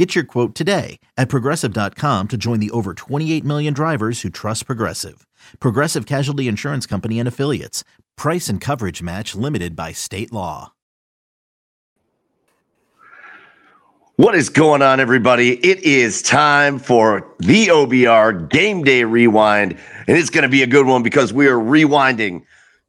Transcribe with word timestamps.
Get 0.00 0.14
your 0.14 0.24
quote 0.24 0.54
today 0.54 0.98
at 1.18 1.28
progressive.com 1.28 2.28
to 2.28 2.38
join 2.38 2.58
the 2.58 2.70
over 2.70 2.94
28 2.94 3.44
million 3.44 3.74
drivers 3.74 4.22
who 4.22 4.30
trust 4.30 4.64
Progressive. 4.64 5.26
Progressive 5.60 6.06
Casualty 6.06 6.48
Insurance 6.48 6.86
Company 6.86 7.18
and 7.18 7.28
Affiliates. 7.28 7.84
Price 8.16 8.48
and 8.48 8.62
coverage 8.62 9.02
match 9.02 9.34
limited 9.34 9.76
by 9.76 9.92
state 9.92 10.32
law. 10.32 10.72
What 14.16 14.34
is 14.34 14.48
going 14.48 14.80
on, 14.80 15.00
everybody? 15.00 15.56
It 15.56 15.80
is 15.80 16.22
time 16.22 16.78
for 16.78 17.34
the 17.38 17.66
OBR 17.66 18.48
Game 18.48 18.82
Day 18.82 19.04
Rewind, 19.04 19.78
and 20.06 20.16
it's 20.16 20.30
going 20.30 20.44
to 20.44 20.48
be 20.48 20.62
a 20.62 20.66
good 20.66 20.86
one 20.86 21.02
because 21.02 21.30
we 21.30 21.46
are 21.46 21.58
rewinding 21.58 22.44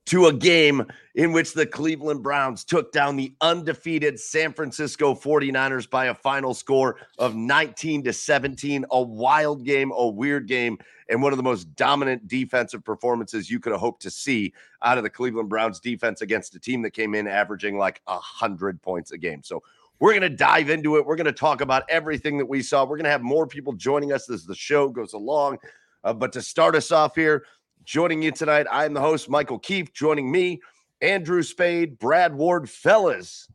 to 0.05 0.27
a 0.27 0.33
game 0.33 0.85
in 1.15 1.31
which 1.31 1.53
the 1.53 1.65
Cleveland 1.65 2.23
Browns 2.23 2.63
took 2.63 2.91
down 2.91 3.15
the 3.15 3.33
undefeated 3.41 4.19
San 4.19 4.53
Francisco 4.53 5.13
49ers 5.13 5.89
by 5.89 6.05
a 6.05 6.13
final 6.13 6.53
score 6.53 6.97
of 7.17 7.35
19 7.35 8.03
to 8.03 8.13
17. 8.13 8.85
A 8.91 9.01
wild 9.01 9.63
game, 9.65 9.91
a 9.95 10.07
weird 10.07 10.47
game, 10.47 10.77
and 11.09 11.21
one 11.21 11.33
of 11.33 11.37
the 11.37 11.43
most 11.43 11.75
dominant 11.75 12.27
defensive 12.27 12.83
performances 12.83 13.49
you 13.49 13.59
could 13.59 13.71
have 13.71 13.81
hoped 13.81 14.01
to 14.03 14.09
see 14.09 14.53
out 14.81 14.97
of 14.97 15.03
the 15.03 15.09
Cleveland 15.09 15.49
Browns 15.49 15.79
defense 15.79 16.21
against 16.21 16.55
a 16.55 16.59
team 16.59 16.81
that 16.83 16.91
came 16.91 17.13
in 17.15 17.27
averaging 17.27 17.77
like 17.77 18.01
100 18.05 18.81
points 18.81 19.11
a 19.11 19.17
game. 19.17 19.41
So 19.43 19.61
we're 19.99 20.13
going 20.13 20.21
to 20.23 20.29
dive 20.29 20.69
into 20.69 20.97
it. 20.97 21.05
We're 21.05 21.15
going 21.15 21.25
to 21.25 21.31
talk 21.31 21.61
about 21.61 21.83
everything 21.87 22.37
that 22.39 22.45
we 22.47 22.63
saw. 22.63 22.83
We're 22.83 22.97
going 22.97 23.03
to 23.03 23.11
have 23.11 23.21
more 23.21 23.45
people 23.45 23.73
joining 23.73 24.11
us 24.11 24.29
as 24.29 24.45
the 24.45 24.55
show 24.55 24.89
goes 24.89 25.13
along. 25.13 25.59
Uh, 26.03 26.13
but 26.13 26.33
to 26.33 26.41
start 26.41 26.75
us 26.75 26.91
off 26.91 27.13
here, 27.13 27.45
joining 27.83 28.21
you 28.21 28.31
tonight, 28.31 28.65
I'm 28.71 28.93
the 28.93 28.99
host, 29.01 29.29
Michael 29.29 29.59
Keefe. 29.59 29.93
Joining 29.93 30.31
me, 30.31 30.59
Andrew 31.01 31.43
Spade, 31.43 31.97
Brad 31.97 32.33
Ward, 32.35 32.69
fellas. 32.69 33.47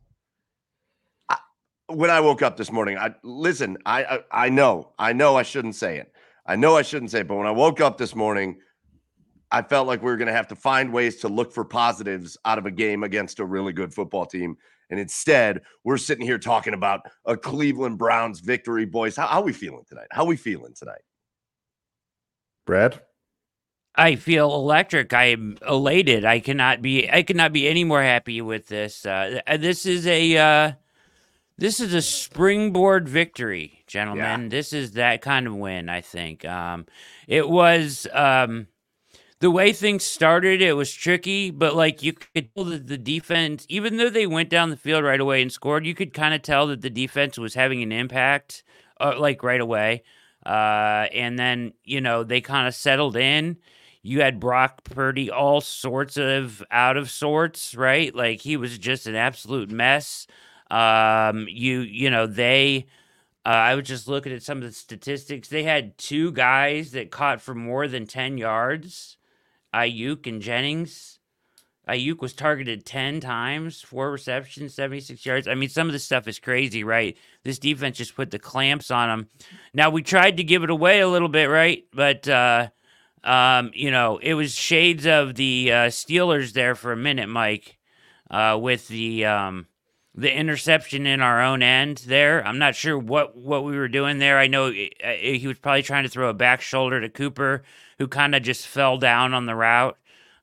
I, 1.29 1.37
when 1.87 2.09
I 2.09 2.19
woke 2.19 2.41
up 2.41 2.57
this 2.57 2.71
morning, 2.71 2.97
I 2.97 3.13
listen. 3.23 3.77
I, 3.85 4.03
I 4.03 4.19
I 4.31 4.49
know, 4.49 4.93
I 4.99 5.13
know, 5.13 5.35
I 5.35 5.43
shouldn't 5.43 5.75
say 5.75 5.97
it. 5.97 6.11
I 6.45 6.55
know 6.55 6.77
I 6.77 6.81
shouldn't 6.81 7.11
say 7.11 7.21
it, 7.21 7.27
but 7.27 7.35
when 7.35 7.47
I 7.47 7.51
woke 7.51 7.81
up 7.81 7.97
this 7.97 8.15
morning, 8.15 8.59
I 9.51 9.61
felt 9.61 9.87
like 9.87 10.01
we 10.01 10.07
were 10.11 10.17
going 10.17 10.27
to 10.27 10.33
have 10.33 10.47
to 10.49 10.55
find 10.55 10.91
ways 10.91 11.17
to 11.17 11.27
look 11.27 11.53
for 11.53 11.63
positives 11.63 12.37
out 12.45 12.57
of 12.57 12.65
a 12.65 12.71
game 12.71 13.03
against 13.03 13.39
a 13.39 13.45
really 13.45 13.73
good 13.73 13.93
football 13.93 14.25
team. 14.25 14.57
And 14.89 14.99
instead, 14.99 15.61
we're 15.83 15.97
sitting 15.97 16.25
here 16.25 16.37
talking 16.37 16.73
about 16.73 17.01
a 17.25 17.35
Cleveland 17.35 17.97
Browns 17.97 18.39
victory, 18.39 18.85
boys. 18.85 19.15
How, 19.15 19.27
how 19.27 19.41
we 19.41 19.53
feeling 19.53 19.83
tonight? 19.87 20.07
How 20.11 20.23
are 20.23 20.27
we 20.27 20.37
feeling 20.37 20.73
tonight? 20.73 21.01
Brad? 22.65 23.01
I 23.97 24.15
feel 24.15 24.53
electric. 24.53 25.11
I 25.11 25.25
am 25.25 25.57
elated. 25.67 26.23
I 26.23 26.39
cannot 26.39 26.81
be. 26.81 27.09
I 27.09 27.23
cannot 27.23 27.51
be 27.51 27.67
any 27.67 27.83
more 27.83 28.03
happy 28.03 28.41
with 28.41 28.67
this. 28.67 29.05
Uh, 29.05 29.41
this 29.59 29.85
is 29.85 30.05
a. 30.05 30.37
Uh, 30.37 30.71
this 31.57 31.79
is 31.79 31.95
a 31.95 32.03
springboard 32.03 33.09
victory, 33.09 33.83
gentlemen. 33.87 34.43
Yeah. 34.43 34.49
This 34.49 34.73
is 34.73 34.91
that 34.91 35.23
kind 35.23 35.47
of 35.47 35.55
win. 35.55 35.89
I 35.89 36.01
think. 36.01 36.45
Um, 36.45 36.85
it 37.27 37.49
was. 37.49 38.07
Um, 38.13 38.67
the 39.39 39.51
way 39.51 39.71
things 39.71 40.03
started, 40.03 40.63
it 40.63 40.73
was 40.73 40.91
tricky, 40.91 41.51
but 41.51 41.75
like 41.75 42.01
you 42.01 42.13
could 42.13 42.49
tell 42.55 42.65
that 42.65 42.87
the 42.87 42.97
defense, 42.97 43.67
even 43.69 43.97
though 43.97 44.09
they 44.09 44.25
went 44.25 44.49
down 44.49 44.71
the 44.71 44.77
field 44.77 45.03
right 45.03 45.19
away 45.19 45.43
and 45.43 45.51
scored, 45.51 45.85
you 45.85 45.93
could 45.93 46.11
kind 46.11 46.33
of 46.33 46.41
tell 46.41 46.65
that 46.67 46.81
the 46.81 46.89
defense 46.89 47.37
was 47.37 47.53
having 47.53 47.83
an 47.83 47.91
impact, 47.91 48.63
uh, 48.99 49.13
like 49.19 49.43
right 49.43 49.61
away. 49.61 50.03
Uh, 50.45 51.07
and 51.13 51.37
then 51.37 51.73
you 51.83 52.01
know 52.01 52.23
they 52.23 52.41
kind 52.41 52.67
of 52.67 52.73
settled 52.73 53.15
in 53.15 53.57
you 54.07 54.21
had 54.21 54.39
Brock 54.39 54.85
Purdy 54.85 55.29
all 55.29 55.59
sorts 55.59 56.15
of 56.15 56.63
out 56.71 56.95
of 56.95 57.11
sorts, 57.11 57.75
right? 57.75 58.15
Like 58.15 58.39
he 58.39 58.55
was 58.55 58.77
just 58.77 59.05
an 59.05 59.15
absolute 59.15 59.69
mess. 59.69 60.27
Um, 60.71 61.47
you 61.49 61.81
you 61.81 62.09
know 62.09 62.25
they. 62.25 62.87
Uh, 63.45 63.49
I 63.49 63.75
was 63.75 63.87
just 63.87 64.07
looking 64.07 64.33
at 64.33 64.43
some 64.43 64.59
of 64.59 64.63
the 64.63 64.71
statistics. 64.71 65.49
They 65.49 65.63
had 65.63 65.97
two 65.97 66.31
guys 66.31 66.91
that 66.91 67.11
caught 67.11 67.41
for 67.41 67.53
more 67.53 67.87
than 67.87 68.07
ten 68.07 68.37
yards, 68.37 69.17
Aiyuk 69.73 70.25
and 70.25 70.41
Jennings. 70.41 71.19
Aiyuk 71.89 72.19
was 72.19 72.33
targeted 72.33 72.85
10 72.85 73.21
times, 73.21 73.81
four 73.81 74.11
receptions, 74.11 74.73
76 74.73 75.25
yards. 75.25 75.47
I 75.47 75.55
mean, 75.55 75.69
some 75.69 75.87
of 75.87 75.93
this 75.93 76.03
stuff 76.03 76.27
is 76.27 76.37
crazy, 76.37 76.83
right? 76.83 77.17
This 77.45 77.59
defense 77.59 77.95
just 77.95 78.13
put 78.13 78.29
the 78.29 78.39
clamps 78.39 78.91
on 78.91 79.07
them. 79.07 79.29
Now, 79.73 79.89
we 79.89 80.01
tried 80.01 80.35
to 80.35 80.43
give 80.43 80.63
it 80.63 80.69
away 80.69 80.99
a 80.99 81.07
little 81.07 81.29
bit, 81.29 81.45
right? 81.45 81.85
But 81.93 82.27
uh, 82.27 82.67
um, 83.27 83.71
you 83.73 83.91
know, 83.91 84.19
it 84.23 84.35
was 84.35 84.55
shades 84.55 85.05
of 85.05 85.35
the 85.35 85.71
uh, 85.71 85.75
Steelers 85.87 86.53
there 86.53 86.75
for 86.75 86.93
a 86.93 86.97
minute, 86.97 87.27
Mike, 87.27 87.77
uh, 88.31 88.57
with 88.59 88.87
the 88.87 89.25
um, 89.25 89.67
the 90.15 90.33
interception 90.33 91.05
in 91.05 91.21
our 91.21 91.41
own 91.41 91.61
end 91.61 92.03
there. 92.07 92.45
I'm 92.47 92.57
not 92.57 92.73
sure 92.73 92.97
what 92.97 93.35
what 93.35 93.65
we 93.65 93.77
were 93.77 93.89
doing 93.89 94.19
there. 94.19 94.39
I 94.39 94.47
know 94.47 94.67
it, 94.67 94.93
uh, 95.03 95.09
it, 95.09 95.39
he 95.39 95.47
was 95.47 95.59
probably 95.59 95.83
trying 95.83 96.03
to 96.03 96.09
throw 96.09 96.29
a 96.29 96.33
back 96.33 96.61
shoulder 96.61 97.01
to 97.01 97.09
Cooper, 97.09 97.63
who 97.99 98.07
kind 98.07 98.33
of 98.33 98.43
just 98.43 98.65
fell 98.65 98.97
down 98.97 99.33
on 99.33 99.45
the 99.45 99.55
route 99.55 99.97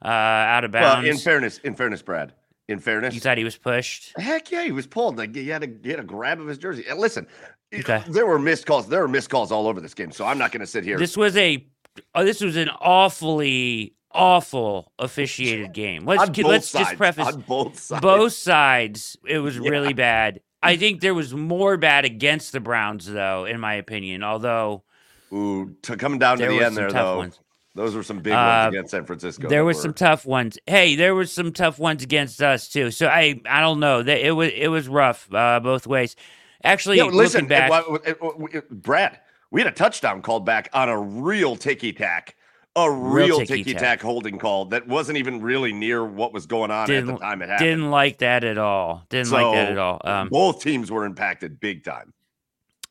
uh, 0.05 0.09
out 0.09 0.65
of 0.65 0.73
bounds. 0.73 1.05
Well, 1.05 1.13
in 1.13 1.19
fairness, 1.19 1.59
in 1.65 1.75
fairness, 1.75 2.03
Brad. 2.03 2.35
In 2.69 2.79
fairness, 2.79 3.15
you 3.15 3.21
thought 3.21 3.39
he 3.39 3.45
was 3.45 3.57
pushed. 3.57 4.13
Heck 4.19 4.51
yeah, 4.51 4.65
he 4.65 4.73
was 4.73 4.87
pulled. 4.87 5.17
Like 5.17 5.35
he 5.35 5.49
had 5.49 5.65
a 5.65 5.69
he 5.83 5.91
had 5.91 6.01
a 6.01 6.05
grab 6.05 6.39
of 6.39 6.47
his 6.47 6.59
jersey. 6.59 6.85
And 6.89 6.99
listen, 6.99 7.27
okay. 7.75 8.03
there 8.09 8.27
were 8.27 8.39
missed 8.39 8.67
calls. 8.67 8.89
There 8.89 9.01
were 9.01 9.09
missed 9.09 9.31
calls 9.31 9.53
all 9.53 9.67
over 9.67 9.81
this 9.81 9.95
game. 9.95 10.13
So 10.13 10.25
I'm 10.27 10.39
not 10.39 10.53
going 10.53 10.61
to 10.61 10.67
sit 10.67 10.85
here. 10.85 10.99
This 10.99 11.17
was 11.17 11.37
a 11.37 11.67
oh, 12.15 12.25
this 12.25 12.41
was 12.41 12.57
an 12.57 12.69
awfully 12.69 13.95
awful 14.15 14.93
officiated 14.99 15.73
game. 15.75 16.05
Let's 16.05 16.37
let's 16.39 16.69
sides. 16.69 16.87
just 16.87 16.97
preface 16.97 17.27
on 17.27 17.41
both 17.43 17.79
sides. 17.79 18.01
Both 18.01 18.33
sides, 18.33 19.17
it 19.27 19.39
was 19.39 19.57
yeah. 19.57 19.69
really 19.69 19.93
bad. 19.93 20.41
I 20.63 20.77
think 20.79 21.01
there 21.01 21.15
was 21.15 21.35
more 21.35 21.77
bad 21.77 22.05
against 22.05 22.53
the 22.53 22.61
Browns, 22.61 23.07
though, 23.07 23.45
in 23.45 23.61
my 23.61 23.75
opinion. 23.75 24.23
Although, 24.23 24.85
ooh, 25.33 25.77
to 25.83 25.97
coming 25.97 26.19
down 26.19 26.39
to 26.39 26.47
the 26.47 26.61
end 26.63 26.77
there, 26.77 26.91
though, 26.91 27.19
ones. 27.19 27.41
those 27.75 27.95
were 27.95 28.03
some 28.03 28.21
big 28.21 28.33
ones 28.33 28.67
uh, 28.67 28.69
against 28.69 28.93
San 28.93 29.05
Francisco. 29.05 29.49
There 29.49 29.65
were. 29.65 29.75
some 29.75 29.93
tough 29.93 30.25
ones. 30.25 30.59
Hey, 30.67 30.97
there 30.97 31.15
was 31.15 31.31
some 31.33 31.53
tough 31.53 31.79
ones 31.79 32.03
against 32.03 32.43
us 32.43 32.69
too. 32.69 32.91
So 32.91 33.09
I, 33.09 33.41
I 33.47 33.61
don't 33.61 33.81
know. 33.81 34.01
It 34.01 34.31
was 34.31 34.51
it 34.55 34.69
was 34.69 34.89
rough 34.89 35.33
uh, 35.35 35.61
both 35.61 35.87
ways. 35.87 36.17
Actually, 36.63 36.97
yeah, 36.97 37.05
listen, 37.05 37.47
back, 37.47 37.71
it, 38.07 38.17
it, 38.23 38.55
it, 38.55 38.71
Brad, 38.71 39.21
we 39.55 39.61
had 39.61 39.73
a 39.73 39.77
touchdown 39.77 40.21
called 40.21 40.45
back 40.45 40.69
on 40.73 40.89
a 40.89 40.99
real 41.01 41.55
ticky 41.55 41.93
tack, 41.93 42.35
a 42.75 42.91
real, 42.91 43.39
real 43.39 43.47
ticky 43.47 43.73
tack 43.73 44.03
holding 44.03 44.37
call 44.37 44.65
that 44.65 44.89
wasn't 44.89 45.17
even 45.17 45.41
really 45.41 45.73
near 45.73 46.05
what 46.05 46.33
was 46.33 46.45
going 46.45 46.73
on 46.73 46.89
didn't, 46.89 47.09
at 47.09 47.13
the 47.13 47.21
time 47.21 47.41
it 47.41 47.49
happened. 47.49 47.69
Didn't 47.69 47.91
like 47.93 48.19
that 48.19 48.43
at 48.43 48.59
all. 48.59 49.07
Didn't 49.11 49.29
so, 49.29 49.37
like 49.37 49.55
that 49.55 49.71
at 49.71 49.79
all. 49.79 50.01
Um, 50.03 50.29
both 50.29 50.61
teams 50.61 50.91
were 50.91 51.05
impacted 51.05 51.61
big 51.61 51.85
time. 51.85 52.13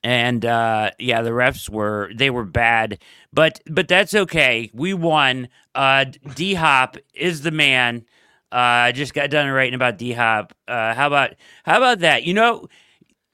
And 0.06 0.46
uh, 0.46 0.92
yeah, 1.00 1.22
the 1.22 1.32
refs 1.32 1.68
were 1.68 2.12
they 2.16 2.30
were 2.30 2.46
bad, 2.46 3.00
but 3.34 3.60
but 3.70 3.90
that's 3.90 4.14
okay. 4.14 4.72
We 4.74 4.94
won. 4.94 5.50
Uh, 5.76 6.06
D 6.34 6.54
Hop 6.54 6.96
is 7.14 7.42
the 7.42 7.52
man. 7.52 8.06
Uh, 8.54 8.56
I 8.88 8.92
just 8.94 9.14
got 9.14 9.30
done 9.30 9.50
writing 9.50 9.74
about 9.74 9.98
D 9.98 10.14
Hop. 10.14 10.54
Uh, 10.66 10.94
how 10.94 11.08
about 11.08 11.36
how 11.66 11.76
about 11.76 12.00
that? 12.00 12.24
You 12.24 12.34
know, 12.34 12.70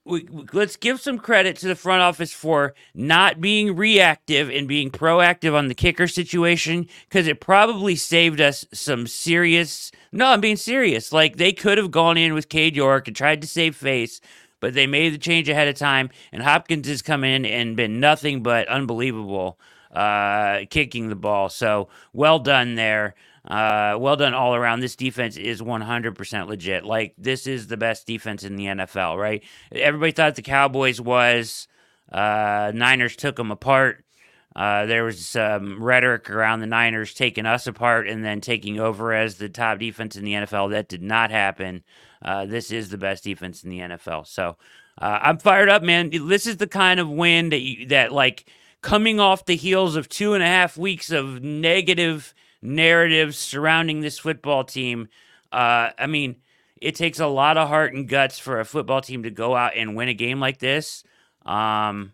we, 0.09 0.27
let's 0.53 0.75
give 0.75 0.99
some 0.99 1.19
credit 1.19 1.55
to 1.57 1.67
the 1.67 1.75
front 1.75 2.01
office 2.01 2.33
for 2.33 2.73
not 2.93 3.39
being 3.39 3.75
reactive 3.75 4.49
and 4.49 4.67
being 4.67 4.89
proactive 4.89 5.53
on 5.53 5.67
the 5.67 5.75
kicker 5.75 6.07
situation 6.07 6.87
because 7.07 7.27
it 7.27 7.39
probably 7.39 7.95
saved 7.95 8.41
us 8.41 8.65
some 8.73 9.07
serious. 9.07 9.91
No, 10.11 10.27
I'm 10.27 10.41
being 10.41 10.57
serious. 10.57 11.13
Like 11.13 11.37
they 11.37 11.53
could 11.53 11.77
have 11.77 11.91
gone 11.91 12.17
in 12.17 12.33
with 12.33 12.49
Cade 12.49 12.75
York 12.75 13.07
and 13.07 13.15
tried 13.15 13.41
to 13.41 13.47
save 13.47 13.75
face, 13.75 14.19
but 14.59 14.73
they 14.73 14.87
made 14.87 15.13
the 15.13 15.19
change 15.19 15.47
ahead 15.47 15.67
of 15.67 15.75
time. 15.75 16.09
And 16.31 16.41
Hopkins 16.41 16.87
has 16.87 17.01
come 17.01 17.23
in 17.23 17.45
and 17.45 17.77
been 17.77 17.99
nothing 17.99 18.41
but 18.41 18.67
unbelievable 18.67 19.59
uh, 19.91 20.61
kicking 20.69 21.09
the 21.09 21.15
ball. 21.15 21.49
So 21.49 21.89
well 22.13 22.39
done 22.39 22.75
there. 22.75 23.15
Uh, 23.49 23.97
well 23.99 24.15
done 24.15 24.33
all 24.33 24.53
around. 24.53 24.79
This 24.79 24.95
defense 24.95 25.35
is 25.35 25.61
100% 25.61 26.47
legit. 26.47 26.85
Like, 26.85 27.15
this 27.17 27.47
is 27.47 27.67
the 27.67 27.77
best 27.77 28.05
defense 28.05 28.43
in 28.43 28.55
the 28.55 28.65
NFL, 28.65 29.17
right? 29.17 29.43
Everybody 29.71 30.11
thought 30.11 30.35
the 30.35 30.43
Cowboys 30.43 31.01
was. 31.01 31.67
Uh, 32.11 32.71
Niners 32.75 33.15
took 33.15 33.35
them 33.37 33.51
apart. 33.51 34.05
Uh, 34.55 34.85
there 34.85 35.03
was 35.03 35.25
some 35.25 35.81
rhetoric 35.81 36.29
around 36.29 36.59
the 36.59 36.67
Niners 36.67 37.13
taking 37.13 37.45
us 37.45 37.65
apart 37.67 38.07
and 38.07 38.23
then 38.25 38.41
taking 38.41 38.79
over 38.79 39.13
as 39.13 39.35
the 39.35 39.49
top 39.49 39.79
defense 39.79 40.15
in 40.15 40.25
the 40.25 40.33
NFL. 40.33 40.71
That 40.71 40.89
did 40.89 41.01
not 41.01 41.31
happen. 41.31 41.83
Uh, 42.21 42.45
this 42.45 42.71
is 42.71 42.89
the 42.89 42.97
best 42.97 43.23
defense 43.23 43.63
in 43.63 43.69
the 43.69 43.79
NFL. 43.79 44.27
So 44.27 44.57
uh, 44.99 45.19
I'm 45.21 45.37
fired 45.37 45.69
up, 45.69 45.83
man. 45.83 46.09
This 46.27 46.45
is 46.45 46.57
the 46.57 46.67
kind 46.67 46.99
of 46.99 47.09
win 47.09 47.49
that 47.49 47.61
you, 47.61 47.85
that 47.87 48.11
like 48.11 48.49
coming 48.81 49.19
off 49.19 49.45
the 49.45 49.55
heels 49.55 49.95
of 49.95 50.09
two 50.09 50.33
and 50.33 50.43
a 50.43 50.47
half 50.47 50.77
weeks 50.77 51.11
of 51.11 51.41
negative 51.43 52.33
narratives 52.61 53.37
surrounding 53.37 54.01
this 54.01 54.19
football 54.19 54.63
team. 54.63 55.07
Uh, 55.51 55.89
I 55.97 56.07
mean, 56.07 56.37
it 56.81 56.95
takes 56.95 57.19
a 57.19 57.27
lot 57.27 57.57
of 57.57 57.67
heart 57.67 57.93
and 57.93 58.07
guts 58.07 58.39
for 58.39 58.59
a 58.59 58.65
football 58.65 59.01
team 59.01 59.23
to 59.23 59.31
go 59.31 59.55
out 59.55 59.75
and 59.75 59.95
win 59.95 60.09
a 60.09 60.13
game 60.13 60.39
like 60.39 60.59
this. 60.59 61.03
Um, 61.45 62.13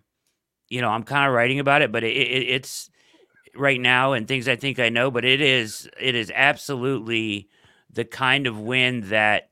you 0.70 0.82
know, 0.82 0.90
I'm 0.90 1.04
kind 1.04 1.28
of 1.28 1.34
writing 1.34 1.60
about 1.60 1.82
it, 1.82 1.92
but 1.92 2.04
it, 2.04 2.16
it, 2.16 2.50
it's 2.50 2.90
right 3.56 3.80
now 3.80 4.14
and 4.14 4.28
things 4.28 4.48
I 4.48 4.56
think 4.56 4.80
I 4.80 4.90
know, 4.90 5.12
but 5.12 5.26
it 5.26 5.42
is 5.42 5.90
it 6.00 6.16
is 6.16 6.32
absolutely 6.34 7.50
the 7.90 8.06
kind 8.06 8.48
of 8.48 8.60
win 8.60 9.10
that 9.10 9.50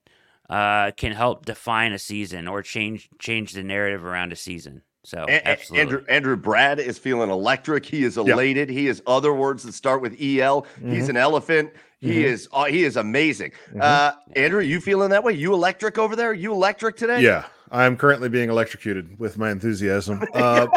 uh, 0.49 0.91
can 0.91 1.11
help 1.13 1.45
define 1.45 1.93
a 1.93 1.99
season 1.99 2.47
or 2.47 2.61
change 2.61 3.09
change 3.19 3.53
the 3.53 3.63
narrative 3.63 4.03
around 4.03 4.31
a 4.31 4.35
season. 4.35 4.81
So 5.05 5.25
A- 5.27 5.45
absolutely. 5.47 5.81
Andrew 5.81 6.05
Andrew 6.07 6.35
Brad 6.37 6.79
is 6.79 6.97
feeling 6.97 7.29
electric. 7.29 7.85
He 7.85 8.03
is 8.03 8.17
elated. 8.17 8.69
He 8.69 8.87
is 8.87 9.01
other 9.05 9.33
words 9.33 9.63
that 9.63 9.73
start 9.73 10.01
with 10.01 10.13
el. 10.21 10.65
He's 10.81 11.05
Mhm. 11.05 11.09
an 11.09 11.17
elephant. 11.17 11.71
He 11.99 12.21
Mhm. 12.21 12.23
is 12.23 12.47
uh, 12.53 12.65
he 12.65 12.83
is 12.83 12.95
amazing. 12.95 13.51
Mhm. 13.73 13.81
Uh, 13.81 14.13
Andrew, 14.35 14.61
you 14.61 14.79
feeling 14.79 15.09
that 15.09 15.23
way? 15.23 15.33
You 15.33 15.53
electric 15.53 15.97
over 15.97 16.15
there? 16.15 16.33
You 16.33 16.53
electric 16.53 16.95
today? 16.95 17.21
Yeah, 17.21 17.45
I'm 17.71 17.97
currently 17.97 18.29
being 18.29 18.49
electrocuted 18.49 19.19
with 19.19 19.37
my 19.37 19.51
enthusiasm. 19.51 20.21
Uh, 20.33 20.67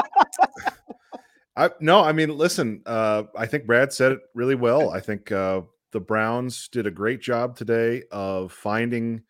I 1.59 1.71
no, 1.81 2.03
I 2.03 2.13
mean, 2.13 2.37
listen, 2.37 2.83
uh, 2.85 3.25
I 3.37 3.47
think 3.47 3.65
Brad 3.67 3.93
said 3.93 4.13
it 4.13 4.21
really 4.35 4.55
well. 4.57 4.91
I 4.91 5.01
think 5.01 5.33
uh, 5.33 5.63
the 5.93 6.01
Browns 6.01 6.69
did 6.69 6.87
a 6.87 6.91
great 6.91 7.23
job 7.23 7.57
today 7.57 8.03
of 8.11 8.53
finding 8.53 9.23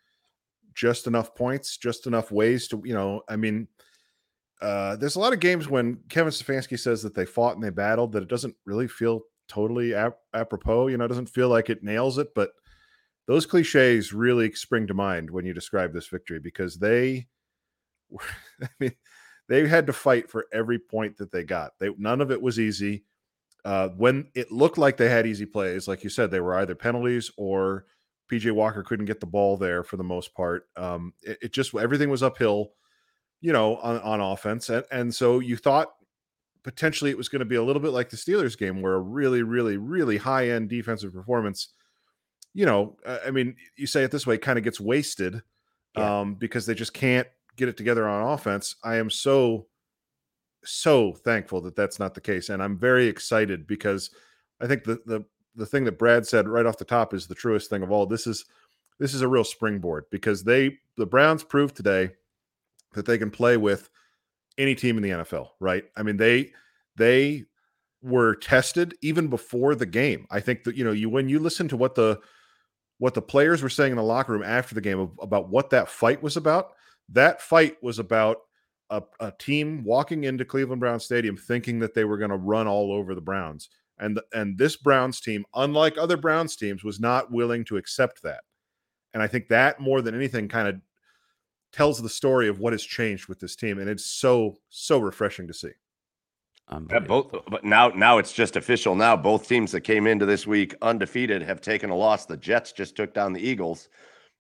just 0.75 1.07
enough 1.07 1.35
points, 1.37 1.77
just 1.77 2.07
enough 2.07 2.33
ways 2.33 2.67
to, 2.69 2.83
you 2.85 2.95
know, 2.95 3.23
I 3.29 3.37
mean, 3.37 3.69
uh, 4.61 4.97
there's 4.97 5.17
a 5.17 5.21
lot 5.21 5.33
of 5.33 5.41
games 5.41 5.69
when 5.69 5.99
Kevin 6.09 6.33
Stefanski 6.33 6.79
says 6.79 7.03
that 7.03 7.15
they 7.15 7.27
fought 7.27 7.55
and 7.55 7.65
they 7.65 7.71
battled 7.71 8.13
that 8.13 8.23
it 8.23 8.29
doesn't 8.29 8.57
really 8.65 8.89
feel 8.89 9.23
totally 9.49 9.95
ap- 9.95 10.19
apropos. 10.35 10.89
You 10.89 10.97
know, 10.97 11.05
it 11.05 11.09
doesn't 11.09 11.29
feel 11.29 11.49
like 11.49 11.71
it 11.71 11.83
nails 11.83 12.19
it, 12.19 12.29
but 12.35 12.51
those 13.27 13.47
cliches 13.47 14.13
really 14.13 14.53
spring 14.53 14.87
to 14.87 14.95
mind 14.95 15.31
when 15.31 15.45
you 15.45 15.53
describe 15.53 15.93
this 15.93 16.09
victory 16.09 16.39
because 16.39 16.79
they, 16.79 17.27
were- 18.09 18.21
I 18.63 18.69
mean, 18.81 18.93
they 19.49 19.67
had 19.69 19.87
to 19.87 19.93
fight 19.93 20.31
for 20.31 20.47
every 20.53 20.79
point 20.79 21.19
that 21.19 21.31
they 21.33 21.45
got. 21.45 21.73
They 21.79 21.91
none 21.99 22.21
of 22.21 22.31
it 22.31 22.41
was 22.41 22.59
easy. 22.59 23.05
Uh, 23.65 23.89
when 23.91 24.29
it 24.35 24.53
looked 24.53 24.79
like 24.79 24.97
they 24.97 25.09
had 25.09 25.27
easy 25.27 25.45
plays, 25.47 25.89
like 25.89 26.05
you 26.05 26.11
said, 26.11 26.31
they 26.31 26.41
were 26.41 26.55
either 26.55 26.75
penalties 26.75 27.31
or 27.37 27.87
PJ 28.31 28.51
Walker 28.53 28.83
couldn't 28.83 29.07
get 29.07 29.21
the 29.21 29.27
ball 29.27 29.57
there 29.57 29.83
for 29.83 29.97
the 29.97 30.05
most 30.05 30.35
part. 30.35 30.69
Um, 30.77 31.13
it, 31.23 31.39
it 31.43 31.53
just 31.53 31.75
everything 31.75 32.11
was 32.11 32.23
uphill, 32.23 32.73
you 33.41 33.53
know, 33.53 33.77
on, 33.77 34.01
on 34.01 34.21
offense, 34.21 34.69
and 34.71 34.85
and 34.91 35.15
so 35.15 35.39
you 35.41 35.57
thought 35.57 35.89
potentially 36.63 37.11
it 37.11 37.17
was 37.19 37.29
going 37.29 37.41
to 37.41 37.45
be 37.47 37.55
a 37.57 37.63
little 37.63 37.81
bit 37.81 37.93
like 37.93 38.11
the 38.11 38.17
Steelers 38.17 38.59
game, 38.59 38.83
where 38.83 38.95
a 38.95 39.01
really, 39.01 39.43
really, 39.43 39.77
really 39.77 40.17
high 40.17 40.49
end 40.51 40.69
defensive 40.69 41.13
performance, 41.13 41.69
you 42.55 42.67
know, 42.67 42.97
uh, 43.07 43.19
I 43.25 43.31
mean, 43.31 43.55
you 43.77 43.87
say 43.87 44.03
it 44.03 44.11
this 44.11 44.27
way, 44.27 44.37
kind 44.37 44.59
of 44.59 44.65
gets 44.65 44.81
wasted 44.81 45.43
Yeah. 45.97 46.21
um, 46.21 46.35
because 46.35 46.67
they 46.67 46.75
just 46.75 46.93
can't 46.93 47.29
get 47.57 47.69
it 47.69 47.77
together 47.77 48.09
on 48.09 48.33
offense. 48.33 48.75
I 48.83 48.97
am 48.97 49.11
so, 49.11 49.67
so 50.65 51.13
thankful 51.13 51.61
that 51.63 51.77
that's 51.77 52.01
not 52.01 52.15
the 52.15 52.21
case, 52.21 52.49
and 52.49 52.61
I'm 52.63 52.77
very 52.79 53.07
excited 53.07 53.67
because 53.67 54.11
I 54.61 54.67
think 54.67 54.83
the 54.85 55.01
the 55.07 55.25
the 55.55 55.67
thing 55.67 55.85
that 55.85 55.99
Brad 55.99 56.27
said 56.27 56.49
right 56.49 56.67
off 56.67 56.77
the 56.79 56.85
top 56.85 57.15
is 57.15 57.27
the 57.27 57.35
truest 57.35 57.71
thing 57.71 57.83
of 57.83 57.91
all. 57.93 58.07
This 58.07 58.27
is 58.27 58.45
this 58.99 59.15
is 59.15 59.23
a 59.23 59.29
real 59.29 59.45
springboard 59.45 60.05
because 60.11 60.43
they 60.43 60.79
the 60.97 61.07
Browns 61.07 61.45
proved 61.45 61.77
today 61.77 62.11
that 62.95 63.07
they 63.07 63.19
can 63.19 63.31
play 63.31 63.57
with 63.57 63.91
any 64.59 64.75
team 64.75 64.97
in 64.97 65.03
the 65.03 65.11
NFL, 65.11 65.49
right? 65.61 65.85
I 65.97 66.03
mean, 66.03 66.17
they 66.17 66.53
they 66.97 67.45
were 68.03 68.37
tested 68.37 68.95
even 69.03 69.29
before 69.29 69.75
the 69.75 69.87
game. 69.87 70.27
I 70.31 70.41
think 70.41 70.65
that 70.65 70.77
you 70.77 70.85
know, 70.85 70.93
you 70.93 71.09
when 71.11 71.29
you 71.29 71.39
listen 71.39 71.69
to 71.69 71.77
what 71.77 71.95
the 71.95 72.21
what 72.99 73.15
the 73.15 73.23
players 73.23 73.63
were 73.63 73.69
saying 73.69 73.93
in 73.93 73.97
the 73.97 74.03
locker 74.03 74.33
room 74.33 74.43
after 74.43 74.75
the 74.75 74.81
game 74.81 75.11
about 75.21 75.51
what 75.51 75.71
that 75.71 75.89
fight 75.89 76.23
was 76.23 76.37
about, 76.37 76.73
that 77.11 77.43
fight 77.43 77.77
was 77.83 77.99
about 77.99 78.39
a, 78.91 79.03
a 79.21 79.33
team 79.39 79.85
walking 79.85 80.25
into 80.25 80.45
Cleveland 80.45 80.81
Browns 80.81 81.05
Stadium 81.05 81.37
thinking 81.37 81.79
that 81.81 81.95
they 81.95 82.05
were 82.05 82.19
going 82.19 82.31
to 82.31 82.37
run 82.37 82.67
all 82.67 82.93
over 82.93 83.15
the 83.15 83.21
Browns. 83.21 83.69
And 83.99 84.21
and 84.35 84.59
this 84.59 84.77
Browns 84.77 85.21
team, 85.21 85.45
unlike 85.55 85.97
other 85.99 86.17
Browns 86.17 86.57
teams, 86.57 86.85
was 86.85 87.01
not 87.01 87.33
willing 87.33 87.65
to 87.65 87.77
accept 87.77 88.23
that. 88.23 88.41
And 89.15 89.23
I 89.23 89.27
think 89.27 89.49
that 89.49 89.81
more 89.81 90.03
than 90.03 90.15
anything 90.15 90.49
kind 90.49 90.69
of 90.69 90.77
tells 91.73 92.01
the 92.01 92.09
story 92.09 92.49
of 92.49 92.59
what 92.59 92.73
has 92.73 92.83
changed 92.83 93.29
with 93.29 93.41
this 93.41 93.57
team 93.57 93.79
and 93.79 93.89
it's 93.89 94.07
so 94.07 94.57
so 94.69 94.99
refreshing 94.99 95.47
to 95.47 95.55
see. 95.55 95.71
Yeah, 96.91 96.99
both, 96.99 97.33
but 97.49 97.65
now 97.65 97.89
now 97.89 98.19
it's 98.19 98.33
just 98.33 98.57
official. 98.57 98.97
Now 98.97 99.17
both 99.17 99.49
teams 99.49 99.71
that 99.71 99.83
came 99.83 100.07
into 100.07 100.27
this 100.27 100.49
week 100.49 100.75
undefeated 100.83 101.43
have 101.43 101.61
taken 101.61 101.91
a 101.91 101.95
loss. 101.95 102.27
The 102.27 102.37
Jets 102.37 102.73
just 102.73 102.97
took 102.97 103.15
down 103.15 103.33
the 103.33 103.41
Eagles, 103.41 103.89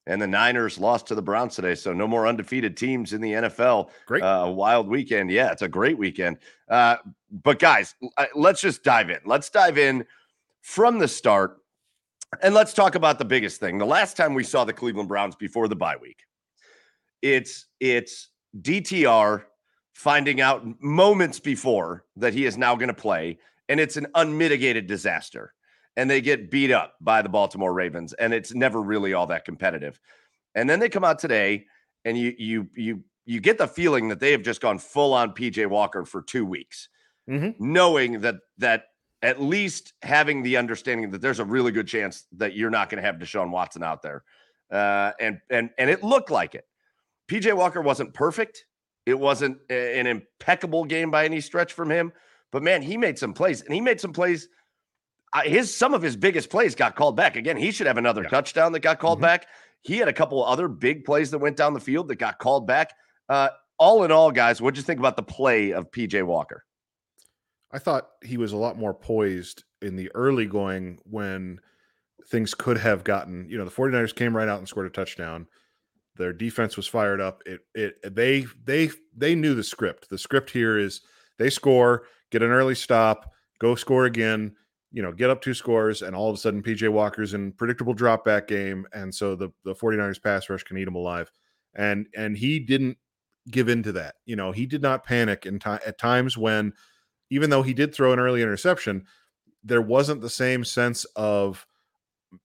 and 0.08 0.20
the 0.20 0.26
Niners 0.26 0.76
lost 0.76 1.06
to 1.06 1.14
the 1.14 1.22
Browns 1.22 1.54
today. 1.54 1.76
So 1.76 1.92
no 1.92 2.08
more 2.08 2.26
undefeated 2.26 2.76
teams 2.76 3.12
in 3.12 3.20
the 3.20 3.32
NFL. 3.32 3.90
Great. 4.06 4.24
Uh, 4.24 4.44
a 4.46 4.50
wild 4.50 4.88
weekend. 4.88 5.30
Yeah, 5.30 5.52
it's 5.52 5.62
a 5.62 5.68
great 5.68 5.96
weekend. 5.96 6.38
Uh, 6.68 6.96
but 7.30 7.60
guys, 7.60 7.94
uh, 8.16 8.26
let's 8.34 8.60
just 8.60 8.82
dive 8.82 9.08
in. 9.10 9.20
Let's 9.24 9.48
dive 9.48 9.78
in 9.78 10.04
from 10.62 10.98
the 10.98 11.06
start, 11.06 11.58
and 12.42 12.54
let's 12.54 12.72
talk 12.72 12.96
about 12.96 13.20
the 13.20 13.24
biggest 13.24 13.60
thing. 13.60 13.78
The 13.78 13.86
last 13.86 14.16
time 14.16 14.34
we 14.34 14.42
saw 14.42 14.64
the 14.64 14.72
Cleveland 14.72 15.08
Browns 15.08 15.36
before 15.36 15.68
the 15.68 15.76
bye 15.76 15.96
week, 15.96 16.18
it's 17.22 17.66
it's 17.80 18.28
DTR 18.60 19.44
finding 19.94 20.40
out 20.40 20.64
moments 20.82 21.40
before 21.40 22.04
that 22.16 22.34
he 22.34 22.44
is 22.46 22.58
now 22.58 22.74
going 22.74 22.88
to 22.88 22.94
play, 22.94 23.38
and 23.68 23.80
it's 23.80 23.96
an 23.96 24.06
unmitigated 24.14 24.86
disaster. 24.86 25.52
And 25.98 26.10
they 26.10 26.20
get 26.20 26.50
beat 26.50 26.70
up 26.70 26.94
by 27.00 27.22
the 27.22 27.28
Baltimore 27.30 27.72
Ravens, 27.72 28.12
and 28.12 28.34
it's 28.34 28.54
never 28.54 28.82
really 28.82 29.14
all 29.14 29.26
that 29.28 29.46
competitive. 29.46 29.98
And 30.54 30.68
then 30.68 30.78
they 30.78 30.90
come 30.90 31.04
out 31.04 31.18
today, 31.18 31.64
and 32.04 32.18
you 32.18 32.34
you 32.38 32.68
you 32.74 33.04
you 33.24 33.40
get 33.40 33.56
the 33.58 33.66
feeling 33.66 34.08
that 34.08 34.20
they 34.20 34.32
have 34.32 34.42
just 34.42 34.60
gone 34.60 34.78
full 34.78 35.14
on 35.14 35.32
PJ 35.32 35.66
Walker 35.66 36.04
for 36.04 36.22
two 36.22 36.44
weeks, 36.44 36.88
Mhm. 37.28 37.54
knowing 37.58 38.20
that 38.20 38.36
that 38.58 38.84
at 39.22 39.40
least 39.40 39.94
having 40.02 40.42
the 40.42 40.58
understanding 40.58 41.10
that 41.10 41.22
there's 41.22 41.40
a 41.40 41.44
really 41.44 41.72
good 41.72 41.88
chance 41.88 42.26
that 42.32 42.54
you're 42.54 42.70
not 42.70 42.90
going 42.90 43.02
to 43.02 43.06
have 43.06 43.16
Deshaun 43.16 43.50
Watson 43.50 43.82
out 43.82 44.02
there, 44.02 44.22
uh, 44.70 45.12
and 45.18 45.40
and 45.48 45.70
and 45.78 45.88
it 45.88 46.04
looked 46.04 46.30
like 46.30 46.54
it. 46.54 46.66
PJ 47.28 47.52
Walker 47.56 47.80
wasn't 47.80 48.14
perfect. 48.14 48.64
It 49.04 49.18
wasn't 49.18 49.58
an 49.70 50.06
impeccable 50.06 50.84
game 50.84 51.10
by 51.10 51.24
any 51.24 51.40
stretch 51.40 51.72
from 51.72 51.90
him, 51.90 52.12
but 52.50 52.62
man, 52.62 52.82
he 52.82 52.96
made 52.96 53.18
some 53.18 53.34
plays, 53.34 53.62
and 53.62 53.72
he 53.72 53.80
made 53.80 54.00
some 54.00 54.12
plays. 54.12 54.48
His 55.44 55.76
some 55.76 55.92
of 55.94 56.02
his 56.02 56.16
biggest 56.16 56.50
plays 56.50 56.74
got 56.74 56.96
called 56.96 57.16
back. 57.16 57.36
Again, 57.36 57.56
he 57.56 57.70
should 57.70 57.86
have 57.86 57.98
another 57.98 58.22
Yeah. 58.22 58.30
touchdown 58.30 58.72
that 58.72 58.80
got 58.80 58.98
called 58.98 59.18
Mhm. 59.18 59.22
back. 59.22 59.46
He 59.82 59.98
had 59.98 60.08
a 60.08 60.12
couple 60.12 60.44
other 60.44 60.66
big 60.66 61.04
plays 61.04 61.30
that 61.30 61.38
went 61.38 61.56
down 61.56 61.74
the 61.74 61.80
field 61.80 62.08
that 62.08 62.16
got 62.16 62.38
called 62.38 62.66
back. 62.66 62.92
Uh, 63.28 63.50
all 63.78 64.02
in 64.04 64.10
all, 64.10 64.30
guys, 64.32 64.60
what'd 64.62 64.76
you 64.78 64.82
think 64.82 64.98
about 64.98 65.16
the 65.16 65.22
play 65.22 65.72
of 65.72 65.90
PJ 65.90 66.22
Walker? 66.22 66.64
I 67.70 67.78
thought 67.78 68.08
he 68.24 68.36
was 68.38 68.52
a 68.52 68.56
lot 68.56 68.78
more 68.78 68.94
poised 68.94 69.64
in 69.82 69.96
the 69.96 70.10
early 70.14 70.46
going 70.46 70.98
when 71.04 71.60
things 72.28 72.54
could 72.54 72.78
have 72.78 73.04
gotten, 73.04 73.48
you 73.50 73.58
know, 73.58 73.64
the 73.64 73.70
49ers 73.70 74.14
came 74.14 74.34
right 74.36 74.48
out 74.48 74.58
and 74.58 74.68
scored 74.68 74.86
a 74.86 74.90
touchdown. 74.90 75.46
Their 76.16 76.32
defense 76.32 76.76
was 76.76 76.86
fired 76.86 77.20
up. 77.20 77.42
It 77.46 77.60
it 77.74 78.14
they 78.14 78.46
they 78.64 78.90
they 79.16 79.34
knew 79.34 79.54
the 79.54 79.64
script. 79.64 80.08
The 80.08 80.18
script 80.18 80.50
here 80.50 80.78
is 80.78 81.00
they 81.38 81.50
score, 81.50 82.04
get 82.30 82.42
an 82.42 82.50
early 82.50 82.74
stop, 82.74 83.30
go 83.58 83.74
score 83.74 84.06
again, 84.06 84.54
you 84.92 85.02
know, 85.02 85.12
get 85.12 85.30
up 85.30 85.42
two 85.42 85.54
scores, 85.54 86.02
and 86.02 86.16
all 86.16 86.30
of 86.30 86.34
a 86.34 86.38
sudden 86.38 86.62
PJ 86.62 86.88
Walker's 86.90 87.34
in 87.34 87.52
predictable 87.52 87.94
drop 87.94 88.24
back 88.24 88.48
game. 88.48 88.86
And 88.92 89.14
so 89.14 89.36
the, 89.36 89.50
the 89.64 89.74
49ers 89.74 90.22
pass 90.22 90.48
rush 90.48 90.62
can 90.62 90.78
eat 90.78 90.88
him 90.88 90.94
alive. 90.94 91.30
And 91.74 92.06
and 92.16 92.36
he 92.36 92.58
didn't 92.58 92.96
give 93.50 93.68
in 93.68 93.82
to 93.82 93.92
that. 93.92 94.16
You 94.24 94.36
know, 94.36 94.52
he 94.52 94.66
did 94.66 94.82
not 94.82 95.04
panic 95.04 95.46
in 95.46 95.60
at 95.64 95.98
times 95.98 96.36
when 96.36 96.72
even 97.30 97.50
though 97.50 97.62
he 97.62 97.74
did 97.74 97.94
throw 97.94 98.12
an 98.12 98.18
early 98.18 98.42
interception, 98.42 99.04
there 99.62 99.82
wasn't 99.82 100.20
the 100.20 100.30
same 100.30 100.64
sense 100.64 101.04
of 101.16 101.66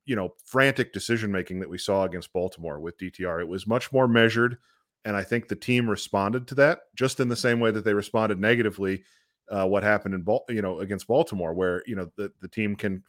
you 0.05 0.15
know 0.15 0.33
frantic 0.45 0.93
decision 0.93 1.31
making 1.31 1.59
that 1.59 1.69
we 1.69 1.77
saw 1.77 2.03
against 2.03 2.33
Baltimore 2.33 2.79
with 2.79 2.97
DTR. 2.97 3.41
It 3.41 3.47
was 3.47 3.67
much 3.67 3.91
more 3.91 4.07
measured, 4.07 4.57
and 5.05 5.15
I 5.15 5.23
think 5.23 5.47
the 5.47 5.55
team 5.55 5.89
responded 5.89 6.47
to 6.47 6.55
that 6.55 6.81
just 6.95 7.19
in 7.19 7.29
the 7.29 7.35
same 7.35 7.59
way 7.59 7.71
that 7.71 7.85
they 7.85 7.93
responded 7.93 8.39
negatively. 8.39 9.03
Uh, 9.49 9.65
what 9.65 9.83
happened 9.83 10.13
in 10.13 10.21
Bal- 10.21 10.45
you 10.49 10.61
know 10.61 10.79
against 10.79 11.07
Baltimore, 11.07 11.53
where 11.53 11.83
you 11.85 11.95
know 11.95 12.11
the 12.15 12.31
the 12.41 12.47
team 12.47 12.75
can 12.75 13.03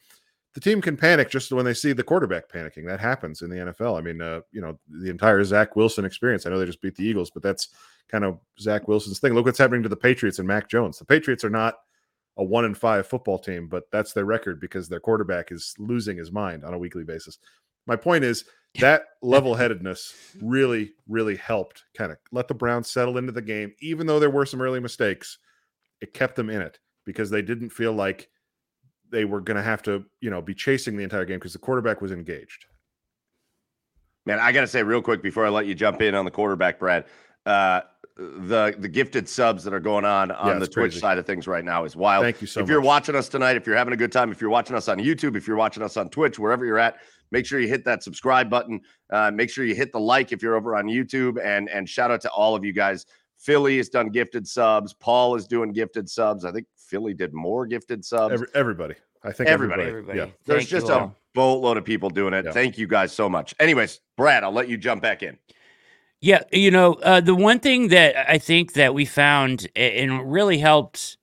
the 0.55 0.61
team 0.61 0.83
can 0.83 0.97
panic 0.97 1.31
just 1.31 1.51
when 1.53 1.65
they 1.65 1.75
see 1.75 1.93
the 1.93 2.03
quarterback 2.03 2.51
panicking. 2.51 2.87
That 2.87 3.01
happens 3.01 3.43
in 3.43 3.51
the 3.51 3.57
NFL. 3.57 3.99
I 3.99 4.03
mean, 4.03 4.21
uh, 4.21 4.41
you 4.51 4.61
know, 4.61 4.79
the 4.89 5.09
entire 5.09 5.43
Zach 5.45 5.77
Wilson 5.77 6.05
experience. 6.05 6.45
I 6.45 6.51
know 6.51 6.59
they 6.59 6.67
just 6.67 6.83
beat 6.83 6.95
the 6.95 7.05
Eagles, 7.05 7.31
but 7.31 7.43
that's 7.43 7.69
kind 8.11 8.25
of 8.25 8.39
Zach 8.61 8.87
Wilson's 8.87 9.19
thing. 9.19 9.33
Look 9.33 9.47
what's 9.47 9.59
happening 9.59 9.83
to 9.83 9.89
the 9.89 9.97
Patriots 9.97 10.39
and 10.39 10.47
Mac 10.47 10.69
Jones. 10.69 10.99
The 10.99 11.07
Patriots 11.07 11.45
are 11.45 11.51
not 11.51 11.77
a 12.37 12.45
one 12.45 12.65
in 12.65 12.75
five 12.75 13.07
football 13.07 13.39
team, 13.39 13.69
but 13.69 13.85
that's 13.91 14.13
their 14.13 14.25
record 14.25 14.61
because 14.61 14.89
their 14.89 15.01
quarterback 15.01 15.53
is 15.53 15.75
losing 15.79 16.17
his 16.17 16.33
mind 16.33 16.65
on 16.65 16.75
a 16.75 16.79
weekly 16.79 17.05
basis. 17.05 17.39
My 17.87 17.97
point 17.97 18.25
is 18.25 18.45
that 18.79 19.05
level 19.23 19.55
headedness 19.55 20.15
really, 20.41 20.93
really 21.09 21.37
helped 21.37 21.85
kind 21.97 22.13
of 22.13 22.19
let 22.31 22.49
the 22.49 22.55
Browns 22.55 22.91
settle 22.91 23.19
into 23.19 23.33
the 23.33 23.43
game, 23.43 23.75
even 23.81 24.07
though 24.07 24.19
there 24.19 24.31
were 24.31 24.47
some 24.47 24.63
early 24.63 24.81
mistakes. 24.81 25.39
It 26.01 26.15
kept 26.15 26.37
them 26.37 26.51
in 26.51 26.63
it 26.63 26.79
because 27.05 27.31
they 27.31 27.43
didn't 27.43 27.71
feel 27.71 27.93
like 27.93 28.29
they 29.11 29.25
were 29.25 29.41
going 29.41 29.57
to 29.57 29.63
have 29.63 29.83
to, 29.83 30.05
you 30.21 30.31
know, 30.31 30.41
be 30.41 30.55
chasing 30.55 30.97
the 30.97 31.05
entire 31.05 31.25
game 31.25 31.39
because 31.39 31.53
the 31.53 31.59
quarterback 31.59 32.01
was 32.01 32.13
engaged. 32.13 32.65
Man, 34.25 34.39
I 34.41 34.53
got 34.53 34.63
to 34.63 34.67
say 34.67 34.83
real 34.83 35.03
quick 35.03 35.23
before 35.23 35.45
I 35.45 35.51
let 35.51 35.67
you 35.67 35.75
jump 35.75 36.01
in 36.01 36.15
on 36.15 36.25
the 36.25 36.31
quarterback, 36.31 36.79
Brad. 36.79 37.05
Uh, 37.45 37.83
the 38.17 38.75
the 38.79 38.89
gifted 38.89 39.29
subs 39.29 39.65
that 39.65 39.73
are 39.73 39.81
going 39.81 40.05
on 40.05 40.31
on 40.31 40.49
Yeah, 40.49 40.59
the 40.59 40.67
Twitch 40.67 40.93
crazy. 40.93 41.01
side 41.01 41.19
of 41.19 41.27
things 41.27 41.47
right 41.47 41.65
now 41.65 41.85
is 41.85 41.97
wild. 41.97 42.25
Thank 42.25 42.41
you 42.41 42.47
so 42.47 42.61
if 42.61 42.69
you're 42.69 42.81
watching 42.81 43.15
us 43.15 43.29
tonight, 43.29 43.57
if 43.57 43.67
you're 43.67 43.77
having 43.77 43.95
a 43.95 43.97
good 43.97 44.13
time, 44.13 44.31
if 44.31 44.41
you're 44.41 44.51
watching 44.51 44.77
us 44.77 44.89
on 44.89 44.99
YouTube, 44.99 45.37
if 45.37 45.47
you're 45.47 45.57
watching 45.57 45.83
us 45.83 45.97
on 45.97 46.09
Twitch, 46.11 46.39
wherever 46.39 46.65
you're 46.67 46.79
at, 46.79 46.97
make 47.31 47.47
sure 47.47 47.59
you 47.61 47.69
hit 47.69 47.85
that 47.87 48.03
subscribe 48.03 48.51
button. 48.51 48.81
Uh, 49.11 49.31
make 49.31 49.49
sure 49.51 49.65
you 49.65 49.75
hit 49.75 49.93
the 49.93 50.01
like 50.01 50.33
if 50.33 50.43
you're 50.43 50.57
over 50.57 50.77
on 50.77 50.87
YouTube, 50.87 51.43
and 51.43 51.69
and 51.71 51.89
shout 51.89 52.11
out 52.11 52.21
to 52.21 52.31
all 52.31 52.55
of 52.55 52.65
you 52.65 52.73
guys. 52.73 53.07
Philly 53.39 53.79
has 53.79 53.89
done 53.89 54.09
gifted 54.11 54.47
subs. 54.47 54.93
Paul 54.95 55.35
is 55.35 55.47
doing 55.49 55.73
gifted 55.73 56.09
subs. 56.09 56.45
I 56.45 56.53
think 56.53 56.67
Philly 56.77 57.13
did 57.15 57.33
more 57.35 57.67
gifted 57.67 58.05
subs. 58.05 58.35
Every, 58.35 58.47
everybody. 58.55 58.95
I 59.25 59.33
think 59.33 59.49
Everybody. 59.49 59.83
everybody. 59.83 60.19
Everybody. 60.19 60.19
Yeah. 60.19 60.37
There's 60.47 60.61
Thank 60.63 60.69
just 60.69 60.87
you 60.89 60.93
a 60.95 60.99
all. 60.99 61.17
boatload 61.35 61.77
of 61.77 61.85
people 61.85 62.11
doing 62.11 62.35
it. 62.35 62.45
Yeah. 62.45 62.53
Thank 62.53 62.77
you 62.77 62.87
guys 62.87 63.13
so 63.13 63.29
much. 63.29 63.55
Anyways, 63.61 64.01
Brad, 64.17 64.43
I'll 64.45 64.53
let 64.53 64.69
you 64.69 64.77
jump 64.77 65.01
back 65.03 65.23
in. 65.23 65.39
Yeah, 66.23 66.43
you 66.53 66.71
know, 66.71 66.95
uh, 66.95 67.21
the 67.21 67.35
one 67.35 67.59
thing 67.59 67.89
that 67.89 68.31
I 68.31 68.39
think 68.39 68.75
that 68.75 68.95
we 68.95 69.07
found 69.07 69.67
a- 69.75 70.03
and 70.05 70.33
really 70.33 70.59
helped, 70.59 71.19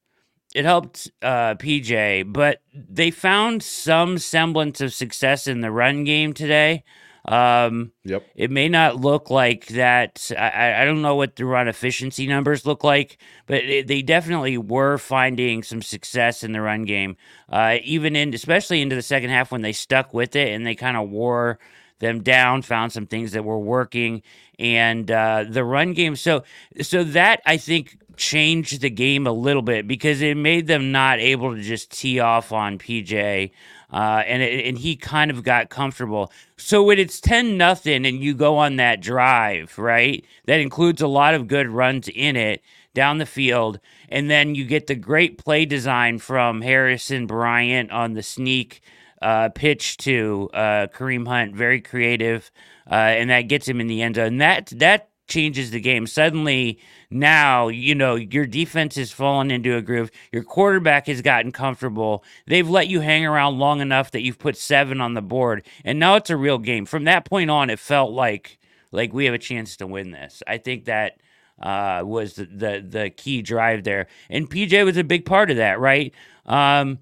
it 0.56 0.66
helped 0.66 1.10
uh, 1.22 1.56
PJ, 1.56 2.24
but 2.34 2.62
they 2.74 3.12
found 3.12 3.64
some 3.64 4.18
semblance 4.18 4.82
of 4.82 4.94
success 4.94 5.48
in 5.48 5.62
the 5.62 5.72
run 5.72 6.04
game 6.04 6.34
today. 6.34 6.84
Um, 7.30 7.94
Yep. 8.06 8.26
it 8.36 8.52
may 8.52 8.70
not 8.70 8.98
look 9.02 9.30
like 9.30 9.68
that. 9.68 10.32
I, 10.38 10.50
I- 10.50 10.82
I 10.82 10.86
don't 10.86 11.02
know 11.02 11.16
what 11.16 11.38
the 11.38 11.46
run 11.46 11.70
efficiency 11.70 12.28
numbers 12.28 12.66
look 12.66 12.84
like, 12.84 13.20
but 13.48 13.64
it, 13.64 13.88
they 13.88 14.02
definitely 14.02 14.58
were 14.58 14.98
finding 14.98 15.64
some 15.64 15.82
success 15.82 16.44
in 16.44 16.52
the 16.54 16.62
run 16.62 16.84
game, 16.84 17.18
uh, 17.50 17.78
even 17.84 18.18
in 18.18 18.34
especially 18.34 18.82
into 18.82 18.96
the 18.98 19.02
second 19.04 19.30
half 19.30 19.52
when 19.52 19.62
they 19.62 19.74
stuck 19.74 20.14
with 20.14 20.36
it 20.36 20.50
and 20.50 20.68
they 20.68 20.76
kind 20.76 20.98
of 20.98 21.10
wore 21.10 21.60
them 22.00 22.24
down, 22.24 22.62
found 22.62 22.92
some 22.92 23.06
things 23.06 23.32
that 23.34 23.44
were 23.44 23.60
working, 23.60 24.22
and 24.58 25.10
uh, 25.10 25.46
the 25.48 25.64
run 25.64 25.94
game. 25.94 26.16
So, 26.16 26.44
so 26.82 27.04
that 27.04 27.42
I 27.46 27.58
think 27.58 27.98
changed 28.18 28.82
the 28.82 28.90
game 28.90 29.26
a 29.26 29.32
little 29.32 29.62
bit 29.62 29.88
because 29.88 30.22
it 30.22 30.36
made 30.36 30.68
them 30.68 30.92
not 30.92 31.20
able 31.20 31.56
to 31.56 31.62
just 31.62 31.92
tee 31.92 32.20
off 32.20 32.52
on 32.52 32.78
PJ. 32.78 33.52
Uh, 33.92 34.24
and 34.28 34.44
and 34.44 34.78
he 34.78 34.96
kind 34.96 35.32
of 35.32 35.44
got 35.44 35.70
comfortable. 35.70 36.32
So 36.58 36.84
when 36.84 37.00
it's 37.00 37.20
ten 37.20 37.58
nothing 37.58 38.06
and 38.06 38.22
you 38.22 38.36
go 38.36 38.58
on 38.58 38.76
that 38.76 39.02
drive, 39.02 39.80
right? 39.80 40.24
That 40.46 40.60
includes 40.60 41.02
a 41.02 41.08
lot 41.08 41.34
of 41.34 41.48
good 41.48 41.68
runs 41.70 42.08
in 42.08 42.36
it 42.36 42.62
down 42.94 43.18
the 43.18 43.26
field, 43.26 43.80
and 44.08 44.30
then 44.30 44.54
you 44.54 44.66
get 44.66 44.88
the 44.88 44.96
great 44.96 45.40
play 45.40 45.66
design 45.66 46.20
from 46.20 46.62
Harrison 46.62 47.26
Bryant 47.26 47.90
on 47.92 48.14
the 48.14 48.24
sneak 48.24 48.82
uh, 49.22 49.50
pitch 49.50 49.98
to 49.98 50.50
uh, 50.54 50.88
Kareem 50.88 51.28
Hunt, 51.28 51.56
very 51.56 51.82
creative, 51.82 52.52
uh, 52.90 52.94
and 52.94 53.30
that 53.30 53.44
gets 53.44 53.68
him 53.68 53.82
in 53.82 53.88
the 53.88 54.02
end 54.02 54.16
zone. 54.16 54.28
And 54.28 54.42
that 54.42 54.74
that 54.78 55.10
changes 55.28 55.72
the 55.72 55.80
game. 55.80 56.08
Suddenly, 56.08 56.80
now 57.10 57.68
you 57.68 57.96
know 57.96 58.16
your 58.16 58.46
defense 58.46 58.96
has 58.96 59.12
fallen 59.12 59.52
into 59.52 59.76
a 59.76 59.82
groove. 59.82 60.12
Your 60.32 60.44
quarterback 60.44 61.08
has 61.08 61.22
gotten 61.22 61.52
comfortable. 61.52 62.24
They've 62.48 62.68
let 62.70 62.88
you 62.88 63.00
hang 63.02 63.26
around 63.26 63.60
long 63.60 63.80
enough 63.80 64.12
that 64.12 64.22
you've 64.22 64.40
put 64.40 64.58
seven 64.58 65.00
on 65.00 65.14
the 65.14 65.22
board, 65.22 65.66
and 65.86 66.00
now 66.00 66.16
it's 66.16 66.30
a 66.30 66.38
real 66.38 66.58
game. 66.58 66.86
From 66.86 67.06
that 67.06 67.26
point 67.26 67.50
on, 67.50 67.70
it 67.70 67.80
felt 67.80 68.12
like 68.12 68.58
like 68.92 69.14
we 69.14 69.26
have 69.26 69.34
a 69.34 69.40
chance 69.40 69.78
to 69.78 69.88
win 69.88 70.12
this. 70.12 70.44
I 70.48 70.58
think 70.58 70.86
that 70.86 71.20
uh, 71.62 72.02
was 72.06 72.34
the, 72.34 72.46
the 72.46 72.86
the 72.88 73.10
key 73.10 73.42
drive 73.42 73.84
there, 73.84 74.08
and 74.30 74.50
PJ 74.50 74.84
was 74.86 74.98
a 74.98 75.04
big 75.04 75.26
part 75.26 75.52
of 75.52 75.58
that, 75.58 75.80
right? 75.80 76.14
Um, 76.46 77.00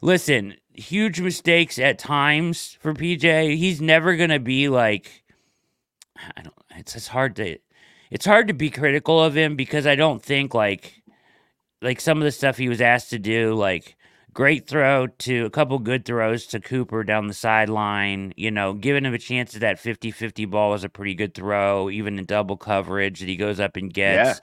listen, 0.00 0.54
huge 0.78 1.20
mistakes 1.20 1.78
at 1.78 1.98
times 1.98 2.76
for 2.80 2.94
PJ. 2.94 3.56
He's 3.56 3.80
never 3.80 4.16
gonna 4.16 4.40
be 4.40 4.68
like, 4.68 5.24
I 6.16 6.42
don't. 6.42 6.54
It's 6.76 6.94
it's 6.94 7.08
hard 7.08 7.36
to, 7.36 7.58
it's 8.10 8.26
hard 8.26 8.48
to 8.48 8.54
be 8.54 8.70
critical 8.70 9.22
of 9.22 9.36
him 9.36 9.56
because 9.56 9.86
I 9.86 9.94
don't 9.94 10.22
think 10.22 10.54
like, 10.54 11.02
like 11.82 12.00
some 12.00 12.18
of 12.18 12.24
the 12.24 12.32
stuff 12.32 12.58
he 12.58 12.68
was 12.68 12.80
asked 12.80 13.10
to 13.10 13.18
do, 13.18 13.54
like 13.54 13.96
great 14.32 14.66
throw 14.66 15.06
to 15.06 15.46
a 15.46 15.50
couple 15.50 15.78
good 15.78 16.04
throws 16.04 16.46
to 16.46 16.60
Cooper 16.60 17.02
down 17.02 17.26
the 17.26 17.32
sideline, 17.34 18.34
you 18.36 18.50
know, 18.50 18.74
giving 18.74 19.04
him 19.06 19.14
a 19.14 19.18
chance 19.18 19.54
at 19.54 19.62
that 19.62 19.78
50-50 19.78 20.50
ball 20.50 20.70
was 20.70 20.84
a 20.84 20.90
pretty 20.90 21.14
good 21.14 21.34
throw, 21.34 21.88
even 21.88 22.18
in 22.18 22.26
double 22.26 22.58
coverage 22.58 23.20
that 23.20 23.28
he 23.30 23.36
goes 23.36 23.58
up 23.58 23.76
and 23.76 23.94
gets. 23.94 24.42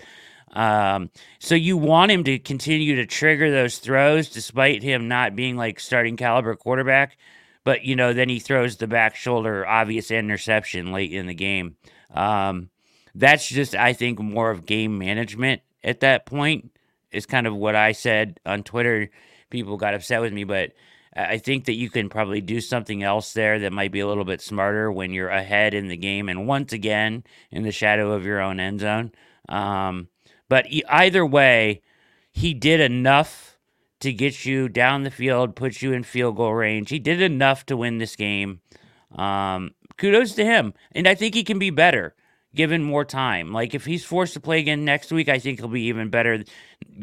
Um, 0.54 1.10
so 1.40 1.56
you 1.56 1.78
want 1.78 2.12
him 2.12 2.24
to 2.26 2.40
continue 2.40 2.96
to 2.98 3.06
trigger 3.06 3.52
those 3.52 3.80
throws 3.80 4.30
despite 4.30 4.84
him 4.84 5.08
not 5.08 5.36
being 5.36 5.58
like 5.58 5.80
starting 5.80 6.16
caliber 6.16 6.56
quarterback. 6.56 7.18
But 7.64 7.84
you 7.84 7.96
know, 7.96 8.14
then 8.14 8.30
he 8.30 8.40
throws 8.40 8.78
the 8.78 8.88
back 8.88 9.16
shoulder 9.16 9.66
obvious 9.66 10.12
interception 10.12 10.92
late 10.92 11.12
in 11.12 11.28
the 11.28 11.34
game. 11.34 11.76
Um, 12.14 12.70
that's 13.16 13.48
just 13.48 13.76
I 13.76 13.94
think 13.94 14.20
more 14.20 14.52
of 14.52 14.66
game 14.66 14.98
management 14.98 15.62
at 15.84 16.02
that 16.02 16.26
point 16.26 16.72
is 17.12 17.26
kind 17.26 17.48
of 17.48 17.56
what 17.56 17.76
I 17.76 17.92
said 17.92 18.40
on 18.46 18.64
Twitter. 18.64 19.10
People 19.50 19.78
got 19.78 19.94
upset 19.94 20.22
with 20.22 20.34
me, 20.34 20.44
but 20.44 20.72
I 21.16 21.38
think 21.38 21.66
that 21.66 21.74
you 21.74 21.90
can 21.90 22.10
probably 22.10 22.42
do 22.42 22.60
something 22.60 23.04
else 23.04 23.34
there 23.34 23.60
that 23.60 23.72
might 23.72 23.92
be 23.92 24.00
a 24.00 24.08
little 24.08 24.26
bit 24.26 24.42
smarter 24.42 24.92
when 24.92 25.12
you're 25.12 25.30
ahead 25.30 25.76
in 25.76 25.88
the 25.88 25.98
game 25.98 26.28
and 26.28 26.48
once 26.48 26.74
again 26.74 27.24
in 27.52 27.64
the 27.64 27.72
shadow 27.72 28.14
of 28.14 28.26
your 28.26 28.42
own 28.42 28.60
end 28.60 28.80
zone. 28.80 29.12
Um, 29.48 30.08
but 30.54 30.68
either 30.70 31.26
way, 31.26 31.82
he 32.32 32.54
did 32.54 32.80
enough 32.80 33.58
to 34.02 34.14
get 34.14 34.46
you 34.46 34.70
down 34.70 35.02
the 35.02 35.10
field, 35.10 35.56
put 35.56 35.82
you 35.82 35.94
in 35.94 36.04
field 36.04 36.36
goal 36.36 36.54
range. 36.54 36.92
He 36.92 37.00
did 37.00 37.24
enough 37.24 37.66
to 37.66 37.76
win 37.76 37.98
this 37.98 38.16
game. 38.16 38.62
Um, 39.16 39.72
kudos 39.98 40.34
to 40.36 40.46
him. 40.46 40.76
And 40.92 41.08
I 41.08 41.16
think 41.16 41.34
he 41.34 41.44
can 41.44 41.58
be 41.58 41.72
better 41.72 42.14
given 42.54 42.84
more 42.84 43.04
time. 43.04 43.52
Like 43.52 43.74
if 43.74 43.84
he's 43.86 44.06
forced 44.06 44.36
to 44.36 44.40
play 44.40 44.60
again 44.60 44.86
next 44.86 45.12
week, 45.12 45.28
I 45.28 45.40
think 45.40 45.58
he'll 45.58 45.70
be 45.70 45.86
even 45.86 46.10
better. 46.12 46.44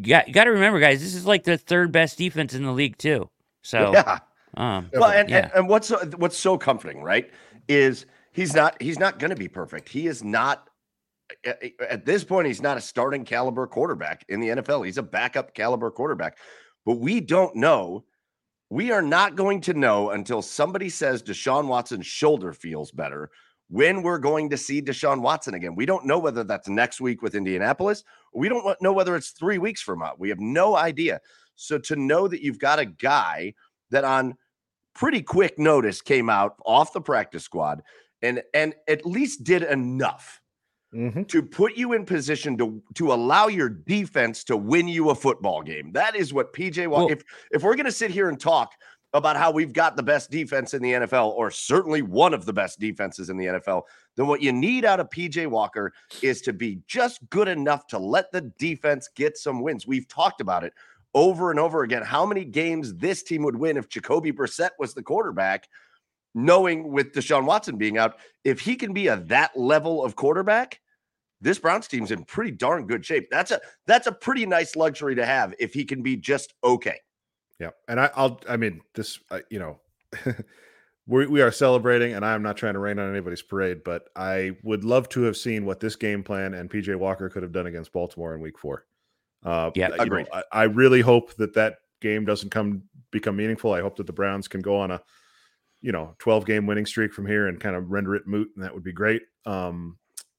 Got, 0.01 0.31
got 0.31 0.45
to 0.45 0.51
remember, 0.51 0.79
guys, 0.79 1.01
this 1.01 1.13
is 1.13 1.25
like 1.25 1.43
the 1.43 1.57
third 1.57 1.91
best 1.91 2.17
defense 2.17 2.53
in 2.53 2.63
the 2.63 2.71
league 2.71 2.97
too. 2.97 3.29
So, 3.63 3.91
yeah. 3.93 4.19
um, 4.55 4.89
Well, 4.93 5.11
and, 5.11 5.29
Yeah. 5.29 5.39
and 5.39 5.51
and 5.55 5.67
what's 5.67 5.89
what's 6.15 6.37
so 6.37 6.57
comforting, 6.57 7.03
right? 7.03 7.29
Is 7.67 8.05
he's 8.31 8.55
not 8.55 8.81
he's 8.81 8.97
not 8.97 9.19
going 9.19 9.31
to 9.31 9.35
be 9.35 9.49
perfect. 9.49 9.89
He 9.89 10.07
is 10.07 10.23
not 10.23 10.69
at, 11.43 12.05
this 12.05 12.23
point. 12.23 12.47
He's 12.47 12.61
not 12.61 12.77
a 12.77 12.81
starting 12.81 13.25
caliber 13.25 13.67
quarterback 13.67 14.25
in 14.29 14.39
the 14.39 14.49
NFL. 14.49 14.85
He's 14.85 14.97
a 14.97 15.03
backup 15.03 15.53
caliber 15.53 15.91
quarterback. 15.91 16.37
But 16.85 16.99
we 16.99 17.19
don't 17.19 17.55
know. 17.55 18.05
We 18.69 18.91
are 18.91 19.01
not 19.01 19.35
going 19.35 19.61
to 19.61 19.73
know 19.73 20.11
until 20.11 20.41
somebody 20.41 20.89
says 20.89 21.21
Deshaun 21.21 21.67
Watson's 21.67 22.05
shoulder 22.05 22.53
feels 22.53 22.91
better. 22.91 23.29
When 23.69 24.01
we're 24.01 24.17
going 24.17 24.49
to 24.49 24.57
see 24.57 24.81
Deshaun 24.81 25.21
Watson 25.21 25.53
again, 25.53 25.75
we 25.75 25.85
don't 25.85 26.05
know 26.05 26.19
whether 26.19 26.43
that's 26.43 26.67
next 26.67 26.99
week 26.99 27.21
with 27.21 27.35
Indianapolis. 27.35 28.03
We 28.33 28.49
don't 28.49 28.81
know 28.81 28.93
whether 28.93 29.15
it's 29.15 29.31
three 29.31 29.57
weeks 29.57 29.81
from 29.81 29.99
now. 29.99 30.13
We 30.17 30.29
have 30.29 30.39
no 30.39 30.75
idea. 30.75 31.21
So 31.55 31.77
to 31.77 31.95
know 31.95 32.27
that 32.27 32.41
you've 32.41 32.59
got 32.59 32.79
a 32.79 32.85
guy 32.85 33.53
that 33.91 34.03
on 34.03 34.35
pretty 34.93 35.21
quick 35.21 35.57
notice 35.57 36.01
came 36.01 36.29
out 36.29 36.55
off 36.65 36.93
the 36.93 37.01
practice 37.01 37.43
squad 37.43 37.81
and 38.21 38.41
and 38.53 38.73
at 38.87 39.05
least 39.05 39.43
did 39.43 39.63
enough 39.63 40.40
Mhm. 40.93 41.27
to 41.29 41.41
put 41.41 41.75
you 41.77 41.93
in 41.93 42.05
position 42.05 42.57
to 42.57 42.81
to 42.95 43.13
allow 43.13 43.47
your 43.47 43.69
defense 43.69 44.43
to 44.45 44.57
win 44.57 44.87
you 44.87 45.09
a 45.09 45.15
football 45.15 45.61
game. 45.61 45.91
That 45.93 46.15
is 46.15 46.33
what 46.33 46.53
PJ 46.53 46.87
Walker. 46.87 47.05
Well- 47.05 47.13
if 47.13 47.23
if 47.51 47.63
we're 47.63 47.75
going 47.75 47.85
to 47.85 47.91
sit 47.91 48.11
here 48.11 48.29
and 48.29 48.39
talk 48.39 48.73
about 49.13 49.35
how 49.35 49.51
we've 49.51 49.73
got 49.73 49.97
the 49.97 50.03
best 50.03 50.31
defense 50.31 50.73
in 50.73 50.81
the 50.81 50.93
NFL, 50.93 51.31
or 51.31 51.51
certainly 51.51 52.01
one 52.01 52.33
of 52.33 52.45
the 52.45 52.53
best 52.53 52.79
defenses 52.79 53.29
in 53.29 53.35
the 53.37 53.45
NFL, 53.47 53.83
then 54.15 54.25
what 54.27 54.41
you 54.41 54.53
need 54.53 54.85
out 54.85 55.01
of 55.01 55.09
PJ 55.09 55.47
Walker 55.47 55.91
is 56.21 56.41
to 56.43 56.53
be 56.53 56.79
just 56.87 57.19
good 57.29 57.49
enough 57.49 57.87
to 57.87 57.97
let 57.97 58.31
the 58.31 58.41
defense 58.57 59.09
get 59.13 59.37
some 59.37 59.61
wins. 59.61 59.85
We've 59.85 60.07
talked 60.07 60.39
about 60.39 60.63
it 60.63 60.73
over 61.13 61.51
and 61.51 61.59
over 61.59 61.83
again. 61.83 62.03
How 62.03 62.25
many 62.25 62.45
games 62.45 62.93
this 62.95 63.21
team 63.21 63.43
would 63.43 63.57
win 63.57 63.75
if 63.75 63.89
Jacoby 63.89 64.31
Brissett 64.31 64.71
was 64.79 64.93
the 64.93 65.03
quarterback? 65.03 65.67
Knowing 66.33 66.91
with 66.91 67.13
Deshaun 67.13 67.45
Watson 67.45 67.77
being 67.77 67.97
out, 67.97 68.17
if 68.45 68.61
he 68.61 68.75
can 68.75 68.93
be 68.93 69.07
a 69.07 69.17
that 69.17 69.57
level 69.57 70.03
of 70.03 70.15
quarterback, 70.15 70.79
this 71.41 71.59
Browns 71.59 71.87
team's 71.87 72.11
in 72.11 72.23
pretty 72.23 72.51
darn 72.51 72.87
good 72.87 73.05
shape. 73.05 73.27
That's 73.29 73.51
a 73.51 73.59
that's 73.85 74.07
a 74.07 74.11
pretty 74.11 74.45
nice 74.45 74.75
luxury 74.75 75.15
to 75.15 75.25
have 75.25 75.53
if 75.59 75.73
he 75.73 75.83
can 75.83 76.01
be 76.01 76.15
just 76.15 76.53
okay. 76.63 76.99
Yeah, 77.59 77.71
and 77.87 77.99
I, 77.99 78.09
I'll. 78.15 78.39
I 78.47 78.57
mean, 78.57 78.81
this. 78.95 79.19
Uh, 79.29 79.39
you 79.49 79.59
know, 79.59 79.79
we 81.07 81.27
we 81.27 81.41
are 81.41 81.51
celebrating, 81.51 82.13
and 82.13 82.25
I'm 82.25 82.41
not 82.41 82.57
trying 82.57 82.73
to 82.73 82.79
rain 82.79 82.97
on 82.97 83.09
anybody's 83.09 83.41
parade, 83.41 83.83
but 83.83 84.09
I 84.15 84.55
would 84.63 84.83
love 84.83 85.09
to 85.09 85.23
have 85.23 85.35
seen 85.35 85.65
what 85.65 85.79
this 85.79 85.95
game 85.95 86.23
plan 86.23 86.53
and 86.53 86.69
PJ 86.69 86.95
Walker 86.95 87.29
could 87.29 87.43
have 87.43 87.51
done 87.51 87.67
against 87.67 87.91
Baltimore 87.91 88.33
in 88.33 88.41
Week 88.41 88.57
Four. 88.57 88.85
Uh, 89.43 89.71
Yeah, 89.75 89.89
you 89.89 89.97
know, 89.97 90.03
agreed. 90.03 90.27
I, 90.31 90.43
I 90.51 90.63
really 90.63 91.01
hope 91.01 91.35
that 91.35 91.53
that 91.55 91.79
game 92.01 92.25
doesn't 92.25 92.49
come 92.49 92.83
become 93.11 93.35
meaningful. 93.35 93.73
I 93.73 93.81
hope 93.81 93.95
that 93.97 94.07
the 94.07 94.13
Browns 94.13 94.47
can 94.47 94.61
go 94.61 94.77
on 94.77 94.91
a, 94.91 95.01
you 95.81 95.91
know, 95.91 96.15
12 96.19 96.45
game 96.45 96.65
winning 96.65 96.85
streak 96.85 97.13
from 97.13 97.25
here 97.25 97.47
and 97.47 97.59
kind 97.59 97.75
of 97.75 97.91
render 97.91 98.15
it 98.15 98.27
moot, 98.27 98.49
and 98.55 98.63
that 98.63 98.73
would 98.73 98.83
be 98.83 98.93
great. 98.93 99.23
Um, 99.45 99.97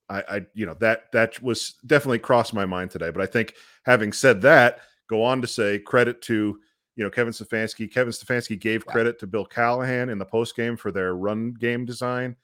I, 0.09 0.23
I, 0.29 0.41
you 0.55 0.67
know, 0.67 0.75
that 0.75 1.11
that 1.13 1.43
was 1.43 1.75
definitely 1.87 2.19
crossed 2.19 2.55
my 2.55 2.67
mind 2.67 2.91
today. 2.91 3.11
But 3.11 3.23
I 3.23 3.27
think 3.27 3.55
having 3.85 4.13
said 4.13 4.43
that, 4.43 4.81
go 5.09 5.23
on 5.23 5.41
to 5.41 5.47
say 5.47 5.79
credit 5.79 6.23
to 6.23 6.59
you 6.97 7.05
know, 7.05 7.11
Kevin 7.11 7.33
Stefanski. 7.33 7.91
Kevin 7.91 8.13
Stefanski 8.13 8.59
gave 8.59 8.85
Yeah. 8.87 8.93
credit 8.93 9.19
to 9.21 9.27
Bill 9.27 9.47
Callahan 9.47 10.11
in 10.11 10.19
the 10.19 10.27
post 10.27 10.55
game 10.57 10.77
for 10.77 10.93
their 10.93 11.17
run 11.17 11.53
game 11.53 11.85
design. 11.85 12.37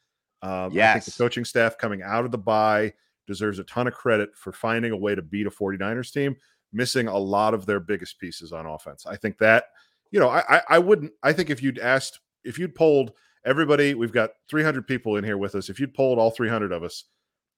Um, 0.42 0.72
I 0.90 0.92
think 0.94 1.04
the 1.04 1.22
coaching 1.22 1.44
staff 1.44 1.76
coming 1.78 2.02
out 2.02 2.24
of 2.24 2.30
the 2.30 2.38
bye 2.38 2.94
deserves 3.26 3.58
a 3.58 3.64
ton 3.64 3.86
of 3.86 3.94
credit 3.94 4.30
for 4.34 4.52
finding 4.52 4.92
a 4.92 4.96
way 4.96 5.14
to 5.14 5.20
beat 5.22 5.46
a 5.46 5.50
49ers 5.50 6.12
team, 6.12 6.36
missing 6.72 7.08
a 7.08 7.18
lot 7.18 7.52
of 7.52 7.66
their 7.66 7.80
biggest 7.80 8.18
pieces 8.18 8.52
on 8.52 8.64
offense. 8.64 9.04
I 9.04 9.16
think 9.16 9.36
that, 9.38 9.64
you 10.10 10.20
know, 10.20 10.28
I, 10.28 10.56
I, 10.56 10.62
I 10.70 10.78
wouldn't, 10.78 11.12
I 11.22 11.32
think 11.32 11.50
if 11.50 11.62
you'd 11.62 11.78
asked, 11.78 12.20
if 12.44 12.58
you'd 12.58 12.74
polled 12.74 13.12
everybody, 13.44 13.94
we've 13.94 14.12
got 14.12 14.30
300 14.48 14.86
people 14.86 15.16
in 15.16 15.24
here 15.24 15.38
with 15.38 15.54
us. 15.54 15.68
If 15.68 15.80
you'd 15.80 15.94
polled 15.94 16.18
all 16.18 16.30
300 16.30 16.72
of 16.72 16.82
us 16.82 17.04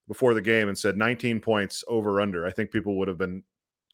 before 0.07 0.33
the 0.33 0.41
game 0.41 0.67
and 0.67 0.77
said 0.77 0.97
19 0.97 1.39
points 1.39 1.83
over 1.87 2.21
under, 2.21 2.45
I 2.45 2.51
think 2.51 2.71
people 2.71 2.97
would 2.97 3.07
have 3.07 3.17
been 3.17 3.43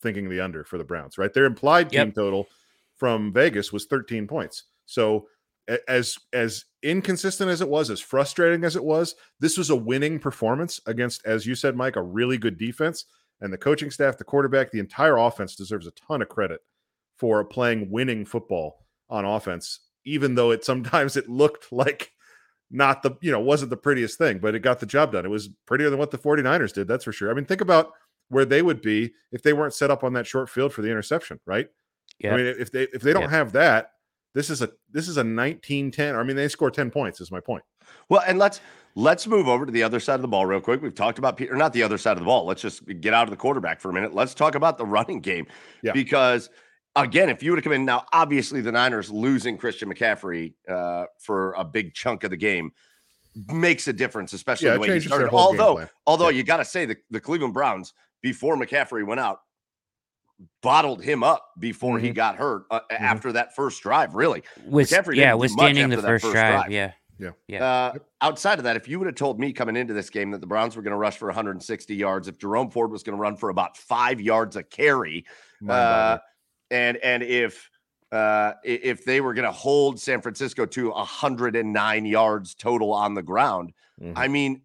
thinking 0.02 0.30
the 0.30 0.42
under 0.42 0.64
for 0.64 0.78
the 0.78 0.84
Browns, 0.84 1.18
right? 1.18 1.34
Their 1.34 1.46
implied 1.46 1.90
team 1.90 2.08
Yep. 2.08 2.16
total 2.16 2.48
from 2.96 3.34
Vegas 3.34 3.72
was 3.72 3.86
13 3.86 4.28
points. 4.28 4.64
So 4.86 5.28
as 5.88 6.18
as 6.34 6.66
inconsistent 6.82 7.50
as 7.50 7.62
it 7.62 7.68
was, 7.68 7.90
as 7.90 8.00
frustrating 8.00 8.64
as 8.64 8.76
it 8.76 8.84
was, 8.84 9.16
this 9.40 9.58
was 9.58 9.70
a 9.70 9.76
winning 9.76 10.18
performance 10.20 10.80
against, 10.86 11.26
as 11.26 11.46
you 11.46 11.56
said, 11.56 11.76
Mike, 11.76 11.98
a 11.98 12.02
really 12.02 12.38
good 12.38 12.58
defense. 12.58 13.06
And 13.42 13.52
the 13.52 13.58
coaching 13.58 13.92
staff, 13.92 14.18
the 14.18 14.24
quarterback, 14.24 14.72
the 14.72 14.80
entire 14.80 15.18
offense 15.18 15.56
deserves 15.56 15.86
a 15.86 15.92
ton 15.92 16.22
of 16.22 16.30
credit 16.30 16.62
for 17.18 17.44
playing 17.44 17.92
winning 17.92 18.26
football 18.26 18.86
on 19.10 19.26
offense, 19.26 19.80
even 20.08 20.36
though 20.36 20.52
it 20.52 20.64
sometimes 20.64 21.18
it 21.18 21.30
looked 21.30 21.72
like 21.72 22.12
not 22.72 23.04
the, 23.04 23.12
you 23.22 23.32
know, 23.32 23.40
wasn't 23.40 23.70
the 23.70 23.78
prettiest 23.78 24.18
thing, 24.18 24.40
but 24.40 24.56
it 24.56 24.60
got 24.60 24.80
the 24.80 24.86
job 24.86 25.12
done. 25.12 25.26
It 25.26 25.30
was 25.30 25.50
prettier 25.66 25.90
than 25.90 26.00
what 26.00 26.12
the 26.12 26.18
49ers 26.18 26.74
did, 26.74 26.88
that's 26.88 27.04
for 27.04 27.12
sure. 27.12 27.30
I 27.30 27.34
mean, 27.34 27.46
think 27.46 27.62
about 27.62 27.92
where 28.30 28.46
they 28.46 28.62
would 28.62 28.82
be 28.82 29.14
if 29.32 29.42
they 29.42 29.54
weren't 29.54 29.74
set 29.74 29.92
up 29.92 30.04
on 30.04 30.14
that 30.14 30.28
short 30.28 30.50
field 30.50 30.74
for 30.74 30.82
the 30.82 30.90
interception, 30.90 31.40
right? 31.46 31.68
Yeah. 32.20 32.34
I 32.34 32.38
mean, 32.38 32.46
if 32.46 32.72
they 32.72 32.84
if 32.94 33.02
they 33.02 33.14
don't 33.14 33.30
have 33.30 33.52
that, 33.54 33.92
this 34.34 34.50
is 34.50 34.62
a 34.62 34.72
this 34.92 35.08
is 35.08 35.18
a 35.18 35.24
19-10. 35.24 36.16
I 36.16 36.24
mean, 36.24 36.36
they 36.36 36.48
score 36.48 36.72
10 36.72 36.90
points, 36.90 37.22
is 37.22 37.32
my 37.32 37.40
point. 37.40 37.64
Well, 38.10 38.24
and 38.26 38.38
let's 38.40 38.60
let's 38.96 39.28
move 39.28 39.48
over 39.48 39.66
to 39.66 39.72
the 39.72 39.84
other 39.84 40.00
side 40.00 40.16
of 40.16 40.22
the 40.22 40.28
ball 40.28 40.46
real 40.46 40.60
quick. 40.60 40.82
We've 40.82 40.96
talked 40.96 41.20
about 41.20 41.38
Peter, 41.38 41.56
not 41.56 41.74
the 41.74 41.84
other 41.84 41.98
side 41.98 42.14
of 42.14 42.20
the 42.20 42.26
ball. 42.26 42.46
Let's 42.46 42.62
just 42.62 42.86
get 43.02 43.14
out 43.14 43.24
of 43.24 43.30
the 43.30 43.38
quarterback 43.38 43.80
for 43.80 43.90
a 43.90 43.94
minute. 43.94 44.14
Let's 44.14 44.34
talk 44.34 44.56
about 44.56 44.78
the 44.78 44.86
running 44.86 45.22
game. 45.22 45.46
Yeah. 45.84 45.94
Because 45.94 46.50
again, 47.04 47.30
if 47.30 47.42
you 47.42 47.52
would 47.52 47.58
have 47.60 47.64
come 47.64 47.74
in 47.74 47.86
now, 47.86 48.06
obviously 48.12 48.62
the 48.62 48.72
Niners 48.72 49.10
losing 49.10 49.58
Christian 49.58 49.92
McCaffrey 49.94 50.54
uh, 50.70 51.06
for 51.20 51.54
a 51.54 51.64
big 51.64 51.94
chunk 51.94 52.24
of 52.24 52.32
the 52.32 52.38
game 52.38 52.72
makes 53.52 53.88
a 53.88 53.94
difference, 53.94 54.34
especially 54.34 54.68
Yeah, 54.68 54.74
the 54.74 54.80
way 54.80 54.94
he 54.94 55.00
started. 55.00 55.30
Although, 55.30 55.88
although 56.06 56.30
Yeah. 56.30 56.38
you 56.38 56.44
got 56.44 56.58
to 56.58 56.66
say 56.66 56.86
the, 56.86 56.98
the 57.12 57.20
Cleveland 57.22 57.54
Browns 57.54 57.94
before 58.22 58.56
McCaffrey 58.58 59.06
went 59.06 59.20
out 59.20 59.42
bottled 60.62 61.02
him 61.04 61.24
up 61.24 61.50
before 61.60 61.98
he 62.00 62.10
Mhm. 62.12 62.16
got 62.16 62.36
hurt 62.36 62.66
uh, 62.70 62.82
Mhm. 62.92 63.00
after 63.00 63.32
that 63.32 63.56
first 63.56 63.82
drive. 63.82 64.14
Really, 64.14 64.44
with 64.66 64.90
McCaffrey 64.90 65.16
yeah, 65.16 65.30
didn't 65.32 65.40
withstanding 65.40 65.90
the 65.90 65.98
first 65.98 66.26
first 66.26 66.34
drive. 66.34 66.54
drive. 66.54 66.72
Yeah. 66.72 66.92
Yeah. 67.20 67.32
Yeah. 67.48 67.66
Uh, 67.66 67.94
outside 68.22 68.60
of 68.60 68.64
that, 68.66 68.76
if 68.76 68.88
you 68.88 69.00
would 69.00 69.08
have 69.08 69.16
told 69.16 69.40
me 69.40 69.52
coming 69.52 69.76
into 69.76 69.94
this 69.96 70.12
game 70.12 70.30
that 70.32 70.42
the 70.42 70.46
Browns 70.46 70.76
were 70.76 70.84
going 70.84 70.92
to 70.92 70.98
rush 70.98 71.18
for 71.18 71.28
160 71.30 71.96
yards, 71.96 72.28
if 72.28 72.38
Jerome 72.38 72.70
Ford 72.70 72.92
was 72.92 73.02
going 73.02 73.16
to 73.18 73.22
run 73.22 73.36
for 73.36 73.50
about 73.50 73.76
five 73.76 74.22
yards 74.22 74.56
a 74.56 74.62
carry, 74.62 75.26
uh, 75.64 75.66
Mind-boggling. 75.66 76.20
And 76.72 76.98
and 76.98 77.24
if 77.24 77.70
uh, 78.12 78.54
if 78.64 79.04
they 79.06 79.20
were 79.22 79.34
going 79.34 79.46
to 79.46 79.52
hold 79.52 80.00
San 80.00 80.22
Francisco 80.22 80.66
to 80.66 80.92
109 80.92 82.06
yards 82.06 82.56
total 82.56 82.94
on 82.94 83.14
the 83.16 83.24
ground, 83.24 83.74
Mhm. 84.02 84.14
I 84.16 84.28
mean, 84.28 84.62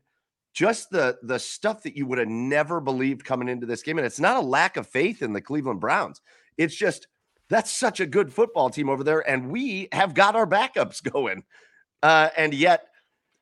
just 0.54 0.90
the 0.90 1.18
the 1.22 1.38
stuff 1.38 1.82
that 1.84 1.96
you 1.96 2.06
would 2.06 2.18
have 2.18 2.28
never 2.28 2.80
believed 2.80 3.24
coming 3.24 3.48
into 3.48 3.66
this 3.66 3.82
game, 3.82 3.98
and 3.98 4.06
it's 4.06 4.20
not 4.20 4.36
a 4.36 4.40
lack 4.46 4.76
of 4.76 4.86
faith 4.86 5.22
in 5.22 5.32
the 5.32 5.40
Cleveland 5.40 5.80
Browns. 5.80 6.20
It's 6.58 6.74
just 6.76 7.08
that's 7.48 7.70
such 7.70 8.00
a 8.00 8.06
good 8.06 8.32
football 8.32 8.70
team 8.70 8.88
over 8.88 9.04
there, 9.04 9.28
and 9.28 9.50
we 9.50 9.88
have 9.92 10.14
got 10.14 10.36
our 10.36 10.46
backups 10.46 11.02
going. 11.12 11.44
Uh, 12.02 12.30
and 12.36 12.54
yet, 12.54 12.88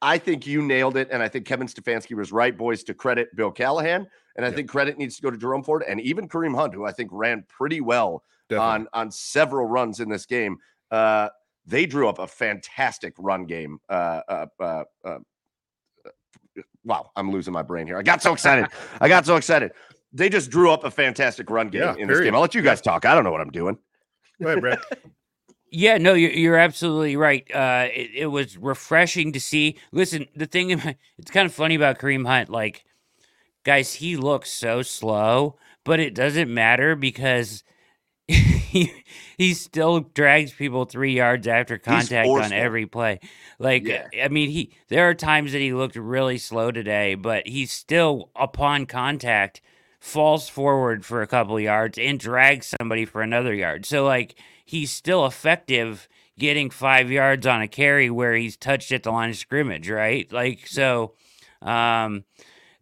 I 0.02 0.18
think 0.18 0.46
you 0.46 0.62
nailed 0.62 0.96
it, 0.96 1.08
and 1.10 1.22
I 1.22 1.28
think 1.28 1.46
Kevin 1.46 1.66
Stefanski 1.66 2.16
was 2.16 2.32
right, 2.32 2.56
boys. 2.56 2.84
To 2.84 2.94
credit 2.94 3.34
Bill 3.36 3.50
Callahan, 3.50 4.08
and 4.36 4.46
I 4.46 4.48
Yep. 4.48 4.56
think 4.56 4.70
credit 4.70 4.98
needs 4.98 5.16
to 5.16 5.22
go 5.22 5.30
to 5.30 5.36
Jerome 5.36 5.62
Ford 5.64 5.84
and 5.86 6.00
even 6.00 6.28
Kareem 6.28 6.54
Hunt, 6.54 6.74
who 6.74 6.84
I 6.86 6.92
think 6.92 7.10
ran 7.12 7.44
pretty 7.48 7.80
well 7.80 8.24
Definitely. 8.50 8.64
on 8.74 8.88
on 8.92 9.10
several 9.10 9.66
runs 9.66 10.00
in 10.00 10.08
this 10.10 10.26
game. 10.26 10.58
Uh, 10.90 11.28
they 11.66 11.86
drew 11.86 12.08
up 12.08 12.18
a 12.18 12.26
fantastic 12.26 13.14
run 13.18 13.46
game. 13.46 13.78
Uh, 13.88 14.20
uh, 14.28 14.46
uh, 14.60 14.84
uh, 15.04 15.18
wow, 16.84 17.10
I'm 17.16 17.30
losing 17.30 17.52
my 17.52 17.62
brain 17.62 17.86
here. 17.86 17.96
I 17.96 18.02
got 18.02 18.22
so 18.22 18.32
excited. 18.32 18.66
I 19.00 19.08
got 19.08 19.24
so 19.24 19.36
excited. 19.36 19.72
They 20.12 20.28
just 20.28 20.50
drew 20.50 20.70
up 20.70 20.84
a 20.84 20.90
fantastic 20.90 21.48
run 21.48 21.68
game 21.68 21.82
Yeah, 21.82 21.94
in 21.96 22.08
this 22.08 22.20
game. 22.20 22.34
I'll 22.34 22.40
let 22.40 22.54
you 22.54 22.62
guys 22.62 22.80
talk. 22.80 23.04
I 23.04 23.14
don't 23.14 23.22
know 23.22 23.30
what 23.30 23.40
I'm 23.40 23.50
doing. 23.52 23.78
Go 24.42 24.48
ahead, 24.48 24.60
Brad. 24.60 24.78
Yeah, 25.72 25.98
no, 25.98 26.14
you're, 26.14 26.32
you're 26.32 26.56
absolutely 26.56 27.14
right. 27.14 27.48
Uh, 27.54 27.86
it, 27.94 28.10
it 28.12 28.26
was 28.26 28.58
refreshing 28.58 29.32
to 29.34 29.40
see. 29.40 29.78
Listen, 29.92 30.26
the 30.34 30.46
thing, 30.46 30.70
it's 31.18 31.30
kind 31.30 31.46
of 31.46 31.54
funny 31.54 31.76
about 31.76 32.00
Kareem 32.00 32.26
Hunt. 32.26 32.48
Like, 32.50 32.84
guys, 33.62 33.94
he 33.94 34.16
looks 34.16 34.50
so 34.50 34.82
slow, 34.82 35.58
but 35.84 36.00
it 36.00 36.12
doesn't 36.12 36.52
matter 36.52 36.96
because 36.96 37.62
he 38.32 38.92
he 39.36 39.54
still 39.54 40.00
drags 40.00 40.52
people 40.52 40.84
three 40.84 41.14
yards 41.14 41.46
after 41.46 41.78
contact 41.78 42.28
on 42.28 42.52
every 42.52 42.86
play. 42.86 43.20
Like, 43.58 43.86
Yeah. 43.86 44.08
I 44.22 44.28
mean, 44.28 44.50
he 44.50 44.72
there 44.88 45.08
are 45.08 45.14
times 45.14 45.52
that 45.52 45.60
he 45.60 45.72
looked 45.72 45.96
really 45.96 46.38
slow 46.38 46.70
today, 46.70 47.14
but 47.14 47.46
he's 47.46 47.72
still 47.72 48.30
upon 48.36 48.86
contact 48.86 49.60
falls 49.98 50.48
forward 50.48 51.04
for 51.04 51.20
a 51.20 51.26
couple 51.26 51.60
yards 51.60 51.98
and 51.98 52.18
drags 52.18 52.74
somebody 52.80 53.04
for 53.04 53.20
another 53.22 53.54
yard. 53.54 53.84
So 53.84 54.04
like 54.04 54.34
he's 54.64 54.90
still 54.90 55.26
effective 55.26 56.08
getting 56.38 56.70
five 56.70 57.10
yards 57.10 57.46
on 57.46 57.60
a 57.60 57.68
carry 57.68 58.08
where 58.08 58.34
he's 58.34 58.56
touched 58.56 58.92
at 58.92 59.02
the 59.02 59.10
line 59.10 59.28
of 59.30 59.36
scrimmage, 59.36 59.90
right? 59.90 60.30
Like 60.32 60.66
so 60.66 61.12
um 61.60 62.24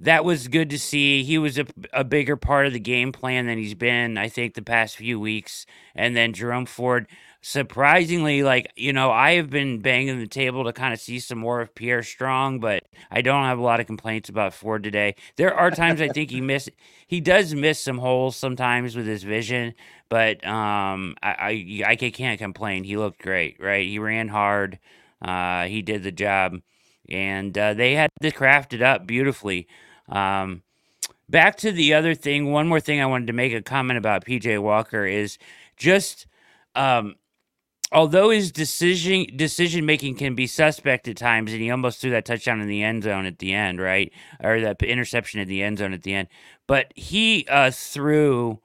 that 0.00 0.24
was 0.24 0.48
good 0.48 0.70
to 0.70 0.78
see. 0.78 1.24
He 1.24 1.38
was 1.38 1.58
a, 1.58 1.66
a 1.92 2.04
bigger 2.04 2.36
part 2.36 2.66
of 2.66 2.72
the 2.72 2.80
game 2.80 3.12
plan 3.12 3.46
than 3.46 3.58
he's 3.58 3.74
been, 3.74 4.16
I 4.16 4.28
think, 4.28 4.54
the 4.54 4.62
past 4.62 4.96
few 4.96 5.18
weeks. 5.18 5.66
And 5.94 6.16
then 6.16 6.32
Jerome 6.32 6.66
Ford, 6.66 7.08
surprisingly, 7.40 8.42
like, 8.44 8.72
you 8.76 8.92
know, 8.92 9.10
I 9.10 9.32
have 9.32 9.50
been 9.50 9.80
banging 9.80 10.20
the 10.20 10.28
table 10.28 10.64
to 10.64 10.72
kind 10.72 10.94
of 10.94 11.00
see 11.00 11.18
some 11.18 11.38
more 11.38 11.60
of 11.60 11.74
Pierre 11.74 12.04
Strong, 12.04 12.60
but 12.60 12.84
I 13.10 13.22
don't 13.22 13.44
have 13.44 13.58
a 13.58 13.62
lot 13.62 13.80
of 13.80 13.86
complaints 13.86 14.28
about 14.28 14.54
Ford 14.54 14.84
today. 14.84 15.16
There 15.36 15.54
are 15.54 15.70
times 15.70 16.00
I 16.00 16.08
think 16.08 16.30
he 16.30 16.40
miss 16.40 16.68
he 17.06 17.20
does 17.20 17.54
miss 17.54 17.80
some 17.80 17.98
holes 17.98 18.36
sometimes 18.36 18.94
with 18.94 19.06
his 19.06 19.24
vision, 19.24 19.74
but 20.08 20.46
um 20.46 21.16
I 21.22 21.82
I, 21.84 21.90
I 21.92 21.96
can't 21.96 22.38
complain. 22.38 22.84
He 22.84 22.96
looked 22.96 23.20
great, 23.20 23.56
right? 23.60 23.86
He 23.86 23.98
ran 23.98 24.28
hard. 24.28 24.78
Uh 25.20 25.64
he 25.64 25.82
did 25.82 26.02
the 26.04 26.12
job. 26.12 26.60
And 27.10 27.56
uh, 27.56 27.72
they 27.72 27.94
had 27.94 28.10
this 28.20 28.34
crafted 28.34 28.82
up 28.82 29.06
beautifully. 29.06 29.66
Um, 30.08 30.62
back 31.28 31.56
to 31.58 31.72
the 31.72 31.94
other 31.94 32.14
thing. 32.14 32.52
One 32.52 32.68
more 32.68 32.80
thing 32.80 33.00
I 33.00 33.06
wanted 33.06 33.26
to 33.28 33.32
make 33.32 33.52
a 33.52 33.62
comment 33.62 33.98
about 33.98 34.24
PJ 34.24 34.60
Walker 34.62 35.06
is 35.06 35.38
just 35.76 36.26
um, 36.74 37.16
although 37.92 38.30
his 38.30 38.52
decision 38.52 39.26
decision 39.36 39.86
making 39.86 40.16
can 40.16 40.34
be 40.34 40.46
suspect 40.46 41.08
at 41.08 41.16
times, 41.16 41.52
and 41.52 41.60
he 41.60 41.70
almost 41.70 42.00
threw 42.00 42.10
that 42.10 42.24
touchdown 42.24 42.60
in 42.60 42.68
the 42.68 42.82
end 42.82 43.04
zone 43.04 43.26
at 43.26 43.38
the 43.38 43.52
end, 43.52 43.80
right, 43.80 44.12
or 44.42 44.60
that 44.60 44.82
interception 44.82 45.40
in 45.40 45.48
the 45.48 45.62
end 45.62 45.78
zone 45.78 45.92
at 45.92 46.02
the 46.02 46.14
end, 46.14 46.28
but 46.66 46.92
he 46.96 47.46
uh, 47.48 47.70
threw 47.70 48.60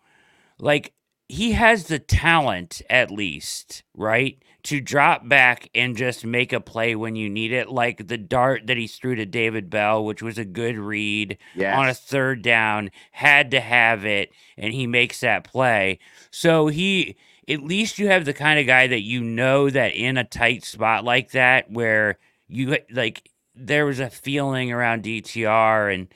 like 0.60 0.93
he 1.29 1.53
has 1.53 1.86
the 1.86 1.99
talent 1.99 2.82
at 2.89 3.12
least, 3.12 3.84
right? 3.95 4.38
To 4.63 4.80
drop 4.80 5.28
back 5.28 5.69
and 5.76 5.97
just 5.97 6.26
make 6.26 6.54
a 6.54 6.62
play 6.62 6.95
when 6.95 7.17
you 7.17 7.30
need 7.30 7.52
it, 7.52 7.67
like 7.69 8.08
the 8.08 8.17
dart 8.17 8.67
that 8.67 8.78
he 8.78 8.88
threw 8.88 9.13
to 9.15 9.26
David 9.26 9.69
Bell, 9.69 10.06
which 10.06 10.21
was 10.21 10.38
a 10.38 10.45
good 10.45 10.78
read 10.78 11.38
Yeah. 11.54 11.78
on 11.78 11.89
a 11.89 11.93
third 11.93 12.41
down, 12.41 12.89
had 13.12 13.52
to 13.52 13.60
have 13.60 14.06
it, 14.06 14.32
and 14.58 14.73
he 14.73 14.88
makes 14.88 15.19
that 15.19 15.43
play. 15.43 15.99
So 16.32 16.67
he, 16.67 17.17
at 17.49 17.62
least 17.62 17.99
you 17.99 18.08
have 18.08 18.23
the 18.23 18.34
kind 18.34 18.58
of 18.58 18.65
guy 18.65 18.88
that 18.88 19.02
you 19.02 19.21
know 19.21 19.69
that 19.69 19.95
in 19.95 20.15
a 20.17 20.23
tight 20.23 20.63
spot 20.63 21.04
like 21.04 21.32
that, 21.32 21.69
where 21.69 22.17
you 22.47 22.78
like, 22.89 23.30
there 23.56 23.86
was 23.86 23.99
a 23.99 24.10
feeling 24.10 24.71
around 24.71 25.04
DTR 25.04 25.93
and 25.93 26.08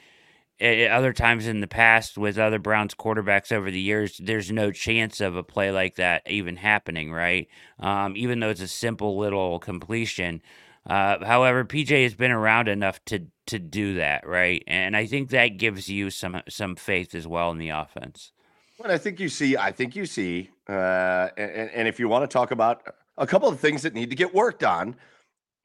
other 0.61 1.13
times 1.13 1.47
in 1.47 1.61
the 1.61 1.67
past 1.67 2.17
with 2.17 2.37
other 2.37 2.59
Browns 2.59 2.95
quarterbacks 2.95 3.51
over 3.51 3.69
the 3.69 3.79
years, 3.79 4.19
there's 4.21 4.51
no 4.51 4.71
chance 4.71 5.21
of 5.21 5.35
a 5.35 5.43
play 5.43 5.71
like 5.71 5.95
that 5.95 6.23
even 6.29 6.55
happening, 6.55 7.11
right? 7.11 7.47
Um, 7.79 8.15
even 8.17 8.39
though 8.39 8.49
it's 8.49 8.61
a 8.61 8.67
simple 8.67 9.17
little 9.17 9.59
completion. 9.59 10.41
Uh, 10.85 11.23
however, 11.25 11.65
PJ 11.65 12.03
has 12.03 12.15
been 12.15 12.31
around 12.31 12.67
enough 12.67 13.03
to 13.05 13.27
to 13.47 13.59
do 13.59 13.95
that, 13.95 14.27
right? 14.27 14.63
And 14.67 14.95
I 14.95 15.05
think 15.05 15.29
that 15.29 15.57
gives 15.57 15.89
you 15.89 16.09
some 16.09 16.41
some 16.49 16.75
faith 16.75 17.13
as 17.13 17.27
well 17.27 17.51
in 17.51 17.57
the 17.57 17.69
offense. 17.69 18.31
Well, 18.79 18.91
I 18.91 18.97
think 18.97 19.19
you 19.19 19.29
see, 19.29 19.57
I 19.57 19.71
think 19.71 19.95
you 19.95 20.05
see, 20.05 20.51
uh, 20.69 21.29
and, 21.35 21.71
and 21.71 21.87
if 21.87 21.99
you 21.99 22.07
want 22.07 22.29
to 22.29 22.33
talk 22.33 22.51
about 22.51 22.83
a 23.17 23.25
couple 23.25 23.49
of 23.49 23.59
things 23.59 23.81
that 23.81 23.93
need 23.93 24.11
to 24.11 24.15
get 24.15 24.33
worked 24.33 24.63
on, 24.63 24.95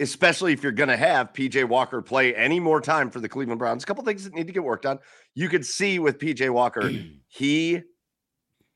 especially 0.00 0.52
if 0.52 0.62
you're 0.62 0.72
going 0.72 0.88
to 0.88 0.96
have 0.96 1.32
PJ 1.32 1.68
Walker 1.68 2.02
play 2.02 2.34
any 2.34 2.60
more 2.60 2.80
time 2.80 3.10
for 3.10 3.20
the 3.20 3.28
Cleveland 3.28 3.58
Browns, 3.58 3.82
a 3.82 3.86
couple 3.86 4.04
things 4.04 4.24
that 4.24 4.34
need 4.34 4.46
to 4.46 4.52
get 4.52 4.64
worked 4.64 4.86
on. 4.86 4.98
You 5.34 5.48
could 5.48 5.64
see 5.64 5.98
with 5.98 6.18
PJ 6.18 6.50
Walker, 6.50 6.90
he 7.28 7.82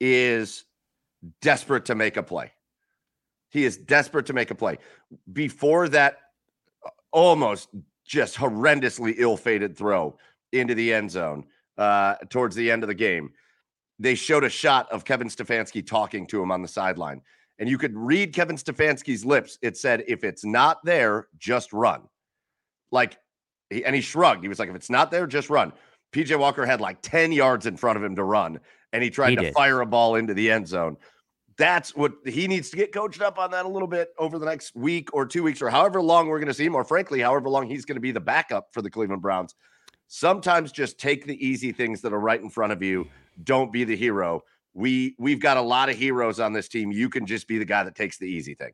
is 0.01 0.65
desperate 1.41 1.87
to 1.87 1.95
make 1.95 2.17
a 2.17 2.23
play. 2.23 2.53
He 3.49 3.65
is 3.65 3.77
desperate 3.77 4.27
to 4.27 4.33
make 4.33 4.51
a 4.51 4.55
play. 4.55 4.79
Before 5.33 5.89
that, 5.89 6.19
almost 7.11 7.69
just 8.05 8.37
horrendously 8.37 9.15
ill-fated 9.17 9.77
throw 9.77 10.17
into 10.53 10.75
the 10.75 10.93
end 10.93 11.11
zone 11.11 11.45
uh, 11.79 12.17
towards 12.29 12.55
the 12.55 12.71
end 12.71 12.83
of 12.83 12.89
the 12.89 12.95
game. 12.95 13.33
They 13.99 14.15
showed 14.15 14.45
a 14.45 14.51
shot 14.51 14.91
of 14.93 15.05
Kevin 15.05 15.29
Stefanski 15.29 15.87
talking 15.87 16.27
to 16.29 16.43
him 16.43 16.53
on 16.53 16.63
the 16.63 16.69
sideline, 16.69 17.23
and 17.59 17.69
you 17.69 17.79
could 17.79 17.97
read 17.97 18.35
Kevin 18.35 18.57
Stefanski's 18.57 19.25
lips. 19.25 19.59
It 19.63 19.77
said, 19.77 20.05
"If 20.07 20.25
it's 20.25 20.45
not 20.45 20.85
there, 20.85 21.29
just 21.39 21.73
run." 21.73 22.03
Like, 22.91 23.19
he, 23.71 23.85
and 23.85 23.95
he 23.95 24.01
shrugged. 24.01 24.43
He 24.43 24.49
was 24.49 24.59
like, 24.59 24.69
"If 24.69 24.77
it's 24.77 24.91
not 24.91 25.11
there, 25.11 25.27
just 25.27 25.51
run." 25.51 25.73
PJ 26.13 26.39
Walker 26.39 26.65
had 26.65 26.81
like 26.81 27.03
10 27.03 27.33
yards 27.33 27.67
in 27.67 27.77
front 27.77 27.97
of 27.99 28.05
him 28.05 28.17
to 28.17 28.25
run, 28.25 28.61
and 28.93 29.03
he 29.03 29.11
tried 29.11 29.31
He 29.31 29.37
to 29.37 29.43
did. 29.43 29.55
fire 29.55 29.81
a 29.81 29.87
ball 29.87 30.15
into 30.15 30.35
the 30.35 30.51
end 30.51 30.67
zone. 30.69 30.97
That's 31.59 31.97
what 31.97 32.13
he 32.25 32.47
needs 32.49 32.69
to 32.71 32.77
get 32.77 32.93
coached 32.93 33.23
up 33.23 33.39
on 33.39 33.51
that 33.53 33.65
a 33.65 33.69
little 33.69 33.89
bit 33.89 34.11
over 34.19 34.39
the 34.39 34.45
next 34.47 34.77
week 34.77 35.09
or 35.15 35.25
two 35.27 35.43
weeks, 35.43 35.63
or 35.63 35.71
however 35.71 36.03
long 36.03 36.29
we're 36.29 36.39
going 36.39 36.49
to 36.49 36.55
see 36.55 36.67
him, 36.67 36.75
or 36.75 36.85
frankly, 36.85 37.21
however 37.21 37.49
long 37.49 37.67
he's 37.67 37.85
going 37.87 37.97
to 37.97 38.01
be 38.01 38.13
the 38.13 38.21
backup 38.21 38.69
for 38.73 38.83
the 38.83 38.91
Cleveland 38.91 39.23
Browns. 39.23 39.55
Sometimes 40.07 40.71
just 40.71 40.99
take 40.99 41.27
the 41.27 41.45
easy 41.45 41.73
things 41.73 42.01
that 42.03 42.13
are 42.13 42.21
right 42.21 42.41
in 42.41 42.51
front 42.51 42.73
of 42.73 42.83
you. 42.83 43.09
Don't 43.43 43.73
be 43.73 43.85
the 43.85 43.97
hero. 43.97 44.43
We 44.77 45.17
we've 45.19 45.41
got 45.41 45.57
a 45.57 45.63
lot 45.63 45.89
of 45.89 45.97
heroes 45.97 46.39
on 46.39 46.53
this 46.53 46.69
team. 46.69 46.93
You 46.93 47.09
can 47.09 47.25
just 47.27 47.49
be 47.49 47.57
the 47.59 47.65
guy 47.65 47.83
that 47.85 47.95
takes 47.95 48.19
the 48.19 48.27
easy 48.27 48.55
thing. 48.55 48.73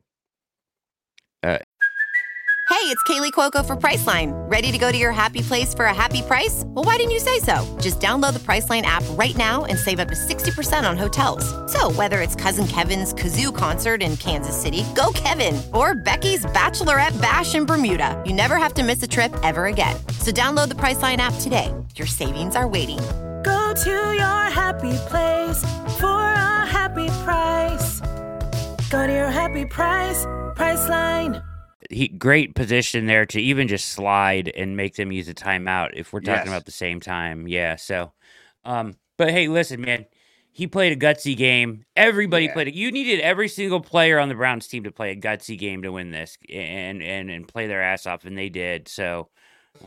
Hey, 2.83 2.89
it's 2.89 3.03
Kaley 3.03 3.31
Cuoco 3.31 3.65
for 3.65 3.77
Priceline. 3.77 4.31
Ready 4.51 4.69
to 4.71 4.77
go 4.77 4.91
to 4.91 4.97
your 4.97 5.13
happy 5.13 5.41
place 5.41 5.73
for 5.73 5.85
a 5.85 5.93
happy 5.93 6.21
price? 6.21 6.63
Well, 6.65 6.83
why 6.83 6.97
didn't 6.97 7.11
you 7.11 7.19
say 7.19 7.39
so? 7.39 7.65
Just 7.79 8.01
download 8.01 8.33
the 8.33 8.39
Priceline 8.39 8.81
app 8.81 9.03
right 9.11 9.37
now 9.37 9.63
and 9.63 9.79
save 9.79 9.99
up 9.99 10.09
to 10.09 10.15
60% 10.15 10.89
on 10.89 10.97
hotels. 10.97 11.45
So, 11.71 11.91
whether 11.91 12.19
it's 12.19 12.35
Cousin 12.35 12.67
Kevin's 12.67 13.13
Kazoo 13.13 13.55
concert 13.55 14.01
in 14.01 14.17
Kansas 14.17 14.59
City, 14.59 14.83
go 14.95 15.11
Kevin, 15.13 15.61
or 15.73 15.95
Becky's 15.95 16.45
Bachelorette 16.47 17.21
Bash 17.21 17.55
in 17.55 17.65
Bermuda, 17.65 18.21
you 18.25 18.33
never 18.33 18.57
have 18.57 18.73
to 18.73 18.83
miss 18.83 19.01
a 19.03 19.07
trip 19.07 19.33
ever 19.43 19.67
again. 19.67 19.95
So, 20.19 20.31
download 20.31 20.67
the 20.67 20.75
Priceline 20.75 21.17
app 21.17 21.35
today. 21.39 21.73
Your 21.95 22.07
savings 22.07 22.55
are 22.55 22.67
waiting. 22.67 22.99
Go 23.43 23.73
to 23.73 23.89
your 23.89 24.43
happy 24.49 24.93
place 25.07 25.61
for 25.99 26.07
a 26.07 26.65
happy 26.65 27.07
price. 27.23 27.99
Go 28.89 29.05
to 29.07 29.13
your 29.13 29.29
happy 29.29 29.65
price, 29.65 30.25
Priceline. 30.55 31.43
he 31.89 32.07
great 32.07 32.55
position 32.55 33.05
there 33.07 33.25
to 33.25 33.41
even 33.41 33.67
just 33.67 33.89
slide 33.89 34.51
and 34.55 34.77
make 34.77 34.95
them 34.95 35.11
use 35.11 35.27
a 35.27 35.33
timeout 35.33 35.89
if 35.93 36.13
we're 36.13 36.21
talking 36.21 36.45
Yes. 36.45 36.47
about 36.47 36.65
the 36.65 36.71
same 36.71 36.99
time. 36.99 37.47
Yeah. 37.47 37.75
So, 37.75 38.13
um, 38.63 38.95
but 39.17 39.31
hey, 39.31 39.47
listen, 39.47 39.81
man, 39.81 40.05
he 40.51 40.67
played 40.67 40.93
a 40.93 40.95
gutsy 40.95 41.35
game. 41.35 41.85
Everybody 41.95 42.45
Yeah. 42.45 42.53
played 42.53 42.67
it. 42.69 42.73
You 42.75 42.91
needed 42.91 43.19
every 43.19 43.47
single 43.47 43.81
player 43.81 44.19
on 44.19 44.29
the 44.29 44.35
Browns 44.35 44.67
team 44.67 44.83
to 44.83 44.91
play 44.91 45.11
a 45.11 45.15
gutsy 45.15 45.57
game 45.57 45.81
to 45.81 45.91
win 45.91 46.11
this 46.11 46.37
and 46.49 47.01
and 47.03 47.29
and 47.29 47.47
play 47.47 47.67
their 47.67 47.81
ass 47.81 48.05
off, 48.05 48.25
and 48.25 48.37
they 48.37 48.49
did. 48.49 48.87
So, 48.87 49.29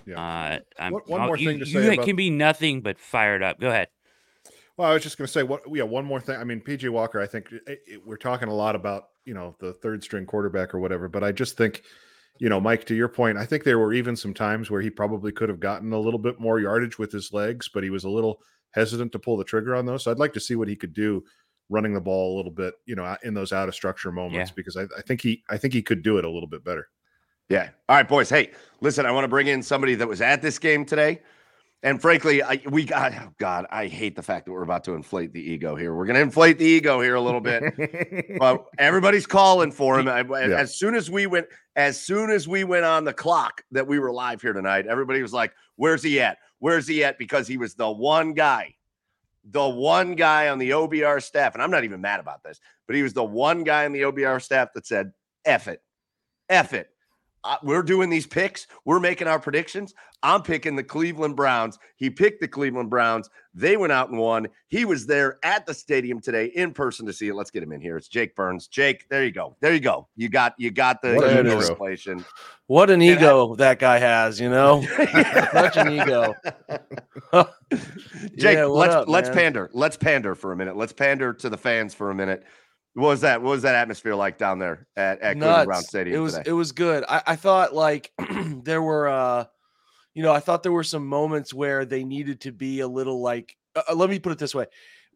Yeah. 0.05 0.21
uh, 0.21 0.59
I'm, 0.79 0.93
One- 0.93 1.27
more 1.27 1.37
you, 1.37 1.49
thing 1.49 1.59
to 1.61 1.67
you 1.67 1.73
say 1.83 1.95
about- 1.95 2.05
can 2.07 2.17
be 2.17 2.31
nothing 2.31 2.81
but 2.81 2.99
fired 2.99 3.43
up. 3.43 3.61
Go 3.61 3.69
ahead. 3.69 3.89
Well, 4.77 4.91
I 4.91 4.93
was 4.95 5.03
just 5.03 5.17
going 5.17 5.27
to 5.27 5.33
say 5.33 5.43
what. 5.43 5.63
Yeah, 5.73 5.85
one 5.85 6.05
more 6.05 6.21
thing. 6.21 6.37
I 6.37 6.45
mean, 6.45 6.61
PJ 6.61 6.89
Walker. 6.91 7.19
I 7.21 7.27
think 7.27 7.51
it, 7.51 7.81
it- 7.87 8.07
we're 8.07 8.17
talking 8.19 8.49
a 8.49 8.55
lot 8.55 8.77
about 8.77 9.05
you 9.25 9.33
know 9.35 9.55
the 9.59 9.73
third 9.73 10.05
string 10.05 10.27
quarterback 10.27 10.75
or 10.75 10.81
whatever, 10.81 11.09
but 11.09 11.25
I 11.25 11.33
just 11.33 11.57
think, 11.57 11.83
you 12.39 12.49
know, 12.49 12.61
Mike, 12.61 12.85
to 12.87 12.95
your 12.95 13.09
point, 13.09 13.39
I 13.39 13.47
think 13.47 13.65
there 13.65 13.79
were 13.79 13.93
even 13.95 14.15
some 14.17 14.35
times 14.35 14.71
where 14.71 14.81
he 14.83 14.91
probably 14.91 15.33
could 15.33 15.49
have 15.49 15.61
gotten 15.61 15.93
a 15.93 15.99
little 15.99 16.19
bit 16.21 16.39
more 16.39 16.61
yardage 16.61 16.99
with 16.99 17.11
his 17.11 17.33
legs, 17.33 17.69
but 17.73 17.83
he 17.83 17.91
was 17.91 18.05
a 18.05 18.11
little 18.11 18.39
hesitant 18.73 19.13
to 19.13 19.19
pull 19.19 19.37
the 19.39 19.45
trigger 19.45 19.75
on 19.75 19.87
those. 19.87 20.05
So 20.05 20.11
I'd 20.11 20.19
like 20.19 20.35
to 20.35 20.41
see 20.41 20.55
what 20.57 20.69
he 20.69 20.77
could 20.77 20.93
do 20.93 21.25
running 21.71 21.95
the 21.95 22.01
ball 22.01 22.35
a 22.35 22.37
little 22.37 22.53
bit, 22.53 22.75
you 22.85 22.95
know, 22.95 23.17
in 23.25 23.33
those 23.35 23.53
out 23.53 23.69
of 23.69 23.75
structure 23.75 24.13
moments 24.13 24.51
Yeah. 24.51 24.55
because 24.55 24.77
I, 24.77 24.83
I 24.97 25.01
think 25.07 25.23
he, 25.23 25.43
I 25.49 25.57
think 25.57 25.73
he 25.75 25.83
could 25.83 26.03
do 26.03 26.19
it 26.19 26.25
a 26.25 26.31
little 26.31 26.47
bit 26.49 26.63
better. 26.63 26.87
Yeah. 27.49 27.71
All 27.89 27.97
right, 27.97 28.09
boys. 28.09 28.29
Hey, 28.29 28.51
listen, 28.81 29.07
I 29.07 29.11
want 29.13 29.25
to 29.25 29.29
bring 29.29 29.47
in 29.47 29.63
somebody 29.63 29.95
that 29.97 30.09
was 30.09 30.21
at 30.21 30.43
this 30.43 30.59
game 30.59 30.85
today. 30.85 31.21
And 31.83 32.01
frankly, 32.01 32.43
I 32.43 32.61
we 32.71 32.85
got 32.85 33.13
oh 33.15 33.33
God, 33.39 33.67
I 33.71 33.87
hate 33.87 34.17
the 34.17 34.23
fact 34.23 34.47
that 34.47 34.53
we're 34.53 34.63
about 34.63 34.83
to 34.85 34.95
inflate 34.95 35.33
the 35.33 35.41
ego 35.41 35.77
here. 35.77 35.95
We're 35.95 36.07
gonna 36.07 36.21
inflate 36.21 36.59
the 36.59 36.65
ego 36.65 37.01
here 37.01 37.15
a 37.15 37.21
little 37.21 37.41
bit. 37.41 37.63
but 38.39 38.65
everybody's 38.79 39.27
calling 39.27 39.71
for 39.71 40.01
him. 40.01 40.09
I- 40.09 40.23
Yeah. 40.23 40.57
As 40.57 40.75
soon 40.77 40.95
as 40.97 41.11
we 41.11 41.27
went, 41.27 41.47
as 41.77 42.01
soon 42.01 42.31
as 42.31 42.49
we 42.49 42.65
went 42.65 42.87
on 42.87 43.05
the 43.05 43.13
clock 43.13 43.63
that 43.71 43.87
we 43.87 43.99
were 43.99 44.11
live 44.11 44.41
here 44.43 44.55
tonight, 44.55 44.87
everybody 44.87 45.23
was 45.23 45.33
like, 45.35 45.53
Where's 45.77 46.03
he 46.03 46.19
at? 46.21 46.39
Where's 46.59 46.89
he 46.89 47.05
at? 47.05 47.19
Because 47.19 47.47
he 47.47 47.59
was 47.59 47.75
the 47.75 47.91
one 47.91 48.33
guy, 48.33 48.75
the 49.45 49.69
one 49.69 50.15
guy 50.17 50.49
on 50.49 50.59
the 50.59 50.71
OBR 50.71 51.23
staff. 51.23 51.55
And 51.55 51.63
I'm 51.63 51.71
not 51.71 51.85
even 51.85 52.01
mad 52.01 52.19
about 52.19 52.43
this, 52.43 52.59
but 52.87 52.97
he 52.97 53.03
was 53.03 53.13
the 53.13 53.23
one 53.23 53.63
guy 53.63 53.85
on 53.85 53.93
the 53.93 54.01
OBR 54.01 54.43
staff 54.43 54.71
that 54.75 54.87
said, 54.87 55.13
F 55.45 55.69
it. 55.69 55.83
F 56.49 56.73
it. 56.73 56.89
We're 57.63 57.83
doing 57.83 58.11
these 58.11 58.27
picks. 58.27 58.67
We're 58.85 59.01
making 59.01 59.29
our 59.29 59.39
predictions. 59.39 59.95
I'm 60.23 60.43
picking 60.43 60.75
the 60.77 60.83
Cleveland 60.83 61.37
Browns. 61.37 61.79
He 61.97 62.11
picked 62.11 62.41
the 62.41 62.49
Cleveland 62.49 62.91
Browns. 62.91 63.29
They 63.55 63.77
went 63.77 63.93
out 63.93 64.09
and 64.11 64.19
won. 64.19 64.49
He 64.69 64.85
was 64.85 65.07
there 65.07 65.39
at 65.45 65.67
the 65.67 65.75
stadium 65.75 66.21
today 66.21 66.47
in 66.47 66.73
person 66.73 67.07
to 67.07 67.13
see 67.13 67.29
it. 67.29 67.35
Let's 67.35 67.51
get 67.51 67.63
him 67.63 67.73
in 67.73 67.81
here. 67.81 67.97
It's 67.97 68.09
Jake 68.09 68.35
Burns. 68.35 68.67
Jake, 68.67 69.09
there 69.09 69.25
you 69.25 69.31
go. 69.33 69.57
There 69.61 69.73
you 69.73 69.81
go. 69.81 70.09
You 70.17 70.29
got 70.29 70.55
you 70.59 70.71
got 70.71 71.03
the 71.03 71.15
What 71.15 71.25
an 71.25 71.47
ego 71.47 71.61
intro. 71.61 71.71
inflation. 71.71 72.25
What 72.67 72.91
an 72.91 73.01
Yeah, 73.01 73.13
ego 73.15 73.55
that 73.57 73.79
guy 73.79 73.99
has, 73.99 74.41
you 74.41 74.49
know? 74.51 74.83
Such 75.53 75.77
an 75.77 75.91
ego. 75.93 76.35
Jake, 78.37 78.57
Yeah, 78.57 78.65
let's 78.65 78.95
up, 78.95 79.09
let's 79.09 79.29
man? 79.29 79.37
pander. 79.37 79.71
Let's 79.73 79.97
pander 79.97 80.35
for 80.35 80.53
a 80.53 80.57
minute. 80.57 80.77
Let's 80.77 80.93
pander 80.93 81.33
to 81.35 81.49
the 81.49 81.59
fans 81.59 81.95
for 81.95 82.11
a 82.11 82.15
minute. 82.15 82.45
What 82.97 83.09
was 83.09 83.21
that? 83.21 83.43
What 83.43 83.51
was 83.51 83.63
that 83.63 83.75
atmosphere 83.75 84.15
like 84.15 84.39
down 84.39 84.59
there 84.59 84.87
at, 84.97 85.21
at 85.21 85.37
Cleveland 85.37 85.67
Brown. 85.67 85.83
Stadium 85.83 86.17
It 86.17 86.21
was 86.21 86.33
today? 86.33 86.51
it 86.51 86.53
was 86.55 86.73
good. 86.73 87.05
I, 87.07 87.23
I 87.27 87.37
thought 87.37 87.75
like 87.75 88.11
there 88.63 88.81
were 88.81 89.09
uh 89.09 89.45
you 90.15 90.23
know, 90.23 90.33
I 90.33 90.41
thought 90.41 90.63
there 90.63 90.73
were 90.73 90.83
some 90.83 91.07
moments 91.07 91.53
where 91.53 91.85
they 91.85 92.05
needed 92.05 92.41
to 92.43 92.53
be 92.53 92.81
a 92.81 92.89
little 92.89 93.21
like 93.21 93.55
uh, 93.75 93.83
uh, 93.91 93.95
let 93.95 94.09
me 94.09 94.19
put 94.19 94.33
it 94.33 94.39
this 94.39 94.55
way. 94.55 94.65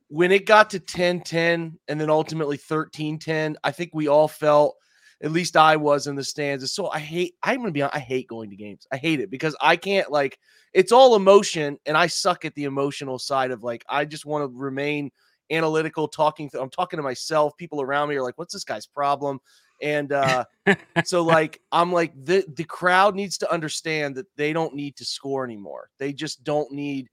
When 0.08 0.30
it 0.30 0.44
got 0.44 0.68
to 0.70 0.80
10-10 0.80 1.72
and 1.88 2.00
then 2.00 2.10
ultimately 2.10 2.58
13-10, 2.58 3.54
I 3.64 3.70
think 3.70 3.92
we 3.94 4.08
all 4.08 4.28
felt 4.28 4.76
at 5.22 5.32
least 5.32 5.56
I 5.56 5.76
was 5.76 6.06
in 6.06 6.16
the 6.16 6.24
stands. 6.24 6.70
So 6.72 6.90
I 6.90 6.98
hate 6.98 7.34
I'm 7.42 7.56
going 7.56 7.68
to 7.68 7.72
be 7.72 7.80
honest, 7.80 7.96
I 7.96 8.00
hate 8.00 8.28
going 8.28 8.50
to 8.50 8.56
games. 8.56 8.86
I 8.92 8.98
hate 8.98 9.20
it 9.20 9.30
because 9.30 9.56
I 9.58 9.76
can't 9.76 10.12
like 10.12 10.38
it's 10.74 10.92
all 10.92 11.16
emotion 11.16 11.78
and 11.86 11.96
I 11.96 12.08
suck 12.08 12.44
at 12.44 12.54
the 12.54 12.64
emotional 12.64 13.18
side 13.18 13.52
of 13.52 13.62
like 13.62 13.86
I 13.88 14.04
just 14.04 14.26
want 14.26 14.44
to 14.44 14.54
remain 14.54 15.12
analytical 15.50 16.08
talking 16.08 16.48
th- 16.48 16.62
I'm 16.62 16.70
talking 16.70 16.96
to 16.96 17.02
myself 17.02 17.56
people 17.56 17.80
around 17.80 18.08
me 18.08 18.16
are 18.16 18.22
like 18.22 18.38
what's 18.38 18.52
this 18.52 18.64
guy's 18.64 18.86
problem 18.86 19.40
and 19.82 20.12
uh 20.12 20.44
so 21.04 21.22
like 21.22 21.60
I'm 21.72 21.92
like 21.92 22.12
the 22.24 22.44
the 22.56 22.64
crowd 22.64 23.14
needs 23.14 23.38
to 23.38 23.52
understand 23.52 24.14
that 24.16 24.26
they 24.36 24.52
don't 24.52 24.74
need 24.74 24.96
to 24.96 25.04
score 25.04 25.44
anymore. 25.44 25.90
They 25.98 26.12
just 26.12 26.44
don't 26.44 26.70
need 26.72 27.08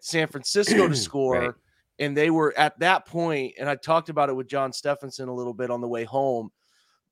San 0.00 0.28
Francisco 0.28 0.88
to 0.88 0.96
score. 1.08 1.40
Right. 1.40 1.54
And 2.00 2.16
they 2.16 2.30
were 2.30 2.52
at 2.58 2.78
that 2.80 3.06
point, 3.06 3.54
and 3.58 3.68
I 3.68 3.76
talked 3.76 4.08
about 4.08 4.28
it 4.28 4.34
with 4.34 4.48
John 4.48 4.72
Stephenson 4.72 5.28
a 5.28 5.34
little 5.34 5.54
bit 5.54 5.70
on 5.70 5.80
the 5.80 5.88
way 5.88 6.04
home. 6.04 6.50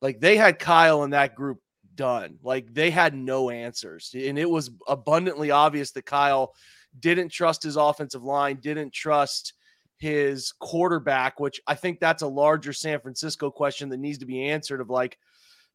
Like 0.01 0.19
they 0.19 0.37
had 0.37 0.59
Kyle 0.59 1.05
and 1.05 1.13
that 1.13 1.37
group 1.37 1.59
done. 1.95 2.39
Like 2.43 2.73
they 2.73 2.91
had 2.91 3.15
no 3.15 3.51
answers. 3.51 4.15
And 4.15 4.39
it 4.39 4.51
was 4.51 4.71
abundantly 4.89 5.53
obvious 5.53 5.93
that 5.93 6.07
Kyle 6.07 6.53
didn't 6.99 7.31
trust 7.31 7.63
his 7.63 7.77
offensive 7.77 8.25
line, 8.25 8.59
didn't 8.61 8.93
trust 8.93 9.55
his 10.03 10.53
quarterback, 10.59 11.39
which 11.39 11.61
I 11.69 11.77
think 11.77 12.01
that's 12.01 12.23
a 12.23 12.27
larger 12.27 12.73
San 12.73 12.99
Francisco 12.99 13.53
question 13.53 13.89
that 13.91 14.01
needs 14.01 14.19
to 14.19 14.27
be 14.27 14.51
answered 14.51 14.81
of 14.81 14.91
like 14.91 15.17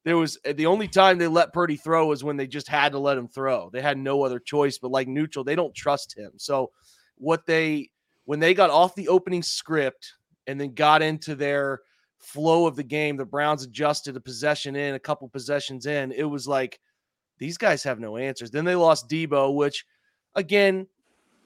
there 0.03 0.17
was 0.17 0.37
eh, 0.43 0.51
the 0.51 0.65
only 0.65 0.89
time 0.89 1.17
they 1.17 1.29
let 1.29 1.53
Purdy 1.53 1.77
throw 1.77 2.07
was 2.07 2.25
when 2.25 2.35
they 2.35 2.45
just 2.45 2.67
had 2.67 2.91
to 2.91 2.99
let 2.99 3.17
him 3.17 3.29
throw. 3.29 3.69
They 3.71 3.81
had 3.81 3.97
no 3.97 4.23
other 4.23 4.39
choice, 4.39 4.79
but 4.79 4.91
like 4.91 5.07
neutral, 5.07 5.45
they 5.45 5.55
don't 5.55 5.73
trust 5.73 6.17
him. 6.17 6.31
So 6.35 6.71
what 7.15 7.45
they 7.45 7.89
when 8.25 8.41
they 8.41 8.53
got 8.53 8.69
off 8.69 8.95
the 8.95 9.07
opening 9.07 9.43
script 9.43 10.11
and 10.45 10.59
then 10.59 10.73
got 10.73 11.01
into 11.01 11.33
their 11.33 11.79
flow 12.17 12.67
of 12.67 12.75
the 12.75 12.83
game, 12.83 13.15
the 13.15 13.23
Browns 13.23 13.63
adjusted 13.63 14.17
a 14.17 14.19
possession 14.19 14.75
in, 14.75 14.95
a 14.95 14.99
couple 14.99 15.29
possessions 15.29 15.85
in. 15.85 16.11
It 16.11 16.25
was 16.25 16.49
like 16.49 16.81
these 17.37 17.57
guys 17.57 17.81
have 17.83 18.01
no 18.01 18.17
answers. 18.17 18.51
Then 18.51 18.65
they 18.65 18.75
lost 18.75 19.07
Debo, 19.07 19.55
which 19.55 19.85
again, 20.35 20.85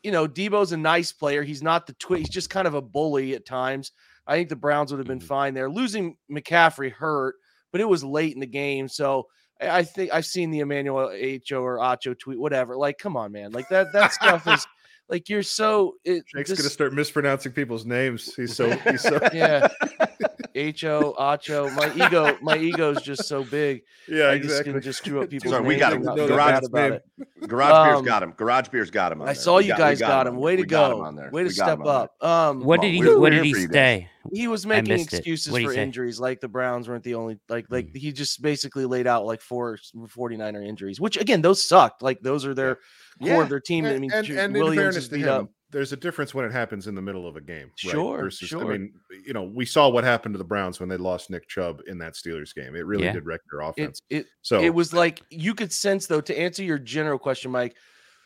you 0.03 0.11
know, 0.11 0.27
Debo's 0.27 0.71
a 0.71 0.77
nice 0.77 1.11
player. 1.11 1.43
He's 1.43 1.61
not 1.63 1.87
the 1.87 1.93
twi- 1.93 2.19
he's 2.19 2.29
just 2.29 2.49
kind 2.49 2.67
of 2.67 2.73
a 2.73 2.81
bully 2.81 3.33
at 3.35 3.45
times. 3.45 3.91
I 4.27 4.35
think 4.35 4.49
the 4.49 4.55
Browns 4.55 4.91
would 4.91 4.99
have 4.99 5.07
been 5.07 5.19
Mhm. 5.19 5.23
fine 5.27 5.53
there. 5.53 5.69
Losing 5.69 6.17
McCaffrey 6.31 6.91
hurt, 6.91 7.35
but 7.71 7.81
it 7.81 7.89
was 7.89 8.03
late 8.03 8.33
in 8.33 8.39
the 8.39 8.45
game. 8.47 8.87
So 8.87 9.27
I, 9.59 9.83
think 9.83 10.11
I've 10.13 10.25
seen 10.25 10.49
the 10.51 10.59
Emmanuel 10.59 11.09
Ho 11.09 11.61
or 11.63 11.77
Acho 11.77 12.17
tweet, 12.17 12.39
whatever. 12.39 12.75
Like, 12.77 12.97
come 12.97 13.15
on, 13.15 13.31
man. 13.31 13.51
Like 13.51 13.69
that 13.69 13.93
that 13.93 14.11
stuff 14.13 14.47
is 14.47 14.65
like 15.09 15.29
you're 15.29 15.43
so 15.43 15.95
it, 16.03 16.23
Jake's 16.35 16.49
to 16.49 16.57
start 16.69 16.93
mispronouncing 16.93 17.51
people's 17.51 17.85
names. 17.85 18.33
He's 18.35 18.55
so 18.55 18.69
he's 18.71 19.01
so 19.01 19.19
yeah. 19.33 19.67
H-O, 20.55 21.13
Acho. 21.17 21.73
My 21.75 22.05
ego, 22.05 22.38
my 22.41 22.57
ego 22.57 22.91
is 22.91 23.01
just 23.01 23.25
so 23.25 23.43
big. 23.43 23.84
Yeah, 24.07 24.29
I 24.29 24.38
just 24.39 24.63
can 24.63 24.81
just 24.81 24.99
screw 24.99 25.21
up 25.21 25.29
people's 25.29 25.53
Sorry, 25.53 25.65
we 25.65 25.77
got 25.77 25.93
him. 25.93 26.03
No, 26.03 26.27
Garage 26.27 26.63
about 26.65 26.91
it. 26.93 27.05
Garage 27.47 27.88
Beers 27.88 27.99
Um, 27.99 28.05
got 28.05 28.23
him. 28.23 28.34
Garage 28.38 28.67
Beers 28.69 28.91
got 28.91 29.12
him. 29.12 29.21
On 29.21 29.29
I 29.29 29.34
saw 29.34 29.57
We 29.57 29.65
you 29.65 29.73
we 29.73 29.77
guys 29.77 29.99
got 29.99 30.27
him. 30.27 30.36
on 30.36 30.39
Way 30.41 30.55
to 30.57 30.62
We 30.63 30.67
got 30.67 30.91
him 30.91 30.97
go. 30.97 31.03
on 31.05 31.15
there. 31.15 31.29
Way 31.31 31.41
to 31.43 31.47
We 31.47 31.53
step 31.53 31.79
him 31.79 31.86
there. 31.86 31.93
up. 31.93 32.15
Um, 32.23 32.63
What 32.63 32.81
did 32.81 32.93
he? 32.93 33.03
What 33.05 33.29
did 33.31 33.43
he 33.45 33.53
for 33.53 33.60
you 33.60 33.67
guys. 33.67 33.73
say? 33.73 34.07
he 34.34 34.47
was 34.47 34.67
making 34.67 34.91
excuses 34.99 35.51
for 35.51 35.73
injuries, 35.73 36.19
like 36.19 36.39
the 36.41 36.47
Browns 36.47 36.88
weren't 36.88 37.03
the 37.03 37.15
only 37.15 37.39
like 37.49 37.65
like 37.69 37.88
Mm. 37.88 37.97
he 37.97 38.12
just 38.12 38.39
basically 38.41 38.86
laid 38.86 39.07
out 39.07 39.25
like 39.25 39.41
four 39.41 39.77
49er 39.95 40.63
injuries, 40.67 40.99
which 40.99 41.17
again 41.17 41.41
those 41.41 41.63
sucked. 41.63 42.01
Like 42.03 42.19
those 42.21 42.45
are 42.45 42.53
their 42.53 42.75
core 43.19 43.27
Yeah. 43.29 43.41
of 43.41 43.49
their 43.49 43.60
team. 43.60 43.86
I 43.86 43.97
mean, 43.97 44.12
and, 44.12 44.27
and 44.29 44.55
in 44.55 44.62
Williams 44.62 44.75
fairness 44.77 44.95
is 44.97 45.10
to 45.10 45.15
beat 45.15 45.21
him, 45.25 45.29
up. 45.29 45.49
There's 45.71 45.93
a 45.93 45.97
difference 45.97 46.34
when 46.34 46.45
it 46.45 46.51
happens 46.51 46.88
in 46.88 46.95
the 46.95 47.01
middle 47.01 47.27
of 47.27 47.36
a 47.38 47.41
game. 47.41 47.71
right? 47.86 47.91
Sure, 47.91 48.17
Versus, 48.17 48.49
sure. 48.49 48.65
I 48.73 48.77
mean, 48.77 48.93
you 49.25 49.34
know, 49.34 49.43
we 49.43 49.65
saw 49.65 49.89
what 49.89 50.03
happened 50.03 50.34
to 50.34 50.38
the 50.38 50.43
Browns 50.43 50.79
when 50.79 50.89
they 50.89 50.97
lost 50.97 51.29
Nick 51.29 51.47
Chubb 51.47 51.81
in 51.88 51.97
that 51.99 52.13
Steelers 52.13 52.53
game. 52.53 52.75
It 52.75 52.86
really 52.86 53.05
Yeah. 53.05 53.13
did 53.13 53.25
wreck 53.25 53.41
their 53.49 53.62
offense. 53.62 54.01
It 54.10 54.17
it 54.19 54.25
so 54.41 54.62
it 54.62 54.73
was 54.73 54.93
like 54.93 55.21
you 55.29 55.55
could 55.55 55.71
sense 55.71 56.07
though 56.07 56.21
to 56.21 56.38
answer 56.38 56.63
your 56.63 56.77
general 56.77 57.17
question 57.17 57.51
mike 57.51 57.75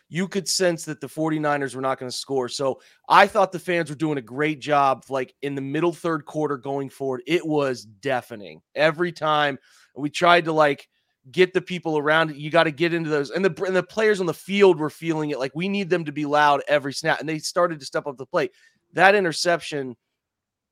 you 0.07 0.27
could 0.27 0.47
sense 0.47 0.85
that 0.85 1.01
the 1.01 1.07
49ers 1.07 1.73
were 1.73 1.81
not 1.81 1.97
going 1.99 2.11
to 2.11 2.15
score 2.17 2.47
so 2.47 2.79
i 3.09 3.25
thought 3.25 3.51
the 3.51 3.59
fans 3.59 3.89
were 3.89 3.95
doing 3.95 4.17
a 4.19 4.21
great 4.21 4.59
job 4.59 5.03
like 5.09 5.33
in 5.41 5.55
the 5.55 5.61
middle 5.61 5.91
third 5.91 6.25
quarter 6.25 6.57
going 6.57 6.89
forward 6.89 7.23
it 7.25 7.45
was 7.45 7.85
deafening 7.85 8.61
every 8.75 9.11
time 9.11 9.57
we 9.95 10.09
tried 10.09 10.45
to 10.45 10.51
like 10.51 10.87
get 11.31 11.53
the 11.53 11.61
people 11.61 11.97
around 11.97 12.29
it. 12.31 12.37
You 12.37 12.49
got 12.51 12.63
to 12.63 12.71
get 12.71 12.93
into 12.93 13.09
those. 13.09 13.31
And 13.31 13.43
the 13.43 13.63
and 13.65 13.75
the 13.75 13.83
players 13.83 14.19
on 14.19 14.25
the 14.25 14.33
field 14.33 14.79
were 14.79 14.89
feeling 14.89 15.31
it 15.31 15.39
like 15.39 15.51
we 15.55 15.67
need 15.67 15.89
them 15.89 16.05
to 16.05 16.11
be 16.11 16.25
loud 16.25 16.61
every 16.67 16.93
snap 16.93 17.19
and 17.19 17.27
they 17.27 17.39
started 17.39 17.79
to 17.79 17.85
step 17.85 18.05
up 18.07 18.17
the 18.17 18.25
plate. 18.25 18.51
That 18.93 19.15
interception 19.15 19.95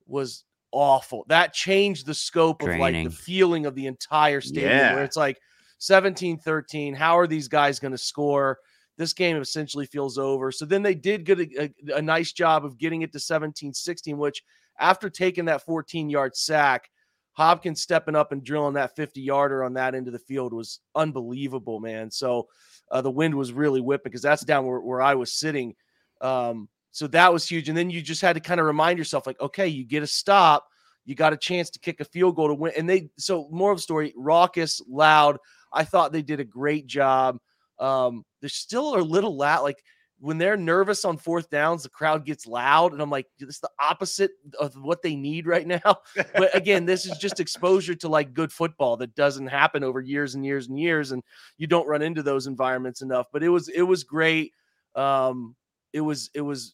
was 0.05 0.43
awful. 0.71 1.25
That 1.27 1.53
changed 1.53 2.05
the 2.05 2.13
scope 2.13 2.61
of 2.61 2.69
like 2.79 2.93
the 3.05 3.09
feeling 3.09 3.65
of 3.65 3.75
the 3.75 3.87
entire 3.87 4.41
stadium 4.41 4.71
Yeah. 4.71 4.93
where 4.95 5.03
it's 5.03 5.17
like 5.17 5.39
17 5.79 6.37
13 6.39 6.93
how 6.93 7.17
are 7.17 7.27
these 7.27 7.47
guys 7.47 7.79
going 7.79 7.91
to 7.91 7.97
score? 7.97 8.59
This 8.95 9.13
game 9.13 9.37
essentially 9.37 9.87
feels 9.87 10.19
over. 10.19 10.51
So 10.51 10.65
then 10.65 10.83
they 10.83 10.93
did 10.93 11.25
get 11.25 11.39
a, 11.39 11.63
a, 11.63 11.97
a 11.97 12.01
nice 12.01 12.31
job 12.31 12.63
of 12.63 12.77
getting 12.77 13.01
it 13.01 13.11
to 13.13 13.19
17 13.19 13.73
16 13.73 14.17
which 14.17 14.43
after 14.79 15.09
taking 15.09 15.45
that 15.45 15.63
14 15.63 16.09
yard 16.09 16.35
sack 16.35 16.89
hopkins 17.33 17.81
stepping 17.81 18.15
up 18.15 18.31
and 18.31 18.43
drilling 18.43 18.75
that 18.75 18.95
50 18.95 19.21
yarder 19.21 19.63
on 19.63 19.73
that 19.73 19.95
end 19.95 20.07
of 20.07 20.13
the 20.13 20.19
field 20.19 20.53
was 20.53 20.79
unbelievable 20.95 21.79
man. 21.79 22.09
So 22.09 22.47
uh, 22.91 23.01
the 23.01 23.11
wind 23.11 23.35
was 23.35 23.51
really 23.51 23.81
whipping 23.81 24.11
because 24.11 24.21
that's 24.21 24.45
down 24.45 24.65
where, 24.65 24.79
where 24.79 25.01
i 25.01 25.15
was 25.15 25.33
sitting. 25.33 25.75
Um, 26.21 26.69
so 26.91 27.07
that 27.07 27.33
was 27.33 27.47
huge. 27.47 27.69
And 27.69 27.77
then 27.77 27.89
you 27.89 28.01
just 28.01 28.21
had 28.21 28.33
to 28.33 28.39
kind 28.39 28.59
of 28.59 28.67
remind 28.67 28.97
yourself 28.97 29.27
like 29.27 29.39
okay 29.41 29.67
you 29.67 29.83
get 29.83 30.03
a 30.03 30.07
stop 30.07 30.67
you 31.05 31.15
got 31.15 31.33
a 31.33 31.37
chance 31.37 31.69
to 31.71 31.79
kick 31.79 31.99
a 31.99 32.05
field 32.05 32.35
goal 32.35 32.47
to 32.47 32.53
win. 32.53 32.73
And 32.77 32.89
they 32.89 33.09
so 33.17 33.47
more 33.51 33.71
of 33.71 33.77
a 33.77 33.81
story 33.81 34.13
raucous 34.15 34.81
loud. 34.87 35.37
I 35.71 35.83
thought 35.83 36.11
they 36.11 36.21
did 36.21 36.39
a 36.39 36.45
great 36.45 36.87
job. 36.87 37.39
Um, 37.79 38.23
they're 38.39 38.49
still 38.49 38.95
a 38.95 39.01
little 39.01 39.35
loud. 39.35 39.63
Like 39.63 39.83
when 40.23 40.37
they're 40.37 40.55
nervous 40.55 41.03
on 41.03 41.17
fourth 41.17 41.49
downs, 41.49 41.83
the 41.83 41.89
crowd 41.89 42.25
gets 42.25 42.47
loud, 42.47 42.93
and 42.93 43.01
I'm 43.01 43.09
like, 43.09 43.27
this 43.37 43.55
is 43.55 43.59
the 43.59 43.69
opposite 43.77 44.31
of 44.57 44.73
what 44.81 45.01
they 45.01 45.17
need 45.17 45.45
right 45.45 45.67
now. 45.67 45.97
but 46.15 46.55
again, 46.55 46.85
this 46.85 47.05
is 47.05 47.17
just 47.17 47.41
exposure 47.41 47.93
to 47.95 48.07
like 48.07 48.33
good 48.33 48.49
football 48.49 48.95
that 48.97 49.15
doesn't 49.15 49.47
happen 49.47 49.83
over 49.83 49.99
years 49.99 50.35
and 50.35 50.45
years 50.45 50.69
and 50.69 50.79
years, 50.79 51.11
and 51.11 51.21
you 51.57 51.67
don't 51.67 51.89
run 51.89 52.01
into 52.01 52.23
those 52.23 52.47
environments 52.47 53.01
enough. 53.01 53.27
But 53.33 53.43
it 53.43 53.49
was 53.49 53.67
it 53.67 53.81
was 53.81 54.05
great. 54.05 54.53
Um, 54.95 55.57
it 55.91 55.99
was 55.99 56.29
it 56.33 56.41
was 56.41 56.73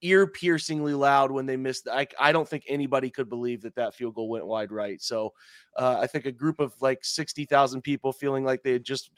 ear 0.00 0.26
piercingly 0.26 0.94
loud 0.94 1.30
when 1.30 1.44
they 1.44 1.58
missed. 1.58 1.86
I 1.86 2.06
I 2.18 2.32
don't 2.32 2.48
think 2.48 2.64
anybody 2.66 3.10
could 3.10 3.28
believe 3.28 3.60
that 3.60 3.74
that 3.74 3.94
field 3.94 4.14
goal 4.14 4.30
went 4.30 4.46
wide 4.46 4.72
right. 4.72 5.02
So 5.02 5.34
uh, 5.76 5.98
I 6.00 6.06
think 6.06 6.24
a 6.24 6.32
group 6.32 6.60
of 6.60 6.72
like 6.80 7.04
sixty 7.04 7.44
thousand 7.44 7.82
people 7.82 8.10
feeling 8.10 8.42
like 8.42 8.62
they 8.62 8.72
had 8.72 8.84
just 8.84 9.10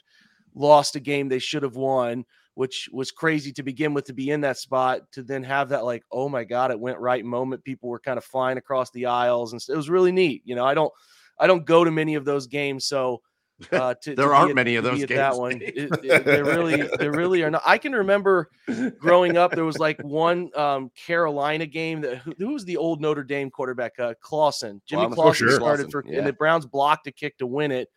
lost 0.53 0.97
a 0.97 0.99
game 0.99 1.29
they 1.29 1.39
should 1.39 1.63
have 1.63 1.77
won, 1.77 2.25
which 2.57 2.89
was 2.91 3.11
crazy 3.11 3.51
to 3.51 3.61
begin 3.61 3.93
with 3.93 4.05
to 4.05 4.13
be 4.13 4.31
in 4.31 4.41
that 4.41 4.57
spot 4.57 5.01
to 5.11 5.21
then 5.21 5.43
have 5.43 5.69
that 5.69 5.85
like, 5.85 6.03
oh 6.11 6.27
my 6.27 6.43
god, 6.43 6.71
it 6.71 6.79
went 6.79 6.97
right 6.97 7.23
moment. 7.23 7.63
People 7.63 7.87
were 7.87 7.99
kind 7.99 8.17
of 8.17 8.25
flying 8.25 8.57
across 8.57 8.89
the 8.89 9.05
aisles, 9.05 9.53
and 9.53 9.61
it 9.69 9.75
was 9.77 9.91
really 9.91 10.11
neat. 10.11 10.41
You 10.43 10.55
know, 10.55 10.65
I 10.65 10.73
don't, 10.73 10.91
I 11.37 11.45
don't 11.45 11.67
go 11.67 11.83
to 11.83 11.91
many 11.91 12.15
of 12.15 12.25
those 12.25 12.47
games, 12.47 12.85
so 12.85 13.21
uh, 13.71 13.93
to, 14.01 14.15
There 14.15 14.29
to 14.29 14.33
aren't 14.33 14.49
at- 14.49 14.55
many 14.55 14.75
of 14.75 14.83
those 14.83 15.03
at 15.03 15.09
That 15.09 15.35
one, 15.37 15.59
Dave. 15.59 15.71
it, 15.75 15.91
it- 16.03 16.25
there 16.25 16.45
really, 16.45 16.81
there 16.97 17.11
really 17.11 17.43
are 17.43 17.51
not. 17.51 17.61
I 17.63 17.77
can 17.77 17.91
remember 17.91 18.49
growing 18.97 19.37
up, 19.37 19.51
there 19.51 19.63
was 19.63 19.77
like 19.77 20.01
one 20.03 20.49
um, 20.55 20.89
Carolina 20.95 21.67
game 21.67 22.01
that 22.01 22.17
who, 22.17 22.33
who 22.39 22.53
was 22.53 22.65
the 22.65 22.77
old 22.77 23.01
Notre 23.01 23.23
Dame 23.23 23.51
quarterback, 23.51 23.99
uh, 23.99 24.15
Clausen, 24.19 24.81
Jimmy 24.87 25.03
Clausen. 25.03 25.15
Clausen 25.15 25.47
sure. 25.47 25.55
started 25.57 25.91
for, 25.91 26.03
yeah. 26.07 26.17
and 26.17 26.25
the 26.27 26.33
Browns 26.33 26.65
blocked 26.65 27.05
a 27.05 27.11
kick 27.11 27.37
to 27.37 27.45
win 27.45 27.71
it, 27.71 27.87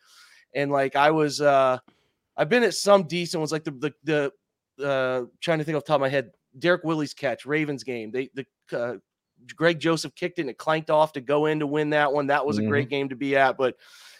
and 0.53 0.71
like 0.71 0.95
I 0.95 1.09
was, 1.09 1.41
uh, 1.41 1.79
I've 2.37 2.49
been 2.49 2.61
at 2.61 2.75
some 2.75 3.07
decent 3.07 3.41
ones, 3.41 3.51
like 3.51 3.63
the 3.63 3.71
the 3.71 3.93
the 4.03 4.31
uh, 4.83 5.25
trying 5.39 5.59
to 5.59 5.63
think 5.63 5.75
off 5.77 5.83
the 5.83 5.87
top 5.87 5.95
of 5.95 6.01
my 6.01 6.09
head, 6.09 6.31
Derrick 6.59 6.83
Willies' 6.83 7.13
catch, 7.13 7.45
Ravens 7.45 7.83
game, 7.83 8.11
they 8.11 8.29
the 8.33 8.45
uh, 8.77 8.95
Greg 9.55 9.79
Joseph 9.79 10.13
kicked 10.15 10.39
it 10.39 10.43
and 10.43 10.49
it 10.49 10.57
clanked 10.57 10.89
off 10.89 11.13
to 11.13 11.21
go 11.21 11.45
in 11.47 11.59
to 11.59 11.67
win 11.67 11.89
that 11.91 12.11
one. 12.13 12.27
That 12.27 12.45
was 12.45 12.57
a 12.57 12.61
great 12.67 12.89
game 12.89 13.09
to 13.09 13.15
be 13.15 13.35
at, 13.35 13.57
but 13.57 13.75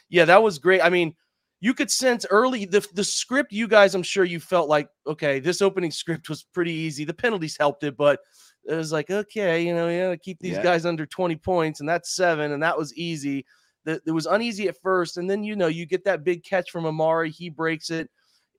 yeah, 0.09 0.25
that 0.25 0.41
was 0.41 0.59
great. 0.59 0.81
I 0.81 0.89
mean 0.89 1.15
you 1.63 1.75
could 1.75 1.91
sense 1.91 2.25
early 2.31 2.65
the 2.65 2.85
the 2.95 3.03
script 3.03 3.53
you 3.53 3.67
guys 3.67 3.93
i'm 3.95 4.03
sure 4.03 4.23
you 4.25 4.39
felt 4.39 4.67
like 4.67 4.89
okay 5.07 5.39
this 5.39 5.61
opening 5.61 5.91
script 6.01 6.27
was 6.27 6.43
pretty 6.43 6.73
easy 6.73 7.05
the 7.05 7.13
penalties 7.13 7.55
helped 7.57 7.83
it 7.83 7.95
but 7.95 8.19
it 8.65 8.73
was 8.73 8.91
like 8.91 9.09
okay 9.09 9.61
you 9.63 9.73
know 9.73 9.87
yeah 9.87 10.15
keep 10.15 10.39
these 10.39 10.55
Yeah. 10.57 10.63
guys 10.63 10.85
under 10.85 11.05
20 11.05 11.35
points 11.37 11.79
and 11.79 11.87
that's 11.87 12.15
seven 12.15 12.51
and 12.51 12.61
that 12.63 12.77
was 12.77 12.93
easy 12.95 13.45
that 13.85 14.01
it 14.05 14.11
was 14.11 14.25
uneasy 14.25 14.67
at 14.67 14.81
first 14.81 15.17
and 15.17 15.29
then 15.29 15.43
you 15.43 15.55
know 15.55 15.67
you 15.67 15.85
get 15.85 16.03
that 16.05 16.23
big 16.23 16.43
catch 16.43 16.71
from 16.71 16.85
amari 16.85 17.29
he 17.29 17.49
breaks 17.49 17.89
it 17.91 18.09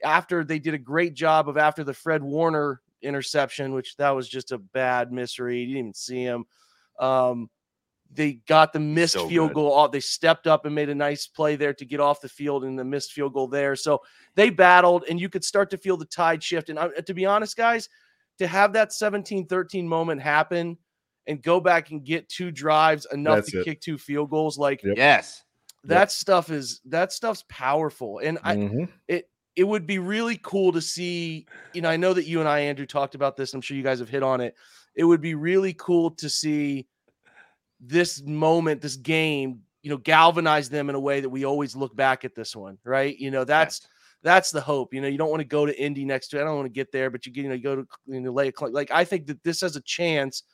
after 0.05 0.45
they 0.45 0.59
did 0.59 0.75
a 0.75 0.79
great 0.79 1.15
job 1.15 1.49
of 1.49 1.57
after 1.57 1.85
the 1.85 1.95
fred 1.95 2.23
warner 2.23 2.81
interception 3.03 3.73
which 3.73 3.97
that 3.97 4.11
was 4.11 4.29
just 4.29 4.53
a 4.53 4.59
bad 4.59 5.11
misread 5.13 5.59
you 5.61 5.67
didn't 5.75 5.79
even 5.79 5.95
see 5.95 6.23
him 6.23 6.45
um 6.99 7.49
they 8.15 8.35
got 8.47 8.73
the 8.75 8.79
missed 8.79 9.15
So 9.15 9.27
field 9.27 9.49
good. 9.49 9.55
goal 9.55 9.73
off. 9.73 9.91
They 9.91 9.99
stepped 10.01 10.47
up 10.47 10.67
and 10.67 10.75
made 10.75 10.91
a 10.91 10.95
nice 10.95 11.27
play 11.27 11.57
there 11.57 11.73
to 11.73 11.85
get 11.87 11.99
off 11.99 12.21
the 12.21 12.29
field 12.29 12.63
and 12.63 12.79
the 12.79 12.85
missed 12.85 13.13
field 13.13 13.33
goal 13.33 13.49
there. 13.49 13.75
So 13.75 14.03
they 14.35 14.51
battled, 14.51 15.05
and 15.09 15.19
you 15.19 15.31
could 15.31 15.43
start 15.43 15.71
to 15.71 15.79
feel 15.79 15.97
the 15.97 16.05
tide 16.05 16.43
shift. 16.43 16.69
And 16.69 16.79
uh, 16.79 16.91
to 16.91 17.15
be 17.15 17.25
honest, 17.25 17.57
guys, 17.57 17.89
to 18.37 18.47
have 18.47 18.75
that 18.75 18.93
17 18.93 19.47
13 19.47 19.89
moment 19.89 20.21
happen 20.21 20.77
and 21.27 21.43
go 21.43 21.59
back 21.59 21.91
and 21.91 22.05
get 22.05 22.29
two 22.29 22.51
drives 22.51 23.07
enough 23.15 23.37
That's 23.37 23.53
to 23.53 23.61
it. 23.61 23.65
kick 23.65 23.81
two 23.81 23.97
field 23.97 24.29
goals, 24.29 24.59
like 24.59 24.83
Yep. 24.85 24.99
Yes. 24.99 25.43
that 25.85 26.13
stuff 26.13 26.51
is 26.51 26.83
that 26.85 27.15
stuff's 27.15 27.45
powerful. 27.49 28.19
And 28.19 28.39
I, 28.45 28.57
Mhm. 28.57 28.89
it 29.09 29.31
it 29.57 29.65
would 29.65 29.87
be 29.87 29.99
really 29.99 30.39
cool 30.43 30.73
to 30.73 30.81
see 30.81 31.47
you 31.73 31.83
know 31.83 31.91
i 31.91 31.97
know 31.97 32.13
that 32.13 32.27
you 32.27 32.41
and 32.41 32.49
i 32.49 32.61
andrew 32.61 32.87
talked 32.87 33.15
about 33.15 33.37
this 33.37 33.55
i'm 33.55 33.61
sure 33.61 33.77
you 33.77 33.83
guys 33.83 33.99
have 33.99 34.09
hit 34.09 34.23
on 34.23 34.41
it 34.41 34.55
it 34.95 35.05
would 35.05 35.21
be 35.21 35.35
really 35.35 35.75
cool 35.75 36.11
to 36.11 36.29
see 36.29 36.87
this 37.81 38.23
moment 38.23 38.81
this 38.81 38.97
game 38.97 39.61
you 39.83 39.91
know 39.91 39.97
galvanize 39.99 40.69
them 40.69 40.89
in 40.89 40.95
a 40.95 41.01
way 41.01 41.21
that 41.21 41.29
we 41.29 41.45
always 41.45 41.75
look 41.77 41.95
back 41.97 42.25
at 42.25 42.35
this 42.35 42.55
one 42.55 42.79
right? 42.85 43.19
You 43.19 43.31
know 43.31 43.45
that's 43.45 43.87
that's 44.23 44.51
the 44.51 44.61
hope 44.61 44.95
you 44.95 45.01
know 45.01 45.09
you 45.09 45.19
don't 45.19 45.31
want 45.31 45.41
to 45.41 45.47
go 45.47 45.67
to 45.67 45.81
indy 45.81 46.05
next 46.05 46.29
to 46.29 46.41
i 46.41 46.45
don't 46.45 46.55
want 46.55 46.67
to 46.67 46.73
get 46.73 46.93
there 46.93 47.11
but 47.11 47.27
you 47.27 47.33
get 47.33 47.43
you 47.43 47.49
know 47.49 47.55
you 47.57 47.63
go 47.63 47.77
to 47.77 47.87
you 48.07 48.21
know 48.21 48.31
lay 48.31 48.49
a 48.49 48.65
like 48.67 48.91
i 48.93 49.05
think 49.05 49.27
that 49.27 49.43
this 49.43 49.61
has 49.61 49.77
a 49.77 49.81
chance 49.83 50.45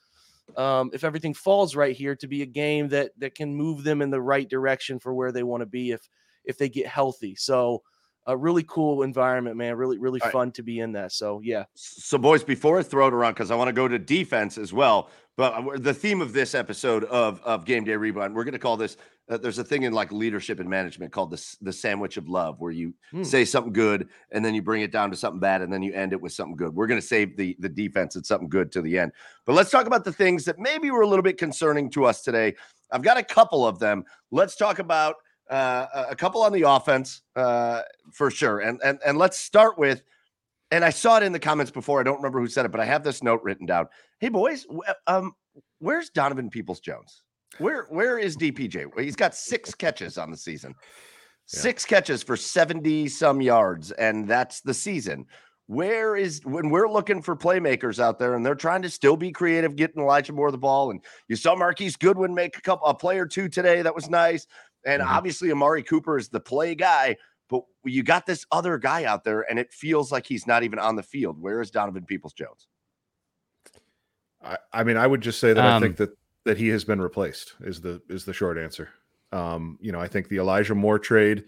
um, 0.57 0.89
if 0.95 1.05
everything 1.05 1.35
falls 1.35 1.77
right 1.77 1.95
here 1.95 2.17
to 2.17 2.27
be 2.27 2.41
a 2.41 2.47
game 2.47 2.89
that 2.89 3.11
that 3.19 3.35
can 3.35 3.55
move 3.55 3.85
them 3.85 4.01
in 4.01 4.11
the 4.11 4.21
right 4.21 4.49
direction 4.49 4.99
for 4.99 5.13
where 5.13 5.31
they 5.31 5.43
want 5.43 5.61
to 5.61 5.67
be 5.67 5.91
if 5.91 6.09
if 6.45 6.57
they 6.57 6.71
get 6.71 6.87
healthy 6.87 7.35
so 7.35 7.83
a 8.27 8.37
really 8.37 8.63
cool 8.65 9.03
environment, 9.03 9.57
man. 9.57 9.77
Really, 9.77 9.99
really 9.99 10.21
All 10.21 10.27
right. 10.27 10.33
fun 10.33 10.53
to 10.53 10.63
be 10.63 10.81
in 10.81 10.93
that. 10.93 11.13
So 11.13 11.41
yeah, 11.43 11.65
So, 11.75 12.19
boys, 12.19 12.45
before 12.45 12.79
I 12.79 12.83
throw 12.83 13.07
it 13.09 13.15
around, 13.15 13.33
because 13.35 13.51
I 13.51 13.55
want 13.55 13.69
to 13.69 13.73
go 13.73 13.89
to 13.89 13.99
defense 13.99 14.59
as 14.59 14.73
well. 14.73 15.11
But 15.37 15.55
uh, 15.55 15.79
the 15.79 15.95
theme 15.95 16.21
of 16.21 16.33
this 16.33 16.55
episode 16.55 17.05
of 17.05 17.41
of 17.43 17.65
Game 17.65 17.85
Day 17.85 17.97
Rewind, 17.97 18.35
we're 18.35 18.45
going 18.45 18.53
to 18.53 18.59
call 18.59 18.77
this. 18.77 18.97
Uh, 19.31 19.37
there's 19.37 19.59
a 19.59 19.65
thing 19.65 19.83
in 19.85 19.93
like 19.93 20.11
leadership 20.11 20.59
and 20.59 20.69
management 20.69 21.13
called 21.13 21.31
the 21.31 21.57
the 21.61 21.73
sandwich 21.73 22.17
of 22.17 22.29
love, 22.29 22.61
where 22.61 22.73
you 22.73 22.93
Hmm. 23.13 23.23
say 23.23 23.45
something 23.45 23.73
good 23.73 24.09
and 24.33 24.45
then 24.45 24.55
you 24.55 24.63
bring 24.63 24.83
it 24.83 24.91
down 24.91 25.11
to 25.11 25.17
something 25.17 25.39
bad, 25.41 25.63
and 25.63 25.73
then 25.73 25.83
you 25.83 25.93
end 25.93 26.13
it 26.13 26.21
with 26.21 26.33
something 26.33 26.57
good. 26.57 26.75
We're 26.75 26.89
going 26.89 27.01
to 27.01 27.07
save 27.07 27.37
the 27.37 27.57
the 27.61 27.69
defense 27.69 28.17
and 28.17 28.27
something 28.27 28.49
good 28.49 28.73
to 28.73 28.83
the 28.83 28.99
end. 28.99 29.13
But 29.47 29.55
let's 29.55 29.71
talk 29.71 29.87
about 29.87 30.05
the 30.05 30.13
things 30.13 30.45
that 30.47 30.59
maybe 30.59 30.91
were 30.91 31.03
a 31.03 31.07
little 31.07 31.23
bit 31.23 31.39
concerning 31.39 31.89
to 31.91 32.05
us 32.05 32.23
today. 32.23 32.57
I've 32.91 33.03
got 33.03 33.17
a 33.17 33.23
couple 33.23 33.65
of 33.67 33.79
them. 33.79 34.05
Let's 34.33 34.57
talk 34.57 34.81
about 34.81 35.17
uh, 35.51 36.05
a- 36.11 36.17
couple 36.17 36.43
on 36.43 36.53
the 36.53 36.63
offense 36.63 37.23
uh, 37.37 37.83
for 38.13 38.31
sure, 38.31 38.61
and 38.61 38.81
and 38.85 38.99
and 39.07 39.19
let's 39.19 39.39
start 39.39 39.79
with 39.79 40.03
and 40.71 40.85
I 40.85 40.91
saw 40.91 41.17
it 41.17 41.23
in 41.23 41.33
the 41.33 41.39
comments 41.39 41.71
before. 41.71 41.99
I 42.01 42.03
don't 42.03 42.17
remember 42.17 42.41
who 42.41 42.47
said 42.49 42.67
it, 42.67 42.71
but 42.71 42.81
I 42.81 42.85
have 42.85 43.03
this 43.03 43.23
note 43.23 43.41
written 43.43 43.67
down. 43.67 43.87
Hey 44.21 44.29
boys, 44.29 44.67
um, 45.07 45.33
where's 45.79 46.11
Donovan 46.11 46.51
Peoples 46.51 46.81
Jones? 46.81 47.23
Where 47.59 47.85
where 47.85 48.19
is 48.19 48.37
DPJ? 48.37 48.87
Well, 48.95 49.05
he's 49.05 49.17
got 49.17 49.35
six 49.35 49.75
catches 49.85 50.19
on 50.19 50.31
the 50.31 50.37
season, 50.37 50.75
Yeah. 51.53 51.61
six 51.61 51.85
catches 51.87 52.23
for 52.23 52.37
seventy 52.37 53.09
some 53.09 53.41
yards, 53.41 53.91
and 53.93 54.29
that's 54.29 54.61
the 54.61 54.75
season. 54.75 55.27
where 55.71 56.17
is 56.17 56.41
when 56.45 56.71
we're 56.71 56.89
looking 56.89 57.21
for 57.21 57.37
playmakers 57.37 57.99
out 57.99 58.19
there 58.19 58.35
and 58.35 58.45
they're 58.45 58.55
trying 58.55 58.81
to 58.81 58.89
still 58.89 59.19
be 59.19 59.31
creative, 59.31 59.77
getting 59.77 60.01
Elijah 60.03 60.33
Moore 60.33 60.51
the 60.51 60.57
ball. 60.57 60.91
And 60.91 61.05
you 61.29 61.37
saw 61.37 61.55
Marquise 61.55 61.95
Goodwin 61.95 62.35
make 62.35 62.57
a 62.57 62.63
couple 62.63 62.87
a 62.87 62.95
play 62.95 63.19
or 63.19 63.27
two 63.27 63.51
today. 63.51 63.83
That 63.83 63.95
was 63.95 64.09
nice. 64.09 64.47
And 64.89 65.03
Mhm. 65.03 65.07
obviously 65.07 65.53
Amari 65.53 65.83
Cooper 65.83 66.17
is 66.17 66.31
the 66.31 66.41
play 66.41 66.75
guy, 66.75 67.17
but 67.49 67.63
you 67.85 68.03
got 68.03 68.25
this 68.25 68.47
other 68.51 68.79
guy 68.79 69.05
out 69.05 69.23
there, 69.23 69.43
and 69.51 69.59
it 69.59 69.73
feels 69.73 70.11
like 70.11 70.27
he's 70.27 70.47
not 70.47 70.63
even 70.63 70.79
on 70.79 70.97
the 70.97 71.03
field. 71.03 71.41
Where 71.41 71.61
is 71.61 71.71
Donovan 71.71 72.07
Peoples 72.07 72.33
Jones? 72.33 72.69
I, 74.43 74.57
I 74.73 74.85
mean, 74.85 74.97
I 74.97 75.07
would 75.07 75.21
just 75.21 75.41
say 75.41 75.53
that 75.53 75.67
I 75.67 75.73
Um, 75.77 75.83
think 75.83 75.97
that 75.97 76.11
that 76.45 76.57
he 76.57 76.69
has 76.69 76.85
been 76.85 77.01
replaced 77.01 77.55
is 77.61 77.81
the 77.81 78.01
is 78.09 78.25
the 78.25 78.33
short 78.33 78.57
answer. 78.57 78.89
Um, 79.33 79.79
you 79.81 79.93
know, 79.93 80.01
I 80.01 80.09
think 80.09 80.29
the 80.29 80.39
Elijah 80.39 80.75
Moore 80.75 80.99
trade. 80.99 81.45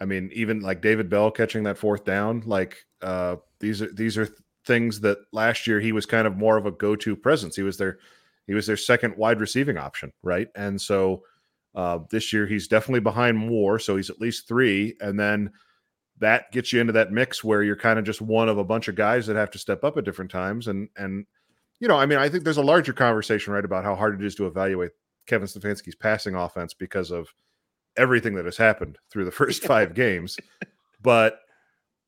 I 0.00 0.04
mean, 0.04 0.30
even 0.32 0.60
like 0.60 0.82
David 0.82 1.08
Bell 1.08 1.30
catching 1.30 1.62
that 1.64 1.78
fourth 1.78 2.04
down, 2.04 2.42
like 2.46 2.84
uh, 3.02 3.36
these 3.60 3.80
are 3.82 3.92
these 3.92 4.18
are 4.18 4.26
th- 4.26 4.38
things 4.64 5.00
that 5.00 5.18
last 5.32 5.66
year 5.66 5.80
he 5.80 5.92
was 5.92 6.06
kind 6.06 6.26
of 6.26 6.36
more 6.36 6.56
of 6.56 6.66
a 6.66 6.72
go 6.72 6.94
to 6.96 7.16
presence. 7.16 7.56
He 7.56 7.62
was 7.62 7.78
their 7.78 7.98
he 8.46 8.54
was 8.54 8.66
their 8.66 8.76
second 8.76 9.16
wide 9.16 9.40
receiving 9.40 9.78
option, 9.78 10.12
right? 10.22 10.48
And 10.54 10.80
so 10.80 11.22
uh, 11.74 12.00
this 12.10 12.32
year 12.32 12.46
he's 12.46 12.68
definitely 12.68 13.00
behind 13.00 13.38
Moore, 13.38 13.78
so 13.78 13.96
he's 13.96 14.10
at 14.10 14.20
least 14.20 14.48
three, 14.48 14.96
and 15.00 15.18
then 15.18 15.50
that 16.18 16.50
gets 16.50 16.72
you 16.72 16.80
into 16.80 16.92
that 16.92 17.12
mix 17.12 17.44
where 17.44 17.62
you're 17.62 17.76
kind 17.76 17.98
of 17.98 18.04
just 18.04 18.20
one 18.20 18.48
of 18.48 18.58
a 18.58 18.64
bunch 18.64 18.88
of 18.88 18.96
guys 18.96 19.26
that 19.26 19.36
have 19.36 19.50
to 19.52 19.58
step 19.58 19.84
up 19.84 19.96
at 19.96 20.04
different 20.04 20.30
times 20.30 20.66
and 20.66 20.88
and 20.96 21.26
you 21.80 21.88
know, 21.88 21.96
I 21.96 22.06
mean, 22.06 22.18
I 22.18 22.28
think 22.28 22.44
there's 22.44 22.56
a 22.56 22.62
larger 22.62 22.92
conversation, 22.92 23.52
right, 23.52 23.64
about 23.64 23.84
how 23.84 23.94
hard 23.94 24.20
it 24.20 24.26
is 24.26 24.34
to 24.36 24.46
evaluate 24.46 24.92
Kevin 25.26 25.46
Stefanski's 25.46 25.94
passing 25.94 26.34
offense 26.34 26.74
because 26.74 27.10
of 27.10 27.28
everything 27.96 28.34
that 28.34 28.44
has 28.44 28.56
happened 28.56 28.98
through 29.10 29.24
the 29.24 29.30
first 29.32 29.64
five 29.64 29.94
games. 29.94 30.36
But 31.00 31.40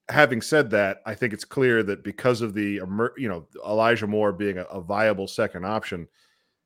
having 0.08 0.42
said 0.42 0.70
that, 0.70 0.98
I 1.06 1.14
think 1.14 1.32
it's 1.32 1.44
clear 1.44 1.82
that 1.84 2.02
because 2.02 2.40
of 2.40 2.54
the, 2.54 2.80
you 3.16 3.28
know, 3.28 3.46
Elijah 3.64 4.08
Moore 4.08 4.32
being 4.32 4.58
a, 4.58 4.64
a 4.64 4.80
viable 4.80 5.28
second 5.28 5.64
option, 5.64 6.08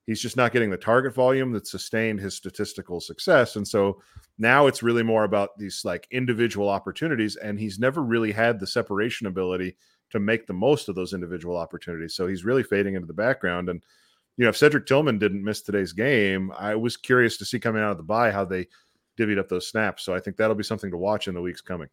he's 0.07 0.21
just 0.21 0.37
not 0.37 0.53
getting 0.53 0.71
the 0.71 0.77
target 0.77 1.15
volume 1.15 1.53
that 1.53 1.67
sustained 1.67 2.21
his 2.21 2.35
statistical 2.35 3.01
success. 3.01 3.57
And 3.57 3.67
so 3.67 4.03
now 4.39 4.67
it's 4.67 4.83
really 4.83 5.03
more 5.03 5.25
about 5.25 5.57
these 5.59 5.85
like 5.85 6.07
individual 6.11 6.69
opportunities, 6.69 7.37
and 7.37 7.59
he's 7.59 7.79
never 7.79 8.03
really 8.03 8.33
had 8.33 8.61
the 8.61 8.67
separation 8.67 9.27
ability 9.27 9.77
to 10.11 10.21
make 10.21 10.47
the 10.47 10.53
most 10.53 10.89
of 10.89 10.95
those 10.95 11.13
individual 11.13 11.57
opportunities. 11.57 12.15
So 12.15 12.27
he's 12.27 12.45
really 12.45 12.63
fading 12.63 12.95
into 12.95 13.07
the 13.07 13.13
background. 13.13 13.69
And 13.69 13.83
you 14.37 14.45
know, 14.45 14.51
if 14.51 14.57
Cedric 14.57 14.87
Tillman 14.87 15.19
didn't 15.19 15.45
miss 15.45 15.63
today's 15.63 15.93
game, 15.93 16.53
I 16.59 16.75
was 16.75 16.97
curious 16.97 17.37
to 17.39 17.45
see 17.45 17.61
coming 17.61 17.83
out 17.83 17.93
of 17.93 17.97
the 17.97 18.03
bye 18.03 18.31
how 18.31 18.45
they 18.45 18.67
divvied 19.19 19.39
up 19.39 19.49
those 19.49 19.69
snaps. 19.69 20.05
So 20.05 20.15
I 20.15 20.21
think 20.21 20.37
that'll 20.37 20.57
be 20.57 20.65
something 20.65 20.91
to 20.91 20.97
watch 20.97 21.29
in 21.29 21.35
the 21.35 21.41
weeks 21.41 21.61
coming. 21.61 21.89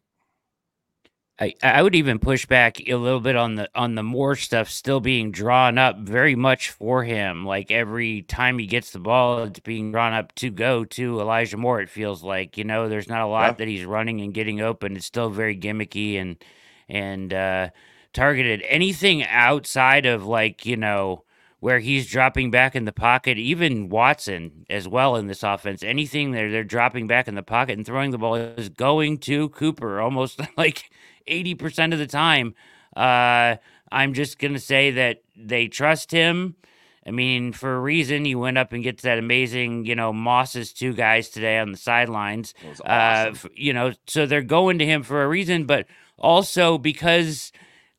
I, 1.40 1.54
I 1.62 1.82
would 1.82 1.94
even 1.94 2.18
push 2.18 2.46
back 2.46 2.78
a 2.86 2.94
little 2.94 3.18
bit 3.18 3.36
on 3.36 3.54
the 3.56 3.68
on 3.74 3.94
the 3.94 4.02
Moore 4.02 4.36
stuff 4.36 4.68
still 4.68 5.00
being 5.00 5.32
drawn 5.32 5.78
up 5.78 5.98
very 5.98 6.36
much 6.36 6.70
for 6.70 7.02
him. 7.04 7.44
Like 7.46 7.70
every 7.70 8.22
time 8.22 8.58
he 8.58 8.66
gets 8.66 8.90
the 8.90 9.00
ball, 9.00 9.44
it's 9.44 9.58
being 9.60 9.90
drawn 9.92 10.12
up 10.12 10.34
to 10.36 10.50
go 10.50 10.84
to 10.84 11.20
Elijah 11.20 11.56
Moore. 11.56 11.80
It 11.80 11.88
feels 11.90 12.22
like 12.22 12.56
you 12.58 12.64
know 12.64 12.88
there's 12.88 13.08
not 13.08 13.22
a 13.22 13.26
lot 13.26 13.52
Yeah. 13.52 13.52
that 13.54 13.68
he's 13.68 13.84
running 13.84 14.20
and 14.20 14.34
getting 14.34 14.60
open. 14.60 14.94
It's 14.96 15.06
still 15.06 15.30
very 15.30 15.56
gimmicky 15.56 16.20
and 16.20 16.36
and 16.88 17.32
uh, 17.32 17.70
targeted. 18.12 18.62
Anything 18.68 19.24
outside 19.24 20.06
of 20.06 20.24
like 20.26 20.66
you 20.66 20.76
know 20.76 21.24
where 21.60 21.78
he's 21.78 22.10
dropping 22.10 22.50
back 22.50 22.74
in 22.76 22.84
the 22.84 22.92
pocket, 22.92 23.38
even 23.38 23.88
Watson 23.88 24.66
as 24.68 24.86
well 24.86 25.16
in 25.16 25.28
this 25.28 25.42
offense. 25.44 25.82
Anything 25.82 26.32
that 26.32 26.50
they're 26.50 26.64
dropping 26.64 27.06
back 27.06 27.26
in 27.28 27.36
the 27.36 27.42
pocket 27.42 27.76
and 27.78 27.86
throwing 27.86 28.10
the 28.10 28.18
ball 28.18 28.34
is 28.34 28.68
going 28.68 29.18
to 29.18 29.48
Cooper 29.50 30.00
almost 30.00 30.40
like 30.56 30.90
80% 31.28 31.92
of 31.92 31.98
the 31.98 32.06
time. 32.06 32.54
Uh, 32.96 33.56
I'm 33.90 34.14
just 34.14 34.38
going 34.38 34.54
to 34.54 34.60
say 34.60 34.90
that 34.92 35.22
they 35.36 35.68
trust 35.68 36.10
him. 36.10 36.56
I 37.04 37.10
mean, 37.10 37.52
for 37.52 37.74
a 37.74 37.80
reason, 37.80 38.24
he 38.24 38.34
went 38.34 38.58
up 38.58 38.72
and 38.72 38.82
gets 38.82 39.02
that 39.02 39.18
amazing, 39.18 39.86
you 39.86 39.96
know, 39.96 40.12
Moss's 40.12 40.72
two 40.72 40.92
guys 40.92 41.30
today 41.30 41.58
on 41.58 41.72
the 41.72 41.78
sidelines. 41.78 42.54
It 42.62 42.68
was 42.68 42.80
Uh, 42.80 43.34
you 43.54 43.72
know, 43.72 43.92
so 44.06 44.24
they're 44.24 44.40
going 44.42 44.78
to 44.78 44.86
him 44.86 45.02
for 45.02 45.22
a 45.22 45.28
reason, 45.28 45.64
but 45.64 45.86
also 46.16 46.78
because 46.78 47.50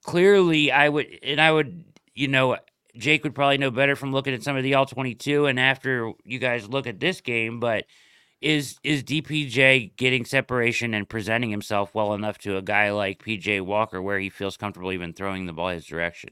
clearly 0.03 0.71
I 0.71 0.87
would, 0.87 1.07
and 1.21 1.41
I 1.41 1.51
would, 1.51 1.83
you 2.15 2.29
know, 2.29 2.57
Jake 2.95 3.23
would 3.23 3.35
probably 3.35 3.57
know 3.57 3.71
better 3.71 3.95
from 3.95 4.13
looking 4.13 4.33
at 4.33 4.43
some 4.43 4.55
of 4.55 4.63
the 4.63 4.75
all 4.75 4.85
22 4.85 5.47
and 5.47 5.59
after 5.59 6.11
you 6.23 6.39
guys 6.39 6.69
look 6.69 6.87
at 6.87 6.99
this 6.99 7.21
game, 7.21 7.59
but 7.59 7.85
is 8.43 8.77
is 8.83 9.03
DPJ 9.03 9.95
getting 9.95 10.25
separation 10.25 10.93
and 10.93 11.07
presenting 11.07 11.49
himself 11.49 11.95
well 11.95 12.13
enough 12.13 12.37
to 12.39 12.57
a 12.57 12.61
guy 12.61 12.91
like 12.91 13.23
PJ 13.23 13.61
Walker 13.61 14.01
where 14.01 14.19
he 14.19 14.29
feels 14.29 14.57
comfortable 14.57 14.91
even 14.91 15.13
throwing 15.13 15.45
the 15.45 15.53
ball 15.53 15.69
his 15.69 15.85
direction? 15.85 16.31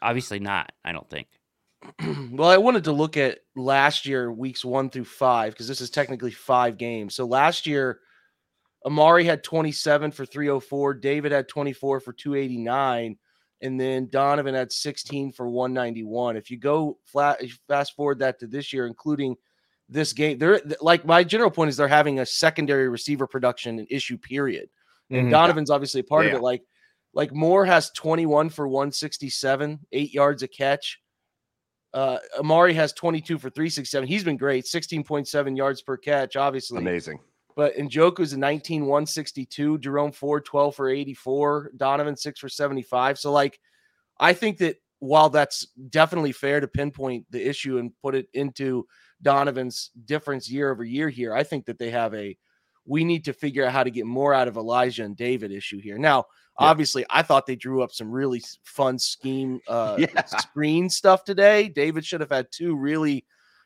Obviously 0.00 0.38
not, 0.38 0.70
I 0.84 0.92
don't 0.92 1.10
think. 1.10 1.26
well, 2.32 2.48
I 2.48 2.56
wanted 2.56 2.84
to 2.84 2.92
look 2.92 3.16
at 3.16 3.40
last 3.56 4.06
year, 4.06 4.30
weeks 4.32 4.64
one 4.64 4.88
through 4.88 5.04
five, 5.04 5.52
because 5.52 5.68
this 5.68 5.80
is 5.80 5.90
technically 5.90 6.30
five 6.30 6.78
games. 6.78 7.14
So 7.14 7.26
last 7.26 7.66
year, 7.66 8.00
Amari 8.84 9.24
had 9.24 9.42
27 9.42 10.12
for 10.12 10.24
304, 10.24 10.94
David 10.94 11.32
had 11.32 11.48
24 11.48 12.00
for 12.00 12.12
289, 12.12 13.16
and 13.62 13.80
then 13.80 14.08
Donovan 14.10 14.54
had 14.54 14.70
16 14.70 15.32
for 15.32 15.48
191. 15.48 16.36
If 16.36 16.50
you 16.50 16.58
go 16.58 16.98
flat, 17.04 17.40
fast 17.66 17.96
forward 17.96 18.20
that 18.20 18.38
to 18.40 18.46
this 18.46 18.72
year, 18.72 18.86
including 18.86 19.36
this 19.88 20.12
game, 20.12 20.38
they're 20.38 20.60
like 20.80 21.04
my 21.04 21.22
general 21.22 21.50
point 21.50 21.68
is 21.68 21.76
they're 21.76 21.88
having 21.88 22.20
a 22.20 22.26
secondary 22.26 22.88
receiver 22.88 23.26
production 23.26 23.86
issue, 23.90 24.18
period. 24.18 24.68
And 25.10 25.28
Mhm. 25.28 25.30
Donovan's 25.30 25.70
obviously 25.70 26.00
a 26.00 26.04
part 26.04 26.26
Yeah. 26.26 26.32
of 26.32 26.38
it. 26.38 26.42
Like, 26.42 26.62
like 27.14 27.32
Moore 27.32 27.64
has 27.64 27.90
21 27.92 28.50
for 28.50 28.66
167, 28.68 29.78
eight 29.92 30.12
yards 30.12 30.42
a 30.42 30.48
catch. 30.48 31.00
Uh, 31.94 32.18
Amari 32.38 32.74
has 32.74 32.92
22 32.92 33.38
for 33.38 33.48
367. 33.48 34.06
He's 34.08 34.24
been 34.24 34.36
great, 34.36 34.66
16.7 34.66 35.56
yards 35.56 35.80
per 35.82 35.96
catch, 35.96 36.36
obviously. 36.36 36.78
Amazing. 36.78 37.20
But 37.54 37.74
Njoku's 37.76 38.34
a 38.34 38.38
19, 38.38 38.84
162. 38.84 39.78
Jerome 39.78 40.12
Ford, 40.12 40.44
12 40.44 40.74
for 40.76 40.90
84. 40.90 41.70
Donovan, 41.76 42.16
6 42.16 42.38
for 42.38 42.50
75. 42.50 43.18
So, 43.18 43.32
like, 43.32 43.58
I 44.18 44.34
think 44.34 44.58
that 44.58 44.76
while 44.98 45.30
that's 45.30 45.66
definitely 45.88 46.32
fair 46.32 46.60
to 46.60 46.68
pinpoint 46.68 47.24
the 47.30 47.48
issue 47.48 47.78
and 47.78 47.92
put 48.02 48.14
it 48.14 48.28
into 48.34 48.86
Donovan's 49.22 49.90
difference 50.04 50.50
year 50.50 50.70
over 50.70 50.84
year 50.84 51.08
here, 51.08 51.34
I 51.34 51.42
think 51.42 51.66
that 51.66 51.78
they 51.78 51.90
have 51.90 52.14
a 52.14 52.36
we 52.88 53.02
need 53.02 53.24
to 53.24 53.32
figure 53.32 53.64
out 53.64 53.72
how 53.72 53.82
to 53.82 53.90
get 53.90 54.06
more 54.06 54.32
out 54.32 54.46
of 54.46 54.56
Elijah 54.56 55.02
and 55.02 55.16
David 55.16 55.50
issue 55.50 55.80
here. 55.80 55.98
Now, 55.98 56.26
Yeah. 56.60 56.68
obviously, 56.68 57.04
I 57.10 57.22
thought 57.22 57.44
they 57.44 57.56
drew 57.56 57.82
up 57.82 57.90
some 57.90 58.10
really 58.12 58.42
fun 58.62 58.98
scheme 58.98 59.60
uh 59.66 59.96
Yeah. 60.00 60.24
screen 60.26 60.88
stuff 60.88 61.24
today. 61.24 61.68
David 61.68 62.04
should 62.04 62.20
have 62.20 62.30
had 62.30 62.46
two 62.52 62.76
really 62.76 63.24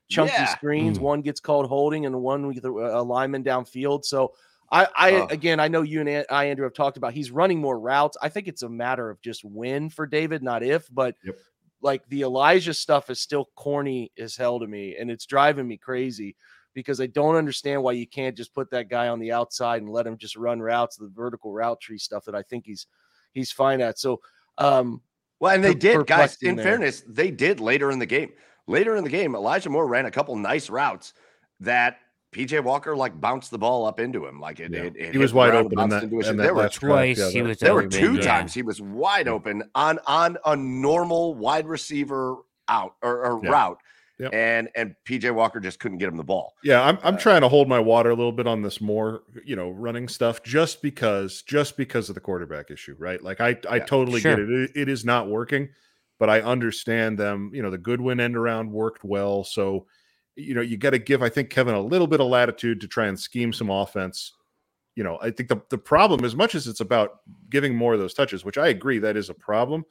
chunky 0.09 0.33
Yeah. 0.33 0.47
screens. 0.47 0.99
Mm. 0.99 1.03
One 1.03 1.21
gets 1.23 1.41
called 1.41 1.67
holding, 1.67 2.07
and 2.07 2.21
one 2.23 2.47
with 2.47 2.65
a, 2.65 2.71
a 2.71 3.03
lineman 3.03 3.45
downfield. 3.45 4.05
So 4.05 4.33
I, 4.73 4.87
I 4.97 5.13
Oh. 5.13 5.27
again, 5.31 5.61
I 5.61 5.69
know 5.69 5.83
you 5.83 6.01
and 6.01 6.25
I, 6.31 6.45
Andrew, 6.47 6.65
have 6.65 6.75
talked 6.75 6.97
about 6.97 7.13
he's 7.13 7.31
running 7.31 7.59
more 7.61 7.79
routes. 7.79 8.17
I 8.23 8.29
think 8.29 8.49
it's 8.49 8.63
a 8.63 8.69
matter 8.69 9.11
of 9.11 9.21
just 9.21 9.45
when 9.45 9.91
for 9.91 10.07
David, 10.07 10.43
not 10.43 10.63
if. 10.63 10.89
But 10.93 11.17
Yep. 11.25 11.35
Like 11.83 12.07
the 12.09 12.23
Elijah 12.23 12.75
stuff 12.75 13.11
is 13.11 13.21
still 13.21 13.49
corny 13.57 14.13
as 14.19 14.37
hell 14.37 14.59
to 14.61 14.67
me, 14.67 14.97
and 14.99 15.11
it's 15.11 15.27
driving 15.27 15.67
me 15.67 15.77
crazy 15.77 16.37
because 16.75 17.01
I 17.01 17.07
don't 17.07 17.37
understand 17.37 17.83
why 17.83 17.93
you 17.93 18.07
can't 18.07 18.37
just 18.37 18.55
put 18.55 18.71
that 18.71 18.89
guy 18.89 19.09
on 19.09 19.19
the 19.19 19.33
outside 19.33 19.83
and 19.83 19.91
let 19.91 20.07
him 20.07 20.17
just 20.17 20.37
run 20.37 20.61
routes, 20.61 20.97
the 20.97 21.09
vertical 21.09 21.53
route 21.53 21.81
tree 21.81 21.99
stuff 21.99 22.25
that 22.27 22.35
I 22.35 22.43
think 22.43 22.65
he's 22.67 22.87
he's 23.33 23.51
fine 23.53 23.81
at. 23.81 23.99
So 23.99 24.21
um 24.59 25.03
Well, 25.41 25.55
and 25.55 25.65
they 25.65 25.73
per- 25.75 25.79
did, 25.79 26.07
guys. 26.07 26.37
In 26.43 26.57
there. 26.57 26.65
fairness, 26.65 27.03
they 27.09 27.31
did 27.31 27.61
later 27.61 27.91
in 27.91 27.99
the 27.99 28.07
game. 28.07 28.31
Later 28.67 28.95
in 28.97 29.03
the 29.05 29.11
game, 29.11 29.35
Elijah 29.35 29.71
Moore 29.71 29.89
ran 29.89 30.07
a 30.07 30.11
couple 30.11 30.37
nice 30.37 30.71
routes 30.71 31.13
that 31.61 31.97
PJ 32.33 32.63
Walker 32.63 32.95
like 32.97 33.21
bounced 33.21 33.51
the 33.51 33.59
ball 33.59 33.85
up 33.87 33.99
into 33.99 34.27
him. 34.27 34.39
Like 34.41 34.61
it, 34.61 34.71
Yeah. 34.73 34.83
it, 34.85 34.97
it 34.97 35.13
He 35.13 35.19
was 35.19 35.35
wide 35.35 35.55
open 35.55 35.79
in 35.81 35.89
that, 35.89 36.05
into 36.05 36.19
his- 36.19 36.29
in 36.29 36.37
There 36.37 36.55
were 36.55 36.69
twice 36.69 37.19
Yeah, 37.19 37.31
he 37.31 37.43
was 37.43 37.59
there 37.59 37.75
were 37.75 37.87
two 37.89 38.15
yeah. 38.17 38.21
times 38.21 38.55
he 38.55 38.63
was 38.63 38.81
wide 38.81 39.27
open 39.29 39.65
on 39.75 39.99
on 40.07 40.39
a 40.47 40.55
normal 40.57 41.35
wide 41.35 41.67
receiver 41.67 42.37
out 42.69 42.95
or, 43.03 43.25
or 43.27 43.41
Yeah. 43.43 43.51
route, 43.51 43.79
Yep. 44.19 44.35
and 44.35 44.69
and 44.77 44.95
PJ 45.05 45.31
Walker 45.35 45.59
just 45.59 45.81
couldn't 45.81 45.99
get 45.99 46.09
him 46.09 46.17
the 46.17 46.23
ball. 46.23 46.55
Yeah, 46.63 46.83
I'm 46.85 46.99
I'm 47.03 47.15
Uh, 47.17 47.19
trying 47.19 47.41
to 47.41 47.49
hold 47.49 47.69
my 47.69 47.81
water 47.81 48.11
a 48.11 48.15
little 48.15 48.31
bit 48.33 48.47
on 48.47 48.63
this 48.63 48.81
more, 48.81 49.23
you 49.45 49.57
know, 49.57 49.71
running 49.71 50.07
stuff 50.07 50.43
just 50.45 50.83
because 50.83 51.43
just 51.43 51.77
because 51.77 52.09
of 52.11 52.15
the 52.15 52.21
quarterback 52.21 52.71
issue, 52.71 52.95
right? 52.99 53.21
Like 53.21 53.41
I 53.41 53.59
I 53.69 53.77
Yeah, 53.77 53.85
totally 53.87 54.21
sure. 54.21 54.37
get 54.37 54.41
it. 54.45 54.51
it. 54.51 54.71
It 54.77 54.89
is 54.89 55.05
not 55.05 55.29
working, 55.29 55.71
but 56.21 56.31
I 56.31 56.43
understand 56.43 57.19
them, 57.19 57.51
you 57.53 57.63
know, 57.63 57.71
the 57.71 57.79
Goodwin 57.79 58.21
end 58.21 58.37
around 58.37 58.71
worked 58.71 59.03
well, 59.03 59.43
so 59.43 59.87
you 60.41 60.55
know, 60.55 60.61
you 60.61 60.77
got 60.77 60.91
to 60.91 60.99
give 60.99 61.23
I 61.23 61.29
think 61.29 61.51
Kevin 61.51 61.75
a 61.75 61.81
little 61.81 62.07
bit 62.07 62.21
of 62.21 62.27
latitude 62.29 62.81
to 62.81 62.89
try 62.89 63.07
and 63.07 63.19
scheme 63.19 63.53
some 63.53 63.71
offense. 63.71 64.33
You 64.97 65.05
know, 65.05 65.19
I 65.23 65.31
think 65.31 65.49
the 65.49 65.61
the 65.71 65.79
problem 65.79 66.25
as 66.25 66.35
much 66.35 66.55
as 66.55 66.67
it's 66.67 66.81
about 66.81 67.21
giving 67.49 67.75
more 67.75 67.95
of 67.95 68.01
those 68.01 68.15
touches, 68.15 68.45
which 68.45 68.59
I 68.59 68.69
agree 68.69 68.99
that 68.99 69.17
is 69.17 69.31
a 69.31 69.35
problem, 69.35 69.85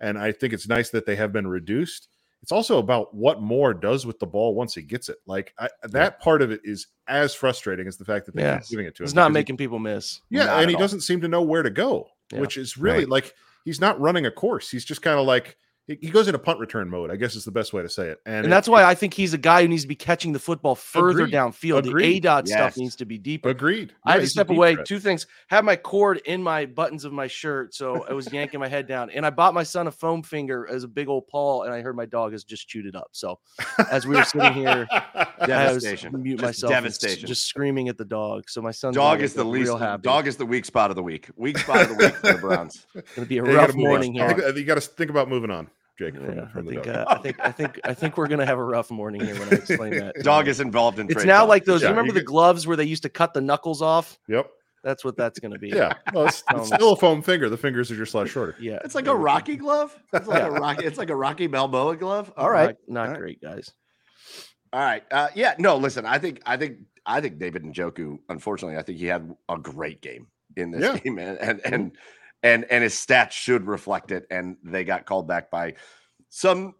and 0.00 0.18
I 0.18 0.32
think 0.32 0.52
it's 0.52 0.68
nice 0.68 0.90
that 0.90 1.06
they 1.06 1.16
have 1.16 1.32
been 1.32 1.46
reduced 1.46 2.08
it's 2.40 2.52
also 2.52 2.78
about 2.78 3.12
what 3.12 3.42
Moore 3.42 3.74
does 3.74 4.06
with 4.06 4.20
the 4.20 4.26
ball 4.26 4.54
once 4.54 4.72
he 4.72 4.80
gets 4.80 5.08
it. 5.08 5.16
Like 5.26 5.52
I, 5.58 5.68
that 5.82 6.20
part 6.20 6.40
of 6.40 6.52
it 6.52 6.60
is 6.62 6.86
as 7.08 7.34
frustrating 7.34 7.88
as 7.88 7.96
the 7.96 8.04
fact 8.04 8.26
that 8.26 8.36
they 8.36 8.44
keep 8.60 8.68
giving 8.70 8.86
it 8.86 8.94
to 8.94 9.02
him. 9.02 9.06
he's 9.08 9.14
not 9.16 9.22
because 9.22 9.30
he- 9.30 9.40
making 9.40 9.56
people 9.56 9.80
miss. 9.80 10.20
yeah, 10.30 10.44
Not 10.44 10.60
and 10.60 10.70
he 10.70 10.76
all. 10.76 10.80
doesn't 10.80 11.00
seem 11.00 11.20
to 11.22 11.26
know 11.28 11.42
where 11.42 11.64
to 11.64 11.70
go, 11.70 12.06
Yeah. 12.32 12.38
which 12.38 12.56
is 12.56 12.78
really 12.78 12.98
Right. 13.00 13.08
like 13.08 13.34
he's 13.64 13.80
not 13.80 14.00
running 14.00 14.24
a 14.24 14.30
course. 14.30 14.70
He's 14.70 14.84
just 14.84 15.02
kind 15.02 15.18
of 15.18 15.26
like 15.26 15.56
he, 15.88 15.98
he 16.00 16.10
goes 16.10 16.28
into 16.28 16.38
punt 16.38 16.60
return 16.60 16.88
mode. 16.88 17.10
I 17.10 17.16
guess 17.16 17.34
is 17.34 17.44
the 17.44 17.50
best 17.50 17.72
way 17.72 17.82
to 17.82 17.88
say 17.88 18.08
it. 18.08 18.20
And, 18.24 18.36
And 18.36 18.46
it- 18.46 18.50
that's 18.50 18.68
why 18.68 18.84
I 18.84 18.94
think 18.94 19.14
he's 19.14 19.34
a 19.34 19.38
guy 19.38 19.62
who 19.62 19.68
needs 19.68 19.82
to 19.82 19.88
be 19.88 19.96
catching 19.96 20.32
the 20.32 20.38
football 20.38 20.76
further 20.76 21.22
Agreed. 21.24 21.34
downfield. 21.34 21.82
The 21.82 21.88
A 21.88 21.90
Agreed. 21.90 22.22
dot 22.22 22.46
stuff 22.46 22.76
needs 22.76 22.94
to 22.96 23.04
be 23.06 23.18
deeper. 23.18 23.48
agreed. 23.48 23.92
I 24.04 24.12
had 24.12 24.20
to 24.20 24.26
step 24.28 24.50
away. 24.50 24.74
threat. 24.74 24.86
Two 24.86 25.00
things: 25.00 25.26
have 25.48 25.64
my 25.64 25.74
cord 25.74 26.18
in 26.26 26.42
my 26.42 26.66
buttons 26.66 27.04
of 27.04 27.12
my 27.12 27.26
shirt, 27.26 27.74
so 27.74 28.06
I 28.08 28.12
was 28.12 28.32
yanking 28.32 28.60
my 28.60 28.68
head 28.68 28.86
down, 28.86 29.10
and 29.10 29.26
I 29.26 29.30
bought 29.30 29.54
my 29.54 29.64
son 29.64 29.86
a 29.88 29.90
foam 29.90 30.22
finger 30.22 30.68
as 30.70 30.84
a 30.84 30.88
big 30.88 31.08
old 31.08 31.26
paw, 31.26 31.62
and 31.64 31.72
I 31.74 31.80
heard 31.80 31.96
my 31.96 32.06
dog 32.06 32.32
has 32.32 32.44
just 32.44 32.68
chewed 32.68 32.86
it 32.86 32.94
up. 32.94 33.08
So 33.12 33.38
as 33.90 34.06
we 34.06 34.14
were 34.14 34.24
sitting 34.24 34.52
here, 34.52 34.86
I 34.92 35.26
was 35.72 35.82
Devastation. 35.82 36.12
gonna 36.12 36.22
mute 36.22 36.38
Just 36.40 36.42
myself, 36.62 36.70
devastation. 36.72 37.26
just 37.26 37.46
screaming 37.46 37.88
at 37.88 37.96
the 37.96 38.04
dog. 38.04 38.48
So 38.50 38.60
my 38.60 38.70
son's 38.70 38.96
Dog 38.96 39.22
is 39.22 39.32
the 39.34 39.44
least. 39.44 39.64
real 39.68 39.78
happy. 39.78 40.02
Dog 40.02 40.26
is 40.26 40.36
the 40.36 40.44
weak 40.46 40.64
spot 40.64 40.90
of 40.90 40.96
the 40.96 41.02
week. 41.02 41.28
Weak 41.36 41.56
spot 41.58 41.82
of 41.82 41.88
the 41.88 41.94
week 41.94 42.14
for 42.16 42.32
the 42.32 42.38
Browns. 42.38 42.86
gonna 43.16 43.26
be 43.26 43.38
a 43.38 43.42
Yeah, 43.44 43.50
you 43.50 43.56
rough 43.56 43.66
gotta 43.68 43.76
move 43.78 43.84
on. 43.86 43.90
morning 43.90 44.14
here. 44.14 44.24
I 44.26 44.34
think 44.34 44.56
you 44.56 44.64
got 44.64 44.74
to 44.74 44.80
think 44.80 45.10
about 45.10 45.28
moving 45.28 45.50
on, 45.50 45.68
Jake. 45.98 46.14
From, 46.14 46.36
Yeah, 46.36 46.44
I 46.44 46.48
from 46.52 46.66
the 46.66 46.72
think, 46.72 46.84
dog. 46.84 46.96
uh, 46.96 47.04
I 47.08 47.18
think 47.18 47.36
I 47.40 47.50
think 47.52 47.80
I 47.84 47.94
think 47.94 48.16
we're 48.16 48.28
gonna 48.28 48.46
have 48.46 48.58
a 48.58 48.64
rough 48.64 48.90
morning 48.90 49.20
here 49.24 49.34
when 49.38 49.48
I 49.48 49.56
explain 49.56 49.98
that. 49.98 50.14
Dog 50.22 50.48
is 50.48 50.60
involved 50.60 50.98
in. 50.98 51.06
It's 51.06 51.14
trade 51.14 51.26
now 51.26 51.40
talk. 51.40 51.48
like 51.48 51.64
those. 51.64 51.82
Yeah, 51.82 51.88
you 51.88 51.92
remember 51.94 52.08
you 52.08 52.14
the 52.14 52.20
get- 52.20 52.26
gloves 52.26 52.66
where 52.66 52.76
they 52.76 52.84
used 52.84 53.02
to 53.02 53.08
cut 53.08 53.34
the 53.34 53.40
knuckles 53.40 53.82
off? 53.82 54.18
yep. 54.28 54.48
That's 54.84 55.04
what 55.04 55.16
that's 55.16 55.40
gonna 55.40 55.58
be. 55.58 55.70
Yeah. 55.70 55.94
Well, 56.14 56.26
it's, 56.28 56.44
it's 56.50 56.68
still 56.68 56.92
a 56.92 56.96
foam 56.96 57.20
finger. 57.20 57.48
The 57.50 57.56
fingers 57.56 57.90
are 57.90 57.96
just 57.96 58.14
a 58.14 58.18
lot 58.18 58.28
shorter. 58.28 58.54
yeah. 58.60 58.78
It's 58.84 58.94
like 58.94 59.08
a 59.08 59.14
Rocky 59.14 59.56
glove. 59.56 59.94
It's 60.12 60.28
like 60.28 60.42
a 60.44 60.50
Rocky. 60.52 60.84
It's 60.86 60.96
like 60.98 61.10
a 61.10 61.16
Rocky 61.16 61.48
Balboa 61.48 61.96
glove. 61.96 62.32
All 62.36 62.48
right. 62.48 62.76
not, 62.86 62.88
not 62.88 63.00
All 63.06 63.12
right. 63.14 63.20
great, 63.20 63.42
guys. 63.42 63.72
All 64.72 64.80
right. 64.80 65.02
Uh, 65.10 65.28
yeah. 65.34 65.54
No. 65.58 65.76
Listen. 65.76 66.06
I 66.06 66.18
think. 66.18 66.40
I 66.46 66.56
think. 66.56 66.78
I 67.04 67.20
think 67.20 67.38
David 67.38 67.64
and 67.64 67.74
Njoku. 67.74 68.18
Unfortunately, 68.28 68.78
I 68.78 68.82
think 68.82 68.98
he 68.98 69.06
had 69.06 69.34
a 69.48 69.58
great 69.58 70.00
game 70.00 70.28
in 70.56 70.70
this 70.70 70.80
Yeah. 70.82 70.98
game, 70.98 71.18
and 71.18 71.38
and 71.38 71.60
and 71.64 71.92
and 72.42 72.64
and 72.70 72.82
his 72.84 72.94
stats 72.94 73.32
should 73.32 73.66
reflect 73.66 74.10
it. 74.10 74.26
And 74.30 74.56
they 74.62 74.84
got 74.84 75.06
called 75.06 75.26
back 75.28 75.50
by 75.50 75.74
some 76.30 76.74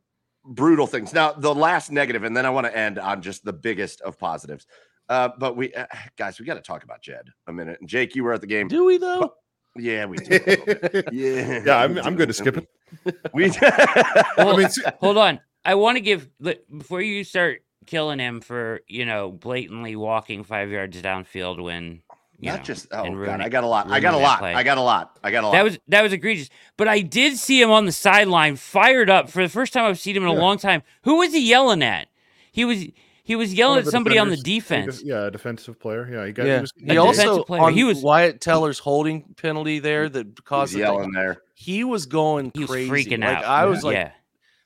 brutal 0.44 0.86
things. 0.86 1.12
Now, 1.12 1.32
the 1.32 1.54
last 1.54 1.90
negative, 1.90 2.24
and 2.24 2.36
then 2.36 2.46
I 2.46 2.50
want 2.50 2.66
to 2.66 2.76
end 2.76 2.98
on 2.98 3.22
just 3.22 3.44
the 3.44 3.52
biggest 3.52 4.00
of 4.02 4.18
positives. 4.18 4.66
Uh, 5.08 5.30
but 5.38 5.56
we 5.56 5.72
uh, 5.74 5.86
guys, 6.16 6.38
we 6.38 6.44
got 6.46 6.54
to 6.54 6.60
talk 6.60 6.84
about 6.84 7.00
Jed 7.02 7.28
a 7.46 7.52
minute. 7.52 7.78
And 7.80 7.88
Jake, 7.88 8.14
you 8.14 8.24
were 8.24 8.32
at 8.34 8.40
the 8.40 8.46
game. 8.46 8.68
Do 8.68 8.84
we 8.84 8.98
though? 8.98 9.34
Yeah, 9.76 10.06
we 10.06 10.16
do. 10.18 10.34
a 10.34 10.38
little 10.38 10.88
bit. 10.90 11.08
Yeah. 11.12 11.62
Yeah, 11.64 11.76
I'm, 11.78 11.94
we 11.94 12.00
I'm 12.00 12.12
do. 12.14 12.18
good 12.18 12.28
to 12.28 12.32
skip 12.34 12.56
it. 12.56 12.68
We. 13.34 13.50
I 13.62 14.54
mean, 14.56 14.68
see- 14.70 14.82
Hold 15.00 15.18
on. 15.18 15.40
I 15.64 15.74
want 15.74 15.96
to 15.96 16.00
give 16.00 16.28
before 16.40 17.02
you 17.02 17.22
start 17.22 17.60
killing 17.86 18.18
him 18.18 18.40
for 18.40 18.80
you 18.88 19.04
know 19.06 19.30
blatantly 19.30 19.94
walking 19.96 20.42
five 20.44 20.70
yards 20.70 21.00
downfield 21.02 21.62
when 21.62 21.84
you 21.84 22.07
Not 22.40 22.58
know, 22.58 22.62
just 22.64 22.86
oh 22.92 23.02
and 23.04 23.14
god, 23.14 23.20
ruining- 23.20 23.40
I 23.40 23.48
got 23.48 23.64
a 23.64 23.66
lot. 23.66 23.90
I 23.90 23.98
got 24.00 24.14
a 24.14 24.18
lot. 24.18 24.38
play. 24.38 24.54
I 24.54 24.62
got 24.62 24.78
a 24.78 24.80
lot. 24.80 25.18
I 25.24 25.30
got 25.32 25.42
a 25.42 25.46
lot. 25.48 25.52
That 25.54 25.64
was 25.64 25.78
that 25.88 26.02
was 26.02 26.12
egregious. 26.12 26.48
But 26.76 26.86
I 26.88 27.00
did 27.00 27.36
see 27.36 27.60
him 27.60 27.70
on 27.70 27.84
the 27.86 27.92
sideline, 27.92 28.54
fired 28.56 29.10
up 29.10 29.28
for 29.28 29.42
the 29.42 29.48
first 29.48 29.72
time 29.72 29.84
I've 29.86 29.98
seen 29.98 30.16
him 30.16 30.22
in 30.22 30.28
a 30.28 30.34
Yeah. 30.34 30.38
long 30.40 30.58
time. 30.58 30.82
Who 31.02 31.16
was 31.18 31.32
he 31.32 31.40
yelling 31.48 31.82
at? 31.82 32.08
He 32.52 32.64
was 32.64 32.84
he 33.24 33.34
was 33.36 33.52
yelling 33.52 33.80
at 33.80 33.84
the 33.86 33.90
somebody 33.90 34.18
on 34.18 34.30
the 34.30 34.36
defense. 34.36 35.02
Yeah, 35.04 35.26
a 35.26 35.30
defensive 35.30 35.78
player. 35.80 36.08
Yeah, 36.10 36.26
he 36.26 36.32
got. 36.32 36.46
Yeah. 36.46 36.54
He 36.56 36.60
was, 36.60 36.72
He 36.76 36.94
A 36.96 36.98
also 37.02 37.22
defensive 37.22 37.46
player. 37.46 37.62
on 37.62 37.74
He 37.74 37.84
was- 37.84 38.02
Wyatt 38.02 38.40
Teller's 38.40 38.78
holding 38.78 39.22
penalty 39.36 39.80
there 39.80 40.08
that 40.08 40.26
He's 40.28 40.34
caused 40.44 40.74
the 40.74 40.78
yelling 40.78 41.10
there. 41.12 41.42
He 41.54 41.82
was 41.84 42.06
going 42.06 42.52
He 42.54 42.60
was 42.60 42.70
freaking 42.70 43.20
like, 43.24 43.38
out. 43.38 43.44
I 43.44 43.64
was 43.66 43.82
like, 43.82 43.94
yeah. 43.96 44.12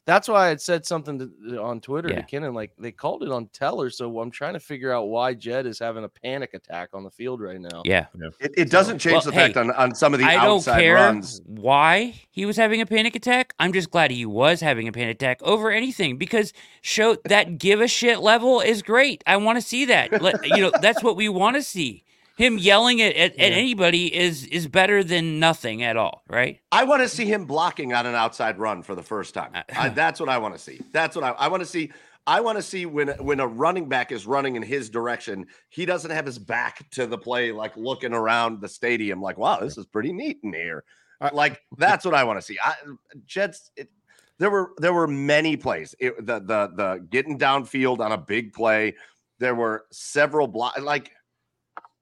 That's 0.05 0.28
why 0.28 0.46
I 0.46 0.48
had 0.48 0.61
said 0.61 0.84
something 0.84 1.18
to, 1.18 1.30
uh, 1.59 1.62
on 1.62 1.80
Twitter 1.80 2.09
Yeah. 2.09 2.16
to 2.16 2.22
Kennan. 2.22 2.55
Like 2.55 2.72
they 2.78 2.90
called 2.92 3.22
it 3.22 3.30
on 3.30 3.46
Teller, 3.53 3.88
so 3.90 4.18
I'm 4.20 4.30
trying 4.30 4.55
to 4.55 4.61
figure 4.61 4.92
out 4.92 5.09
why 5.09 5.34
Jed 5.34 5.64
is 5.66 5.78
having 5.78 6.03
a 6.05 6.09
panic 6.09 6.55
attack 6.55 6.90
on 6.92 7.05
the 7.05 7.11
field 7.11 7.40
right 7.40 7.61
now. 7.61 7.82
Yeah. 7.84 8.07
It, 8.40 8.53
it 8.57 8.70
doesn't 8.70 8.98
change 8.98 9.12
Well, 9.12 9.22
the 9.22 9.32
fact 9.32 9.55
hey, 9.55 9.61
on, 9.61 9.70
on 9.72 9.94
some 9.94 10.12
of 10.14 10.20
the 10.20 10.26
I 10.26 10.34
don't 10.34 10.57
outside 10.57 10.80
care 10.80 10.94
runs. 10.96 11.40
why 11.46 12.14
he 12.30 12.46
was 12.46 12.57
having 12.57 12.80
a 12.80 12.86
panic 12.86 13.14
attack. 13.14 13.55
I'm 13.61 13.72
just 13.72 13.90
glad 13.90 14.11
he 14.11 14.26
was 14.26 14.61
having 14.61 14.88
a 14.88 14.92
panic 14.92 15.16
attack 15.16 15.40
over 15.42 15.70
anything 15.70 16.16
because 16.18 16.53
show 16.80 17.16
that 17.26 17.59
give 17.59 17.80
a 17.80 17.88
shit 17.88 18.20
level 18.20 18.61
is 18.61 18.82
great. 18.82 19.22
I 19.26 19.36
want 19.36 19.59
to 19.61 19.62
see 19.66 19.84
that. 19.86 20.20
Let, 20.20 20.46
you 20.46 20.59
know, 20.62 20.72
that's 20.80 21.03
what 21.03 21.16
we 21.16 21.28
want 21.28 21.57
to 21.57 21.62
see. 21.62 22.05
Him 22.37 22.59
yelling 22.59 23.03
at, 23.03 23.14
at, 23.14 23.33
at 23.33 23.53
anybody 23.53 24.14
is 24.14 24.45
is 24.47 24.66
better 24.66 25.05
than 25.05 25.39
nothing 25.39 25.83
at 25.83 25.97
all, 25.97 26.22
right? 26.28 26.61
I 26.70 26.85
want 26.85 27.03
to 27.03 27.09
see 27.09 27.26
him 27.26 27.45
blocking 27.45 27.93
on 27.93 28.07
an 28.07 28.14
outside 28.14 28.59
run 28.59 28.83
for 28.83 28.95
the 28.95 29.03
first 29.03 29.35
time. 29.35 29.51
Uh, 29.55 29.62
I, 29.76 29.89
that's 29.91 30.18
what 30.18 30.28
I 30.28 30.39
want 30.39 30.55
to 30.55 30.61
see. 30.61 30.80
That's 30.93 31.14
what 31.14 31.24
I, 31.24 31.30
I 31.30 31.49
want 31.49 31.62
to 31.62 31.68
see. 31.68 31.91
I 32.26 32.41
want 32.41 32.57
to 32.57 32.62
see 32.62 32.87
when 32.87 33.09
when 33.18 33.41
a 33.41 33.47
running 33.47 33.89
back 33.89 34.12
is 34.12 34.26
running 34.26 34.57
in 34.57 34.62
his 34.62 34.89
direction, 34.89 35.47
he 35.68 35.85
doesn't 35.85 36.11
have 36.11 36.24
his 36.24 36.39
back 36.39 36.89
to 36.93 37.07
the 37.07 37.18
play, 37.18 37.53
like 37.53 37.76
looking 37.76 38.14
around 38.14 38.61
the 38.61 38.68
stadium, 38.68 39.20
like, 39.20 39.37
"Wow, 39.37 39.61
this 39.61 39.76
is 39.76 39.87
pretty 39.87 40.12
neat 40.12 40.41
in 40.43 40.53
here." 40.53 40.85
Like 41.33 41.62
that's 41.76 42.05
what 42.05 42.14
I 42.14 42.24
want 42.24 42.39
to 42.39 42.43
see. 42.43 42.59
I, 42.64 42.74
Jets. 43.26 43.70
It, 43.76 43.91
there 44.39 44.51
were 44.51 44.72
there 44.78 44.93
were 44.93 45.07
many 45.07 45.57
plays. 45.57 45.95
It, 46.01 46.16
the 46.26 46.41
the 46.41 46.72
the 46.74 47.07
getting 47.11 47.39
downfield 47.39 48.01
on 48.01 48.12
a 48.12 48.18
big 48.18 48.53
play. 48.53 48.95
There 49.39 49.55
were 49.55 49.87
several 49.91 50.47
block. 50.47 50.80
Like, 50.80 51.12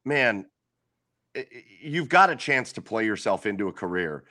man, 0.05 0.47
you've 1.83 2.09
got 2.09 2.31
a 2.31 2.37
chance 2.37 2.73
to 2.73 2.83
play 2.83 3.05
yourself 3.05 3.47
into 3.47 3.69
a 3.69 3.73
career. 3.73 4.25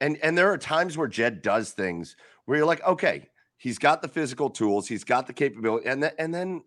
And 0.00 0.18
and 0.22 0.36
there 0.36 0.50
are 0.52 0.58
times 0.58 0.96
where 0.96 1.08
Jed 1.08 1.42
does 1.42 1.70
things 1.70 2.16
where 2.44 2.58
you're 2.58 2.66
like, 2.66 2.84
okay, 2.84 3.28
he's 3.56 3.78
got 3.78 4.02
the 4.02 4.08
physical 4.08 4.50
tools, 4.50 4.86
he's 4.88 5.04
got 5.04 5.26
the 5.26 5.32
capability, 5.32 5.86
and 5.86 6.02
then 6.02 6.12
and 6.18 6.34
then 6.34 6.62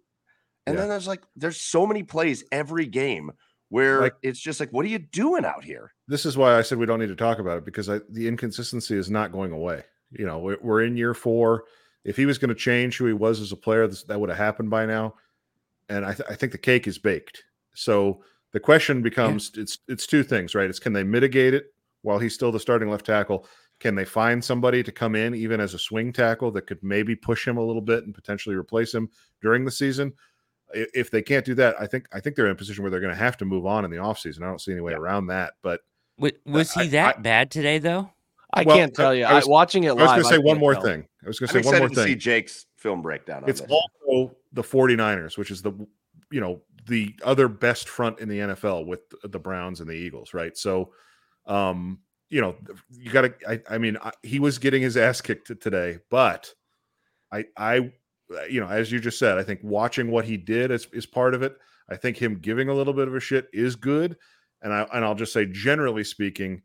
and 0.65 0.75
Yeah. 0.75 0.81
then 0.81 0.89
there's 0.89 1.07
like 1.07 1.23
there's 1.35 1.59
so 1.61 1.85
many 1.85 2.03
plays 2.03 2.43
every 2.51 2.85
game 2.85 3.31
where 3.69 4.01
Like- 4.01 4.15
it's 4.23 4.39
just 4.39 4.59
like, 4.59 4.71
what 4.71 4.83
are 4.85 4.89
you 4.89 4.97
doing 4.99 5.45
out 5.45 5.63
here? 5.63 5.93
this 6.07 6.25
is 6.25 6.35
why 6.35 6.57
I 6.57 6.63
said 6.63 6.79
we 6.79 6.87
don't 6.87 6.99
need 6.99 7.09
to 7.09 7.15
talk 7.15 7.37
about 7.37 7.59
it 7.59 7.65
because 7.65 7.87
I, 7.87 7.99
the 8.09 8.27
inconsistency 8.27 8.97
is 8.97 9.11
not 9.11 9.31
going 9.31 9.51
away. 9.51 9.83
You 10.11 10.25
know, 10.25 10.39
we're, 10.39 10.57
we're 10.59 10.81
in 10.83 10.97
year 10.97 11.13
four. 11.13 11.65
If 12.03 12.17
he 12.17 12.25
was 12.25 12.39
going 12.39 12.49
to 12.49 12.55
change 12.55 12.97
who 12.97 13.05
he 13.05 13.13
was 13.13 13.39
as 13.39 13.51
a 13.51 13.55
player, 13.55 13.85
this, 13.85 14.03
that 14.05 14.19
would 14.19 14.29
have 14.29 14.39
happened 14.39 14.71
by 14.71 14.87
now. 14.87 15.13
And 15.87 16.03
I, 16.03 16.13
th- 16.15 16.27
I 16.27 16.33
think 16.33 16.51
the 16.51 16.57
cake 16.57 16.87
is 16.87 16.97
baked. 16.97 17.43
So 17.75 18.23
the 18.51 18.59
question 18.59 19.01
becomes 19.01 19.51
it's 19.55 19.79
it's 19.87 20.07
two 20.07 20.23
things, 20.23 20.55
right? 20.55 20.69
It's 20.69 20.79
can 20.79 20.93
they 20.93 21.03
mitigate 21.03 21.53
it 21.53 21.73
while 22.01 22.19
he's 22.19 22.33
still 22.33 22.51
the 22.51 22.59
starting 22.59 22.89
left 22.89 23.05
tackle? 23.05 23.45
Can 23.79 23.95
they 23.95 24.05
find 24.05 24.43
somebody 24.43 24.83
to 24.83 24.91
come 24.91 25.15
in 25.15 25.33
even 25.33 25.61
as 25.61 25.73
a 25.73 25.79
swing 25.79 26.11
tackle 26.11 26.51
that 26.51 26.67
could 26.67 26.83
maybe 26.83 27.15
push 27.15 27.47
him 27.47 27.57
a 27.57 27.63
little 27.63 27.81
bit 27.81 28.03
and 28.05 28.13
potentially 28.13 28.55
replace 28.55 28.93
him 28.93 29.09
during 29.41 29.63
the 29.65 29.71
season? 29.71 30.13
If 30.73 31.09
they 31.09 31.21
can't 31.21 31.45
do 31.45 31.55
that, 31.55 31.75
I 31.79 31.87
think 31.87 32.07
I 32.13 32.19
think 32.19 32.35
they're 32.35 32.45
in 32.45 32.51
a 32.51 32.55
position 32.55 32.83
where 32.83 32.91
they're 32.91 32.99
going 32.99 33.13
to 33.13 33.19
have 33.19 33.37
to 33.37 33.45
move 33.45 33.65
on 33.65 33.85
in 33.85 33.91
the 33.91 33.97
offseason. 33.97 34.43
I 34.43 34.45
don't 34.47 34.61
see 34.61 34.71
any 34.71 34.81
way 34.81 34.93
around 34.93 35.27
that. 35.27 35.53
But 35.61 35.81
Wa- 36.17 36.29
Was 36.45 36.75
I- 36.77 36.83
he 36.83 36.89
that 36.89 37.23
bad 37.23 37.49
today 37.51 37.79
though? 37.79 38.11
I 38.53 38.63
Well, 38.63 38.75
can't 38.77 38.93
tell 38.95 39.13
you. 39.15 39.25
I 39.25 39.31
I 39.31 39.35
was- 39.35 39.47
watching 39.47 39.83
it 39.85 39.89
I 39.89 39.93
was 39.93 40.05
going 40.11 40.23
to 40.23 40.27
say 40.29 40.37
one 40.39 40.57
more 40.57 40.73
tell. 40.73 40.81
thing. 40.83 41.07
I 41.23 41.27
was 41.27 41.39
going 41.39 41.49
to 41.49 41.57
I'm 41.57 41.63
say 41.63 41.69
one 41.69 41.77
more 41.79 41.87
excited 41.87 41.95
to 41.95 42.01
see 42.07 42.13
thing. 42.13 42.19
Jake's 42.19 42.65
film 42.75 43.01
breakdown. 43.01 43.43
On 43.43 43.49
It's 43.49 43.61
this. 43.61 43.69
also 43.71 44.35
the 44.53 44.63
49ers, 44.63 45.37
which 45.37 45.51
is 45.51 45.61
the 45.61 45.71
you 46.31 46.41
know 46.41 46.61
the 46.87 47.15
other 47.23 47.47
best 47.47 47.89
front 47.89 48.19
in 48.19 48.29
the 48.29 48.39
NFL 48.39 48.85
with 48.85 49.01
the 49.23 49.39
Browns 49.39 49.79
and 49.79 49.89
the 49.89 49.93
Eagles, 49.93 50.33
right? 50.33 50.57
So, 50.57 50.91
um, 51.45 51.99
you 52.29 52.41
know, 52.41 52.55
you 52.91 53.11
got 53.11 53.21
to. 53.21 53.33
I, 53.47 53.61
I 53.75 53.77
mean, 53.77 53.97
I, 54.01 54.11
he 54.23 54.39
was 54.39 54.59
getting 54.59 54.81
his 54.81 54.97
ass 54.97 55.21
kicked 55.21 55.51
today, 55.61 55.99
but 56.09 56.53
I, 57.31 57.45
I, 57.57 57.91
you 58.49 58.61
know, 58.61 58.67
as 58.67 58.91
you 58.91 58.99
just 58.99 59.19
said, 59.19 59.37
I 59.37 59.43
think 59.43 59.61
watching 59.63 60.11
what 60.11 60.25
he 60.25 60.37
did 60.37 60.71
is 60.71 60.87
is 60.93 61.05
part 61.05 61.33
of 61.33 61.41
it. 61.41 61.57
I 61.89 61.95
think 61.95 62.17
him 62.17 62.39
giving 62.39 62.69
a 62.69 62.73
little 62.73 62.93
bit 62.93 63.07
of 63.07 63.15
a 63.15 63.19
shit 63.19 63.47
is 63.51 63.75
good, 63.75 64.15
and 64.61 64.73
I 64.73 64.85
and 64.93 65.03
I'll 65.03 65.15
just 65.15 65.33
say, 65.33 65.45
generally 65.45 66.03
speaking, 66.03 66.61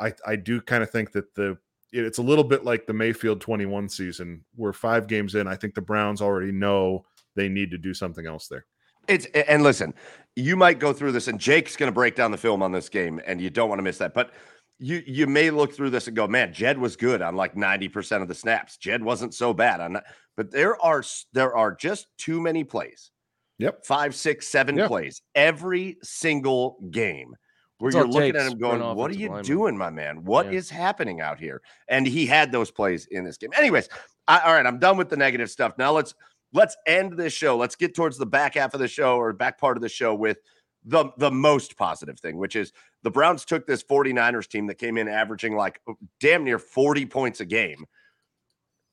I 0.00 0.14
I 0.26 0.36
do 0.36 0.60
kind 0.60 0.82
of 0.82 0.90
think 0.90 1.12
that 1.12 1.34
the 1.34 1.58
it's 1.92 2.18
a 2.18 2.22
little 2.22 2.44
bit 2.44 2.64
like 2.64 2.86
the 2.86 2.92
Mayfield 2.92 3.40
21 3.40 3.88
season 3.88 4.44
where 4.56 4.72
five 4.72 5.06
games 5.06 5.36
in, 5.36 5.46
I 5.46 5.54
think 5.54 5.74
the 5.74 5.80
Browns 5.80 6.20
already 6.20 6.50
know 6.50 7.04
they 7.36 7.48
need 7.48 7.70
to 7.70 7.78
do 7.78 7.94
something 7.94 8.26
else 8.26 8.48
there. 8.48 8.66
It's 9.08 9.26
and 9.26 9.62
listen, 9.62 9.94
you 10.36 10.56
might 10.56 10.78
go 10.78 10.92
through 10.92 11.12
this, 11.12 11.28
and 11.28 11.38
Jake's 11.38 11.76
going 11.76 11.88
to 11.88 11.94
break 11.94 12.14
down 12.14 12.30
the 12.30 12.38
film 12.38 12.62
on 12.62 12.72
this 12.72 12.88
game, 12.88 13.20
and 13.26 13.40
you 13.40 13.50
don't 13.50 13.68
want 13.68 13.78
to 13.78 13.82
miss 13.82 13.98
that. 13.98 14.14
But 14.14 14.32
you 14.78 15.02
you 15.06 15.26
may 15.26 15.50
look 15.50 15.72
through 15.74 15.90
this 15.90 16.06
and 16.08 16.16
go, 16.16 16.26
man, 16.26 16.52
Jed 16.52 16.78
was 16.78 16.96
good 16.96 17.22
on 17.22 17.36
like 17.36 17.56
ninety 17.56 17.88
percent 17.88 18.22
of 18.22 18.28
the 18.28 18.34
snaps. 18.34 18.76
Jed 18.76 19.02
wasn't 19.02 19.34
so 19.34 19.52
bad 19.54 19.80
on 19.80 19.92
that. 19.94 20.04
But 20.36 20.50
there 20.50 20.80
are 20.84 21.02
there 21.32 21.54
are 21.56 21.74
just 21.74 22.08
too 22.18 22.40
many 22.40 22.64
plays. 22.64 23.10
Yep. 23.58 23.86
Five, 23.86 24.14
six, 24.16 24.48
seven 24.48 24.76
Yeah. 24.76 24.88
plays 24.88 25.22
every 25.36 25.96
single 26.02 26.76
game 26.90 27.36
where 27.78 27.92
That's 27.92 28.00
you're 28.00 28.06
it 28.06 28.14
looking 28.14 28.36
at 28.40 28.50
him 28.50 28.58
going, 28.58 28.80
"What 28.96 29.12
are 29.12 29.14
you 29.14 29.28
lineman." 29.28 29.44
doing, 29.44 29.78
my 29.78 29.90
man? 29.90 30.24
What 30.24 30.52
is 30.52 30.70
Yeah. 30.70 30.78
happening 30.78 31.20
out 31.20 31.38
here?" 31.38 31.62
And 31.88 32.04
he 32.06 32.26
had 32.26 32.50
those 32.50 32.72
plays 32.72 33.06
in 33.06 33.22
this 33.24 33.36
game. 33.36 33.50
Anyways, 33.56 33.88
I, 34.26 34.40
all 34.40 34.54
right, 34.54 34.66
I'm 34.66 34.80
done 34.80 34.96
with 34.96 35.08
the 35.08 35.16
negative 35.16 35.50
stuff. 35.50 35.74
Now 35.78 35.92
let's 35.92 36.14
let's 36.54 36.76
end 36.86 37.12
this 37.12 37.32
show. 37.32 37.56
Let's 37.56 37.76
get 37.76 37.94
towards 37.94 38.16
the 38.16 38.26
back 38.26 38.54
half 38.54 38.72
of 38.72 38.80
the 38.80 38.88
show 38.88 39.18
or 39.18 39.32
back 39.34 39.58
part 39.58 39.76
of 39.76 39.82
the 39.82 39.88
show 39.88 40.14
with 40.14 40.38
the 40.84 41.10
the 41.18 41.30
most 41.30 41.76
positive 41.76 42.18
thing, 42.18 42.38
which 42.38 42.56
is 42.56 42.72
the 43.02 43.10
Browns 43.10 43.44
took 43.44 43.66
this 43.66 43.82
49ers 43.82 44.48
team 44.48 44.66
that 44.68 44.78
came 44.78 44.96
in 44.96 45.08
averaging 45.08 45.56
like 45.56 45.80
damn 46.20 46.44
near 46.44 46.58
40 46.58 47.06
points 47.06 47.40
a 47.40 47.44
game. 47.44 47.84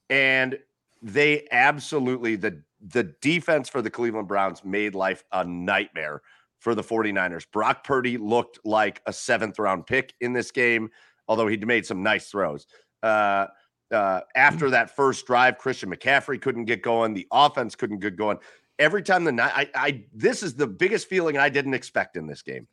And 0.10 0.60
they 1.02 1.48
absolutely 1.52 2.36
the 2.36 2.62
the 2.82 3.04
defense 3.22 3.70
for 3.70 3.82
the 3.82 3.90
Cleveland 3.90 4.28
Browns 4.28 4.64
made 4.66 4.96
life 4.96 5.24
a 5.32 5.46
nightmare 5.46 6.22
for 6.60 6.76
the 6.76 6.84
49ers. 6.84 7.46
Brock 7.52 7.84
Purdy 7.84 8.18
looked 8.18 8.60
like 8.66 9.02
a 9.06 9.14
seventh 9.14 9.60
round 9.60 9.86
pick 9.86 10.14
in 10.22 10.34
this 10.34 10.52
game. 10.52 10.90
although 11.28 11.48
he 11.48 11.56
made 11.58 11.86
some 11.86 12.04
nice 12.04 12.30
throws. 12.30 12.68
Uh, 13.04 13.48
uh, 13.92 14.22
after 14.36 14.70
that 14.70 14.96
first 14.96 15.26
drive, 15.26 15.58
Christian 15.58 15.94
McCaffrey 15.94 16.42
couldn't 16.42 16.66
get 16.66 16.82
going. 16.82 17.14
The 17.14 17.28
offense 17.32 17.76
couldn't 17.76 18.00
get 18.00 18.16
going. 18.16 18.38
Every 18.80 19.04
time 19.04 19.24
the 19.24 19.42
I, 19.42 19.70
I 19.76 20.04
this 20.14 20.44
is 20.44 20.56
the 20.56 20.68
biggest 20.68 21.08
feeling 21.08 21.38
I 21.38 21.50
didn't 21.50 21.74
expect 21.74 22.18
in 22.18 22.26
this 22.26 22.42
game. 22.42 22.68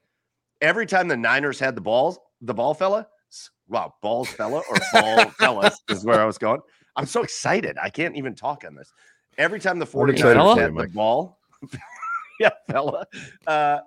Every 0.60 0.86
time 0.86 1.08
the 1.08 1.16
Niners 1.16 1.58
had 1.58 1.74
the 1.74 1.80
balls, 1.80 2.18
the 2.40 2.54
ball 2.54 2.74
fella, 2.74 3.06
wow, 3.68 3.94
balls 4.02 4.28
fella 4.28 4.62
or 4.70 4.76
ball 4.92 5.30
fellas 5.38 5.80
is 5.88 6.04
where 6.04 6.20
I 6.20 6.24
was 6.24 6.38
going. 6.38 6.60
I'm 6.96 7.06
so 7.06 7.22
excited. 7.22 7.76
I 7.80 7.90
can't 7.90 8.16
even 8.16 8.34
talk 8.34 8.64
on 8.66 8.74
this. 8.74 8.92
Every 9.36 9.60
time 9.60 9.78
the 9.78 9.86
49ers 9.86 10.58
had 10.58 10.74
the 10.74 10.88
ball, 10.88 11.38
yeah, 12.40 12.50
fella. 12.68 13.06
Uh, 13.46 13.78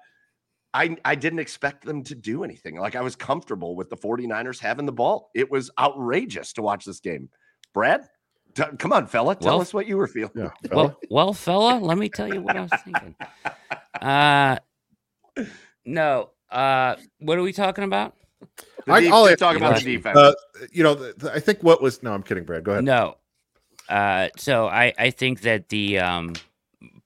I, 0.73 0.95
I 1.03 1.15
didn't 1.15 1.39
expect 1.39 1.83
them 1.85 2.03
to 2.05 2.15
do 2.15 2.43
anything. 2.43 2.77
Like 2.79 2.95
I 2.95 3.01
was 3.01 3.15
comfortable 3.15 3.75
with 3.75 3.89
the 3.89 3.97
49ers 3.97 4.59
having 4.59 4.85
the 4.85 4.91
ball. 4.93 5.29
It 5.35 5.51
was 5.51 5.69
outrageous 5.77 6.53
to 6.53 6.61
watch 6.61 6.85
this 6.85 6.99
game. 7.01 7.29
Brad, 7.73 8.01
t- 8.55 8.63
come 8.79 8.93
on, 8.93 9.07
fella. 9.07 9.35
Tell 9.35 9.53
Well- 9.53 9.61
us 9.61 9.73
what 9.73 9.85
you 9.87 9.97
were 9.97 10.07
feeling. 10.07 10.31
Yeah, 10.35 10.49
fella. 10.69 10.83
Well, 10.83 10.97
well, 11.09 11.33
fella, 11.33 11.79
let 11.79 11.97
me 11.97 12.07
tell 12.09 12.33
you 12.33 12.41
what 12.41 12.55
I 12.55 12.61
was 12.61 12.71
thinking. 12.85 13.15
Uh, 14.01 14.57
no. 15.85 16.29
Uh, 16.49 16.95
what 17.19 17.37
are 17.37 17.41
we 17.41 17.53
talking 17.53 17.83
about? 17.83 18.15
The 18.85 18.93
I- 18.93 19.01
def- 19.01 19.13
I'll 19.13 19.35
talk 19.35 19.55
about 19.57 19.77
the 19.79 19.83
defense. 19.95 20.17
Uh, 20.17 20.33
you 20.71 20.83
know, 20.83 20.95
th- 20.95 21.17
th- 21.17 21.31
I 21.33 21.39
think 21.39 21.61
what 21.63 21.81
was 21.81 22.01
no, 22.03 22.13
I'm 22.13 22.23
kidding, 22.23 22.43
Brad. 22.43 22.63
Go 22.63 22.71
ahead. 22.73 22.83
No. 22.83 23.17
Uh, 23.89 24.29
so 24.37 24.67
I, 24.67 24.93
I 24.97 25.09
think 25.11 25.41
that 25.41 25.69
the 25.69 25.99
um, 25.99 26.33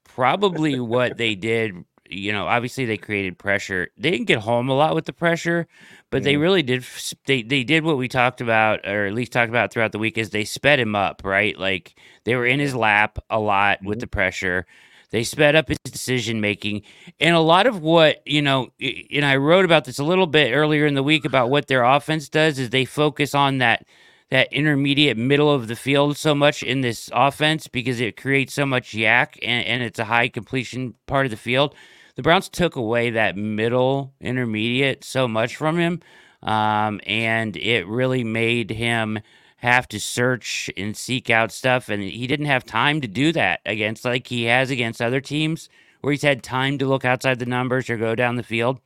probably 0.03 0.79
what 0.79 1.17
they 1.17 1.35
did, 1.35 1.73
you 2.09 2.31
know, 2.31 2.47
obviously 2.47 2.85
they 2.85 2.97
created 2.97 3.37
pressure. 3.37 3.89
They 3.97 4.11
didn't 4.11 4.27
get 4.27 4.39
home 4.39 4.69
a 4.69 4.73
lot 4.73 4.95
with 4.95 5.05
the 5.05 5.13
pressure, 5.13 5.67
but 6.09 6.23
they 6.23 6.37
really 6.37 6.61
did. 6.61 6.85
They 7.25 7.41
they 7.41 7.63
did 7.63 7.83
what 7.83 7.97
we 7.97 8.07
talked 8.07 8.41
about, 8.41 8.85
or 8.85 9.05
at 9.05 9.13
least 9.13 9.31
talked 9.31 9.49
about 9.49 9.71
throughout 9.71 9.91
the 9.91 9.99
week, 9.99 10.17
is 10.17 10.29
they 10.29 10.45
sped 10.45 10.79
him 10.79 10.95
up, 10.95 11.21
right? 11.23 11.57
Like 11.57 11.95
they 12.23 12.35
were 12.35 12.45
in 12.45 12.59
his 12.59 12.75
lap 12.75 13.19
a 13.29 13.39
lot 13.39 13.79
with 13.83 13.97
mm-hmm. 13.97 14.01
the 14.01 14.07
pressure. 14.07 14.65
They 15.11 15.23
sped 15.23 15.55
up 15.55 15.69
his 15.69 15.77
decision 15.83 16.41
making, 16.41 16.81
and 17.19 17.35
a 17.35 17.39
lot 17.39 17.67
of 17.67 17.81
what 17.81 18.21
you 18.25 18.41
know. 18.41 18.69
And 18.79 19.25
I 19.25 19.37
wrote 19.37 19.65
about 19.65 19.85
this 19.85 19.99
a 19.99 20.03
little 20.03 20.27
bit 20.27 20.53
earlier 20.53 20.85
in 20.85 20.95
the 20.95 21.03
week 21.03 21.25
about 21.25 21.49
what 21.49 21.67
their 21.67 21.83
offense 21.83 22.29
does 22.29 22.59
is 22.59 22.69
they 22.69 22.85
focus 22.85 23.33
on 23.33 23.59
that 23.59 23.85
that 24.29 24.51
intermediate 24.51 25.17
middle 25.17 25.51
of 25.51 25.67
the 25.67 25.75
field 25.75 26.17
so 26.17 26.33
much 26.33 26.63
in 26.63 26.81
this 26.81 27.09
offense 27.13 27.67
because 27.67 27.99
it 27.99 28.17
creates 28.17 28.53
so 28.53 28.65
much 28.65 28.91
YAC 28.91 29.37
and, 29.41 29.65
and 29.65 29.83
it's 29.83 29.99
a 29.99 30.05
high 30.05 30.27
completion 30.27 30.95
part 31.05 31.25
of 31.25 31.29
the 31.29 31.37
field. 31.37 31.75
The 32.15 32.21
Browns 32.21 32.47
took 32.49 32.75
away 32.75 33.09
that 33.11 33.35
middle 33.35 34.13
intermediate 34.21 35.03
so 35.03 35.27
much 35.27 35.55
from 35.57 35.77
him, 35.77 36.01
um, 36.41 37.01
and 37.05 37.57
it 37.57 37.85
really 37.87 38.23
made 38.23 38.71
him 38.71 39.19
have 39.57 39.87
to 39.89 39.99
search 39.99 40.69
and 40.77 40.95
seek 40.95 41.29
out 41.29 41.51
stuff, 41.51 41.89
and 41.89 42.01
he 42.01 42.27
didn't 42.27 42.45
have 42.45 42.63
time 42.63 43.01
to 43.01 43.07
do 43.07 43.31
that 43.33 43.59
against 43.65 44.05
like 44.05 44.27
he 44.27 44.43
has 44.45 44.69
against 44.69 45.01
other 45.01 45.19
teams 45.19 45.69
where 46.01 46.11
he's 46.11 46.21
had 46.21 46.43
time 46.43 46.77
to 46.77 46.85
look 46.85 47.03
outside 47.03 47.39
the 47.39 47.45
numbers 47.45 47.89
or 47.89 47.97
go 47.97 48.15
down 48.15 48.35
the 48.35 48.43
field. 48.43 48.79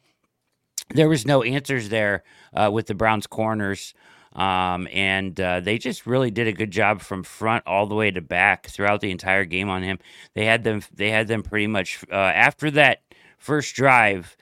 There 0.96 1.10
was 1.10 1.26
no 1.26 1.44
answers 1.44 1.90
there 1.90 2.24
uh, 2.54 2.70
with 2.72 2.88
the 2.88 2.96
Browns 2.96 3.28
corners. 3.28 3.94
Um, 4.34 4.88
and 4.94 5.40
uh, 5.42 5.60
they 5.60 5.80
just 5.80 6.06
really 6.06 6.30
did 6.30 6.48
a 6.48 6.54
good 6.54 6.70
job 6.70 7.02
from 7.02 7.24
front 7.24 7.66
all 7.66 7.88
the 7.88 7.96
way 7.96 8.12
to 8.12 8.22
back 8.22 8.68
throughout 8.68 9.02
the 9.02 9.10
entire 9.10 9.44
game 9.44 9.70
on 9.70 9.82
him. 9.82 9.98
They 10.36 10.46
had 10.46 10.64
them. 10.64 10.84
They 10.94 11.10
had 11.10 11.28
them 11.28 11.42
pretty 11.42 11.66
much 11.66 12.06
uh, 12.12 12.16
after 12.16 12.70
that 12.72 13.02
first 13.40 13.76
drive. 13.76 14.36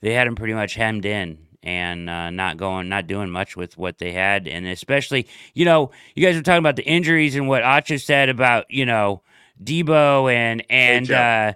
They 0.00 0.12
had 0.14 0.26
him 0.26 0.34
pretty 0.36 0.54
much 0.54 0.74
hemmed 0.74 1.04
in 1.06 1.38
and 1.62 2.10
uh, 2.10 2.30
not 2.30 2.56
going, 2.56 2.88
not 2.88 3.06
doing 3.06 3.30
much 3.30 3.56
with 3.56 3.78
what 3.78 3.98
they 3.98 4.12
had. 4.12 4.46
And 4.48 4.66
especially, 4.66 5.26
you 5.54 5.64
know, 5.64 5.90
you 6.14 6.24
guys 6.24 6.36
were 6.36 6.42
talking 6.42 6.58
about 6.58 6.76
the 6.76 6.84
injuries 6.84 7.36
and 7.36 7.48
what 7.48 7.62
Acho 7.62 8.02
said 8.02 8.28
about 8.28 8.70
you 8.70 8.84
know 8.86 9.22
Deebo 9.62 10.32
and 10.32 10.64
and 10.68 11.10
uh, 11.10 11.52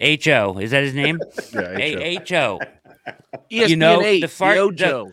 Ho. 0.00 0.58
Is 0.58 0.70
that 0.70 0.82
his 0.84 0.94
name? 0.94 1.18
Yeah, 1.52 1.76
A- 1.78 2.14
Ho. 2.30 2.58
ESPN 3.50 3.68
You 3.68 3.76
know, 3.76 4.02
8, 4.02 4.20
the 4.20 4.28
fart- 4.28 4.56
the 4.56 4.62
the- 4.70 4.84
Ojo. 4.86 5.12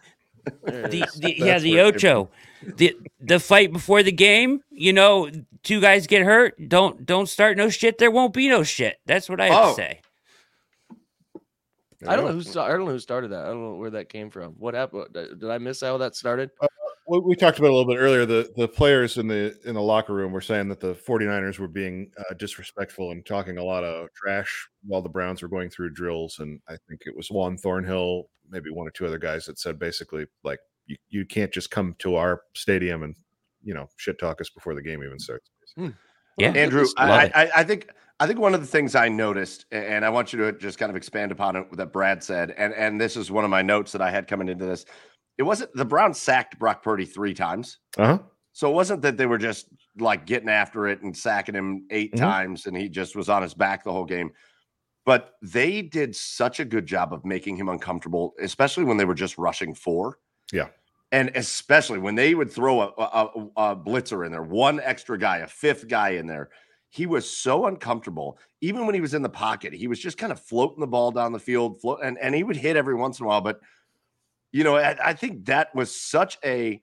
There 0.63 0.86
it 0.86 0.91
the, 0.91 1.05
the 1.19 1.36
yeah 1.38 1.45
That's 1.45 1.63
the 1.63 1.73
where 1.75 1.88
it 1.88 1.95
ocho 1.95 2.30
the 2.78 2.95
the 3.19 3.38
fight 3.39 3.73
before 3.73 4.01
the 4.01 4.13
game 4.13 4.61
you 4.71 4.93
know 4.93 5.30
two 5.63 5.82
guys 5.82 6.07
get 6.07 6.23
hurt 6.23 6.55
don't 6.69 7.05
don't 7.05 7.28
start 7.28 7.57
no 7.57 7.69
shit 7.69 7.97
there 7.97 8.09
won't 8.09 8.34
be 8.34 8.47
no 8.47 8.63
shit 8.63 8.97
that's 9.05 9.28
what 9.30 9.41
i 9.41 9.47
have 9.47 9.65
Oh. 9.65 9.69
to 9.71 9.75
say 9.75 9.99
There 10.01 10.07
I 12.06 12.16
don't 12.16 12.26
know 12.26 12.39
who 12.39 12.60
I 12.60 12.70
don't 12.70 12.86
know 12.86 12.91
who 12.91 13.00
started 13.00 13.32
that. 13.32 13.45
I 13.45 13.48
don't 13.48 13.64
know 13.64 13.76
where 13.76 13.89
that 13.91 14.10
came 14.10 14.30
from. 14.30 14.54
What 14.54 14.74
happened? 14.74 15.08
Did 15.14 15.50
I 15.50 15.58
miss 15.58 15.82
how 15.82 15.98
that 15.98 16.16
started? 16.16 16.52
we, 17.08 17.20
we 17.20 17.36
talked 17.36 17.58
about 17.58 17.68
it 17.68 17.72
a 17.72 17.76
little 17.76 17.91
bit 17.91 18.00
earlier 18.00 18.26
the 18.26 18.52
the 18.56 18.68
players 18.68 19.18
in 19.18 19.28
the 19.28 19.58
in 19.66 19.76
the 19.76 19.82
locker 19.82 20.14
room 20.14 20.32
were 20.32 20.41
saying 20.41 20.68
that 20.70 20.80
the 20.80 20.93
49ers 20.93 21.60
were 21.60 21.68
being 21.68 22.12
uh, 22.20 22.34
disrespectful 22.36 23.12
and 23.12 23.26
talking 23.26 23.58
a 23.58 23.64
lot 23.64 23.84
of 23.84 24.10
trash 24.14 24.68
while 24.86 25.02
the 25.02 25.10
browns 25.10 25.41
were 25.41 25.48
going 25.48 25.70
through 25.70 25.91
drills 25.91 26.39
and 26.39 26.60
i 26.68 26.76
think 26.88 27.02
it 27.06 27.16
was 27.16 27.30
juan 27.30 27.58
thornhill 27.58 28.30
maybe 28.50 28.70
one 28.70 28.88
or 28.88 28.91
two 28.91 29.06
other 29.06 29.18
guys 29.18 29.45
that 29.45 29.58
said 29.58 29.80
basically 29.80 30.26
like 30.43 30.60
you, 30.86 30.98
you 31.10 31.26
can't 31.26 31.52
just 31.52 31.72
come 31.72 31.95
to 32.00 32.16
our 32.16 32.41
stadium 32.54 33.04
and 33.04 33.16
you 33.64 33.74
know 33.74 33.88
shit 33.98 34.20
talk 34.20 34.39
us 34.41 34.50
before 34.50 34.76
the 34.76 34.82
game 34.82 35.04
even 35.04 35.20
starts 35.20 35.50
yeah 36.38 36.52
Andrew, 36.52 36.86
I. 36.98 37.32
I, 37.34 37.50
I 37.58 37.64
think 37.64 37.89
I 38.20 38.26
think 38.28 38.39
one 38.39 38.55
of 38.55 38.61
the 38.61 38.68
things 38.68 38.95
I 38.95 39.09
noticed, 39.09 39.65
and 39.72 40.03
I 40.03 40.09
want 40.09 40.34
you 40.34 40.39
to 40.39 40.51
just 40.53 40.80
kind 40.80 40.89
of 40.89 40.95
expand 40.95 41.32
upon 41.32 41.55
it 41.55 41.65
that 41.78 41.93
Brad 41.93 42.24
said, 42.24 42.51
and 42.57 42.74
and 42.74 42.99
this 42.99 43.15
is 43.15 43.30
one 43.32 43.43
of 43.43 43.49
my 43.51 43.61
notes 43.61 43.91
that 43.91 44.01
I 44.01 44.09
had 44.09 44.28
coming 44.28 44.49
into 44.49 44.65
this. 44.65 44.86
It 45.38 45.43
wasn't 45.43 45.74
the 45.76 45.86
Browns 45.86 46.18
sacked 46.18 46.57
Brock 46.57 46.82
Purdy 46.84 47.05
three 47.05 47.34
times, 47.34 47.78
uh-huh 47.97 48.20
so 48.53 48.72
it 48.72 48.74
wasn't 48.74 49.03
that 49.03 49.18
they 49.18 49.28
were 49.28 49.38
just 49.38 49.68
like 49.99 50.26
getting 50.26 50.49
after 50.49 50.88
it 50.88 51.03
and 51.03 51.15
sacking 51.15 51.53
him 51.53 51.86
8 51.91 52.13
Mhm. 52.13 52.18
times, 52.18 52.65
and 52.65 52.76
he 52.76 52.89
just 52.89 53.15
was 53.15 53.30
on 53.30 53.43
his 53.43 53.53
back 53.53 53.84
the 53.84 53.91
whole 53.91 54.03
game. 54.03 54.32
But 55.05 55.36
they 55.43 55.84
did 55.84 56.15
such 56.15 56.59
a 56.59 56.65
good 56.65 56.88
job 56.88 57.13
of 57.13 57.24
making 57.24 57.55
him 57.57 57.70
uncomfortable, 57.70 58.34
especially 58.41 58.84
when 58.86 58.97
they 58.97 59.05
were 59.05 59.13
just 59.13 59.38
rushing 59.38 59.76
four. 59.76 60.18
Yeah. 60.51 60.70
And 61.11 61.30
especially 61.36 61.99
when 61.99 62.15
they 62.15 62.34
would 62.34 62.51
throw 62.51 62.82
a, 62.82 62.88
a- 62.97 63.49
a 63.57 63.76
blitzer 63.76 64.26
in 64.26 64.32
there, 64.32 64.41
one 64.41 64.80
extra 64.80 65.20
guy, 65.20 65.38
a 65.38 65.47
fifth 65.47 65.88
guy 65.88 66.09
in 66.09 66.26
there, 66.26 66.49
he 66.90 67.06
was 67.06 67.30
so 67.30 67.66
uncomfortable. 67.66 68.38
Even 68.62 68.86
when 68.86 68.96
he 68.96 69.02
was 69.02 69.14
in 69.14 69.22
the 69.22 69.30
pocket, 69.30 69.74
he 69.74 69.88
was 69.88 70.00
just 70.00 70.18
kind 70.18 70.32
of 70.32 70.40
floating 70.40 70.80
the 70.80 70.88
ball 70.88 71.12
down 71.12 71.32
the 71.32 71.40
field, 71.40 71.82
float, 71.82 72.00
and, 72.04 72.18
and 72.20 72.34
he 72.34 72.44
would 72.44 72.56
hit 72.56 72.76
every 72.76 72.96
once 72.96 73.20
in 73.20 73.26
a 73.26 73.28
while. 73.28 73.42
But 73.42 73.60
you 74.52 74.64
know, 74.64 74.78
I, 74.78 75.10
I 75.10 75.14
think 75.14 75.46
that 75.46 75.74
was 75.76 75.96
such 75.96 76.38
a 76.44 76.82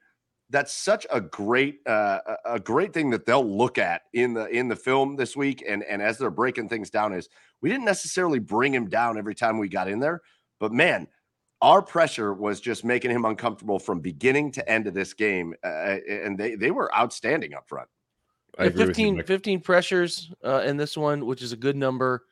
that's 0.50 0.72
such 0.72 1.06
a 1.10 1.20
great 1.20 1.80
uh, 1.86 2.20
a 2.44 2.60
great 2.60 2.92
thing 2.92 3.10
that 3.10 3.26
they'll 3.26 3.56
look 3.56 3.78
at 3.78 4.02
in 4.12 4.34
the 4.34 4.46
in 4.46 4.68
the 4.68 4.76
film 4.76 5.16
this 5.16 5.36
week, 5.36 5.64
and 5.66 5.82
and 5.84 6.02
as 6.02 6.18
they're 6.18 6.30
breaking 6.30 6.68
things 6.68 6.90
down, 6.90 7.12
is 7.12 7.28
we 7.60 7.70
didn't 7.70 7.86
necessarily 7.86 8.38
bring 8.38 8.74
him 8.74 8.88
down 8.88 9.18
every 9.18 9.34
time 9.34 9.58
we 9.58 9.68
got 9.68 9.88
in 9.88 10.00
there, 10.00 10.20
but 10.60 10.72
man, 10.72 11.08
our 11.62 11.80
pressure 11.80 12.34
was 12.34 12.60
just 12.60 12.84
making 12.84 13.10
him 13.10 13.24
uncomfortable 13.24 13.78
from 13.78 14.00
beginning 14.00 14.52
to 14.52 14.68
end 14.68 14.86
of 14.86 14.94
this 14.94 15.14
game, 15.14 15.54
uh, 15.64 15.96
and 16.08 16.38
they 16.38 16.54
they 16.56 16.70
were 16.70 16.94
outstanding 16.94 17.54
up 17.54 17.66
front. 17.68 17.88
I 18.58 18.64
Yeah, 18.64 18.68
agree 18.70 18.86
with 18.86 18.98
you, 18.98 19.16
15, 19.16 19.24
15 19.24 19.60
pressures 19.60 20.30
uh, 20.44 20.62
in 20.64 20.76
this 20.76 20.96
one, 20.96 21.26
which 21.26 21.42
is 21.42 21.52
a 21.52 21.56
good 21.56 21.76
number. 21.76 22.24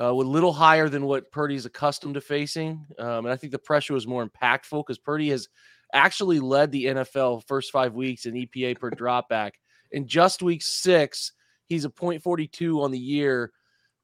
Uh, 0.00 0.10
a 0.10 0.14
little 0.14 0.54
higher 0.54 0.88
than 0.88 1.04
what 1.04 1.30
Purdy's 1.30 1.66
accustomed 1.66 2.14
to 2.14 2.20
facing. 2.22 2.86
Um, 2.98 3.26
and 3.26 3.28
I 3.28 3.36
think 3.36 3.52
the 3.52 3.58
pressure 3.58 3.92
was 3.92 4.06
more 4.06 4.26
impactful 4.26 4.82
because 4.86 4.98
Purdy 4.98 5.28
has 5.28 5.48
actually 5.92 6.40
led 6.40 6.72
the 6.72 6.86
NFL 6.86 7.46
first 7.46 7.70
five 7.70 7.94
weeks 7.94 8.24
in 8.24 8.34
EPA 8.34 8.78
per 8.78 8.90
dropback. 8.90 9.50
In 9.90 10.06
just 10.06 10.42
week 10.42 10.62
six, 10.62 11.32
he's 11.66 11.84
a 11.84 11.90
0.42 11.90 12.82
on 12.82 12.90
the 12.90 12.98
year. 12.98 13.52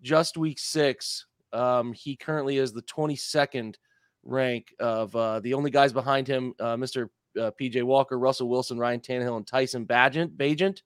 Just 0.02 0.36
week 0.36 0.58
six, 0.58 1.26
um, 1.54 1.94
he 1.94 2.16
currently 2.16 2.58
is 2.58 2.72
the 2.72 2.82
22nd 2.82 3.74
rank 4.22 4.74
of 4.78 5.16
uh, 5.16 5.40
the 5.40 5.54
only 5.54 5.70
guys 5.70 5.92
behind 5.92 6.28
him, 6.28 6.52
uh, 6.60 6.76
Mr. 6.76 7.08
Uh, 7.40 7.50
PJ 7.58 7.82
Walker, 7.82 8.18
Russell 8.18 8.48
Wilson, 8.48 8.78
Ryan 8.78 9.00
Tannehill, 9.00 9.36
and 9.36 9.46
Tyson 9.46 9.86
Bagent. 9.86 10.36
Bagent. 10.36 10.82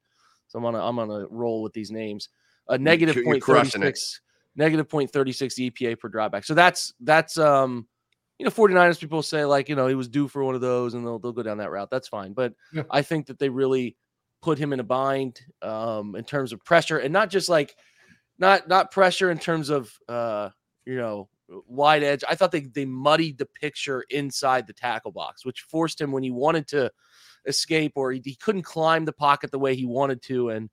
So 0.53 0.59
I'm 0.59 0.67
on 0.67 0.75
a, 0.75 0.87
I'm 0.87 0.99
on 0.99 1.11
a 1.11 1.27
roll 1.29 1.63
with 1.63 1.73
these 1.73 1.91
names. 1.91 2.29
A 2.69 2.77
negative 2.77 3.17
you're 3.17 3.25
point 3.25 3.43
crushing 3.43 3.81
thirty 3.81 3.89
it. 3.89 3.97
six, 3.97 4.21
negative 4.55 4.87
point 4.87 5.11
thirty 5.11 5.33
six 5.33 5.55
EPA 5.55 5.99
per 5.99 6.11
dropback. 6.11 6.45
So 6.45 6.53
that's 6.53 6.93
that's 7.01 7.39
um, 7.39 7.89
you 8.39 8.45
know, 8.45 8.51
49ers 8.51 9.01
people 9.01 9.23
say 9.23 9.47
like 9.47 9.71
you 9.71 9.75
know 9.77 9.87
he 9.87 9.95
was 9.95 10.09
due 10.09 10.29
for 10.29 10.45
one 10.45 10.55
of 10.55 10.61
those, 10.61 10.93
and 10.93 11.07
they'll 11.07 11.19
they'll 11.19 11.33
go 11.33 11.43
down 11.43 11.57
that 11.59 11.71
route. 11.71 11.89
That's 11.91 12.09
fine, 12.09 12.35
but 12.35 12.53
Yeah. 12.73 12.83
I 12.91 13.01
think 13.01 13.27
that 13.27 13.39
they 13.39 13.49
really 13.49 13.97
put 14.43 14.59
him 14.59 14.73
in 14.75 14.81
a 14.81 14.85
bind 14.85 15.41
um 15.63 16.15
in 16.17 16.25
terms 16.25 16.53
of 16.53 16.63
pressure, 16.65 16.99
and 16.99 17.13
not 17.13 17.31
just 17.31 17.49
like 17.49 17.75
not 18.39 18.69
not 18.69 18.91
pressure 18.91 19.31
in 19.31 19.39
terms 19.39 19.71
of 19.71 19.91
uh 20.07 20.51
you 20.85 20.97
know 20.97 21.29
wide 21.67 22.03
edge. 22.03 22.25
I 22.29 22.35
thought 22.35 22.53
they 22.53 22.61
they 22.61 22.85
muddied 22.85 23.39
the 23.39 23.47
picture 23.47 24.05
inside 24.11 24.67
the 24.67 24.73
tackle 24.73 25.13
box, 25.13 25.45
which 25.45 25.63
forced 25.63 26.01
him 26.01 26.13
when 26.13 26.23
he 26.23 26.31
wanted 26.31 26.67
to 26.69 26.91
escape 27.47 27.93
or 27.97 28.13
he, 28.13 28.23
he 28.25 28.35
couldn't 28.37 28.63
climb 28.63 29.05
the 29.05 29.13
pocket 29.13 29.51
the 29.51 29.59
way 29.59 29.75
he 29.75 29.85
wanted 29.87 30.23
to 30.23 30.51
and 30.51 30.71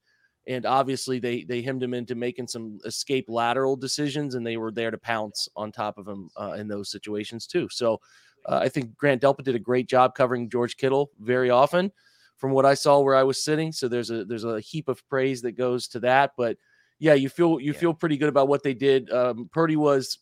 and 0.48 0.66
obviously 0.66 1.20
they 1.20 1.44
they 1.44 1.62
hemmed 1.62 1.82
him 1.84 1.94
into 1.94 2.16
making 2.16 2.48
some 2.48 2.80
escape 2.86 3.26
lateral 3.28 3.76
decisions 3.76 4.36
and 4.36 4.46
they 4.46 4.58
were 4.58 4.72
there 4.72 4.92
to 4.92 4.98
pounce 4.98 5.50
on 5.56 5.72
top 5.72 5.98
of 5.98 6.08
him 6.08 6.30
uh, 6.40 6.54
in 6.54 6.68
those 6.68 6.92
situations 6.92 7.48
too 7.48 7.68
so 7.72 8.00
Uh, 8.46 8.60
I 8.64 8.70
think 8.70 8.96
Grant 8.98 9.22
Delpit 9.22 9.44
did 9.44 9.56
a 9.56 9.60
great 9.60 9.90
job 9.90 10.16
covering 10.16 10.50
George 10.50 10.78
Kittle 10.78 11.12
very 11.20 11.50
often, 11.50 11.92
from 12.38 12.52
what 12.52 12.66
I 12.66 12.74
saw 12.74 13.02
where 13.02 13.16
I 13.16 13.24
was 13.24 13.44
sitting. 13.44 13.74
So 13.74 13.88
there's 13.90 14.12
a 14.12 14.24
there's 14.24 14.46
a 14.46 14.62
heap 14.62 14.88
of 14.88 15.04
praise 15.10 15.42
that 15.42 15.58
goes 15.58 15.90
to 15.90 16.00
that. 16.02 16.32
But 16.38 16.58
yeah, 17.00 17.16
you 17.16 17.30
feel 17.30 17.60
you 17.60 17.74
Yeah. 17.74 17.80
feel 17.80 17.94
pretty 17.94 18.18
good 18.18 18.30
about 18.30 18.48
what 18.48 18.64
they 18.64 18.74
did. 18.74 19.12
Um, 19.12 19.50
Purdy 19.52 19.76
was 19.76 20.20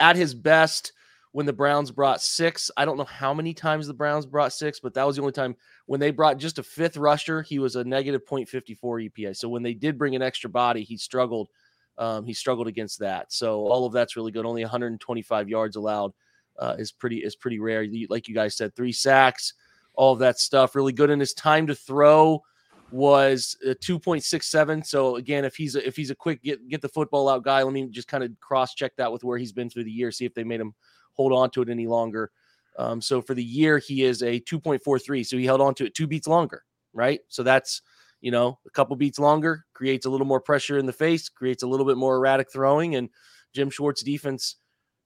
at 0.00 0.16
his 0.16 0.34
best 0.34 0.92
when 1.32 1.44
the 1.46 1.52
Browns 1.52 1.90
brought 1.90 2.22
six. 2.22 2.70
I 2.76 2.84
don't 2.84 2.96
know 2.96 3.04
how 3.04 3.34
many 3.34 3.52
times 3.52 3.86
the 3.86 3.94
Browns 3.94 4.24
brought 4.24 4.52
six, 4.52 4.80
but 4.80 4.94
that 4.94 5.06
was 5.06 5.16
the 5.16 5.22
only 5.22 5.32
time 5.32 5.54
when 5.84 6.00
they 6.00 6.10
brought 6.10 6.38
just 6.38 6.58
a 6.58 6.62
fifth 6.62 6.96
rusher. 6.96 7.42
He 7.42 7.58
was 7.58 7.76
a 7.76 7.84
negative 7.84 8.24
0.54 8.24 9.10
EPA. 9.10 9.36
So 9.36 9.48
when 9.48 9.62
they 9.62 9.74
did 9.74 9.98
bring 9.98 10.14
an 10.14 10.22
extra 10.22 10.48
body, 10.48 10.82
he 10.82 10.96
struggled. 10.96 11.50
Um, 11.98 12.24
he 12.24 12.32
struggled 12.32 12.68
against 12.68 13.00
that. 13.00 13.32
So 13.32 13.66
all 13.66 13.86
of 13.86 13.92
that's 13.92 14.16
really 14.16 14.32
good. 14.32 14.46
Only 14.46 14.62
125 14.62 15.48
yards 15.48 15.76
allowed 15.76 16.12
uh, 16.58 16.76
is 16.78 16.92
pretty 16.92 17.18
is 17.18 17.36
pretty 17.36 17.58
rare. 17.58 17.86
Like 18.08 18.28
you 18.28 18.34
guys 18.34 18.56
said, 18.56 18.74
three 18.74 18.92
sacks, 18.92 19.54
all 19.94 20.12
of 20.12 20.18
that 20.20 20.38
stuff, 20.38 20.74
really 20.74 20.92
good. 20.92 21.10
And 21.10 21.20
his 21.20 21.34
time 21.34 21.66
to 21.66 21.74
throw 21.74 22.42
was 22.90 23.56
uh, 23.68 23.74
2.67. 23.80 24.86
So 24.86 25.16
again, 25.16 25.44
if 25.44 25.56
he's 25.56 25.74
a, 25.76 25.86
if 25.86 25.96
he's 25.96 26.10
a 26.10 26.14
quick 26.14 26.42
get 26.42 26.66
get 26.68 26.80
the 26.82 26.88
football 26.88 27.28
out 27.28 27.44
guy, 27.44 27.62
let 27.62 27.72
me 27.72 27.86
just 27.88 28.08
kind 28.08 28.22
of 28.24 28.30
cross 28.40 28.74
check 28.74 28.92
that 28.96 29.12
with 29.12 29.24
where 29.24 29.38
he's 29.38 29.52
been 29.52 29.68
through 29.68 29.84
the 29.84 29.90
year, 29.90 30.10
see 30.12 30.24
if 30.24 30.34
they 30.34 30.44
made 30.44 30.60
him 30.60 30.74
hold 31.14 31.32
on 31.32 31.50
to 31.50 31.62
it 31.62 31.68
any 31.68 31.86
longer. 31.86 32.30
Um, 32.78 33.00
so 33.00 33.22
for 33.22 33.34
the 33.34 33.42
year, 33.44 33.78
he 33.78 34.04
is 34.04 34.22
a 34.22 34.40
2.43. 34.40 35.26
So 35.26 35.36
he 35.36 35.44
held 35.46 35.60
on 35.60 35.74
to 35.76 35.86
it 35.86 35.94
two 35.94 36.06
beats 36.06 36.26
longer, 36.28 36.62
right? 36.92 37.20
So 37.28 37.42
that's 37.42 37.82
you 38.20 38.30
know 38.30 38.58
a 38.66 38.70
couple 38.70 38.96
beats 38.96 39.18
longer, 39.18 39.64
creates 39.74 40.06
a 40.06 40.10
little 40.10 40.26
more 40.26 40.40
pressure 40.40 40.78
in 40.78 40.86
the 40.86 40.92
face, 40.92 41.28
creates 41.28 41.62
a 41.62 41.66
little 41.66 41.86
bit 41.86 41.96
more 41.96 42.16
erratic 42.16 42.52
throwing, 42.52 42.94
and 42.96 43.08
Jim 43.54 43.70
Schwartz 43.70 44.02
defense 44.02 44.56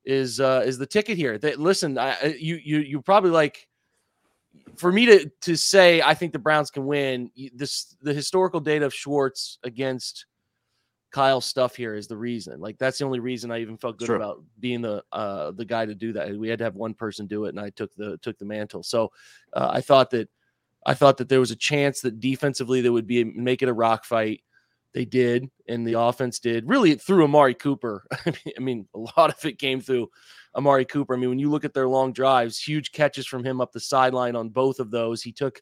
is 0.04 0.40
uh, 0.40 0.62
is 0.64 0.78
the 0.78 0.86
ticket 0.86 1.16
here. 1.16 1.38
That 1.38 1.58
listen, 1.60 1.98
I- 1.98 2.36
you 2.38 2.56
you 2.62 2.78
you 2.80 3.02
probably 3.02 3.30
like 3.30 3.66
for 4.76 4.90
me 4.92 5.06
to 5.06 5.30
to 5.42 5.56
say 5.56 6.00
I 6.02 6.14
think 6.14 6.32
the 6.32 6.38
Browns 6.38 6.70
can 6.70 6.86
win. 6.86 7.30
This 7.54 7.96
the 8.02 8.14
historical 8.14 8.60
data 8.60 8.86
of 8.86 8.94
Schwartz 8.94 9.58
against 9.62 10.26
Kyle 11.10 11.40
stuff 11.40 11.74
here 11.76 11.94
is 11.94 12.06
the 12.06 12.16
reason. 12.16 12.60
Like 12.60 12.78
that's 12.78 12.98
the 12.98 13.04
only 13.04 13.20
reason 13.20 13.50
I 13.50 13.60
even 13.60 13.76
felt 13.76 13.98
good 13.98 14.06
Sure. 14.06 14.16
about 14.16 14.42
being 14.60 14.80
the 14.80 15.02
uh 15.12 15.50
the 15.52 15.64
guy 15.64 15.84
to 15.86 15.94
do 15.94 16.12
that. 16.12 16.36
We 16.36 16.48
had 16.48 16.58
to 16.58 16.64
have 16.64 16.76
one 16.76 16.94
person 16.94 17.26
do 17.26 17.44
it, 17.46 17.50
and 17.50 17.60
I 17.60 17.70
took 17.70 17.94
the 17.94 18.16
took 18.18 18.38
the 18.38 18.44
mantle. 18.44 18.82
So 18.82 19.10
uh, 19.52 19.70
I 19.72 19.80
thought 19.80 20.10
that 20.10 20.28
I 20.86 20.94
thought 20.94 21.18
that 21.18 21.28
there 21.28 21.40
was 21.40 21.50
a 21.50 21.56
chance 21.56 22.00
that 22.00 22.20
defensively 22.20 22.80
there 22.80 22.92
would 22.92 23.06
be 23.06 23.24
make 23.24 23.62
it 23.62 23.68
a 23.68 23.72
rock 23.74 24.04
fight. 24.04 24.42
They 24.92 25.04
did, 25.04 25.48
and 25.68 25.86
the 25.86 25.98
offense 25.98 26.40
did 26.40 26.68
really 26.68 26.96
through 26.96 27.24
Amari 27.24 27.54
Cooper. 27.54 28.04
I 28.26 28.60
mean, 28.60 28.88
a 28.94 28.98
lot 28.98 29.30
of 29.30 29.44
it 29.44 29.58
came 29.58 29.80
through 29.80 30.08
Amari 30.56 30.84
Cooper. 30.84 31.14
I 31.14 31.16
mean, 31.16 31.28
when 31.28 31.38
you 31.38 31.48
look 31.48 31.64
at 31.64 31.74
their 31.74 31.88
long 31.88 32.12
drives, 32.12 32.58
huge 32.58 32.90
catches 32.90 33.26
from 33.26 33.44
him 33.44 33.60
up 33.60 33.72
the 33.72 33.80
sideline 33.80 34.34
on 34.34 34.48
both 34.48 34.80
of 34.80 34.90
those. 34.90 35.22
He 35.22 35.32
took 35.32 35.60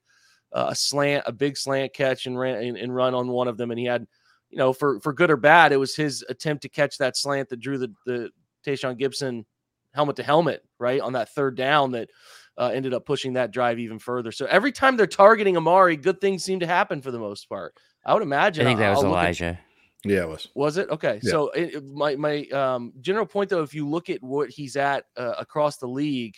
uh, 0.53 0.69
a 0.71 0.75
slant, 0.75 1.25
a 1.27 1.33
big 1.33 1.59
slant 1.59 1.93
catch, 1.93 2.27
and 2.27 2.39
ran 2.39 2.63
and, 2.63 2.77
and 2.79 2.95
run 2.95 3.15
on 3.15 3.29
one 3.29 3.49
of 3.49 3.59
them. 3.59 3.71
And 3.71 3.79
he 3.79 3.85
had, 3.85 4.07
you 4.49 4.57
know, 4.57 4.73
for 4.73 4.99
for 5.01 5.13
good 5.13 5.31
or 5.31 5.37
bad, 5.37 5.73
it 5.73 5.77
was 5.77 5.95
his 5.95 6.25
attempt 6.31 6.63
to 6.63 6.71
catch 6.71 6.97
that 6.99 7.17
slant 7.17 7.51
that 7.51 7.61
drew 7.61 7.77
the 7.77 7.93
the 8.07 8.31
Tashaun 8.67 8.99
Gipson 8.99 9.45
helmet 9.93 10.17
to 10.17 10.23
helmet 10.23 10.63
right 10.79 11.01
on 11.01 11.15
that 11.15 11.31
third 11.31 11.57
down 11.57 11.93
that 11.93 12.09
uh, 12.57 12.71
ended 12.73 12.95
up 12.95 13.07
pushing 13.07 13.35
that 13.35 13.51
drive 13.51 13.79
even 13.79 13.99
further. 13.99 14.33
So 14.33 14.47
every 14.47 14.73
time 14.73 14.97
they're 14.97 15.07
targeting 15.07 15.57
Amari, 15.57 15.97
good 15.97 16.21
things 16.21 16.45
seem 16.45 16.61
to 16.61 16.67
happen 16.67 17.01
for 17.03 17.11
the 17.11 17.19
most 17.19 17.49
part. 17.49 17.75
I 18.09 18.15
would 18.15 18.23
imagine. 18.23 18.67
I 18.67 18.71
imagine. 18.73 18.79
think 18.79 18.79
that 18.81 18.91
was 18.97 19.05
I'll 19.05 19.11
look 19.11 19.19
at- 19.19 19.25
Elijah. 19.25 19.61
Yeah, 20.05 20.23
it 20.23 20.29
was. 20.29 20.49
was 20.55 20.77
it 20.79 20.89
okay? 20.91 21.19
Yeah. 21.23 21.31
So 21.31 21.49
it, 21.51 21.75
it- 21.75 21.85
my 21.85 22.17
my 22.17 22.45
um, 22.47 22.93
general 23.01 23.27
point 23.27 23.51
though, 23.51 23.63
if 23.63 23.75
you 23.75 23.89
look 23.89 24.09
at 24.11 24.23
what 24.23 24.49
he's 24.51 24.77
at 24.77 25.05
uh, 25.17 25.35
across 25.39 25.77
the 25.79 25.89
league, 25.89 26.35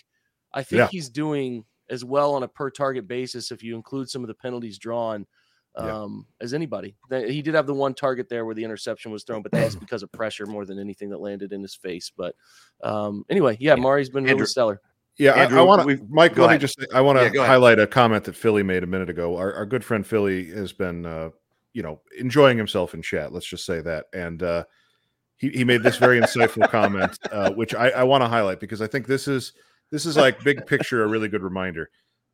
I 0.52 0.62
think 0.62 0.78
Yeah. 0.78 0.88
he's 0.88 1.08
doing 1.10 1.64
as 1.90 2.04
well 2.04 2.34
on 2.34 2.42
a 2.42 2.48
per 2.48 2.70
target 2.70 3.06
basis 3.08 3.50
if 3.52 3.62
you 3.62 3.74
include 3.76 4.08
some 4.08 4.22
of 4.22 4.28
the 4.28 4.34
penalties 4.34 4.78
drawn 4.78 5.26
Yeah. 5.76 6.02
um, 6.02 6.26
as 6.40 6.54
anybody. 6.54 6.94
He 7.10 7.42
did 7.42 7.54
have 7.54 7.66
the 7.66 7.74
one 7.74 7.94
target 7.94 8.28
there 8.28 8.44
where 8.46 8.54
the 8.54 8.64
interception 8.64 9.10
was 9.12 9.24
thrown, 9.24 9.42
but 9.42 9.52
that 9.52 9.64
was 9.64 9.76
because 9.84 10.02
of 10.02 10.10
pressure 10.12 10.46
more 10.46 10.64
than 10.64 10.78
anything 10.78 11.10
that 11.10 11.20
landed 11.20 11.52
in 11.52 11.60
his 11.62 11.74
face. 11.74 12.10
But 12.16 12.34
um, 12.82 13.24
anyway, 13.28 13.56
yeah, 13.60 13.74
Yeah. 13.74 13.82
Mari's 13.82 14.08
been 14.08 14.24
really 14.24 14.46
stellar. 14.46 14.80
Yeah, 15.18 15.32
I- 15.32 15.54
I, 15.54 15.62
want 15.62 15.86
to, 15.86 16.06
Mike. 16.08 16.34
go 16.34 16.46
Let 16.46 16.52
me 16.52 16.58
just. 16.58 16.82
I 16.94 17.02
want 17.02 17.18
to 17.18 17.30
Yeah, 17.34 17.44
highlight 17.46 17.78
a 17.78 17.86
comment 17.86 18.24
that 18.24 18.34
Philly 18.36 18.62
made 18.62 18.82
a 18.84 18.86
minute 18.86 19.10
ago. 19.10 19.36
Our, 19.36 19.52
our 19.52 19.66
good 19.66 19.84
friend 19.84 20.06
Philly 20.06 20.46
has 20.50 20.72
been, 20.72 21.04
uh, 21.04 21.30
you 21.72 21.82
know, 21.82 22.00
enjoying 22.18 22.58
himself 22.58 22.94
in 22.94 23.02
chat. 23.02 23.32
Let's 23.32 23.46
just 23.46 23.64
say 23.64 23.80
that, 23.80 24.06
and 24.12 24.42
uh, 24.42 24.64
he 25.36 25.50
he 25.50 25.64
made 25.64 25.82
this 25.82 25.96
very 25.96 26.20
insightful 26.20 26.68
comment, 26.70 27.18
uh, 27.30 27.52
which 27.52 27.74
I, 27.74 27.90
I 27.90 28.02
want 28.04 28.22
to 28.22 28.28
highlight 28.28 28.60
because 28.60 28.82
I 28.82 28.86
think 28.86 29.06
this 29.06 29.28
is 29.28 29.52
this 29.90 30.06
is 30.06 30.16
like 30.16 30.42
big 30.44 30.66
picture 30.66 31.02
a 31.02 31.08
really 31.08 31.28
good 31.28 31.42
reminder. 31.42 31.90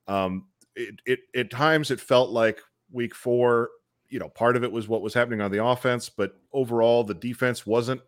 Um, 0.06 0.46
it, 0.74 1.00
it 1.06 1.20
at 1.34 1.50
times 1.50 1.90
it 1.90 2.00
felt 2.00 2.30
like 2.30 2.60
week 2.90 3.14
four. 3.14 3.70
You 4.08 4.20
know, 4.20 4.28
part 4.28 4.56
of 4.56 4.62
it 4.62 4.70
was 4.70 4.86
what 4.86 5.02
was 5.02 5.14
happening 5.14 5.40
on 5.40 5.50
the 5.50 5.64
offense, 5.64 6.08
but 6.08 6.38
overall 6.52 7.02
the 7.02 7.14
defense 7.14 7.66
wasn't 7.66 8.00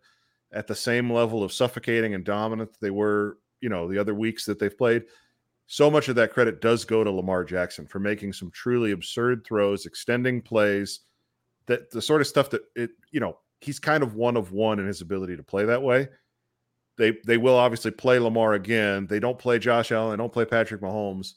at 0.52 0.66
the 0.66 0.74
same 0.74 1.12
level 1.12 1.42
of 1.42 1.52
suffocating 1.52 2.14
and 2.14 2.24
dominant 2.24 2.70
they 2.80 2.90
were, 2.90 3.38
you 3.60 3.68
know, 3.68 3.88
the 3.88 3.98
other 3.98 4.14
weeks 4.14 4.44
that 4.46 4.58
they've 4.58 4.78
played. 4.78 5.04
So 5.66 5.90
much 5.90 6.08
of 6.08 6.16
that 6.16 6.32
credit 6.32 6.60
does 6.60 6.84
go 6.84 7.04
to 7.04 7.10
Lamar 7.10 7.44
Jackson 7.44 7.86
for 7.86 7.98
making 7.98 8.32
some 8.32 8.50
truly 8.52 8.92
absurd 8.92 9.44
throws, 9.44 9.84
extending 9.84 10.40
plays, 10.40 11.00
that 11.68 11.90
the 11.90 12.02
sort 12.02 12.20
of 12.20 12.26
stuff 12.26 12.50
that 12.50 12.62
it, 12.74 12.90
you 13.12 13.20
know, 13.20 13.38
he's 13.60 13.78
kind 13.78 14.02
of 14.02 14.14
one 14.14 14.36
of 14.36 14.52
one 14.52 14.80
in 14.80 14.86
his 14.86 15.00
ability 15.00 15.36
to 15.36 15.42
play 15.42 15.64
that 15.66 15.82
way. 15.82 16.08
They 16.96 17.16
they 17.24 17.36
will 17.36 17.54
obviously 17.54 17.92
play 17.92 18.18
Lamar 18.18 18.54
again. 18.54 19.06
They 19.06 19.20
don't 19.20 19.38
play 19.38 19.58
Josh 19.58 19.92
Allen, 19.92 20.10
they 20.10 20.22
don't 20.22 20.32
play 20.32 20.44
Patrick 20.44 20.80
Mahomes. 20.80 21.34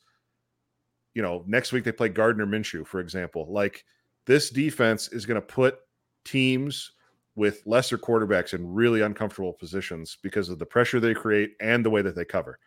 You 1.14 1.22
know, 1.22 1.44
next 1.46 1.72
week 1.72 1.84
they 1.84 1.92
play 1.92 2.10
Gardner 2.10 2.48
Minshew, 2.48 2.88
for 2.88 3.00
example. 3.00 3.52
Like 3.52 3.86
this 4.26 4.50
defense 4.50 5.10
is 5.10 5.26
going 5.26 5.40
to 5.40 5.46
put 5.46 5.78
teams 6.26 6.92
with 7.36 7.64
lesser 7.66 7.98
quarterbacks 7.98 8.54
in 8.54 8.74
really 8.74 9.02
uncomfortable 9.02 9.54
positions 9.54 10.18
because 10.22 10.50
of 10.50 10.60
the 10.60 10.66
pressure 10.66 11.00
they 11.00 11.14
create 11.14 11.52
and 11.60 11.86
the 11.86 11.90
way 11.90 12.02
that 12.02 12.16
they 12.16 12.26
cover. 12.26 12.60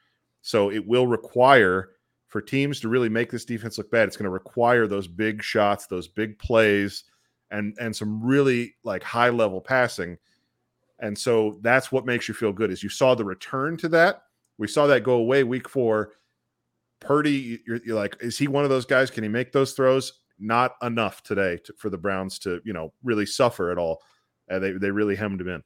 So 0.42 0.70
it 0.70 0.86
will 0.86 1.06
require 1.06 1.90
for 2.28 2.40
teams 2.40 2.80
to 2.80 2.88
really 2.88 3.08
make 3.08 3.30
this 3.30 3.44
defense 3.44 3.78
look 3.78 3.90
bad. 3.90 4.08
It's 4.08 4.16
going 4.16 4.24
to 4.24 4.30
require 4.30 4.86
those 4.86 5.06
big 5.06 5.42
shots, 5.42 5.86
those 5.86 6.08
big 6.08 6.38
plays, 6.38 7.04
and 7.50 7.76
and 7.80 7.94
some 7.94 8.22
really 8.24 8.74
like 8.84 9.02
high 9.02 9.30
level 9.30 9.60
passing. 9.60 10.18
And 11.00 11.16
so 11.18 11.58
that's 11.60 11.90
what 11.92 12.06
makes 12.06 12.28
you 12.28 12.34
feel 12.34 12.52
good. 12.52 12.70
Is 12.70 12.82
you 12.82 12.88
saw 12.88 13.14
the 13.14 13.24
return 13.24 13.76
to 13.78 13.88
that. 13.90 14.22
We 14.58 14.68
saw 14.68 14.86
that 14.86 15.02
go 15.02 15.14
away 15.14 15.42
week 15.44 15.68
four. 15.68 16.12
Purdy, 17.00 17.60
you're, 17.66 17.80
you're 17.84 17.96
like, 17.96 18.16
is 18.20 18.38
he 18.38 18.48
one 18.48 18.64
of 18.64 18.70
those 18.70 18.86
guys? 18.86 19.10
Can 19.10 19.22
he 19.24 19.28
make 19.28 19.52
those 19.52 19.72
throws? 19.72 20.20
Not 20.38 20.76
enough 20.82 21.22
today 21.22 21.58
to, 21.64 21.72
for 21.76 21.90
the 21.90 21.98
Browns 21.98 22.38
to 22.40 22.60
you 22.64 22.72
know 22.72 22.92
really 23.02 23.26
suffer 23.26 23.70
at 23.70 23.78
all. 23.78 24.02
Uh, 24.50 24.58
they 24.58 24.72
they 24.72 24.90
really 24.90 25.16
hemmed 25.16 25.40
him 25.40 25.48
in. 25.48 25.62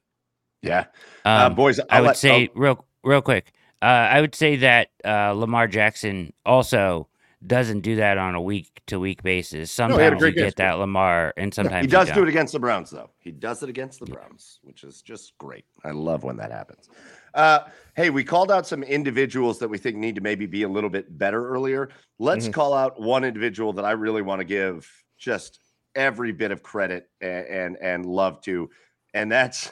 Yeah, 0.61 0.85
uh, 1.25 1.47
Um, 1.47 1.55
boys. 1.55 1.79
I 1.79 1.83
I'll 1.89 2.01
would 2.01 2.07
let- 2.07 2.17
say 2.17 2.43
I'll- 2.43 2.61
real 2.61 2.85
real 3.03 3.21
quick. 3.21 3.51
Uh, 3.81 3.85
I 3.85 4.19
would 4.21 4.35
say 4.35 4.57
that 4.57 4.89
uh, 5.05 5.31
Lamar 5.31 5.67
Jackson 5.67 6.33
also 6.45 7.07
doesn't 7.45 7.81
do 7.81 7.95
that 7.97 8.17
on 8.17 8.35
a 8.35 8.41
week 8.41 8.81
to 8.87 8.99
week 8.99 9.23
basis. 9.23 9.69
he 9.69 9.73
Sometimes 9.73 10.21
you 10.21 10.31
game. 10.31 10.45
get 10.45 10.55
that 10.57 10.73
Lamar, 10.73 11.33
and 11.37 11.53
sometimes 11.53 11.85
he 11.85 11.87
you 11.87 11.91
does 11.91 12.07
don't. 12.07 12.15
do 12.17 12.23
it 12.23 12.29
against 12.29 12.53
the 12.53 12.59
Browns, 12.59 12.89
though. 12.89 13.09
He 13.19 13.31
does 13.31 13.63
it 13.63 13.69
against 13.69 13.99
the 13.99 14.05
Browns, 14.07 14.59
which 14.63 14.83
is 14.83 15.01
just 15.01 15.37
great. 15.37 15.63
I 15.85 15.91
love 15.91 16.23
when 16.23 16.35
that 16.37 16.51
happens. 16.51 16.89
Uh, 17.33 17.59
hey, 17.95 18.09
we 18.09 18.23
called 18.23 18.51
out 18.51 18.67
some 18.67 18.83
individuals 18.83 19.59
that 19.59 19.69
we 19.69 19.77
think 19.77 19.95
need 19.95 20.15
to 20.15 20.21
maybe 20.21 20.45
be 20.47 20.63
a 20.63 20.67
little 20.69 20.89
bit 20.89 21.17
better 21.17 21.47
earlier. 21.47 21.89
Let's 22.17 22.47
Mhm. 22.49 22.53
call 22.53 22.73
out 22.73 22.99
one 22.99 23.23
individual 23.23 23.71
that 23.73 23.85
I 23.85 23.91
really 23.91 24.21
want 24.21 24.39
to 24.39 24.45
give 24.45 24.89
just 25.17 25.59
every 25.95 26.31
bit 26.31 26.51
of 26.51 26.61
credit 26.63 27.09
and 27.21 27.45
and, 27.47 27.77
and 27.81 28.05
love 28.05 28.41
to, 28.41 28.69
and 29.13 29.31
that's 29.31 29.71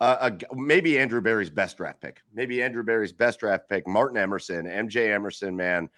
uh, 0.00 0.30
a 0.50 0.54
maybe 0.56 0.98
Andrew 0.98 1.20
Berry's 1.20 1.48
best 1.50 1.76
draft 1.76 2.00
pick. 2.00 2.20
Maybe 2.34 2.60
Andrew 2.62 2.82
Berry's 2.82 3.12
best 3.12 3.38
draft 3.40 3.68
pick, 3.68 3.86
Martin 3.86 4.16
Emerson, 4.18 4.66
MJ 4.66 5.12
Emerson, 5.14 5.54
man 5.56 5.88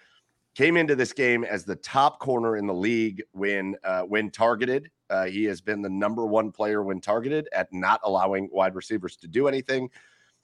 came 0.55 0.77
into 0.77 0.95
this 0.95 1.13
game 1.13 1.43
as 1.43 1.65
the 1.65 1.75
top 1.75 2.19
corner 2.19 2.57
in 2.57 2.65
the 2.65 2.73
league 2.73 3.21
when 3.33 3.75
uh, 3.83 4.01
when 4.03 4.31
targeted. 4.31 4.89
Uh, 5.09 5.25
he 5.25 5.43
has 5.43 5.61
been 5.61 5.81
the 5.83 5.89
number 5.89 6.25
one 6.25 6.51
player 6.51 6.81
when 6.81 6.99
targeted 6.99 7.47
at 7.53 7.71
not 7.71 7.99
allowing 8.03 8.49
wide 8.51 8.73
receivers 8.73 9.15
to 9.17 9.27
do 9.27 9.47
anything. 9.47 9.87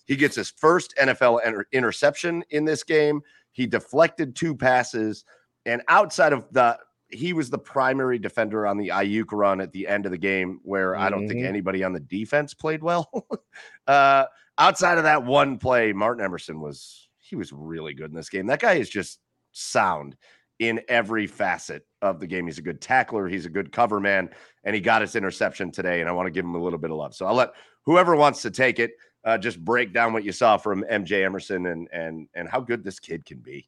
He 0.06 0.16
gets 0.16 0.36
his 0.36 0.52
first 0.52 0.94
NFL 1.02 1.44
inter- 1.46 1.66
interception 1.72 2.44
in 2.52 2.66
this 2.66 2.84
game. 2.84 3.22
He 3.54 3.66
deflected 3.66 4.36
two 4.36 4.56
passes, 4.56 5.26
and 5.66 5.82
outside 5.88 6.32
of 6.34 6.44
the, 6.52 6.78
he 7.10 7.34
was 7.34 7.50
the 7.50 7.58
primary 7.58 8.20
defender 8.20 8.68
on 8.68 8.78
the 8.78 8.90
Aiyuk 8.90 9.32
run 9.32 9.62
at 9.62 9.72
the 9.72 9.88
end 9.88 10.06
of 10.06 10.12
the 10.12 10.18
game, 10.18 10.60
where 10.64 10.96
I 10.96 11.10
don't 11.10 11.28
think 11.28 11.42
Mhm. 11.42 11.48
anybody 11.48 11.84
on 11.84 11.94
the 11.94 12.00
defense 12.00 12.54
played 12.54 12.84
well. 12.84 13.10
uh, 13.88 14.26
outside 14.58 14.98
of 14.98 15.04
that 15.06 15.24
one 15.24 15.58
play, 15.58 15.92
Martin 15.92 16.24
Emerson 16.24 16.60
was 16.62 17.08
he 17.18 17.36
was 17.36 17.52
really 17.52 17.94
good 17.94 18.12
in 18.12 18.16
this 18.16 18.30
game. 18.30 18.46
That 18.48 18.60
guy 18.60 18.74
is 18.74 18.90
just 18.90 19.20
sound 19.52 20.16
in 20.60 20.82
every 20.88 21.26
facet 21.28 21.86
of 22.02 22.20
the 22.20 22.28
game. 22.28 22.46
He's 22.46 22.58
a 22.60 22.62
good 22.62 22.82
tackler, 22.82 23.28
he's 23.28 23.46
a 23.46 23.50
good 23.50 23.72
cover 23.72 24.00
man, 24.00 24.30
and 24.64 24.76
he 24.76 24.82
got 24.82 25.02
his 25.02 25.16
interception 25.16 25.72
today. 25.72 26.02
And 26.02 26.10
I 26.10 26.12
want 26.12 26.28
to 26.28 26.32
give 26.32 26.46
him 26.46 26.56
a 26.56 26.62
little 26.62 26.80
bit 26.80 26.92
of 26.92 26.98
love. 26.98 27.16
So 27.16 27.26
I'll 27.26 27.34
let 27.36 27.52
whoever 27.86 28.16
wants 28.16 28.42
to 28.44 28.52
take 28.52 28.80
it. 28.80 28.92
uh, 29.24 29.38
just 29.38 29.64
break 29.64 29.94
down 29.94 30.14
what 30.14 30.24
you 30.24 30.32
saw 30.32 30.58
from 30.58 30.84
MJ 30.90 31.24
Emerson 31.26 31.66
and 31.68 31.88
and 31.92 32.28
and 32.34 32.50
how 32.50 32.60
good 32.60 32.84
this 32.84 33.00
kid 33.00 33.24
can 33.26 33.38
be. 33.40 33.68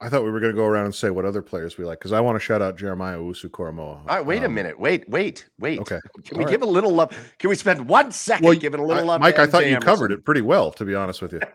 I 0.00 0.08
thought 0.08 0.24
we 0.24 0.30
were 0.30 0.40
going 0.40 0.52
to 0.52 0.56
go 0.56 0.66
around 0.66 0.86
and 0.86 0.94
say 0.94 1.08
what 1.08 1.24
other 1.24 1.40
players 1.40 1.78
we 1.78 1.84
like 1.84 1.98
because 1.98 2.12
I 2.12 2.20
want 2.20 2.34
to 2.36 2.40
shout 2.40 2.60
out 2.60 2.76
Jeremiah 2.76 3.16
Owusu-Koramoah. 3.16 3.78
All 3.80 4.04
right, 4.06 4.26
wait 4.26 4.42
a 4.42 4.46
Um, 4.46 4.54
minute. 4.54 4.78
Wait, 4.78 5.08
wait, 5.08 5.48
wait. 5.58 5.78
Okay. 5.80 5.98
Can 6.24 6.36
we 6.36 6.44
All 6.44 6.46
right. 6.48 6.52
give 6.52 6.62
a 6.62 6.66
little 6.66 6.90
love? 6.92 7.16
Can 7.38 7.48
we 7.48 7.56
spend 7.56 7.88
one 7.88 8.10
second 8.12 8.44
Well, 8.44 8.54
giving 8.54 8.80
a 8.80 8.84
little 8.84 9.04
I- 9.04 9.06
love? 9.06 9.20
Mike, 9.22 9.36
to 9.36 9.42
I 9.42 9.46
thought 9.46 9.62
MJ 9.62 9.70
you 9.70 9.78
covered 9.78 10.12
it 10.12 10.24
pretty 10.24 10.42
well, 10.42 10.72
to 10.72 10.84
be 10.84 10.94
honest 10.94 11.22
with 11.22 11.32
you. 11.32 11.40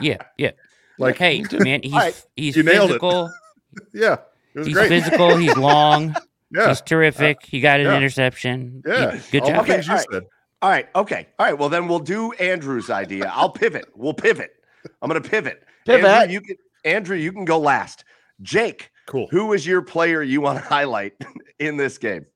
Yeah, 0.00 0.16
yeah. 0.38 0.52
Like, 0.98 1.16
hey, 1.18 1.44
man, 1.52 1.80
he's 1.84 1.92
right. 1.92 2.26
he's 2.36 2.56
You 2.56 2.62
physical. 2.64 3.30
yeah, 3.94 4.16
it 4.54 4.58
was 4.58 4.66
He's 4.66 4.76
great. 4.76 4.88
physical. 4.88 5.36
He's 5.36 5.56
long. 5.56 6.14
yeah, 6.50 6.68
He's 6.68 6.80
terrific. 6.82 7.38
He 7.44 7.60
got 7.60 7.80
an 7.80 7.86
yeah. 7.86 7.96
interception. 7.96 8.82
yeah. 8.86 9.16
He- 9.16 9.30
good 9.32 9.42
All 9.42 9.48
the 9.48 9.52
job. 9.54 9.62
Okay, 9.64 9.72
things 9.74 9.86
you 9.86 9.92
all 9.92 9.96
right. 9.98 10.06
said. 10.12 10.22
All 10.60 10.70
right, 10.70 10.88
okay, 10.94 11.26
all 11.40 11.46
right. 11.46 11.58
Well, 11.58 11.68
then 11.68 11.88
we'll 11.88 11.98
do 11.98 12.30
Andrew's 12.34 12.88
idea. 12.88 13.32
I'll 13.34 13.50
pivot. 13.50 13.86
We'll 13.96 14.14
pivot. 14.14 14.52
I'm 15.00 15.08
going 15.08 15.20
to 15.20 15.28
pivot. 15.28 15.64
Pivot. 15.86 16.04
Andrew, 16.04 16.32
you 16.34 16.40
can. 16.40 16.56
Andrew, 16.84 17.16
you 17.16 17.32
can 17.32 17.44
go 17.44 17.58
last. 17.58 18.04
Jake, 18.42 18.90
Cool. 19.06 19.26
who 19.32 19.52
is 19.54 19.66
your 19.66 19.82
player 19.82 20.22
you 20.22 20.40
want 20.40 20.58
to 20.58 20.64
highlight 20.64 21.14
in 21.58 21.76
this 21.76 21.98
game? 21.98 22.26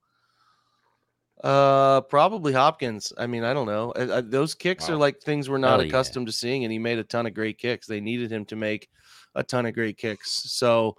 Uh, 1.46 2.00
probably 2.00 2.52
Hopkins. 2.52 3.12
I 3.16 3.28
mean, 3.28 3.44
I 3.44 3.54
don't 3.54 3.66
know. 3.68 3.92
Uh, 3.92 4.06
uh, 4.14 4.22
those 4.24 4.52
kicks 4.52 4.90
are 4.90 4.96
like 4.96 5.20
things 5.20 5.48
we're 5.48 5.58
not 5.58 5.78
Hell 5.78 5.82
yeah. 5.82 5.88
accustomed 5.88 6.26
to 6.26 6.32
seeing, 6.32 6.64
and 6.64 6.72
he 6.72 6.78
made 6.80 6.98
a 6.98 7.04
ton 7.04 7.24
of 7.24 7.34
great 7.34 7.56
kicks. 7.56 7.86
They 7.86 8.00
needed 8.00 8.32
him 8.32 8.44
to 8.46 8.56
make 8.56 8.88
a 9.36 9.44
ton 9.44 9.64
of 9.64 9.72
great 9.74 9.96
kicks, 9.96 10.28
so 10.52 10.96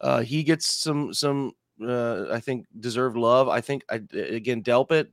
uh, 0.00 0.20
he 0.20 0.44
gets 0.44 0.66
some 0.66 1.12
some. 1.12 1.52
Uh, 1.84 2.26
I 2.30 2.38
think 2.38 2.66
deserved 2.78 3.16
love. 3.16 3.48
I 3.48 3.60
think 3.60 3.82
I, 3.90 3.96
again 4.14 4.62
Delpit 4.62 5.08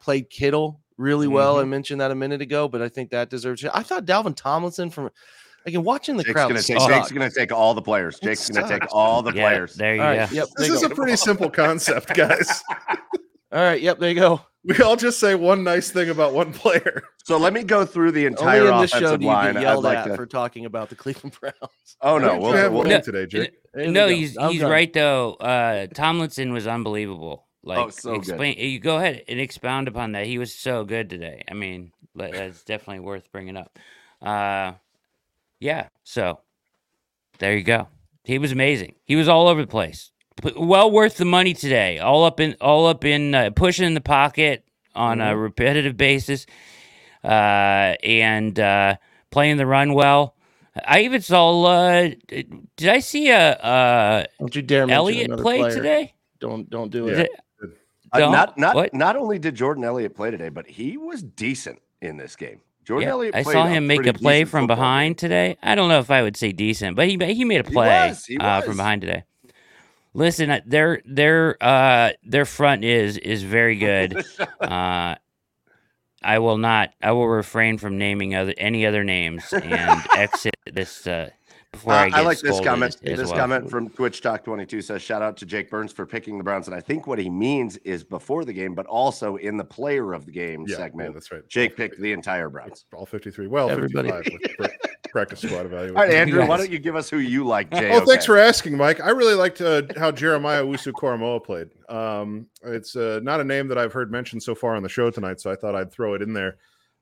played 0.00 0.30
Kittle 0.30 0.80
really 0.96 1.28
well. 1.28 1.58
I 1.58 1.64
mentioned 1.64 2.00
that 2.00 2.10
a 2.10 2.14
minute 2.14 2.40
ago, 2.40 2.66
but 2.66 2.80
I 2.80 2.88
think 2.88 3.10
that 3.10 3.28
deserves. 3.28 3.62
I 3.74 3.82
thought 3.82 4.06
Dalvin 4.06 4.34
Tomlinson 4.34 4.88
from 4.88 5.10
again 5.66 5.82
watching 5.82 6.16
the 6.16 6.22
Jake's 6.22 6.32
crowd. 6.32 6.48
going 6.48 6.60
to 6.62 6.66
take. 6.66 6.78
Jake's 6.88 7.12
going 7.12 7.28
to 7.30 7.34
take 7.38 7.52
all 7.52 7.74
the 7.74 7.82
players. 7.82 8.18
Jake's 8.20 8.48
going 8.48 8.66
to 8.66 8.78
take 8.78 8.88
all 8.90 9.20
the 9.20 9.34
Yeah, 9.34 9.48
players. 9.48 9.74
there 9.74 9.96
you 9.96 10.00
All 10.00 10.08
right, 10.08 10.30
go. 10.30 10.34
yep. 10.36 10.48
This 10.56 10.70
is 10.70 10.80
you 10.80 10.88
a 10.88 10.94
pretty 10.94 11.16
simple 11.16 11.50
concept, 11.50 12.14
guys. 12.14 12.62
All 13.54 13.62
right, 13.62 13.80
yep, 13.80 13.98
there 13.98 14.10
you 14.10 14.16
go. 14.20 14.40
we 14.64 14.76
all 14.82 14.96
just 14.96 15.20
say 15.20 15.34
one 15.34 15.62
nice 15.62 15.90
thing 15.90 16.08
about 16.10 16.32
one 16.34 16.52
player. 16.52 17.02
So 17.24 17.36
let 17.38 17.52
me 17.52 17.62
go 17.62 17.84
through 17.86 18.12
the 18.12 18.26
Only 18.26 18.32
entire 18.32 18.70
in 18.72 18.80
this 18.80 18.90
show 18.90 18.98
offensive 18.98 19.20
do 19.20 19.24
you 19.26 19.30
line. 19.32 19.52
get 19.52 19.56
I'd 19.58 19.62
yelled 19.62 19.84
like 19.84 19.98
at 19.98 20.04
to. 20.08 20.16
for 20.16 20.26
talking 20.26 20.64
about 20.66 20.88
the 20.88 20.96
Cleveland 20.96 21.36
Browns. 21.40 21.96
Oh 22.00 22.18
no, 22.18 22.38
we'll, 22.38 22.52
have 22.52 22.72
we'll, 22.72 22.80
one 22.80 22.88
No, 22.88 23.00
today, 23.00 23.26
Jake. 23.26 23.52
There 23.72 23.86
we 23.86 23.92
no, 23.92 24.08
go. 24.08 24.14
he's 24.14 24.36
I'm 24.36 24.50
he's 24.50 24.60
done. 24.62 24.70
right 24.70 24.92
though. 24.92 25.34
Uh, 25.34 25.86
Tomlinson 25.94 26.52
was 26.52 26.66
unbelievable. 26.66 27.46
Like, 27.62 27.78
Oh, 27.78 27.90
so 27.90 28.10
good. 28.12 28.18
explain. 28.18 28.58
You 28.58 28.78
go 28.80 28.96
ahead 28.96 29.22
and 29.28 29.38
expound 29.40 29.88
upon 29.88 30.12
that. 30.12 30.26
He 30.26 30.38
was 30.38 30.54
so 30.54 30.84
good 30.84 31.08
today. 31.08 31.44
I 31.50 31.54
mean, 31.54 31.92
le- 32.14 32.30
that's 32.32 32.62
definitely 32.64 33.00
worth 33.00 33.30
bringing 33.32 33.56
up. 33.56 33.78
Uh, 34.20 34.72
yeah. 35.60 35.88
So 36.02 36.40
there 37.38 37.56
you 37.56 37.62
go. 37.62 37.88
He 38.24 38.38
was 38.38 38.52
amazing. 38.52 38.94
He 39.04 39.16
was 39.16 39.28
all 39.28 39.48
over 39.48 39.60
the 39.60 39.66
place. 39.66 40.10
P- 40.42 40.52
Well 40.56 40.90
worth 40.90 41.16
the 41.16 41.24
money 41.24 41.54
today. 41.54 41.98
All 41.98 42.24
up 42.24 42.40
in, 42.40 42.56
all 42.60 42.86
up 42.86 43.04
in, 43.04 43.34
uh, 43.34 43.50
pushing 43.50 43.86
in 43.86 43.94
the 43.94 44.00
pocket 44.00 44.64
on 44.94 45.18
Mm-hmm. 45.18 45.28
a 45.28 45.36
repetitive 45.36 45.96
basis, 45.96 46.46
uh, 47.22 47.28
and 48.02 48.58
uh, 48.58 48.96
playing 49.30 49.56
the 49.56 49.66
run 49.66 49.94
well. 49.94 50.34
I 50.84 51.00
even 51.02 51.20
saw. 51.20 51.62
Uh, 51.64 52.10
did 52.28 52.88
I 52.88 52.98
see 52.98 53.30
a 53.30 53.52
uh, 53.52 54.24
Don't 54.40 54.54
you 54.56 54.62
dare 54.62 54.86
mention 54.86 54.94
Elliott 54.96 55.26
another 55.26 55.42
play 55.42 55.58
player. 55.60 55.74
today? 55.74 56.14
Don't 56.40 56.68
don't 56.68 56.90
do 56.90 57.08
it. 57.08 57.18
it- 57.20 57.30
Uh, 58.12 58.18
Don't? 58.18 58.32
not 58.32 58.56
not 58.58 58.74
What? 58.76 58.94
not 58.94 59.16
only 59.16 59.38
did 59.40 59.54
Jordan 59.56 59.82
Elliott 59.84 60.14
play 60.14 60.30
today, 60.30 60.48
but 60.48 60.66
he 60.68 60.96
was 60.96 61.22
decent 61.22 61.80
in 62.00 62.16
this 62.16 62.36
game. 62.36 62.60
Jordan 62.84 63.08
Yeah, 63.08 63.12
Elliott. 63.14 63.34
I 63.34 63.42
saw 63.42 63.66
him 63.66 63.86
make 63.88 64.06
a 64.06 64.12
play 64.12 64.44
from 64.44 64.62
football 64.64 64.76
game. 64.76 64.82
behind 64.82 65.18
today. 65.18 65.56
I 65.62 65.74
don't 65.74 65.88
know 65.88 65.98
if 65.98 66.10
I 66.12 66.22
would 66.22 66.36
say 66.36 66.52
decent, 66.52 66.94
but 66.96 67.08
he 67.08 67.16
he 67.34 67.44
made 67.44 67.60
a 67.64 67.68
He 67.68 67.72
play 67.74 68.08
was, 68.10 68.24
he 68.26 68.36
uh, 68.38 68.58
was. 68.58 68.64
from 68.66 68.76
behind 68.76 69.00
today. 69.00 69.24
Listen, 70.14 70.48
uh, 70.50 70.60
their 70.64 71.02
their 71.04 71.56
uh 71.60 72.10
their 72.22 72.44
front 72.44 72.84
is 72.84 73.18
is 73.18 73.42
very 73.42 73.76
good. 73.76 74.16
uh, 74.60 75.16
I 76.22 76.38
will 76.38 76.56
not. 76.56 76.90
I 77.02 77.12
will 77.12 77.28
refrain 77.28 77.78
from 77.78 77.98
naming 77.98 78.34
other 78.34 78.54
any 78.56 78.86
other 78.86 79.04
names 79.04 79.52
and 79.52 80.00
exit 80.16 80.54
this 80.72 81.06
uh, 81.06 81.30
before 81.72 81.92
Uh, 81.92 82.08
I 82.12 82.20
I, 82.20 82.22
like 82.22 82.38
this 82.38 82.60
comment. 82.60 82.96
as 83.04 83.18
This 83.18 83.28
well. 83.30 83.36
comment 83.40 83.68
from 83.68 83.90
Twitch 83.90 84.22
Talk 84.22 84.44
22 84.44 84.80
says, 84.82 85.02
"Shout 85.02 85.20
out 85.20 85.36
to 85.38 85.46
Jake 85.46 85.68
Burns 85.68 85.92
for 85.92 86.06
picking 86.06 86.38
the 86.38 86.44
Browns." 86.44 86.68
And 86.68 86.74
I 86.76 86.80
think 86.80 87.06
what 87.08 87.18
he 87.18 87.28
means 87.28 87.76
is 87.78 88.04
before 88.04 88.44
the 88.44 88.52
game, 88.52 88.74
but 88.74 88.86
also 88.86 89.36
in 89.36 89.56
the 89.56 89.64
player 89.64 90.12
of 90.14 90.24
the 90.26 90.32
game 90.32 90.64
Yeah, 90.68 90.76
segment. 90.76 91.10
yeah, 91.10 91.12
that's 91.14 91.32
right. 91.32 91.46
Jake 91.48 91.76
picked 91.76 92.00
the 92.00 92.12
entire 92.12 92.48
Browns. 92.48 92.86
all 92.94 93.04
53. 93.04 93.48
Well, 93.48 93.68
Everybody. 93.68 94.08
55 94.10 94.32
with 94.40 94.56
pra- 94.56 94.93
practice 95.14 95.40
squad 95.42 95.64
evaluation. 95.64 95.96
All 95.96 96.02
right, 96.02 96.12
Andrew, 96.12 96.44
why 96.44 96.56
don't 96.56 96.72
you 96.72 96.80
give 96.80 96.96
us 96.96 97.08
who 97.08 97.18
you 97.18 97.44
like, 97.44 97.70
Jay? 97.70 97.88
Oh, 97.92 98.04
thanks 98.04 98.26
for 98.26 98.36
asking, 98.36 98.76
Mike. 98.76 99.00
I 99.00 99.10
really 99.10 99.34
liked 99.34 99.60
uh, 99.60 99.82
how 99.96 100.10
Jeremiah 100.10 100.64
Owusu-Koramoah 100.64 101.44
played. 101.44 101.68
Um, 101.88 102.48
it's 102.64 102.96
uh, 102.96 103.20
not 103.22 103.40
a 103.40 103.44
name 103.44 103.68
that 103.68 103.78
I've 103.78 103.92
heard 103.92 104.10
mentioned 104.10 104.42
so 104.42 104.56
far 104.56 104.74
on 104.74 104.82
the 104.82 104.88
show 104.88 105.10
tonight, 105.10 105.40
so 105.40 105.52
I 105.52 105.54
thought 105.54 105.76
I'd 105.76 105.92
throw 105.92 106.14
it 106.14 106.22
in 106.22 106.32
there. 106.32 106.56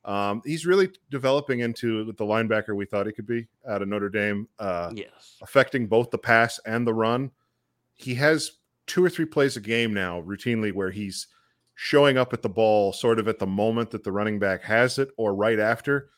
Um, 0.04 0.42
he's 0.44 0.66
really 0.66 0.90
developing 1.10 1.60
into 1.60 2.04
the 2.04 2.24
linebacker 2.24 2.76
we 2.76 2.84
thought 2.84 3.06
he 3.06 3.12
could 3.12 3.26
be 3.26 3.46
out 3.66 3.80
of 3.80 3.88
Notre 3.88 4.10
Dame, 4.10 4.46
uh, 4.58 4.90
Yes. 4.94 5.38
affecting 5.40 5.86
both 5.86 6.10
the 6.10 6.18
pass 6.18 6.60
and 6.66 6.86
the 6.86 6.92
run. 6.92 7.30
He 7.94 8.14
has 8.16 8.58
two 8.86 9.02
or 9.02 9.08
three 9.08 9.24
plays 9.24 9.56
a 9.56 9.60
game 9.60 9.94
now, 9.94 10.20
routinely, 10.20 10.74
where 10.74 10.90
he's 10.90 11.28
showing 11.76 12.18
up 12.18 12.34
at 12.34 12.42
the 12.42 12.48
ball 12.50 12.92
sort 12.92 13.18
of 13.18 13.26
at 13.26 13.38
the 13.38 13.46
moment 13.46 13.90
that 13.90 14.04
the 14.04 14.12
running 14.12 14.38
back 14.38 14.62
has 14.62 14.98
it 14.98 15.08
or 15.16 15.34
right 15.34 15.58
after 15.58 16.10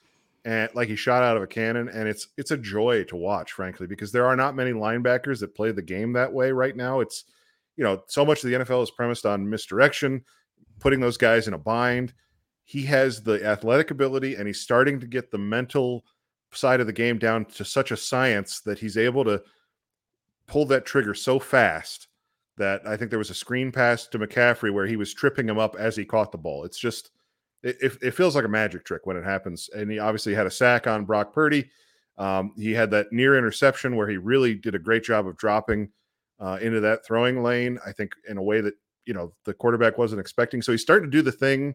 and 0.44 0.68
like 0.74 0.88
he 0.88 0.96
shot 0.96 1.22
out 1.22 1.36
of 1.36 1.42
a 1.42 1.46
cannon 1.46 1.88
and 1.88 2.08
it's 2.08 2.28
it's 2.36 2.50
a 2.50 2.56
joy 2.56 3.02
to 3.04 3.16
watch 3.16 3.52
frankly 3.52 3.86
because 3.86 4.12
there 4.12 4.26
are 4.26 4.36
not 4.36 4.54
many 4.54 4.72
linebackers 4.72 5.40
that 5.40 5.54
play 5.54 5.72
the 5.72 5.82
game 5.82 6.12
that 6.12 6.32
way 6.32 6.52
right 6.52 6.76
now 6.76 7.00
it's 7.00 7.24
you 7.76 7.84
know 7.84 8.02
so 8.06 8.24
much 8.24 8.44
of 8.44 8.50
the 8.50 8.56
NFL 8.56 8.82
is 8.82 8.90
premised 8.90 9.26
on 9.26 9.48
misdirection 9.48 10.22
putting 10.80 11.00
those 11.00 11.16
guys 11.16 11.48
in 11.48 11.54
a 11.54 11.58
bind 11.58 12.12
he 12.64 12.82
has 12.82 13.22
the 13.22 13.44
athletic 13.44 13.90
ability 13.90 14.36
and 14.36 14.46
he's 14.46 14.60
starting 14.60 15.00
to 15.00 15.06
get 15.06 15.30
the 15.30 15.38
mental 15.38 16.04
side 16.52 16.80
of 16.80 16.86
the 16.86 16.92
game 16.92 17.18
down 17.18 17.44
to 17.44 17.64
such 17.64 17.90
a 17.90 17.96
science 17.96 18.60
that 18.60 18.78
he's 18.78 18.96
able 18.96 19.24
to 19.24 19.42
pull 20.46 20.66
that 20.66 20.86
trigger 20.86 21.14
so 21.14 21.38
fast 21.38 22.08
that 22.56 22.86
I 22.86 22.96
think 22.96 23.10
there 23.10 23.18
was 23.18 23.30
a 23.30 23.34
screen 23.34 23.72
pass 23.72 24.06
to 24.08 24.18
McCaffrey 24.18 24.72
where 24.72 24.86
he 24.86 24.96
was 24.96 25.12
tripping 25.12 25.48
him 25.48 25.58
up 25.58 25.74
as 25.76 25.96
he 25.96 26.04
caught 26.04 26.30
the 26.30 26.38
ball. 26.38 26.64
It's 26.64 26.78
just 26.78 27.10
it, 27.64 27.98
it 28.02 28.10
feels 28.12 28.36
like 28.36 28.44
a 28.44 28.48
magic 28.48 28.84
trick 28.84 29.06
when 29.06 29.16
it 29.16 29.24
happens. 29.24 29.70
And 29.74 29.90
he 29.90 29.98
obviously 29.98 30.34
had 30.34 30.46
a 30.46 30.50
sack 30.50 30.86
on 30.86 31.04
Brock 31.04 31.32
Purdy. 31.32 31.70
Um, 32.18 32.52
he 32.56 32.72
had 32.72 32.90
that 32.90 33.12
near 33.12 33.36
interception 33.36 33.96
where 33.96 34.08
he 34.08 34.18
really 34.18 34.54
did 34.54 34.74
a 34.74 34.78
great 34.78 35.02
job 35.02 35.26
of 35.26 35.36
dropping 35.36 35.90
uh, 36.38 36.58
into 36.60 36.80
that 36.80 37.04
throwing 37.04 37.42
lane. 37.42 37.78
I 37.84 37.92
think 37.92 38.14
in 38.28 38.36
a 38.36 38.42
way 38.42 38.60
that 38.60 38.74
you 39.06 39.14
know 39.14 39.32
the 39.44 39.54
quarterback 39.54 39.98
wasn't 39.98 40.20
expecting. 40.20 40.62
So 40.62 40.72
he's 40.72 40.82
starting 40.82 41.10
to 41.10 41.16
do 41.16 41.22
the 41.22 41.32
thing 41.32 41.74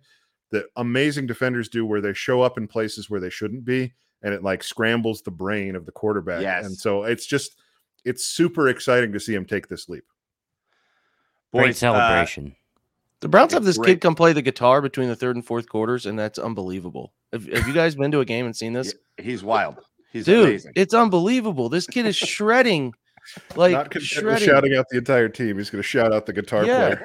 that 0.51 0.65
amazing 0.77 1.27
defenders 1.27 1.69
do, 1.69 1.85
where 1.85 2.01
they 2.01 2.13
show 2.13 2.41
up 2.41 2.57
in 2.57 2.67
places 2.67 3.09
where 3.09 3.19
they 3.19 3.29
shouldn't 3.29 3.65
be, 3.65 3.93
and 4.21 4.33
it 4.33 4.43
like 4.43 4.63
scrambles 4.63 5.21
the 5.21 5.31
brain 5.31 5.75
of 5.75 5.85
the 5.85 5.91
quarterback. 5.91 6.41
Yes. 6.41 6.65
And 6.65 6.75
so 6.75 7.03
it's 7.03 7.25
just 7.25 7.57
it's 8.05 8.25
super 8.25 8.69
exciting 8.69 9.11
to 9.11 9.19
see 9.19 9.33
him 9.33 9.45
take 9.45 9.67
this 9.67 9.89
leap. 9.89 10.05
Great 11.53 11.67
Boys, 11.67 11.75
uh, 11.77 11.79
celebration. 11.79 12.55
The 13.21 13.27
Browns 13.27 13.51
have 13.53 13.63
this 13.65 13.77
great. 13.77 13.87
kid 13.95 14.01
come 14.01 14.15
play 14.15 14.31
the 14.33 14.41
guitar 14.41 14.81
between 14.81 15.09
the 15.09 15.15
third 15.15 15.35
and 15.35 15.45
fourth 15.45 15.67
quarters, 15.67 16.05
and 16.05 16.17
that's 16.17 16.39
unbelievable. 16.39 17.11
Have, 17.33 17.45
have 17.47 17.67
you 17.67 17.73
guys 17.73 17.95
been 17.95 18.11
to 18.11 18.21
a 18.21 18.25
game 18.25 18.45
and 18.45 18.55
seen 18.55 18.73
this? 18.73 18.93
yeah, 19.17 19.23
he's 19.25 19.43
wild. 19.43 19.75
He's 20.13 20.25
Dude, 20.25 20.47
amazing. 20.49 20.71
it's 20.75 20.93
unbelievable. 20.93 21.69
This 21.69 21.85
kid 21.85 22.05
is 22.05 22.15
shredding. 22.15 22.93
Like 23.55 23.73
Not 23.73 24.01
shredding. 24.01 24.47
shouting 24.47 24.75
out 24.75 24.85
the 24.89 24.97
entire 24.97 25.29
team. 25.29 25.57
He's 25.57 25.69
going 25.69 25.81
to 25.83 25.87
shout 25.87 26.13
out 26.13 26.25
the 26.25 26.33
guitar 26.33 26.65
Yeah. 26.65 26.95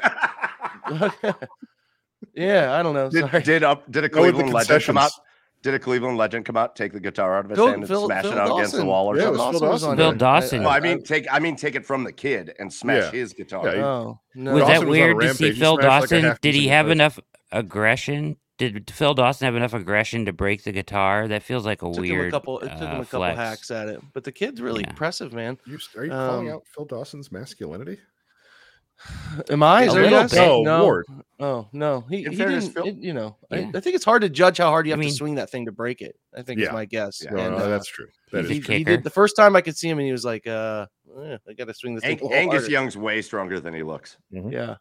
player. 0.86 1.34
yeah, 2.34 2.72
I 2.78 2.82
don't 2.82 2.94
know. 2.94 3.10
did, 3.10 3.28
Sorry. 3.30 3.42
did 3.42 3.62
up 3.62 3.90
did 3.90 4.04
a 4.04 4.08
Go 4.08 4.22
with 4.22 4.36
the 4.36 4.42
Cleveland 4.42 4.54
legend 4.54 4.84
come 4.84 4.98
out? 4.98 5.10
Concessions. 5.64 5.72
Did 5.72 5.74
a 5.74 5.78
Cleveland 5.78 6.18
legend 6.18 6.44
come 6.44 6.56
out, 6.56 6.76
take 6.76 6.92
the 6.92 7.00
guitar 7.00 7.38
out 7.38 7.44
of 7.46 7.50
his 7.50 7.58
Phil- 7.58 7.66
hand 7.68 7.78
and 7.82 7.88
Phil- 7.88 8.06
smash 8.06 8.22
Phil 8.22 8.32
it 8.32 8.38
out 8.38 8.56
against 8.56 8.76
the 8.76 8.84
wall 8.84 9.06
or 9.06 9.16
Yeah, 9.16 9.22
something? 9.24 9.38
was 9.38 9.50
Phil 9.50 9.60
Dawson 9.70 9.90
on 9.90 9.96
Phil 9.96 10.10
there. 10.10 10.18
Dawson. 10.18 10.60
Well, 10.62 10.70
I 10.72 10.80
mean, 10.80 11.02
take 11.02 11.26
I 11.30 11.38
mean, 11.38 11.56
take 11.56 11.74
it 11.74 11.84
from 11.86 12.04
the 12.04 12.12
kid 12.12 12.54
and 12.58 12.72
smash 12.72 13.04
Yeah. 13.04 13.10
his 13.10 13.32
guitar. 13.32 13.66
Yeah, 13.66 13.74
he- 13.74 13.80
oh 13.82 14.20
no. 14.34 14.52
was 14.52 14.60
Dawson 14.60 14.74
that 14.74 14.80
was 14.80 14.88
weird 14.90 15.20
to 15.20 15.34
see 15.34 15.52
Phil 15.52 15.76
smashed 15.78 16.12
like 16.12 16.22
Dawson? 16.22 16.38
Did 16.42 16.54
he 16.54 16.68
have 16.68 16.86
plays. 16.86 16.92
enough 16.96 17.18
aggression? 17.52 18.36
Did 18.56 18.88
Phil 18.90 19.14
Dawson 19.14 19.46
have 19.46 19.56
enough 19.56 19.74
aggression 19.74 20.26
to 20.26 20.32
break 20.32 20.62
the 20.62 20.70
guitar? 20.70 21.26
That 21.26 21.42
feels 21.42 21.66
like 21.66 21.82
a 21.82 21.86
took 21.86 21.96
him 21.96 22.02
weird 22.02 22.28
a 22.28 22.30
couple. 22.30 22.60
It 22.60 22.68
took 22.68 22.78
him 22.78 22.84
uh, 22.86 23.00
a 23.00 23.04
couple 23.04 23.18
flex. 23.20 23.36
hacks 23.36 23.70
at 23.72 23.88
it, 23.88 24.00
but 24.12 24.22
the 24.22 24.30
kid's 24.30 24.60
really 24.60 24.82
Yeah. 24.82 24.90
impressive, 24.90 25.32
man. 25.32 25.58
You, 25.66 25.78
are 25.96 26.04
you 26.04 26.10
calling 26.10 26.48
Um, 26.50 26.54
out 26.56 26.62
Phil 26.72 26.84
Dawson's 26.84 27.32
masculinity? 27.32 27.98
Am 29.50 29.62
I? 29.62 29.84
Is 29.84 29.94
there 29.94 30.02
little 30.04 30.22
bit. 30.28 30.32
No, 30.34 30.62
no. 30.62 30.82
Ward. 30.84 31.06
Oh 31.40 31.68
no, 31.72 32.02
he, 32.08 32.22
he 32.22 32.36
fairness, 32.36 32.64
didn't. 32.68 32.74
Phil- 32.74 32.86
it- 32.86 32.96
you 32.98 33.12
know, 33.12 33.36
I, 33.50 33.58
Yeah. 33.58 33.70
I 33.74 33.80
think 33.80 33.96
it's 33.96 34.04
hard 34.04 34.22
to 34.22 34.28
judge 34.28 34.58
how 34.58 34.68
hard 34.70 34.86
you 34.86 34.92
I 34.92 34.94
have 34.94 35.00
mean- 35.00 35.08
to 35.10 35.14
swing 35.16 35.34
that 35.34 35.50
thing 35.50 35.66
to 35.66 35.72
break 35.72 36.00
it. 36.00 36.16
I 36.36 36.42
think 36.42 36.60
Yeah. 36.60 36.66
is 36.68 36.72
my 36.72 36.84
guess. 36.84 37.22
Yeah. 37.24 37.30
And, 37.30 37.56
no, 37.56 37.64
uh, 37.64 37.68
that's 37.68 37.88
true. 37.88 38.06
That 38.32 38.44
he's 38.46 38.58
is 38.60 38.64
true. 38.64 38.72
he, 38.74 38.78
he 38.78 38.84
did 38.84 39.02
the 39.02 39.10
first 39.10 39.34
time 39.36 39.56
I 39.56 39.60
could 39.60 39.76
see 39.76 39.88
him, 39.88 39.98
and 39.98 40.06
he 40.06 40.12
was 40.12 40.24
like, 40.24 40.46
"Uh, 40.46 40.86
eh, 41.22 41.38
I 41.48 41.52
got 41.54 41.66
to 41.66 41.74
swing 41.74 41.94
this 41.96 42.04
thing." 42.04 42.12
Ang- 42.12 42.20
a 42.20 42.22
little 42.22 42.38
Angus 42.38 42.54
harder." 42.62 42.70
Young's 42.70 42.96
way 42.96 43.20
stronger 43.22 43.58
than 43.60 43.74
he 43.74 43.82
looks. 43.82 44.16
Yeah. 44.30 44.76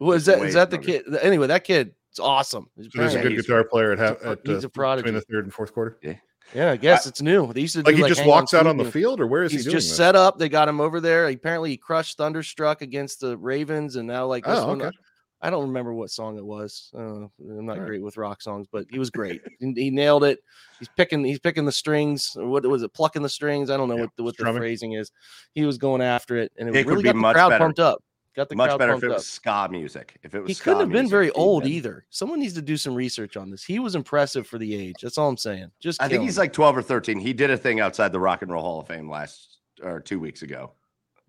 Was 0.00 0.24
that 0.26 0.40
Way 0.40 0.48
is 0.48 0.54
that 0.54 0.70
the 0.70 0.78
kid? 0.78 1.02
Anyway, 1.22 1.48
that 1.48 1.64
kid 1.64 1.92
It's 2.10 2.20
awesome. 2.20 2.70
He's 2.76 2.86
So 2.86 2.90
there's 3.00 3.14
a 3.14 3.18
apparently- 3.18 3.36
good 3.36 3.46
guitar 3.46 3.64
player 3.64 3.92
at, 3.92 3.98
he's 3.98 4.04
a 4.06 4.08
half, 4.08 4.38
at 4.38 4.38
he's 4.46 4.64
uh, 4.64 4.66
a 4.68 4.70
prodigy. 4.70 5.02
between 5.04 5.14
the 5.16 5.20
third 5.32 5.44
and 5.44 5.52
fourth 5.52 5.74
quarter. 5.74 5.98
Yeah, 6.02 6.14
I 6.56 6.76
guess 6.76 7.06
it's 7.06 7.20
new. 7.20 7.52
They 7.52 7.60
used 7.62 7.74
to 7.74 7.82
Like 7.82 7.96
do, 7.96 8.02
he 8.02 8.08
just 8.08 8.24
walks 8.24 8.54
out 8.54 8.66
on 8.66 8.76
the 8.76 8.90
field, 8.90 9.20
or 9.20 9.26
where 9.26 9.42
is 9.42 9.52
He's 9.52 9.64
he 9.64 9.64
He's 9.66 9.72
just 9.72 9.88
this? 9.88 9.96
set 9.96 10.16
up. 10.16 10.38
They 10.38 10.48
got 10.48 10.68
him 10.68 10.80
over 10.80 11.00
there. 11.00 11.28
Apparently, 11.28 11.70
he 11.70 11.76
crushed 11.76 12.16
Thunderstruck 12.16 12.82
against 12.82 13.20
the 13.20 13.36
Ravens, 13.36 13.96
and 13.96 14.08
now 14.08 14.26
like 14.26 14.44
this 14.44 14.58
Oh, 14.58 14.68
one, 14.68 14.82
okay. 14.82 14.96
I 15.40 15.50
don't 15.50 15.68
remember 15.68 15.92
what 15.94 16.10
song 16.10 16.36
it 16.36 16.44
was. 16.44 16.90
Uh, 16.96 17.00
I'm 17.00 17.30
not 17.38 17.74
All 17.74 17.78
right. 17.80 17.86
great 17.86 18.02
with 18.02 18.16
rock 18.16 18.42
songs, 18.42 18.66
but 18.72 18.86
he 18.90 18.98
was 18.98 19.10
great. 19.10 19.40
he, 19.60 19.72
he 19.76 19.90
nailed 19.90 20.24
it. 20.24 20.40
He's 20.80 20.88
picking. 20.88 21.24
He's 21.24 21.38
picking 21.38 21.64
the 21.64 21.70
strings. 21.72 22.34
Or 22.36 22.48
what 22.48 22.64
was 22.66 22.82
it? 22.82 22.92
Plucking 22.92 23.22
the 23.22 23.28
strings. 23.28 23.70
I 23.70 23.76
don't 23.76 23.88
know 23.88 23.94
Yeah, 23.96 24.00
what 24.02 24.10
the, 24.16 24.22
what 24.24 24.36
the 24.36 24.52
phrasing 24.52 24.92
is. 24.94 25.12
He 25.54 25.64
was 25.64 25.78
going 25.78 26.02
after 26.02 26.36
it, 26.36 26.50
and 26.58 26.68
it, 26.68 26.74
It 26.74 26.84
could 26.84 26.90
really 26.90 27.02
be 27.02 27.08
got 27.10 27.12
the 27.12 27.18
much 27.20 27.34
crowd 27.34 27.50
better. 27.50 27.64
pumped 27.64 27.78
up. 27.78 28.02
Got 28.38 28.50
the 28.50 28.54
Much 28.54 28.78
better 28.78 28.94
if 28.94 29.02
it 29.02 29.10
up. 29.10 29.16
was 29.16 29.26
ska 29.26 29.66
music. 29.68 30.16
If 30.22 30.32
it 30.32 30.40
was 30.40 30.48
He 30.48 30.54
couldn't 30.62 30.78
have 30.78 30.90
been 30.90 31.08
very 31.08 31.32
old 31.32 31.66
either. 31.66 32.06
Someone 32.10 32.38
needs 32.38 32.54
to 32.54 32.62
do 32.62 32.76
some 32.76 32.94
research 32.94 33.36
on 33.36 33.50
this. 33.50 33.64
He 33.64 33.80
was 33.80 33.96
impressive 33.96 34.46
for 34.46 34.58
the 34.58 34.76
age. 34.76 34.94
That's 35.02 35.18
all 35.18 35.28
I'm 35.28 35.36
saying. 35.36 35.72
Just 35.80 36.00
I 36.00 36.08
think 36.08 36.22
he's 36.22 36.38
like 36.38 36.52
12 36.52 36.76
or 36.76 36.82
13. 36.82 37.18
He 37.18 37.32
did 37.32 37.50
a 37.50 37.56
thing 37.56 37.80
outside 37.80 38.12
the 38.12 38.20
Rock 38.20 38.42
and 38.42 38.52
Roll 38.52 38.62
Hall 38.62 38.78
of 38.78 38.86
Fame 38.86 39.10
last 39.10 39.58
or 39.82 39.98
two 39.98 40.20
weeks 40.20 40.42
ago. 40.42 40.70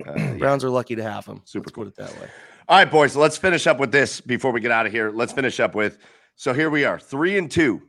Uh, 0.05 0.13
yeah. 0.17 0.33
Browns 0.33 0.63
are 0.63 0.69
lucky 0.69 0.95
to 0.97 1.01
have 1.01 1.25
him. 1.25 1.41
Super 1.45 1.63
Let's 1.63 1.71
cool. 1.73 1.85
put 1.85 1.87
it 1.87 1.95
that 1.95 2.21
way. 2.21 2.29
All 2.67 2.77
right, 2.77 2.91
boys, 2.91 3.15
let's 3.15 3.37
finish 3.37 3.65
up 3.65 3.79
with 3.79 3.91
this 3.91 4.21
before 4.21 4.51
we 4.51 4.61
get 4.61 4.69
out 4.69 4.85
of 4.85 4.91
here. 4.91 5.09
Let's 5.09 5.33
finish 5.33 5.59
up 5.59 5.73
with 5.73 5.97
so 6.35 6.53
here 6.53 6.69
we 6.69 6.85
are, 6.85 6.99
three 6.99 7.39
and 7.39 7.49
two, 7.49 7.81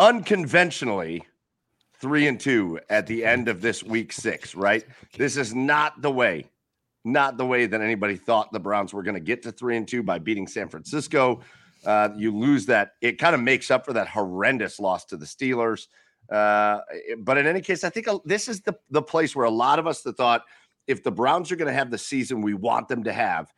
unconventionally, 0.00 1.24
three 2.00 2.26
and 2.26 2.40
two 2.40 2.80
at 2.90 3.06
the 3.06 3.24
end 3.24 3.46
of 3.46 3.60
this 3.60 3.84
week 3.84 4.12
six, 4.12 4.56
right? 4.56 4.84
This 5.16 5.36
is 5.36 5.54
not 5.54 6.02
the 6.02 6.10
way, 6.10 6.50
not 7.06 7.38
the 7.38 7.46
way 7.46 7.66
that 7.66 7.80
anybody 7.80 8.16
thought 8.16 8.52
the 8.52 8.60
Browns 8.60 8.92
were 8.92 9.02
going 9.02 9.14
to 9.14 9.20
get 9.20 9.42
to 9.44 9.52
three 9.52 9.76
and 9.76 9.86
two 9.86 10.02
by 10.02 10.18
beating 10.18 10.46
San 10.46 10.68
Francisco. 10.68 11.40
Uh, 11.84 12.08
you 12.16 12.36
lose 12.36 12.66
that, 12.66 12.92
it 13.00 13.18
kind 13.18 13.34
of 13.34 13.40
makes 13.40 13.70
up 13.70 13.84
for 13.86 13.92
that 13.92 14.08
horrendous 14.08 14.80
loss 14.80 15.04
to 15.04 15.16
the 15.16 15.24
Steelers. 15.26 15.86
Uh, 16.30 16.80
but 17.18 17.38
in 17.38 17.46
any 17.46 17.60
case, 17.60 17.84
I 17.84 17.90
think 17.90 18.08
uh, 18.08 18.18
this 18.24 18.48
is 18.48 18.60
the, 18.62 18.74
the 18.90 19.02
place 19.02 19.36
where 19.36 19.46
a 19.46 19.50
lot 19.50 19.78
of 19.78 19.86
us 19.86 20.02
that 20.02 20.16
thought 20.16 20.42
if 20.88 21.02
the 21.04 21.12
Browns 21.12 21.52
are 21.52 21.56
going 21.56 21.68
to 21.68 21.74
have 21.74 21.90
the 21.90 21.98
season 21.98 22.40
we 22.42 22.54
want 22.54 22.88
them 22.88 23.04
to 23.04 23.12
have, 23.12 23.52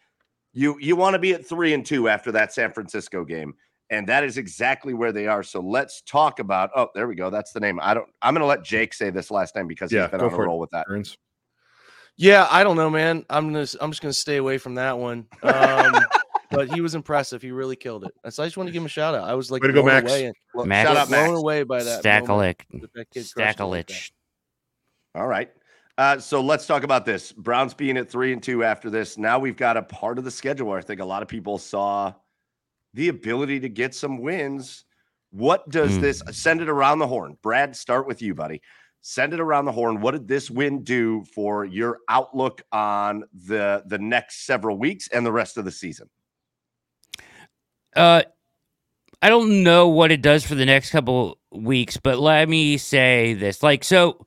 you 0.53 0.76
you 0.80 0.96
want 0.96 1.14
to 1.14 1.18
be 1.18 1.32
at 1.34 1.46
three 1.46 1.72
and 1.74 1.84
two 1.84 2.09
after 2.09 2.32
that 2.32 2.53
San 2.53 2.72
Francisco 2.72 3.24
game, 3.24 3.55
and 3.90 4.07
that 4.09 4.24
is 4.24 4.38
exactly 4.38 4.92
where 4.94 5.12
they 5.12 5.26
are. 5.26 5.42
So 5.42 5.61
let's 5.61 6.03
talk 6.03 6.38
about. 6.40 6.70
Oh, 6.74 6.88
there 6.94 7.07
we 7.07 7.14
go. 7.14 7.30
That's 7.30 7.53
the 7.53 7.61
name. 7.61 7.78
I 7.82 7.94
don't. 7.94 8.09
I'm 8.22 8.34
going 8.34 8.40
to 8.42 8.46
let 8.46 8.64
Jake 8.64 8.92
say 8.94 9.11
this 9.11 9.30
last 9.30 9.55
name 9.55 9.66
because 9.68 9.92
Yeah, 9.92 10.03
he's 10.03 10.11
been 10.11 10.20
on 10.20 10.26
a 10.26 10.30
for 10.30 10.44
it. 10.44 10.46
roll 10.46 10.59
with 10.59 10.70
that. 10.70 10.86
Burns. 10.86 11.16
Yeah, 12.20 12.48
I 12.50 12.64
don't 12.64 12.76
know, 12.76 12.90
man. 12.90 13.24
I'm 13.30 13.46
gonna 13.52 13.66
I'm 13.80 13.90
just 13.92 14.02
gonna 14.02 14.12
stay 14.12 14.36
away 14.36 14.58
from 14.58 14.74
that 14.74 14.98
one. 14.98 15.26
Um, 15.42 15.94
but 16.50 16.68
he 16.72 16.80
was 16.80 16.94
impressive. 16.96 17.40
He 17.42 17.52
really 17.52 17.76
killed 17.76 18.04
it. 18.04 18.32
So 18.34 18.42
I 18.42 18.46
just 18.46 18.56
want 18.56 18.66
to 18.66 18.72
give 18.72 18.82
him 18.82 18.86
a 18.86 18.90
shout 18.90 19.14
out. 19.14 19.28
I 19.28 19.34
was 19.34 19.50
like 19.52 19.62
Way 19.62 19.68
to 19.68 19.74
go, 19.74 19.84
Max. 19.84 20.10
away 20.10 20.24
and 20.26 20.34
Well, 20.52 20.66
Max. 20.66 20.88
Shout 20.88 20.96
out, 20.96 21.08
blown 21.08 21.36
away 21.36 21.62
by 21.62 21.82
that. 21.84 22.04
moment 22.28 22.58
Stacklich. 22.68 22.80
that 22.82 22.92
that 22.94 23.10
kid 23.10 23.26
crushed 23.32 23.60
it 23.60 23.64
like 23.64 23.86
that. 23.86 23.94
Stackalich. 23.94 24.10
All 25.14 25.26
right. 25.28 25.50
Uh, 25.96 26.18
so 26.18 26.40
let's 26.40 26.66
talk 26.66 26.82
about 26.84 27.04
this. 27.04 27.32
Browns 27.32 27.74
being 27.74 27.96
at 27.96 28.08
three 28.10 28.32
and 28.32 28.42
two 28.42 28.62
after 28.64 28.88
this. 28.90 29.16
Now 29.18 29.38
we've 29.38 29.56
got 29.56 29.76
a 29.76 29.82
part 29.82 30.18
of 30.18 30.24
the 30.24 30.30
schedule 30.30 30.68
where 30.68 30.78
I 30.78 30.82
think 30.82 31.00
a 31.00 31.04
lot 31.04 31.22
of 31.22 31.28
people 31.28 31.58
saw 31.58 32.12
the 32.94 33.08
ability 33.08 33.60
to 33.60 33.68
get 33.68 33.94
some 33.94 34.18
wins. 34.18 34.84
What 35.30 35.68
does 35.68 35.94
Hmm. 35.96 36.00
this 36.02 36.22
send 36.32 36.60
it 36.62 36.68
around 36.68 36.98
the 37.00 37.06
horn? 37.06 37.36
Brad, 37.42 37.76
start 37.76 38.06
with 38.06 38.22
you, 38.22 38.34
buddy. 38.34 38.60
Send 39.11 39.32
it 39.32 39.40
around 39.40 39.64
the 39.64 39.72
horn. 39.72 40.02
What 40.02 40.11
did 40.11 40.28
this 40.28 40.50
win 40.50 40.84
do 40.84 41.24
for 41.34 41.64
your 41.64 42.00
outlook 42.11 42.61
on 42.72 43.24
the 43.32 43.82
the 43.86 43.98
next 43.98 44.44
several 44.44 44.76
weeks 44.76 45.09
and 45.09 45.24
the 45.24 45.32
rest 45.32 45.56
of 45.56 45.64
the 45.64 45.70
season? 45.70 46.11
Uh, 47.96 48.24
I 49.22 49.30
don't 49.30 49.62
know 49.62 49.88
what 49.88 50.12
it 50.12 50.20
does 50.20 50.44
for 50.44 50.54
the 50.54 50.66
next 50.66 50.90
couple 50.90 51.38
weeks, 51.50 51.96
but 51.96 52.18
let 52.18 52.50
me 52.50 52.76
say 52.76 53.32
this: 53.32 53.62
like, 53.62 53.82
so 53.82 54.26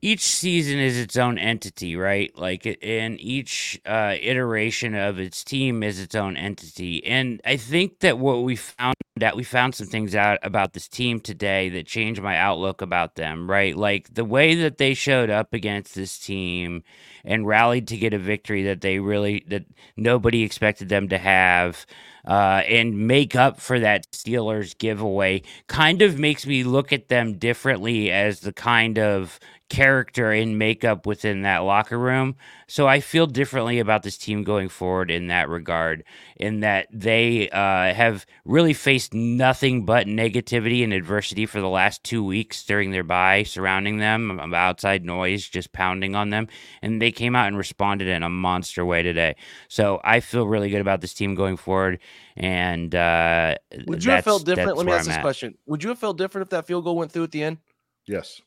each 0.00 0.22
season 0.22 0.78
is 0.78 0.96
its 0.96 1.18
own 1.18 1.36
entity, 1.36 1.96
right? 1.96 2.32
Like, 2.38 2.78
and 2.80 3.20
each 3.20 3.78
uh, 3.84 4.14
iteration 4.18 4.94
of 4.94 5.18
its 5.18 5.44
team 5.44 5.82
is 5.82 6.00
its 6.00 6.14
own 6.14 6.38
entity. 6.38 7.04
And 7.04 7.42
I 7.44 7.58
think 7.58 8.00
that 8.00 8.18
what 8.18 8.44
we 8.44 8.56
found 8.56 8.94
out, 9.22 9.36
we 9.36 9.44
found 9.44 9.74
some 9.74 9.86
things 9.86 10.14
out 10.14 10.38
about 10.42 10.72
this 10.72 10.88
team 10.88 11.20
today 11.20 11.68
that 11.70 11.86
changed 11.86 12.22
my 12.22 12.36
outlook 12.36 12.82
about 12.82 13.14
them, 13.14 13.50
right? 13.50 13.76
Like 13.76 14.14
the 14.14 14.24
way 14.24 14.54
that 14.56 14.78
they 14.78 14.94
showed 14.94 15.30
up 15.30 15.52
against 15.52 15.94
this 15.94 16.18
team 16.18 16.82
and 17.24 17.46
rallied 17.46 17.88
to 17.88 17.96
get 17.96 18.14
a 18.14 18.18
victory 18.18 18.62
that 18.64 18.80
they 18.80 18.98
really 18.98 19.44
that 19.48 19.64
nobody 19.96 20.42
expected 20.42 20.88
them 20.88 21.08
to 21.08 21.18
have 21.18 21.86
uh, 22.26 22.62
and 22.68 23.06
make 23.06 23.34
up 23.34 23.60
for 23.60 23.80
that 23.80 24.10
Steelers 24.12 24.76
giveaway 24.76 25.42
kind 25.66 26.02
of 26.02 26.18
makes 26.18 26.46
me 26.46 26.64
look 26.64 26.92
at 26.92 27.08
them 27.08 27.38
differently 27.38 28.10
as 28.10 28.40
the 28.40 28.52
kind 28.52 28.98
of 28.98 29.38
character 29.68 30.32
and 30.32 30.58
makeup 30.58 31.06
within 31.06 31.42
that 31.42 31.58
locker 31.58 31.98
room. 31.98 32.34
So 32.66 32.88
I 32.88 33.00
feel 33.00 33.26
differently 33.26 33.78
about 33.78 34.02
this 34.02 34.18
team 34.18 34.42
going 34.42 34.68
forward 34.68 35.10
in 35.10 35.28
that 35.28 35.48
regard, 35.48 36.04
in 36.36 36.60
that 36.60 36.88
they 36.92 37.48
uh, 37.50 37.94
have 37.94 38.26
really 38.44 38.74
faced 38.74 39.09
nothing 39.12 39.84
but 39.84 40.06
negativity 40.06 40.84
and 40.84 40.92
adversity 40.92 41.46
for 41.46 41.60
the 41.60 41.68
last 41.68 42.04
two 42.04 42.24
weeks 42.24 42.64
during 42.64 42.90
their 42.90 43.02
bye 43.02 43.42
surrounding 43.42 43.98
them, 43.98 44.40
outside 44.54 45.04
noise 45.04 45.48
just 45.48 45.72
pounding 45.72 46.14
on 46.14 46.30
them. 46.30 46.48
And 46.82 47.00
they 47.00 47.12
came 47.12 47.34
out 47.34 47.48
and 47.48 47.56
responded 47.56 48.08
in 48.08 48.22
a 48.22 48.28
monster 48.30 48.84
way 48.84 49.02
today. 49.02 49.36
So 49.68 50.00
I 50.04 50.20
feel 50.20 50.46
really 50.46 50.70
good 50.70 50.80
about 50.80 51.00
this 51.00 51.14
team 51.14 51.34
going 51.34 51.56
forward. 51.56 51.98
And 52.36 52.94
uh, 52.94 53.56
Would 53.86 54.04
you 54.04 54.12
have 54.12 54.24
felt 54.24 54.44
different? 54.44 54.76
Let 54.76 54.86
me 54.86 54.92
ask 54.92 55.02
I'm 55.02 55.08
this 55.08 55.16
at. 55.16 55.22
question. 55.22 55.56
Would 55.66 55.82
you 55.82 55.88
have 55.90 55.98
felt 55.98 56.18
different 56.18 56.46
if 56.46 56.50
that 56.50 56.66
field 56.66 56.84
goal 56.84 56.96
went 56.96 57.12
through 57.12 57.24
at 57.24 57.30
the 57.32 57.42
end? 57.42 57.58
Yes. 58.06 58.40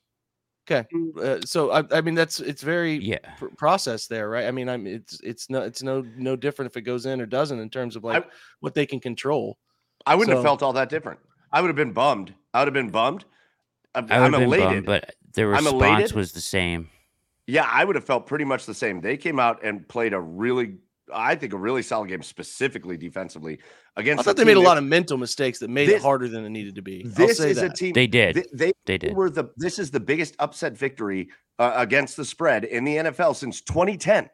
Okay. 0.69 0.87
Uh, 1.21 1.41
so 1.45 1.71
I, 1.71 1.83
I 1.91 1.99
mean 1.99 2.15
that's 2.15 2.39
it's 2.39 2.61
very 2.61 2.95
Yeah. 2.95 3.17
pr- 3.37 3.47
process 3.57 4.07
there, 4.07 4.29
right? 4.29 4.45
I 4.45 4.51
mean, 4.51 4.69
I'm 4.69 4.87
it's 4.87 5.19
it's 5.21 5.49
no 5.49 5.61
it's 5.61 5.83
no 5.83 6.05
no 6.15 6.37
different 6.37 6.71
if 6.71 6.77
it 6.77 6.81
goes 6.83 7.05
in 7.05 7.19
or 7.19 7.25
doesn't 7.25 7.59
in 7.59 7.69
terms 7.69 7.97
of 7.97 8.05
like 8.05 8.25
what 8.61 8.73
they 8.73 8.85
can 8.85 9.01
control. 9.01 9.57
I 10.05 10.15
wouldn't 10.15 10.35
have 10.35 10.43
felt 10.43 10.61
all 10.63 10.73
that 10.73 10.89
different. 10.89 11.19
I 11.51 11.61
would 11.61 11.67
have 11.67 11.75
been 11.75 11.93
bummed. 11.93 12.33
I 12.53 12.59
would 12.59 12.67
have 12.67 12.73
been 12.73 12.89
bummed. 12.89 13.25
I'm, 13.95 14.07
I 14.11 14.19
would 14.19 14.25
I'm 14.25 14.31
have 14.33 14.39
been 14.41 14.47
elated. 14.49 14.67
bummed, 14.67 14.85
but 14.85 15.15
the 15.33 15.43
I'm 15.43 15.49
response 15.65 15.73
elated. 15.73 16.11
was 16.13 16.31
the 16.33 16.41
same. 16.41 16.89
Yeah, 17.47 17.67
I 17.69 17.83
would 17.83 17.95
have 17.95 18.05
felt 18.05 18.25
pretty 18.25 18.45
much 18.45 18.65
the 18.65 18.73
same. 18.73 19.01
They 19.01 19.17
came 19.17 19.39
out 19.39 19.63
and 19.63 19.87
played 19.87 20.13
a 20.13 20.19
really, 20.19 20.77
I 21.13 21.35
think, 21.35 21.53
a 21.53 21.57
really 21.57 21.83
solid 21.83 22.07
game, 22.09 22.23
specifically 22.23 22.97
defensively 22.97 23.59
against. 23.97 24.21
I 24.21 24.23
thought 24.23 24.31
a 24.31 24.33
they 24.37 24.45
made 24.45 24.53
a 24.53 24.55
team 24.55 24.63
lot 24.65 24.77
of 24.77 24.83
mental 24.85 25.17
mistakes 25.17 25.59
that 25.59 25.69
made 25.69 25.87
This- 25.89 25.95
it 25.97 26.01
harder 26.01 26.27
than 26.27 26.45
it 26.45 26.49
needed 26.49 26.75
to 26.75 26.81
be. 26.81 27.03
I'll 27.05 27.11
This 27.11 27.37
say 27.37 27.51
is 27.51 27.57
that. 27.61 27.71
a 27.71 27.73
team. 27.75 27.93
They 27.93 28.07
did. 28.07 28.35
They, 28.35 28.43
they, 28.53 28.71
They 28.85 28.97
did. 28.97 29.15
were 29.15 29.29
the. 29.29 29.49
This 29.57 29.77
is 29.77 29.91
the 29.91 29.99
biggest 29.99 30.35
upset 30.39 30.77
victory 30.77 31.29
uh, 31.59 31.73
against 31.75 32.17
the 32.17 32.25
spread 32.25 32.63
in 32.63 32.83
the 32.85 32.95
NFL 32.97 33.35
since 33.35 33.61
2010. 33.61 34.29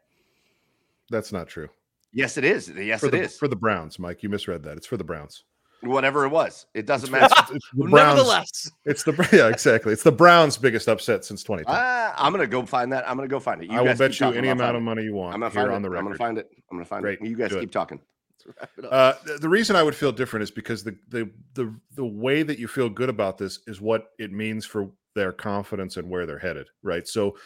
That's 1.10 1.32
not 1.32 1.48
true. 1.48 1.68
Yes, 2.12 2.36
it 2.38 2.44
is. 2.44 2.68
Yes, 2.68 3.00
for 3.00 3.06
it 3.06 3.10
the, 3.12 3.22
is. 3.22 3.36
For 3.38 3.48
the 3.48 3.56
Browns, 3.56 3.98
Mike, 3.98 4.22
you 4.22 4.28
misread 4.28 4.62
that. 4.64 4.76
It's 4.76 4.86
for 4.86 4.96
the 4.96 5.04
Browns. 5.04 5.44
Whatever 5.82 6.24
it 6.26 6.28
was, 6.28 6.66
it 6.74 6.84
doesn't 6.84 7.10
matter. 7.10 7.34
it's, 7.38 7.50
it's 7.52 7.66
the 7.74 7.84
Browns. 7.88 8.16
Nevertheless, 8.16 8.70
It's 8.84 9.02
the 9.02 9.28
yeah, 9.32 9.48
exactly. 9.48 9.92
It's 9.94 10.02
the 10.02 10.12
Browns' 10.12 10.58
biggest 10.58 10.88
upset 10.88 11.24
since 11.24 11.42
2010. 11.42 11.74
Ah, 11.74 12.14
I'm 12.18 12.32
gonna 12.32 12.46
go 12.46 12.66
find 12.66 12.92
that. 12.92 13.08
I'm 13.08 13.16
gonna 13.16 13.28
go 13.28 13.40
find 13.40 13.62
it. 13.62 13.70
You 13.70 13.78
I 13.78 13.80
will 13.82 13.94
bet 13.96 14.20
you 14.20 14.26
any 14.32 14.48
amount 14.48 14.76
of 14.76 14.82
money 14.82 15.02
you 15.04 15.14
want 15.14 15.34
I'm 15.34 15.40
gonna 15.40 15.52
here 15.52 15.62
find 15.62 15.72
on 15.74 15.84
it. 15.84 15.88
the 15.90 15.96
I'm 15.96 16.04
gonna 16.04 16.16
find 16.16 16.38
it. 16.38 16.50
I'm 16.70 16.76
gonna 16.76 16.84
find 16.84 17.02
Great. 17.02 17.20
it. 17.20 17.26
You 17.28 17.36
guys 17.36 17.50
Do 17.50 17.60
keep 17.60 17.70
talking. 17.72 17.98
it 18.46 18.84
up. 18.84 18.92
Uh, 18.92 19.12
the, 19.24 19.38
the 19.38 19.48
reason 19.48 19.74
I 19.76 19.82
would 19.82 19.94
feel 19.94 20.12
different 20.12 20.42
is 20.42 20.50
because 20.50 20.84
the, 20.84 20.96
the 21.08 21.30
the 21.54 21.74
the 21.94 22.04
way 22.06 22.42
that 22.42 22.58
you 22.58 22.68
feel 22.68 22.88
good 22.90 23.08
about 23.08 23.38
this 23.38 23.60
is 23.66 23.80
what 23.80 24.08
it 24.18 24.32
means 24.32 24.66
for 24.66 24.90
their 25.14 25.32
confidence 25.32 25.96
and 25.96 26.08
where 26.10 26.26
they're 26.26 26.38
headed, 26.38 26.66
right? 26.82 27.06
So 27.08 27.36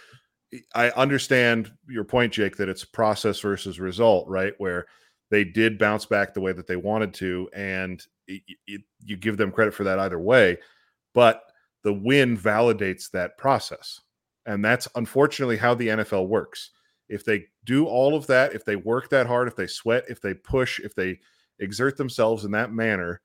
I 0.74 0.90
understand 0.90 1.72
your 1.88 2.04
point, 2.04 2.32
Jake, 2.32 2.56
that 2.56 2.68
it's 2.68 2.84
process 2.84 3.38
versus 3.40 3.78
result, 3.80 4.28
right? 4.28 4.54
Where 4.58 4.86
they 5.30 5.42
did 5.44 5.78
bounce 5.78 6.04
back 6.04 6.34
the 6.34 6.40
way 6.40 6.52
that 6.52 6.66
they 6.66 6.76
wanted 6.76 7.14
to, 7.14 7.48
and 7.54 8.04
it, 8.26 8.42
it, 8.66 8.82
you 9.04 9.16
give 9.16 9.36
them 9.36 9.52
credit 9.52 9.74
for 9.74 9.84
that 9.84 9.98
either 9.98 10.18
way. 10.18 10.58
But 11.12 11.42
the 11.82 11.92
win 11.92 12.36
validates 12.36 13.10
that 13.10 13.36
process, 13.38 14.00
and 14.46 14.64
that's 14.64 14.88
unfortunately 14.94 15.56
how 15.56 15.74
the 15.74 15.88
NFL 15.88 16.28
works. 16.28 16.70
If 17.08 17.24
they 17.24 17.46
do 17.64 17.86
all 17.86 18.16
of 18.16 18.26
that, 18.28 18.54
if 18.54 18.64
they 18.64 18.76
work 18.76 19.10
that 19.10 19.26
hard, 19.26 19.48
if 19.48 19.56
they 19.56 19.66
sweat, 19.66 20.04
if 20.08 20.20
they 20.20 20.34
push, 20.34 20.80
if 20.80 20.94
they 20.94 21.20
exert 21.58 21.96
themselves 21.96 22.44
in 22.44 22.50
that 22.52 22.72
manner, 22.72 23.20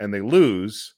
and 0.00 0.12
they 0.12 0.20
lose, 0.20 0.94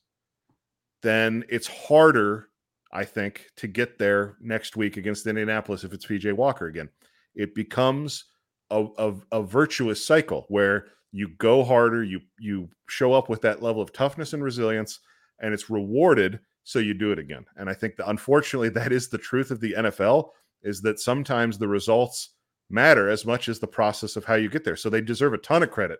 then 1.02 1.44
it's 1.48 1.66
harder, 1.66 2.48
I 2.92 3.04
think, 3.04 3.46
to 3.56 3.66
get 3.66 3.98
there 3.98 4.36
next 4.40 4.76
week 4.76 4.96
against 4.96 5.26
Indianapolis 5.26 5.84
if 5.84 5.92
it's 5.92 6.06
PJ 6.06 6.32
Walker 6.34 6.66
again. 6.66 6.88
It 7.34 7.54
becomes 7.54 8.26
a, 8.70 8.86
a, 8.98 9.14
a 9.32 9.42
virtuous 9.42 10.04
cycle 10.04 10.46
where 10.48 10.86
you 11.12 11.28
go 11.38 11.64
harder, 11.64 12.04
you 12.04 12.20
you 12.38 12.68
show 12.88 13.12
up 13.12 13.28
with 13.28 13.40
that 13.42 13.62
level 13.62 13.82
of 13.82 13.92
toughness 13.92 14.32
and 14.32 14.42
resilience, 14.42 15.00
and 15.40 15.52
it's 15.52 15.70
rewarded, 15.70 16.40
so 16.64 16.78
you 16.78 16.94
do 16.94 17.12
it 17.12 17.18
again. 17.18 17.44
And 17.56 17.68
I 17.68 17.74
think 17.74 17.96
that 17.96 18.08
unfortunately 18.08 18.68
that 18.70 18.92
is 18.92 19.08
the 19.08 19.18
truth 19.18 19.50
of 19.50 19.60
the 19.60 19.74
NFL 19.76 20.30
is 20.62 20.80
that 20.82 21.00
sometimes 21.00 21.58
the 21.58 21.68
results 21.68 22.30
matter 22.68 23.08
as 23.08 23.26
much 23.26 23.48
as 23.48 23.58
the 23.58 23.66
process 23.66 24.16
of 24.16 24.24
how 24.24 24.34
you 24.34 24.48
get 24.48 24.64
there. 24.64 24.76
So 24.76 24.88
they 24.88 25.00
deserve 25.00 25.32
a 25.32 25.38
ton 25.38 25.62
of 25.62 25.70
credit 25.70 25.98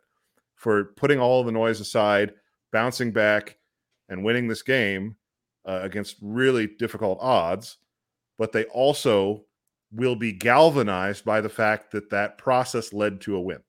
for 0.54 0.92
putting 0.96 1.18
all 1.18 1.42
the 1.42 1.50
noise 1.50 1.80
aside, 1.80 2.34
bouncing 2.72 3.10
back, 3.10 3.56
and 4.08 4.22
winning 4.22 4.46
this 4.46 4.62
game 4.62 5.16
uh, 5.66 5.80
against 5.82 6.16
really 6.20 6.66
difficult 6.78 7.18
odds. 7.20 7.78
But 8.38 8.52
they 8.52 8.64
also 8.64 9.44
will 9.92 10.16
be 10.16 10.32
galvanized 10.32 11.24
by 11.24 11.40
the 11.40 11.48
fact 11.48 11.90
that 11.92 12.10
that 12.10 12.38
process 12.38 12.92
led 12.92 13.20
to 13.22 13.36
a 13.36 13.40
win. 13.40 13.60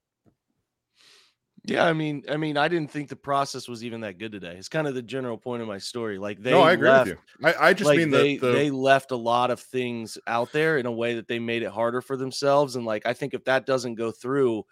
Yeah, 1.64 1.86
I 1.86 1.94
mean, 1.94 2.24
I 2.28 2.38
mean, 2.38 2.58
I 2.58 2.68
didn't 2.68 2.90
think 2.90 3.10
the 3.10 3.16
process 3.16 3.68
was 3.68 3.84
even 3.84 4.02
that 4.02 4.18
good 4.18 4.32
today. 4.32 4.56
It's 4.58 4.68
kind 4.70 4.88
of 4.88 4.96
the 4.96 5.04
general 5.04 5.38
point 5.38 5.62
of 5.62 5.68
my 5.68 5.78
story. 5.78 6.18
Like 6.18 6.40
they 6.42 6.60
no, 6.60 6.62
I 6.62 6.72
agree 6.74 6.92
left, 6.92 6.92
with 6.92 7.06
you. 7.06 7.18
I, 7.44 7.54
I 7.70 7.74
just 7.74 7.94
like 7.94 7.96
mean 7.96 8.10
they 8.10 8.38
the, 8.40 8.40
the 8.40 8.64
they 8.64 8.72
left 8.72 9.12
a 9.12 9.16
lot 9.16 9.52
of 9.52 9.60
things 9.60 10.18
out 10.26 10.54
there 10.54 10.78
in 10.80 10.88
a 10.88 10.92
way 10.92 11.14
that 11.16 11.28
they 11.28 11.38
made 11.38 11.62
it 11.62 11.70
harder 11.72 12.02
for 12.02 12.18
themselves. 12.18 12.76
And 12.76 12.86
like 12.86 13.06
I 13.06 13.14
think 13.14 13.36
if 13.36 13.44
that 13.46 13.68
doesn't 13.68 13.94
go 13.96 14.12
through, 14.12 14.64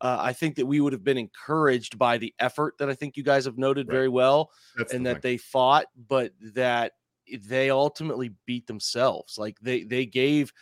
uh, 0.00 0.18
I 0.20 0.32
think 0.32 0.56
that 0.56 0.66
we 0.66 0.80
would 0.80 0.94
have 0.94 1.04
been 1.04 1.18
encouraged 1.18 1.98
by 1.98 2.18
the 2.18 2.34
effort 2.38 2.78
that 2.78 2.90
I 2.90 2.94
think 2.94 3.16
you 3.16 3.24
guys 3.24 3.46
have 3.46 3.58
noted 3.58 3.88
Right. 3.88 3.90
very 3.90 4.08
well, 4.08 4.52
that's 4.74 4.94
and 4.94 5.06
the 5.06 5.06
that 5.06 5.20
thing. 5.20 5.22
they 5.22 5.38
fought, 5.38 5.86
but 5.96 6.32
that 6.54 6.94
they 7.40 7.70
ultimately 7.70 8.30
beat 8.46 8.66
themselves. 8.68 9.38
Like 9.38 9.58
they 9.60 9.84
they 9.84 10.06
gave. 10.06 10.52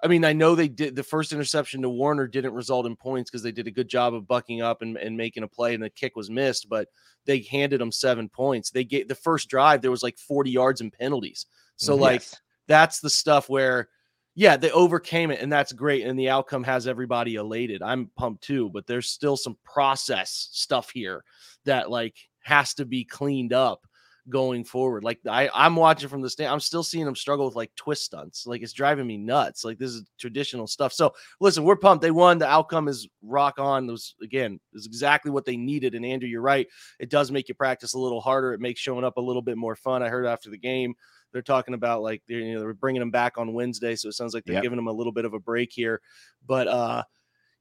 I 0.00 0.06
mean, 0.06 0.24
I 0.24 0.32
know 0.32 0.54
they 0.54 0.68
did 0.68 0.94
the 0.94 1.02
first 1.02 1.32
interception 1.32 1.82
to 1.82 1.88
Warner 1.88 2.28
didn't 2.28 2.54
result 2.54 2.86
in 2.86 2.94
points 2.94 3.30
because 3.30 3.42
they 3.42 3.50
did 3.50 3.66
a 3.66 3.72
good 3.72 3.88
job 3.88 4.14
of 4.14 4.28
bucking 4.28 4.62
up 4.62 4.82
and, 4.82 4.96
and 4.96 5.16
making 5.16 5.42
a 5.42 5.48
play, 5.48 5.74
and 5.74 5.82
the 5.82 5.90
kick 5.90 6.14
was 6.14 6.30
missed, 6.30 6.68
but 6.68 6.88
they 7.26 7.40
handed 7.40 7.80
them 7.80 7.90
seven 7.90 8.28
points. 8.28 8.70
They 8.70 8.84
gave 8.84 9.08
the 9.08 9.14
first 9.14 9.48
drive, 9.48 9.82
there 9.82 9.90
was 9.90 10.02
like 10.04 10.16
40 10.18 10.50
yards 10.50 10.80
and 10.80 10.92
penalties. 10.92 11.46
So, 11.76 11.96
Mhm. 11.96 12.00
like, 12.00 12.22
that's 12.68 13.00
the 13.00 13.10
stuff 13.10 13.48
where, 13.48 13.88
yeah, 14.36 14.56
they 14.56 14.70
overcame 14.70 15.32
it, 15.32 15.40
and 15.40 15.50
that's 15.50 15.72
great. 15.72 16.06
And 16.06 16.16
the 16.16 16.28
outcome 16.28 16.62
has 16.62 16.86
everybody 16.86 17.34
elated. 17.34 17.82
I'm 17.82 18.06
pumped 18.16 18.44
too, 18.44 18.70
but 18.70 18.86
there's 18.86 19.10
still 19.10 19.36
some 19.36 19.56
process 19.64 20.48
stuff 20.52 20.90
here 20.90 21.24
that 21.64 21.90
like 21.90 22.16
has 22.42 22.72
to 22.74 22.84
be 22.84 23.04
cleaned 23.04 23.52
up 23.52 23.84
going 24.28 24.64
forward. 24.64 25.04
Like 25.04 25.20
I, 25.28 25.48
I'm 25.54 25.76
watching 25.76 26.08
from 26.08 26.20
the 26.22 26.30
stand. 26.30 26.52
I'm 26.52 26.60
still 26.60 26.82
seeing 26.82 27.04
them 27.04 27.16
struggle 27.16 27.46
with 27.46 27.56
like 27.56 27.74
twist 27.74 28.04
stunts. 28.04 28.46
Like 28.46 28.62
it's 28.62 28.72
driving 28.72 29.06
me 29.06 29.16
nuts. 29.16 29.64
Like 29.64 29.78
this 29.78 29.90
is 29.92 30.04
traditional 30.18 30.66
stuff. 30.66 30.92
So 30.92 31.14
listen, 31.40 31.64
we're 31.64 31.76
pumped. 31.76 32.02
They 32.02 32.10
won. 32.10 32.38
The 32.38 32.46
outcome 32.48 32.88
is 32.88 33.08
rock 33.22 33.58
on. 33.58 33.88
It 33.88 33.92
was 33.92 34.14
again, 34.22 34.60
is 34.74 34.86
exactly 34.86 35.30
what 35.30 35.44
they 35.44 35.56
needed. 35.56 35.94
And 35.94 36.04
Andrew, 36.04 36.28
you're 36.28 36.42
right. 36.42 36.66
It 36.98 37.10
does 37.10 37.30
make 37.30 37.48
you 37.48 37.54
practice 37.54 37.94
a 37.94 37.98
little 37.98 38.20
harder. 38.20 38.52
It 38.52 38.60
makes 38.60 38.80
showing 38.80 39.04
up 39.04 39.16
a 39.16 39.22
little 39.22 39.42
bit 39.42 39.56
more 39.56 39.76
fun. 39.76 40.02
I 40.02 40.08
heard 40.08 40.26
after 40.26 40.50
the 40.50 40.58
game. 40.58 40.94
They're 41.32 41.42
talking 41.42 41.74
about 41.74 42.02
like 42.02 42.22
they're 42.26 42.38
you 42.40 42.54
know 42.54 42.60
they're 42.60 42.72
bringing 42.74 43.00
them 43.00 43.10
back 43.10 43.36
on 43.36 43.52
Wednesday, 43.52 43.96
so 43.96 44.08
it 44.08 44.14
sounds 44.14 44.32
like 44.32 44.44
they're 44.46 44.54
Yep. 44.54 44.62
giving 44.62 44.76
them 44.76 44.86
a 44.86 44.92
little 44.92 45.12
bit 45.12 45.26
of 45.26 45.34
a 45.34 45.38
break 45.38 45.70
here. 45.72 46.00
But 46.46 46.68
uh, 46.68 47.02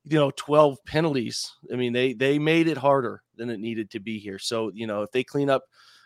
you 0.05 0.17
know, 0.17 0.31
12 0.37 0.77
penalties. 0.85 1.51
I 1.71 1.75
mean, 1.75 1.91
they 1.91 2.13
they 2.13 2.39
made 2.39 2.67
it 2.69 2.77
harder 2.77 3.23
than 3.35 3.49
it 3.49 3.59
needed 3.59 3.91
to 3.91 3.99
be 3.99 4.19
here. 4.19 4.39
So, 4.39 4.71
you 4.73 4.87
know, 4.87 5.01
if 5.03 5.11
they 5.11 5.23
clean 5.23 5.49
up, 5.49 5.63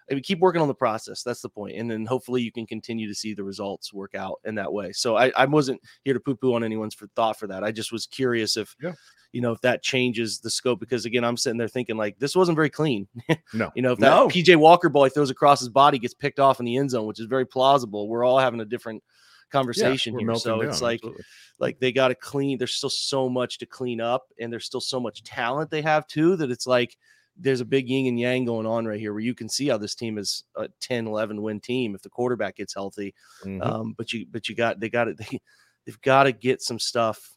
I 0.09 0.13
mean, 0.15 0.23
keep 0.23 0.39
working 0.39 0.61
on 0.61 0.67
the 0.67 0.73
process. 0.73 1.23
That's 1.23 1.41
the 1.41 1.49
point. 1.49 1.75
And 1.77 1.89
then 1.89 2.05
hopefully 2.05 2.41
you 2.41 2.51
can 2.51 2.65
continue 2.65 3.07
to 3.07 3.15
see 3.15 3.33
the 3.33 3.43
results 3.43 3.93
work 3.93 4.15
out 4.15 4.39
in 4.45 4.55
that 4.55 4.71
way. 4.71 4.91
So 4.91 5.15
I, 5.15 5.31
I 5.37 5.45
wasn't 5.45 5.81
here 6.03 6.13
to 6.13 6.19
poo-poo 6.19 6.53
on 6.53 6.63
anyone's 6.63 6.95
for 6.95 7.07
thought 7.15 7.37
for 7.39 7.47
that. 7.47 7.63
I 7.63 7.71
just 7.71 7.91
was 7.91 8.07
curious 8.07 8.57
if 8.57 8.75
Yeah. 8.81 8.93
you 9.31 9.41
know, 9.41 9.51
if 9.53 9.61
that 9.61 9.83
changes 9.83 10.39
the 10.39 10.49
scope, 10.49 10.79
because 10.79 11.05
again, 11.05 11.23
I'm 11.23 11.37
sitting 11.37 11.57
there 11.57 11.67
thinking 11.67 11.95
like 11.97 12.17
this 12.19 12.35
wasn't 12.35 12.55
very 12.57 12.69
clean. 12.69 13.07
No. 13.53 13.71
you 13.75 13.81
know, 13.81 13.91
if 13.93 13.99
that 13.99 14.09
No. 14.09 14.27
PJ 14.27 14.55
Walker 14.57 14.89
ball 14.89 15.03
he 15.05 15.09
throws 15.09 15.29
across 15.29 15.59
his 15.59 15.69
body 15.69 15.99
gets 15.99 16.13
picked 16.13 16.39
off 16.39 16.59
in 16.59 16.65
the 16.65 16.77
end 16.77 16.89
zone, 16.91 17.05
which 17.05 17.19
is 17.19 17.27
very 17.27 17.45
plausible. 17.45 18.07
We're 18.09 18.23
all 18.25 18.39
having 18.39 18.59
a 18.61 18.65
different 18.65 19.03
conversation 19.51 20.13
we're 20.13 20.21
here. 20.21 20.35
So 20.35 20.61
it's 20.61 20.81
like 20.81 20.99
absolutely. 21.01 21.23
like 21.59 21.79
they 21.79 21.91
got 21.91 22.07
to 22.07 22.15
clean 22.15 22.57
there's 22.57 22.73
still 22.73 22.89
so 22.89 23.29
much 23.29 23.57
to 23.59 23.65
clean 23.65 23.99
up 24.01 24.23
and 24.39 24.51
there's 24.51 24.65
still 24.65 24.81
so 24.81 24.99
much 24.99 25.23
talent 25.23 25.69
they 25.69 25.81
have 25.81 26.07
too 26.07 26.35
that 26.37 26.49
it's 26.51 26.65
like 26.65 26.97
there's 27.37 27.61
a 27.61 27.65
big 27.65 27.87
yin 27.89 28.07
and 28.07 28.19
yang 28.19 28.45
going 28.45 28.65
on 28.65 28.85
right 28.85 28.99
here 28.99 29.13
where 29.13 29.21
you 29.21 29.33
can 29.33 29.49
see 29.49 29.67
how 29.67 29.77
this 29.77 29.95
team 29.95 30.17
is 30.17 30.43
a 30.57 30.67
10 30.81 31.07
11 31.07 31.41
win 31.41 31.59
team 31.59 31.95
if 31.95 32.01
the 32.01 32.09
quarterback 32.09 32.55
gets 32.57 32.73
healthy. 32.73 33.13
Mhm. 33.43 33.61
um 33.65 33.93
but 33.97 34.11
you 34.13 34.25
but 34.29 34.47
you 34.49 34.55
got 34.55 34.79
they 34.79 34.89
got 34.89 35.07
it 35.07 35.17
they, 35.31 35.39
they've 35.85 36.01
got 36.01 36.23
to 36.23 36.31
get 36.31 36.61
some 36.61 36.77
stuff. 36.79 37.35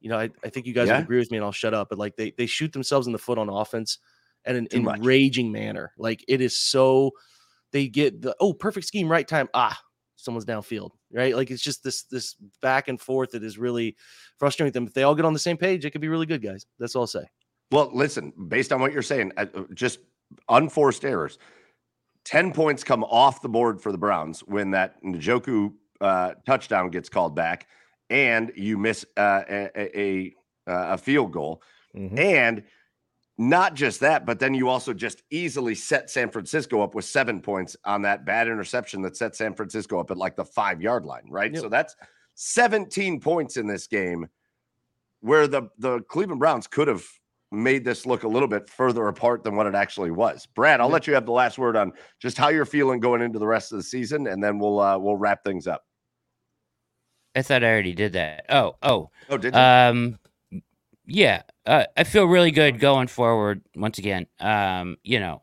You 0.00 0.10
know 0.10 0.18
I, 0.18 0.30
I 0.44 0.50
think 0.50 0.66
you 0.66 0.74
guys 0.74 0.88
Yeah. 0.88 1.00
agree 1.00 1.18
with 1.18 1.30
me 1.30 1.38
and 1.38 1.44
i'll 1.44 1.52
shut 1.52 1.72
up 1.74 1.88
but 1.88 1.98
like 1.98 2.16
they 2.16 2.32
they 2.36 2.46
shoot 2.46 2.72
themselves 2.72 3.06
in 3.06 3.12
the 3.12 3.18
foot 3.18 3.38
on 3.38 3.48
offense 3.48 3.98
at 4.44 4.56
an 4.56 4.66
Too 4.68 4.82
much. 4.82 4.98
enraging 4.98 5.50
manner. 5.50 5.92
Like 5.96 6.24
it 6.28 6.40
is 6.40 6.58
so 6.58 7.12
they 7.72 7.88
get 7.88 8.20
the 8.22 8.36
oh 8.40 8.52
perfect 8.52 8.86
scheme 8.86 9.08
right 9.10 9.26
time. 9.26 9.48
Ah 9.54 9.78
someone's 10.16 10.44
downfield 10.46 10.90
right? 11.12 11.36
Like 11.36 11.50
it's 11.50 11.62
just 11.62 11.82
this 11.84 12.02
this 12.04 12.34
back 12.60 12.88
and 12.88 13.00
forth 13.00 13.30
that 13.30 13.44
is 13.44 13.58
really 13.58 13.96
frustrating 14.38 14.72
them. 14.72 14.86
If 14.86 14.92
they 14.94 15.04
all 15.04 15.14
get 15.14 15.24
on 15.24 15.32
the 15.32 15.38
same 15.38 15.56
page 15.56 15.84
it 15.84 15.90
could 15.92 16.00
be 16.00 16.08
really 16.08 16.26
good 16.26 16.42
guys. 16.42 16.66
That's 16.78 16.94
all 16.96 17.02
i'll 17.02 17.06
say 17.06 17.24
Well, 17.70 17.90
listen, 17.92 18.32
based 18.48 18.72
on 18.72 18.80
what 18.80 18.92
you're 18.92 19.02
saying, 19.02 19.32
uh, 19.36 19.46
uh, 19.54 19.62
just 19.74 19.98
unforced 20.48 21.04
errors. 21.04 21.38
10 22.24 22.52
points 22.52 22.82
come 22.82 23.04
off 23.04 23.40
the 23.40 23.48
board 23.48 23.80
for 23.80 23.92
the 23.92 23.98
Browns 23.98 24.40
when 24.40 24.72
that 24.72 25.02
Njoku 25.02 25.72
uh, 26.00 26.34
touchdown 26.44 26.90
gets 26.90 27.08
called 27.08 27.34
back 27.36 27.68
and 28.10 28.52
you 28.56 28.78
miss 28.78 29.04
uh, 29.16 29.42
a, 29.48 29.70
a, 29.76 30.00
a, 30.68 30.70
uh, 30.70 30.96
field 30.96 31.32
goal. 31.32 31.62
Mhm. 31.94 32.18
And 32.18 32.62
not 33.38 33.74
just 33.74 34.00
that, 34.00 34.26
but 34.26 34.38
then 34.38 34.54
you 34.54 34.68
also 34.68 34.92
just 34.92 35.22
easily 35.30 35.74
set 35.74 36.10
San 36.10 36.30
Francisco 36.30 36.80
up 36.80 36.94
with 36.94 37.04
seven 37.04 37.40
points 37.40 37.76
on 37.84 38.02
that 38.02 38.24
bad 38.24 38.48
interception 38.48 39.02
that 39.02 39.16
set 39.16 39.36
San 39.36 39.54
Francisco 39.54 40.00
up 40.00 40.10
at 40.10 40.16
like 40.16 40.36
the 40.36 40.44
five 40.44 40.80
yard 40.80 41.04
line, 41.04 41.24
right? 41.28 41.52
Yep. 41.52 41.62
So 41.62 41.68
that's 41.68 41.94
17 42.34 43.20
points 43.20 43.56
in 43.56 43.66
this 43.66 43.86
game 43.86 44.26
where 45.20 45.46
the, 45.46 45.68
the 45.78 46.00
Cleveland 46.02 46.40
Browns 46.40 46.66
could 46.66 46.88
have 46.88 47.06
made 47.56 47.84
this 47.84 48.06
look 48.06 48.22
a 48.22 48.28
little 48.28 48.48
bit 48.48 48.68
further 48.68 49.08
apart 49.08 49.42
than 49.42 49.56
what 49.56 49.66
it 49.66 49.74
actually 49.74 50.10
was. 50.10 50.46
Brad, 50.46 50.80
I'll 50.80 50.88
let 50.88 51.06
you 51.06 51.14
have 51.14 51.26
the 51.26 51.32
last 51.32 51.58
word 51.58 51.76
on 51.76 51.92
just 52.20 52.38
how 52.38 52.48
you're 52.48 52.64
feeling 52.64 53.00
going 53.00 53.22
into 53.22 53.38
the 53.38 53.46
rest 53.46 53.72
of 53.72 53.78
the 53.78 53.82
season, 53.82 54.26
and 54.26 54.42
then 54.42 54.58
we'll 54.58 54.80
uh, 54.80 54.98
we'll 54.98 55.16
wrap 55.16 55.44
things 55.44 55.66
up. 55.66 55.84
I 57.34 57.42
thought 57.42 57.62
I 57.62 57.68
already 57.68 57.94
did 57.94 58.14
that. 58.14 58.46
Oh, 58.48 58.76
oh. 58.82 59.10
Oh, 59.28 59.36
did 59.36 59.54
you? 59.54 59.60
Um, 59.60 60.18
yeah, 61.06 61.42
uh, 61.66 61.84
I 61.96 62.04
feel 62.04 62.24
really 62.24 62.50
good 62.50 62.80
going 62.80 63.08
forward. 63.08 63.62
Once 63.74 63.98
again, 63.98 64.26
um, 64.40 64.96
you 65.02 65.20
know, 65.20 65.42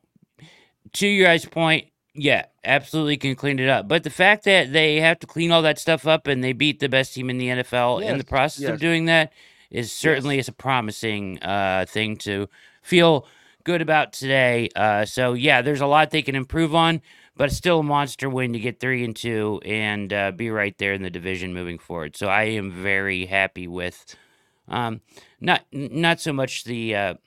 to 0.94 1.08
your 1.08 1.28
guys' 1.28 1.46
point, 1.46 1.88
yeah, 2.16 2.46
absolutely 2.64 3.18
can 3.18 3.36
clean 3.36 3.60
it 3.60 3.70
up. 3.70 3.88
But 3.88 4.04
the 4.04 4.10
fact 4.10 4.44
that 4.46 4.74
they 4.74 5.00
have 5.00 5.20
to 5.20 5.28
clean 5.28 5.52
all 5.52 5.62
that 5.62 5.80
stuff 5.80 6.06
up 6.08 6.28
and 6.28 6.44
they 6.44 6.54
beat 6.54 6.80
the 6.80 6.90
best 6.90 7.14
team 7.14 7.30
in 7.30 7.38
the 7.38 7.48
NFL 7.48 8.04
in 8.04 8.18
the 8.18 8.24
process 8.24 8.64
yes. 8.64 8.72
of 8.72 8.80
doing 8.80 9.06
that 9.06 9.32
is 9.74 9.92
certainly 9.92 10.38
is 10.38 10.48
a 10.48 10.54
promising 10.54 11.42
uh, 11.42 11.86
thing 11.90 12.16
to 12.16 12.48
feel 12.84 13.28
good 13.66 13.82
about 13.82 14.14
today. 14.14 14.70
Uh, 14.76 15.04
so 15.04 15.34
yeah, 15.34 15.62
there's 15.62 15.82
a 15.82 15.88
lot 15.88 16.12
they 16.12 16.22
can 16.22 16.36
improve 16.36 16.76
on, 16.76 17.02
but 17.36 17.50
it's 17.50 17.58
still 17.58 17.80
a 17.80 17.84
monster 17.84 18.30
win 18.30 18.54
to 18.54 18.60
get 18.60 18.80
three 18.80 19.04
and 19.04 19.16
two 19.16 19.60
and 19.66 20.14
uh, 20.14 20.32
be 20.32 20.50
right 20.52 20.78
there 20.78 20.94
in 20.94 21.02
the 21.02 21.10
division 21.10 21.54
moving 21.54 21.80
forward. 21.80 22.16
So 22.16 22.28
I 22.28 22.44
am 22.44 22.72
very 22.72 23.26
happy 23.26 23.68
with, 23.68 24.16
um, 24.68 25.02
not 25.42 25.66
not 25.72 26.22
so 26.22 26.32
much 26.32 26.64
the 26.64 27.18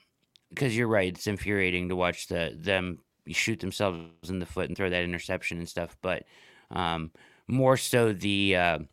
because 0.51 0.77
you're 0.77 0.89
right, 0.89 1.13
it's 1.13 1.27
infuriating 1.27 1.89
to 1.89 1.97
watch 1.97 2.29
the 2.29 2.57
them 2.57 3.01
shoot 3.29 3.59
themselves 3.59 4.31
in 4.31 4.39
the 4.39 4.47
foot 4.47 4.69
and 4.69 4.77
throw 4.77 4.89
that 4.89 5.03
interception 5.03 5.59
and 5.59 5.69
stuff, 5.69 5.97
but 6.01 6.23
um, 6.71 7.11
more 7.49 7.77
so 7.77 8.13
the. 8.13 8.87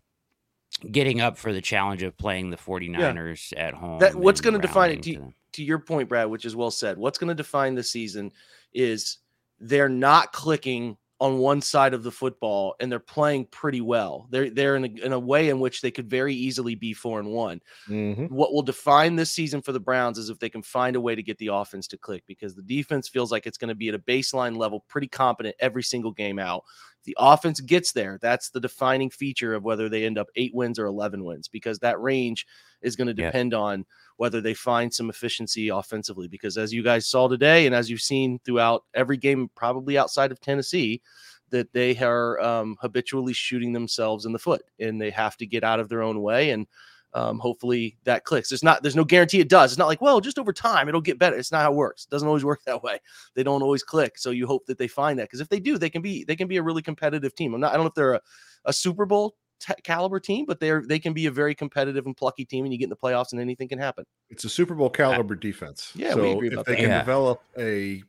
Getting 0.92 1.22
up 1.22 1.38
for 1.38 1.54
the 1.54 1.62
challenge 1.62 2.04
of 2.04 2.18
playing 2.18 2.50
the 2.50 2.58
49ers 2.58 3.54
at 3.58 3.74
home. 3.74 4.00
That- 4.00 4.16
what's 4.16 4.42
gonna 4.42 4.60
define 4.60 4.92
it? 4.92 5.06
rallying 5.06 5.30
to 5.32 5.34
to 5.54 5.64
your 5.64 5.80
point, 5.80 6.10
Brad, 6.10 6.30
which 6.30 6.46
is 6.46 6.56
well 6.56 6.72
said, 6.72 6.98
what's 6.98 7.20
going 7.20 7.28
to 7.28 7.36
define 7.36 7.76
the 7.76 7.84
season 7.84 8.32
is 8.74 9.20
they're 9.60 9.88
not 9.88 10.34
clicking 10.34 10.98
on 11.20 11.38
one 11.38 11.62
side 11.62 11.94
of 11.94 12.02
the 12.02 12.12
football 12.12 12.74
and 12.80 12.92
they're 12.92 13.00
playing 13.00 13.46
pretty 13.46 13.80
well. 13.80 14.28
They're 14.32 14.50
they're 14.50 14.76
in 14.76 14.84
a, 14.84 15.06
in 15.06 15.14
a 15.14 15.20
way 15.20 15.50
in 15.50 15.60
which 15.60 15.82
they 15.82 15.92
could 15.92 16.10
very 16.10 16.34
easily 16.34 16.74
be 16.74 16.92
four 16.92 17.20
and 17.20 17.30
one. 17.30 17.62
Mhm. 17.88 18.30
What 18.32 18.52
will 18.52 18.64
define 18.64 19.16
this 19.16 19.30
season 19.32 19.62
for 19.62 19.72
the 19.74 19.80
Browns 19.80 20.18
is 20.18 20.30
if 20.32 20.40
they 20.40 20.50
can 20.50 20.64
find 20.64 20.96
a 20.96 21.02
way 21.02 21.14
to 21.14 21.22
get 21.24 21.38
the 21.38 21.48
offense 21.48 21.88
to 21.90 21.98
click 22.00 22.24
because 22.28 22.56
the 22.56 22.64
defense 22.64 23.08
feels 23.08 23.32
like 23.32 23.46
it's 23.46 23.60
going 23.60 23.70
to 23.70 23.76
be 23.76 23.90
at 23.90 23.96
a 23.96 24.00
baseline 24.00 24.58
level, 24.58 24.84
pretty 24.90 25.08
competent 25.08 25.56
every 25.60 25.84
single 25.84 26.12
game 26.12 26.40
out. 26.40 26.64
The 27.06 27.16
offense 27.20 27.60
gets 27.60 27.92
there, 27.92 28.18
that's 28.22 28.50
the 28.50 28.60
defining 28.60 29.10
feature 29.10 29.54
of 29.54 29.64
whether 29.64 29.90
they 29.90 30.06
end 30.06 30.18
up 30.18 30.28
eight 30.36 30.54
wins 30.54 30.80
or 30.80 30.86
11 30.86 31.24
wins 31.24 31.48
because 31.48 31.80
that 31.80 32.00
range 32.02 32.46
is 32.82 32.96
going 32.96 33.14
to 33.14 33.22
Yeah. 33.22 33.28
depend 33.28 33.54
on 33.54 33.86
whether 34.18 34.40
they 34.42 34.54
find 34.54 34.94
some 34.94 35.10
efficiency 35.10 35.70
offensively. 35.70 36.28
Because 36.28 36.58
as 36.58 36.72
you 36.72 36.84
guys 36.84 37.06
saw 37.08 37.28
today, 37.28 37.66
and 37.66 37.76
as 37.76 37.90
you've 37.90 38.02
seen 38.02 38.40
throughout 38.46 38.84
every 38.94 39.18
game, 39.18 39.50
probably 39.56 39.98
outside 39.98 40.32
of 40.32 40.40
Tennessee, 40.40 41.02
that 41.50 41.72
they 41.74 41.96
are 41.98 42.40
um, 42.42 42.78
habitually 42.82 43.34
shooting 43.34 43.74
themselves 43.74 44.26
in 44.26 44.32
the 44.32 44.40
foot 44.40 44.64
and 44.80 45.00
they 45.00 45.12
have 45.12 45.38
to 45.38 45.46
get 45.46 45.64
out 45.64 45.80
of 45.80 45.88
their 45.90 46.02
own 46.02 46.22
way. 46.22 46.50
And 46.52 46.68
um, 47.16 47.40
hopefully 47.40 47.98
that 48.06 48.24
clicks. 48.26 48.50
There's 48.50 48.64
not, 48.64 48.82
there's 48.82 48.96
no 48.96 49.04
guarantee 49.06 49.40
it 49.40 49.50
does. 49.50 49.72
It's 49.72 49.78
not 49.80 49.88
like, 49.88 50.02
well, 50.02 50.20
just 50.20 50.40
over 50.40 50.52
time 50.54 50.88
it'll 50.90 51.02
get 51.02 51.20
better. 51.20 51.36
It's 51.36 51.52
not 51.52 51.62
how 51.62 51.72
it 51.72 51.76
works. 51.76 52.06
It 52.06 52.10
doesn't 52.10 52.28
always 52.28 52.44
work 52.46 52.62
that 52.66 52.82
way. 52.84 53.00
They 53.36 53.44
don't 53.44 53.62
always 53.62 53.84
click. 53.84 54.18
So 54.18 54.32
you 54.32 54.48
hope 54.48 54.66
that 54.66 54.78
they 54.78 54.88
find 54.88 55.20
that 55.20 55.24
because 55.24 55.40
if 55.42 55.50
they 55.50 55.60
do, 55.60 55.78
they 55.78 55.90
can 55.90 56.02
be, 56.02 56.24
they 56.24 56.36
can 56.36 56.48
be 56.48 56.58
a 56.58 56.64
really 56.64 56.82
competitive 56.82 57.36
team. 57.36 57.54
I'm 57.54 57.62
not, 57.62 57.72
I 57.72 57.76
don't 57.76 57.84
know 57.84 57.90
if 57.90 57.96
they're 57.96 58.14
a, 58.14 58.22
a 58.66 58.74
Super 58.74 59.06
Bowl 59.06 59.36
t- 59.60 59.74
caliber 59.84 60.20
team, 60.20 60.46
but 60.46 60.60
they're 60.60 60.84
they 60.88 61.00
can 61.00 61.14
be 61.14 61.26
a 61.26 61.32
very 61.32 61.54
competitive 61.56 62.06
and 62.06 62.16
plucky 62.18 62.46
team, 62.46 62.66
and 62.66 62.74
you 62.74 62.80
get 62.80 62.86
in 62.86 62.90
the 62.90 62.96
playoffs, 62.96 63.32
and 63.32 63.42
anything 63.42 63.68
can 63.68 63.80
happen. 63.80 64.06
It's 64.30 64.44
a 64.46 64.50
Super 64.50 64.74
Bowl 64.76 64.90
caliber 64.90 65.36
defense. 65.36 65.92
Yeah, 65.96 66.14
so 66.14 66.22
we 66.24 66.32
agree 66.32 66.48
if 66.48 66.54
about 66.54 66.66
they 66.66 66.74
that. 66.76 66.82
can 66.82 66.90
Yeah. 66.90 67.00
develop 67.00 67.42
a 67.58 68.02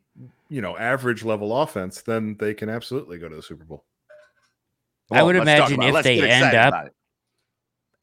you 0.49 0.61
know 0.61 0.77
average 0.77 1.25
level 1.25 1.57
offense, 1.61 2.03
then 2.03 2.37
they 2.39 2.55
can 2.55 2.69
absolutely 2.69 3.19
go 3.19 3.29
to 3.29 3.37
the 3.37 3.43
Super 3.43 3.65
Bowl. 3.65 3.85
I 5.11 5.23
would 5.23 5.37
imagine 5.37 5.83
if 5.83 6.03
they 6.05 6.31
end 6.31 6.55
up- 6.57 6.69
about 6.69 6.87
it. 6.87 6.95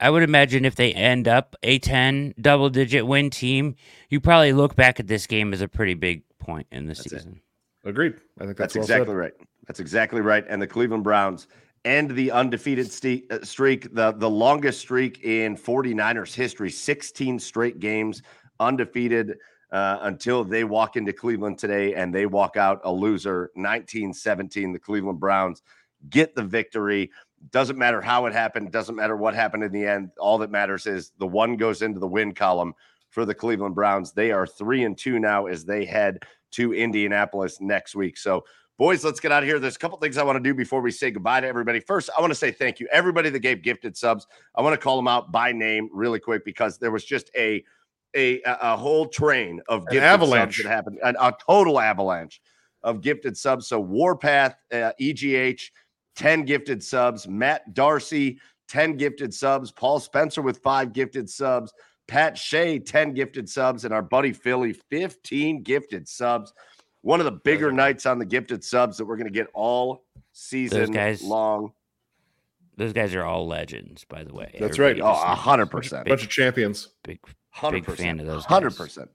I 0.02 0.10
would 0.10 0.24
imagine 0.24 0.66
if 0.66 0.76
they 0.76 0.94
end 0.94 1.28
up 1.28 1.56
a 1.62 1.80
10 1.80 2.34
double 2.42 2.70
digit 2.70 3.06
win 3.06 3.30
team, 3.30 3.76
you 4.10 4.20
probably 4.20 4.52
look 4.52 4.76
back 4.76 5.00
at 5.00 5.08
this 5.08 5.28
game 5.28 5.54
as 5.54 5.62
a 5.62 5.68
pretty 5.68 5.94
big 5.94 6.24
point 6.40 6.68
in 6.72 6.88
the 6.88 6.96
That's 6.96 7.06
it. 7.06 7.10
season. 7.10 7.42
Agreed. 7.86 8.16
I 8.40 8.46
think 8.46 8.58
that's, 8.58 8.74
That's 8.74 8.76
well 8.76 8.84
exactly 8.84 9.16
right. 9.16 9.34
That's 9.68 9.80
exactly 9.80 10.22
right. 10.22 10.44
And 10.50 10.62
the 10.62 10.68
Cleveland 10.68 11.04
Browns 11.04 11.48
end 11.86 12.12
the 12.12 12.32
undefeated 12.32 12.92
ste- 12.92 13.32
uh, 13.32 13.44
streak, 13.44 13.94
the, 13.94 14.12
the 14.12 14.30
longest 14.30 14.80
streak 14.82 15.24
in 15.24 15.56
49ers 15.56 16.34
history, 16.34 16.70
16 16.70 17.40
straight 17.40 17.80
games 17.80 18.22
undefeated 18.60 19.38
uh, 19.72 20.00
until 20.02 20.44
they 20.44 20.64
walk 20.64 20.96
into 20.96 21.14
Cleveland 21.14 21.58
today 21.58 21.94
and 21.94 22.14
they 22.14 22.26
walk 22.26 22.58
out 22.58 22.82
a 22.84 22.92
loser 22.92 23.52
19 23.56 24.14
17. 24.14 24.74
The 24.74 24.80
Cleveland 24.80 25.20
Browns 25.20 25.62
get 26.10 26.36
the 26.36 26.44
victory. 26.44 27.12
Doesn't 27.50 27.78
matter 27.78 28.02
how 28.02 28.28
it 28.28 28.34
happened, 28.34 28.72
doesn't 28.72 28.96
matter 28.96 29.18
what 29.18 29.34
happened 29.34 29.64
in 29.64 29.72
the 29.72 29.86
end. 29.86 30.12
All 30.20 30.38
that 30.38 30.52
matters 30.52 30.86
is 30.86 31.12
the 31.18 31.28
one 31.28 31.58
goes 31.58 31.82
into 31.82 32.00
the 32.00 32.08
win 32.08 32.34
column 32.34 32.74
for 33.10 33.26
the 33.26 33.34
Cleveland 33.34 33.76
Browns. 33.76 34.12
They 34.12 34.32
are 34.32 34.46
three 34.48 34.84
and 34.84 34.98
two 34.98 35.20
now 35.20 35.48
as 35.48 35.66
they 35.66 35.86
head 35.86 36.20
to 36.52 36.74
Indianapolis 36.74 37.60
next 37.60 37.96
week. 37.96 38.18
So, 38.18 38.46
boys, 38.78 39.04
let's 39.04 39.20
get 39.20 39.32
out 39.32 39.44
of 39.44 39.50
here. 39.50 39.60
There's 39.60 39.76
a 39.76 39.80
couple 39.80 39.98
things 39.98 40.18
I 40.18 40.24
want 40.24 40.38
to 40.38 40.44
do 40.44 40.54
before 40.54 40.82
we 40.82 40.92
say 40.92 41.12
goodbye 41.12 41.42
to 41.42 41.48
everybody. 41.48 41.80
First, 41.80 42.10
I 42.18 42.22
want 42.22 42.32
to 42.32 42.36
say 42.36 42.52
thank 42.52 42.80
you, 42.80 42.88
everybody 42.92 43.30
that 43.30 43.40
gave 43.40 43.64
gifted 43.64 43.98
subs. 43.98 44.28
I 44.56 44.62
want 44.62 44.74
to 44.74 44.78
call 44.78 44.96
them 44.96 45.08
out 45.08 45.32
by 45.32 45.52
name 45.52 45.90
really 45.92 46.20
quick 46.20 46.46
because 46.46 46.78
there 46.78 46.92
was 46.92 47.06
just 47.06 47.30
a 47.36 47.64
a 48.16 48.42
a 48.46 48.76
whole 48.76 49.08
train 49.08 49.62
of 49.68 49.86
gifted 49.88 50.04
avalanche. 50.04 50.58
subs 50.58 50.64
that 50.64 50.70
happened, 50.70 51.00
a, 51.04 51.10
a 51.10 51.34
total 51.46 51.80
avalanche 51.80 52.42
of 52.84 53.02
gifted 53.02 53.38
subs. 53.38 53.68
So, 53.68 53.80
Warpath, 53.80 54.56
uh, 54.74 54.92
EGH, 55.00 55.72
10 56.16 56.44
gifted 56.46 56.84
subs, 56.84 57.28
Matt 57.28 57.74
Darcy, 57.74 58.40
10 58.70 58.98
gifted 58.98 59.34
subs, 59.34 59.72
Paul 59.72 60.00
Spencer 60.00 60.42
with 60.42 60.60
five 60.60 60.94
gifted 60.94 61.30
subs. 61.30 61.74
Pat 62.08 62.38
Shea, 62.38 62.78
10 62.80 63.14
gifted 63.14 63.48
subs, 63.48 63.86
and 63.86 63.94
our 63.94 64.02
buddy 64.02 64.34
Philly, 64.34 64.74
15 64.74 65.64
gifted 65.64 66.08
subs. 66.08 66.54
One 67.02 67.20
of 67.20 67.26
the 67.26 67.32
bigger 67.32 67.70
are- 67.70 67.72
nights 67.72 68.06
on 68.06 68.20
the 68.20 68.26
gifted 68.26 68.64
subs 68.64 68.98
that 68.98 69.06
we're 69.06 69.16
going 69.16 69.28
to 69.28 69.34
get 69.34 69.48
all 69.54 70.04
season 70.34 70.92
guys- 70.92 71.24
long. 71.24 71.74
Those 72.78 72.94
guys 72.94 73.14
are 73.14 73.24
all 73.24 73.48
legends, 73.48 74.06
by 74.06 74.24
the 74.24 74.34
way. 74.34 74.56
That's 74.60 74.80
Everybody 74.80 75.02
right. 75.02 75.08
Oh, 75.10 75.32
a 75.32 75.36
hundred 75.36 75.68
percent. 75.68 76.08
Bunch 76.08 76.24
of 76.24 76.30
champions. 76.30 76.90
Big, 77.04 77.20
100%. 77.56 77.72
big 77.72 77.86
fan 77.98 78.20
of 78.20 78.26
those. 78.26 78.46
Hundred 78.46 78.76
percent. 78.76 79.10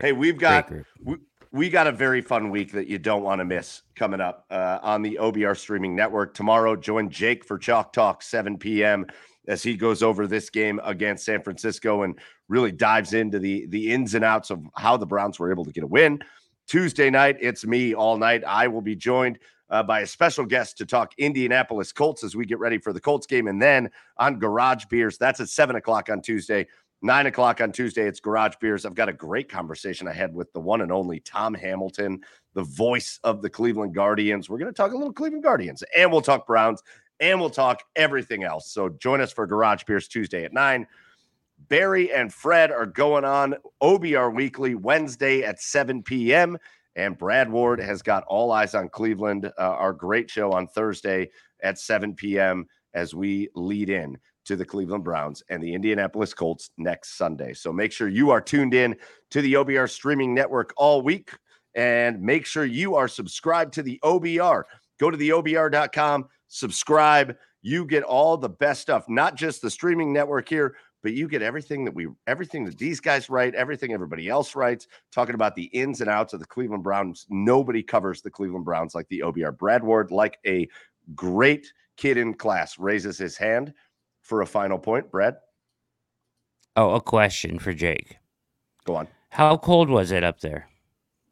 Hey, 0.00 0.12
we've 0.12 0.38
got 0.38 0.70
we, 1.02 1.16
we 1.52 1.68
got 1.68 1.86
a 1.86 1.92
very 1.92 2.22
fun 2.22 2.50
week 2.50 2.72
that 2.72 2.88
you 2.88 2.98
don't 2.98 3.22
want 3.22 3.38
to 3.38 3.44
miss 3.44 3.82
coming 3.94 4.22
up 4.22 4.46
uh, 4.50 4.78
on 4.82 5.02
the 5.02 5.18
OBR 5.20 5.56
streaming 5.56 5.94
network 5.94 6.32
tomorrow. 6.32 6.74
Join 6.74 7.10
Jake 7.10 7.44
for 7.44 7.58
Chalk 7.58 7.92
Talk 7.92 8.22
7 8.22 8.56
p.m. 8.56 9.06
as 9.46 9.62
he 9.62 9.76
goes 9.76 10.02
over 10.02 10.26
this 10.26 10.48
game 10.48 10.80
against 10.82 11.26
San 11.26 11.42
Francisco 11.42 12.02
and 12.02 12.18
really 12.48 12.72
dives 12.72 13.12
into 13.12 13.38
the 13.38 13.66
the 13.66 13.92
ins 13.92 14.14
and 14.14 14.24
outs 14.24 14.50
of 14.50 14.64
how 14.76 14.96
the 14.96 15.06
Browns 15.06 15.38
were 15.38 15.52
able 15.52 15.64
to 15.66 15.72
get 15.72 15.84
a 15.84 15.86
win. 15.86 16.20
Tuesday 16.66 17.10
night, 17.10 17.36
it's 17.40 17.66
me 17.66 17.94
all 17.94 18.16
night. 18.16 18.42
I 18.44 18.66
will 18.68 18.80
be 18.80 18.96
joined 18.96 19.38
uh, 19.68 19.82
by 19.82 20.00
a 20.00 20.06
special 20.06 20.46
guest 20.46 20.78
to 20.78 20.86
talk 20.86 21.12
Indianapolis 21.18 21.92
Colts 21.92 22.24
as 22.24 22.34
we 22.34 22.46
get 22.46 22.60
ready 22.60 22.78
for 22.78 22.94
the 22.94 23.00
Colts 23.00 23.26
game, 23.26 23.46
and 23.46 23.60
then 23.60 23.90
on 24.16 24.38
Garage 24.38 24.86
Beers. 24.86 25.18
That's 25.18 25.40
at 25.40 25.50
seven 25.50 25.76
o'clock 25.76 26.08
on 26.08 26.22
Tuesday. 26.22 26.66
Nine 27.04 27.26
o'clock 27.26 27.60
on 27.60 27.72
Tuesday, 27.72 28.06
it's 28.06 28.20
Garage 28.20 28.54
Beers. 28.60 28.86
I've 28.86 28.94
got 28.94 29.08
a 29.08 29.12
great 29.12 29.48
conversation 29.48 30.06
I 30.06 30.12
had 30.12 30.32
with 30.32 30.52
the 30.52 30.60
one 30.60 30.82
and 30.82 30.92
only 30.92 31.18
Tom 31.18 31.52
Hamilton, 31.52 32.20
the 32.54 32.62
voice 32.62 33.18
of 33.24 33.42
the 33.42 33.50
Cleveland 33.50 33.92
Guardians. 33.92 34.48
We're 34.48 34.58
going 34.58 34.72
to 34.72 34.76
talk 34.76 34.92
a 34.92 34.96
little 34.96 35.12
Cleveland 35.12 35.42
Guardians 35.42 35.82
and 35.96 36.12
we'll 36.12 36.20
talk 36.20 36.46
Browns 36.46 36.80
and 37.18 37.40
we'll 37.40 37.50
talk 37.50 37.82
everything 37.96 38.44
else. 38.44 38.70
So 38.70 38.88
join 38.88 39.20
us 39.20 39.32
for 39.32 39.48
Garage 39.48 39.82
Beers 39.82 40.06
Tuesday 40.06 40.44
at 40.44 40.52
nine. 40.52 40.86
Barry 41.68 42.12
and 42.12 42.32
Fred 42.32 42.70
are 42.70 42.86
going 42.86 43.24
on 43.24 43.56
OBR 43.82 44.32
Weekly 44.32 44.76
Wednesday 44.76 45.42
at 45.42 45.60
7 45.60 46.04
p.m. 46.04 46.56
And 46.94 47.18
Brad 47.18 47.50
Ward 47.50 47.80
has 47.80 48.02
got 48.02 48.22
All 48.28 48.52
Eyes 48.52 48.76
on 48.76 48.88
Cleveland, 48.88 49.46
uh, 49.46 49.50
our 49.58 49.92
great 49.92 50.30
show 50.30 50.52
on 50.52 50.68
Thursday 50.68 51.30
at 51.64 51.80
7 51.80 52.14
p.m. 52.14 52.66
as 52.94 53.12
we 53.12 53.48
lead 53.56 53.90
in 53.90 54.18
to 54.44 54.56
the 54.56 54.64
Cleveland 54.64 55.04
Browns 55.04 55.42
and 55.48 55.62
the 55.62 55.74
Indianapolis 55.74 56.34
Colts 56.34 56.70
next 56.76 57.16
Sunday. 57.16 57.52
So 57.52 57.72
make 57.72 57.92
sure 57.92 58.08
you 58.08 58.30
are 58.30 58.40
tuned 58.40 58.74
in 58.74 58.96
to 59.30 59.42
the 59.42 59.54
OBR 59.54 59.88
streaming 59.88 60.34
network 60.34 60.72
all 60.76 61.02
week 61.02 61.30
and 61.74 62.20
make 62.20 62.46
sure 62.46 62.64
you 62.64 62.94
are 62.96 63.08
subscribed 63.08 63.72
to 63.74 63.82
the 63.82 63.98
OBR. 64.04 64.64
Go 64.98 65.10
to 65.10 65.16
the 65.16 65.30
OBR.com, 65.30 66.26
subscribe. 66.48 67.36
You 67.62 67.84
get 67.86 68.02
all 68.02 68.36
the 68.36 68.48
best 68.48 68.82
stuff, 68.82 69.04
not 69.08 69.36
just 69.36 69.62
the 69.62 69.70
streaming 69.70 70.12
network 70.12 70.48
here, 70.48 70.76
but 71.02 71.12
you 71.14 71.28
get 71.28 71.42
everything 71.42 71.84
that 71.84 71.94
we 71.94 72.08
everything 72.26 72.64
that 72.64 72.78
these 72.78 73.00
guys 73.00 73.28
write, 73.28 73.54
everything 73.54 73.92
everybody 73.92 74.28
else 74.28 74.54
writes, 74.54 74.86
talking 75.10 75.34
about 75.34 75.54
the 75.54 75.64
ins 75.64 76.00
and 76.00 76.10
outs 76.10 76.32
of 76.32 76.40
the 76.40 76.46
Cleveland 76.46 76.82
Browns. 76.82 77.26
Nobody 77.28 77.82
covers 77.82 78.22
the 78.22 78.30
Cleveland 78.30 78.64
Browns 78.64 78.94
like 78.94 79.08
the 79.08 79.20
OBR. 79.20 79.56
Brad 79.56 79.82
Ward, 79.82 80.10
like 80.10 80.38
a 80.46 80.68
great 81.14 81.72
kid 81.96 82.16
in 82.16 82.34
class, 82.34 82.78
raises 82.78 83.18
his 83.18 83.36
hand 83.36 83.72
for 84.22 84.40
a 84.42 84.46
final 84.46 84.78
point. 84.78 85.10
Brad, 85.10 85.36
Oh, 86.74 86.94
a 86.94 87.00
question 87.00 87.58
for 87.58 87.74
Jake. 87.74 88.16
go 88.84 88.96
on. 88.96 89.08
How 89.28 89.56
cold 89.56 89.90
was 89.90 90.10
it 90.10 90.24
up 90.24 90.40
there? 90.40 90.68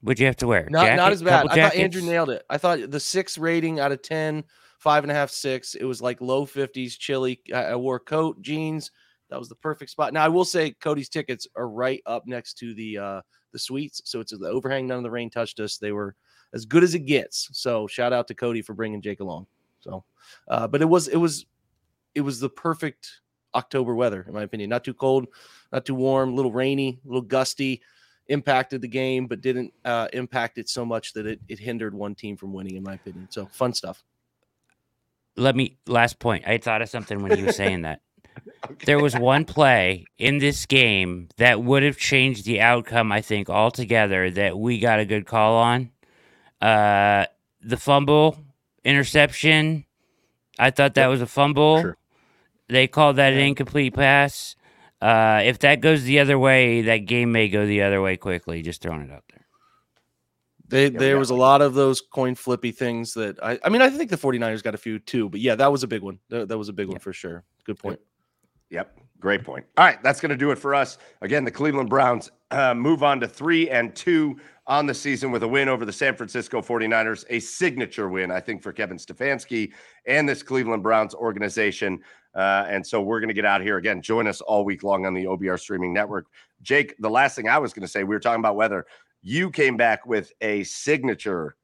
What'd 0.02 0.20
you 0.20 0.26
have 0.26 0.36
to 0.36 0.46
wear? 0.46 0.68
Not 0.70 0.96
not 0.96 1.12
as 1.12 1.22
bad. 1.22 1.46
Couple 1.48 1.60
I 1.60 1.68
thought 1.68 1.76
Andrew 1.76 2.02
nailed 2.02 2.30
it. 2.30 2.44
I 2.48 2.58
thought 2.58 2.90
the 2.90 3.00
six 3.00 3.36
rating 3.36 3.80
out 3.80 3.92
of 3.92 4.00
10, 4.02 4.44
five 4.78 5.04
and 5.04 5.10
a 5.10 5.14
half, 5.14 5.30
six. 5.30 5.74
It 5.74 5.84
was 5.84 6.00
like 6.00 6.20
low 6.22 6.46
50s, 6.46 6.98
chilly. 6.98 7.40
I, 7.54 7.64
I 7.64 7.76
wore 7.76 8.00
coat, 8.00 8.40
jeans. 8.40 8.90
That 9.28 9.38
was 9.38 9.48
the 9.48 9.54
perfect 9.56 9.90
spot. 9.90 10.12
Now 10.14 10.24
I 10.24 10.28
will 10.28 10.44
say 10.46 10.72
Cody's 10.80 11.08
tickets 11.10 11.46
are 11.54 11.68
right 11.68 12.02
up 12.06 12.26
next 12.26 12.54
to 12.58 12.74
the 12.74 12.98
uh 12.98 13.20
the 13.52 13.58
suites. 13.58 14.00
So 14.04 14.20
it's 14.20 14.32
the 14.36 14.48
overhang. 14.48 14.86
None 14.86 14.98
of 14.98 15.02
the 15.04 15.10
rain 15.10 15.28
touched 15.30 15.60
us. 15.60 15.76
They 15.78 15.92
were 15.92 16.16
as 16.54 16.64
good 16.64 16.82
as 16.82 16.94
it 16.94 17.00
gets. 17.00 17.48
So 17.52 17.86
shout 17.86 18.12
out 18.12 18.26
to 18.28 18.34
Cody 18.34 18.62
for 18.62 18.74
bringing 18.74 19.02
Jake 19.02 19.20
along. 19.20 19.46
So 19.80 20.04
uh 20.48 20.66
but 20.66 20.80
it 20.82 20.86
was 20.88 21.08
it 21.08 21.16
was 21.16 21.46
it 22.14 22.20
was 22.22 22.40
the 22.40 22.48
perfect 22.48 23.20
October 23.54 23.94
weather, 23.94 24.24
in 24.26 24.34
my 24.34 24.42
opinion. 24.42 24.70
Not 24.70 24.84
too 24.84 24.94
cold, 24.94 25.26
not 25.72 25.84
too 25.84 25.94
warm, 25.94 26.30
a 26.30 26.34
little 26.34 26.52
rainy, 26.52 27.00
a 27.04 27.08
little 27.08 27.22
gusty 27.22 27.80
impacted 28.28 28.80
the 28.80 28.88
game, 28.88 29.26
but 29.26 29.40
didn't 29.40 29.72
uh, 29.84 30.08
impact 30.12 30.56
it 30.56 30.68
so 30.68 30.84
much 30.84 31.12
that 31.14 31.26
it, 31.26 31.40
it 31.48 31.58
hindered 31.58 31.94
one 31.94 32.14
team 32.14 32.36
from 32.36 32.52
winning, 32.52 32.76
in 32.76 32.82
my 32.82 32.94
opinion. 32.94 33.26
So 33.30 33.46
fun 33.46 33.74
stuff. 33.74 34.04
Let 35.36 35.56
me 35.56 35.78
last 35.86 36.18
point. 36.18 36.44
I 36.46 36.58
thought 36.58 36.82
of 36.82 36.88
something 36.88 37.22
when 37.22 37.38
you 37.38 37.46
were 37.46 37.52
saying 37.52 37.82
that. 37.82 38.00
There 38.86 38.98
was 38.98 39.14
one 39.14 39.44
play 39.44 40.06
in 40.16 40.38
this 40.38 40.64
game 40.64 41.28
that 41.36 41.62
would 41.62 41.82
have 41.82 41.98
changed 41.98 42.46
the 42.46 42.60
outcome, 42.60 43.10
I 43.12 43.20
think, 43.20 43.50
altogether 43.50 44.30
that 44.30 44.56
we 44.58 44.78
got 44.78 45.00
a 45.00 45.04
good 45.04 45.26
call 45.26 45.56
on. 45.56 45.90
Uh 46.60 47.26
the 47.60 47.76
fumble, 47.76 48.38
interception. 48.84 49.84
I 50.58 50.70
thought 50.70 50.94
that 50.94 51.08
was 51.08 51.20
a 51.20 51.26
fumble. 51.26 51.80
Sure. 51.80 51.96
They 52.70 52.86
called 52.86 53.16
that 53.16 53.32
an 53.32 53.40
incomplete 53.40 53.94
pass. 53.94 54.56
Uh, 55.00 55.42
if 55.44 55.58
that 55.60 55.80
goes 55.80 56.04
the 56.04 56.20
other 56.20 56.38
way, 56.38 56.82
that 56.82 56.98
game 56.98 57.32
may 57.32 57.48
go 57.48 57.66
the 57.66 57.82
other 57.82 58.00
way 58.00 58.16
quickly. 58.16 58.62
Just 58.62 58.82
throwing 58.82 59.02
it 59.02 59.10
out 59.10 59.24
there. 59.30 59.46
They, 60.68 60.88
we 60.88 60.98
there 60.98 61.18
was 61.18 61.30
a 61.30 61.34
lot 61.34 61.62
of 61.62 61.74
those 61.74 62.00
coin 62.00 62.36
flippy 62.36 62.70
things 62.70 63.14
that 63.14 63.42
I, 63.42 63.58
I 63.64 63.70
mean, 63.70 63.82
I 63.82 63.90
think 63.90 64.10
the 64.10 64.16
49ers 64.16 64.62
got 64.62 64.74
a 64.74 64.78
few 64.78 65.00
too, 65.00 65.28
but 65.28 65.40
yeah, 65.40 65.56
that 65.56 65.72
was 65.72 65.82
a 65.82 65.88
big 65.88 66.02
one. 66.02 66.20
That, 66.28 66.48
that 66.48 66.58
was 66.58 66.68
a 66.68 66.72
big 66.72 66.86
one 66.88 67.00
for 67.00 67.12
sure. 67.12 67.44
Good 67.64 67.78
point. 67.78 67.98
Yep. 68.70 69.00
Great 69.18 69.44
point. 69.44 69.66
All 69.76 69.84
right. 69.84 70.02
That's 70.02 70.20
going 70.20 70.30
to 70.30 70.36
do 70.36 70.50
it 70.50 70.58
for 70.58 70.74
us. 70.74 70.96
Again, 71.20 71.44
the 71.44 71.50
Cleveland 71.50 71.90
Browns 71.90 72.30
uh, 72.50 72.74
move 72.74 73.02
on 73.02 73.20
to 73.20 73.28
three 73.28 73.68
and 73.68 73.94
two 73.94 74.38
on 74.66 74.86
the 74.86 74.94
season 74.94 75.30
with 75.30 75.42
a 75.42 75.48
win 75.48 75.68
over 75.68 75.84
the 75.84 75.92
San 75.92 76.14
Francisco 76.14 76.62
49ers, 76.62 77.24
a 77.28 77.40
signature 77.40 78.08
win, 78.08 78.30
I 78.30 78.40
think, 78.40 78.62
for 78.62 78.72
Kevin 78.72 78.96
Stefanski 78.96 79.72
and 80.06 80.28
this 80.28 80.42
Cleveland 80.42 80.82
Browns 80.82 81.14
organization. 81.14 82.00
Uh, 82.34 82.64
and 82.68 82.86
so 82.86 83.00
we're 83.00 83.20
going 83.20 83.28
to 83.28 83.34
get 83.34 83.44
out 83.44 83.60
here 83.60 83.76
again. 83.76 84.00
Join 84.00 84.26
us 84.26 84.40
all 84.40 84.64
week 84.64 84.82
long 84.82 85.06
on 85.06 85.14
the 85.14 85.24
OBR 85.24 85.58
streaming 85.58 85.92
network. 85.92 86.26
Jake, 86.62 86.94
the 86.98 87.10
last 87.10 87.34
thing 87.34 87.48
I 87.48 87.58
was 87.58 87.72
going 87.72 87.82
to 87.82 87.88
say, 87.88 88.04
we 88.04 88.14
were 88.14 88.20
talking 88.20 88.40
about 88.40 88.56
weather. 88.56 88.86
You 89.22 89.50
came 89.50 89.76
back 89.76 90.06
with 90.06 90.32
a 90.40 90.62
signature, 90.64 91.56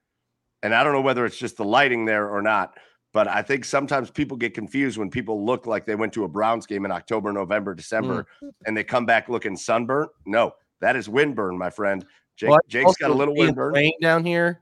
and 0.63 0.75
I 0.75 0.83
don't 0.83 0.93
know 0.93 1.01
whether 1.01 1.25
it's 1.25 1.39
just 1.39 1.57
the 1.57 1.65
lighting 1.65 2.05
there 2.05 2.29
or 2.29 2.43
not, 2.43 2.77
but 3.13 3.29
I 3.29 3.43
think 3.43 3.65
sometimes 3.65 4.11
people 4.11 4.37
get 4.37 4.55
confused 4.55 4.99
when 4.99 5.09
people 5.11 5.45
look 5.45 5.67
like 5.67 5.87
they 5.87 5.95
went 5.95 6.13
to 6.15 6.25
a 6.25 6.29
Browns 6.29 6.67
game 6.67 6.85
in 6.85 6.91
October, 6.91 7.33
November, 7.33 7.75
December, 7.75 8.27
and 8.67 8.77
they 8.77 8.85
come 8.85 9.07
back 9.07 9.29
looking 9.29 9.57
sunburnt. 9.57 10.11
No, 10.27 10.53
that 10.81 10.97
is 10.97 11.09
windburn, 11.09 11.57
my 11.57 11.71
friend. 11.71 12.05
Jake, 12.37 12.51
Well, 12.51 12.59
Jake's 12.69 12.97
got 12.97 13.11
a 13.11 13.15
little 13.15 13.35
windburn. 13.35 13.73
Rain 13.73 13.95
down 14.03 14.25
here. 14.25 14.61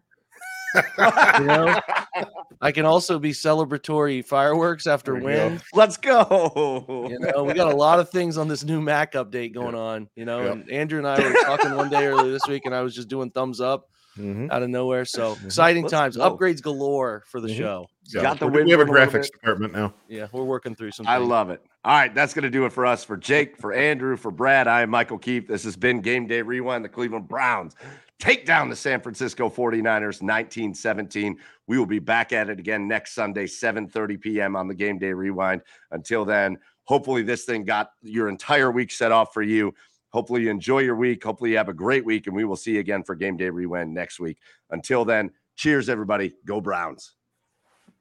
You 1.38 1.44
know? 1.46 1.80
I 2.60 2.72
can 2.72 2.84
also 2.86 3.18
be 3.18 3.32
celebratory 3.32 4.24
fireworks 4.24 4.86
after 4.86 5.12
There 5.12 5.20
you 5.20 5.26
win. 5.26 5.60
Let's 5.74 5.96
go. 5.96 7.06
You 7.10 7.18
know, 7.18 7.44
we 7.44 7.52
got 7.52 7.72
a 7.72 7.76
lot 7.76 8.00
of 8.00 8.08
things 8.10 8.38
on 8.38 8.48
this 8.48 8.64
new 8.64 8.80
Mac 8.80 9.12
update 9.12 9.52
going 9.52 9.74
on. 9.74 10.08
You 10.16 10.24
know, 10.24 10.42
Yep. 10.44 10.52
and 10.52 10.70
Andrew 10.70 10.98
and 10.98 11.06
I 11.08 11.20
were 11.20 11.34
talking 11.42 11.74
one 11.76 11.90
day 11.90 12.06
earlier 12.06 12.30
this 12.32 12.46
week, 12.48 12.62
and 12.64 12.74
I 12.74 12.80
was 12.82 12.94
just 12.94 13.08
doing 13.08 13.30
thumbs 13.30 13.60
up 13.60 13.88
Mhm. 14.18 14.50
out 14.52 14.62
of 14.62 14.70
nowhere. 14.70 15.04
So 15.04 15.36
exciting 15.44 15.82
Let's 15.82 15.92
times, 15.92 16.16
go. 16.16 16.30
upgrades 16.36 16.62
galore 16.62 17.24
for 17.26 17.40
the 17.40 17.48
Mhm. 17.48 17.56
show. 17.56 17.86
Yeah, 18.14 18.22
Got 18.22 18.38
the 18.38 18.46
we're- 18.46 18.58
win 18.58 18.66
we 18.66 18.70
have 18.70 18.80
a 18.80 18.86
for 18.86 18.96
a 18.96 19.06
graphics 19.06 19.30
department 19.30 19.72
now. 19.74 19.92
Yeah, 20.08 20.28
we're 20.32 20.44
working 20.44 20.74
through 20.76 20.92
some. 20.92 21.06
I 21.06 21.16
love 21.16 21.50
it. 21.50 21.60
All 21.84 21.92
right, 21.98 22.14
that's 22.14 22.32
going 22.32 22.44
to 22.44 22.50
do 22.50 22.64
it 22.64 22.72
for 22.72 22.86
us. 22.86 23.04
For 23.04 23.16
Jake, 23.16 23.58
for 23.58 23.72
Andrew, 23.72 24.16
for 24.16 24.30
Brad, 24.30 24.68
I 24.68 24.82
am 24.82 24.90
Michael 24.90 25.18
Keefe. 25.18 25.48
This 25.48 25.64
has 25.64 25.76
been 25.76 26.00
Game 26.00 26.26
Day 26.26 26.40
Rewind. 26.40 26.82
The 26.84 26.88
Cleveland 26.88 27.28
Browns 27.28 27.74
take 28.18 28.46
down 28.46 28.68
the 28.68 28.76
San 28.76 29.00
Francisco 29.00 29.48
49ers 29.48 30.22
1917. 30.22 31.38
We 31.66 31.78
will 31.78 31.86
be 31.86 31.98
back 31.98 32.32
at 32.32 32.48
it 32.48 32.58
again 32.58 32.86
next 32.88 33.14
Sunday, 33.14 33.46
7:30 33.46 34.20
p.m. 34.20 34.56
on 34.56 34.68
the 34.68 34.74
Game 34.74 34.98
Day 34.98 35.12
Rewind. 35.12 35.62
Until 35.90 36.24
then, 36.24 36.58
hopefully 36.84 37.22
this 37.22 37.44
thing 37.44 37.64
got 37.64 37.90
your 38.02 38.28
entire 38.28 38.70
week 38.70 38.90
set 38.90 39.12
off 39.12 39.32
for 39.32 39.42
you. 39.42 39.74
Hopefully 40.10 40.42
you 40.42 40.50
enjoy 40.50 40.80
your 40.80 40.96
week. 40.96 41.24
Hopefully 41.24 41.50
you 41.50 41.56
have 41.56 41.68
a 41.68 41.74
great 41.74 42.04
week, 42.04 42.26
and 42.26 42.36
we 42.36 42.44
will 42.44 42.56
see 42.56 42.74
you 42.74 42.80
again 42.80 43.02
for 43.02 43.14
Game 43.14 43.36
Day 43.36 43.50
Rewind 43.50 43.92
next 43.92 44.20
week. 44.20 44.38
Until 44.70 45.04
then, 45.04 45.30
cheers, 45.56 45.88
everybody. 45.88 46.34
Go 46.44 46.60
Browns. 46.60 47.14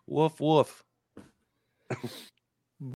Woof 0.05 0.39
woof. 0.39 0.83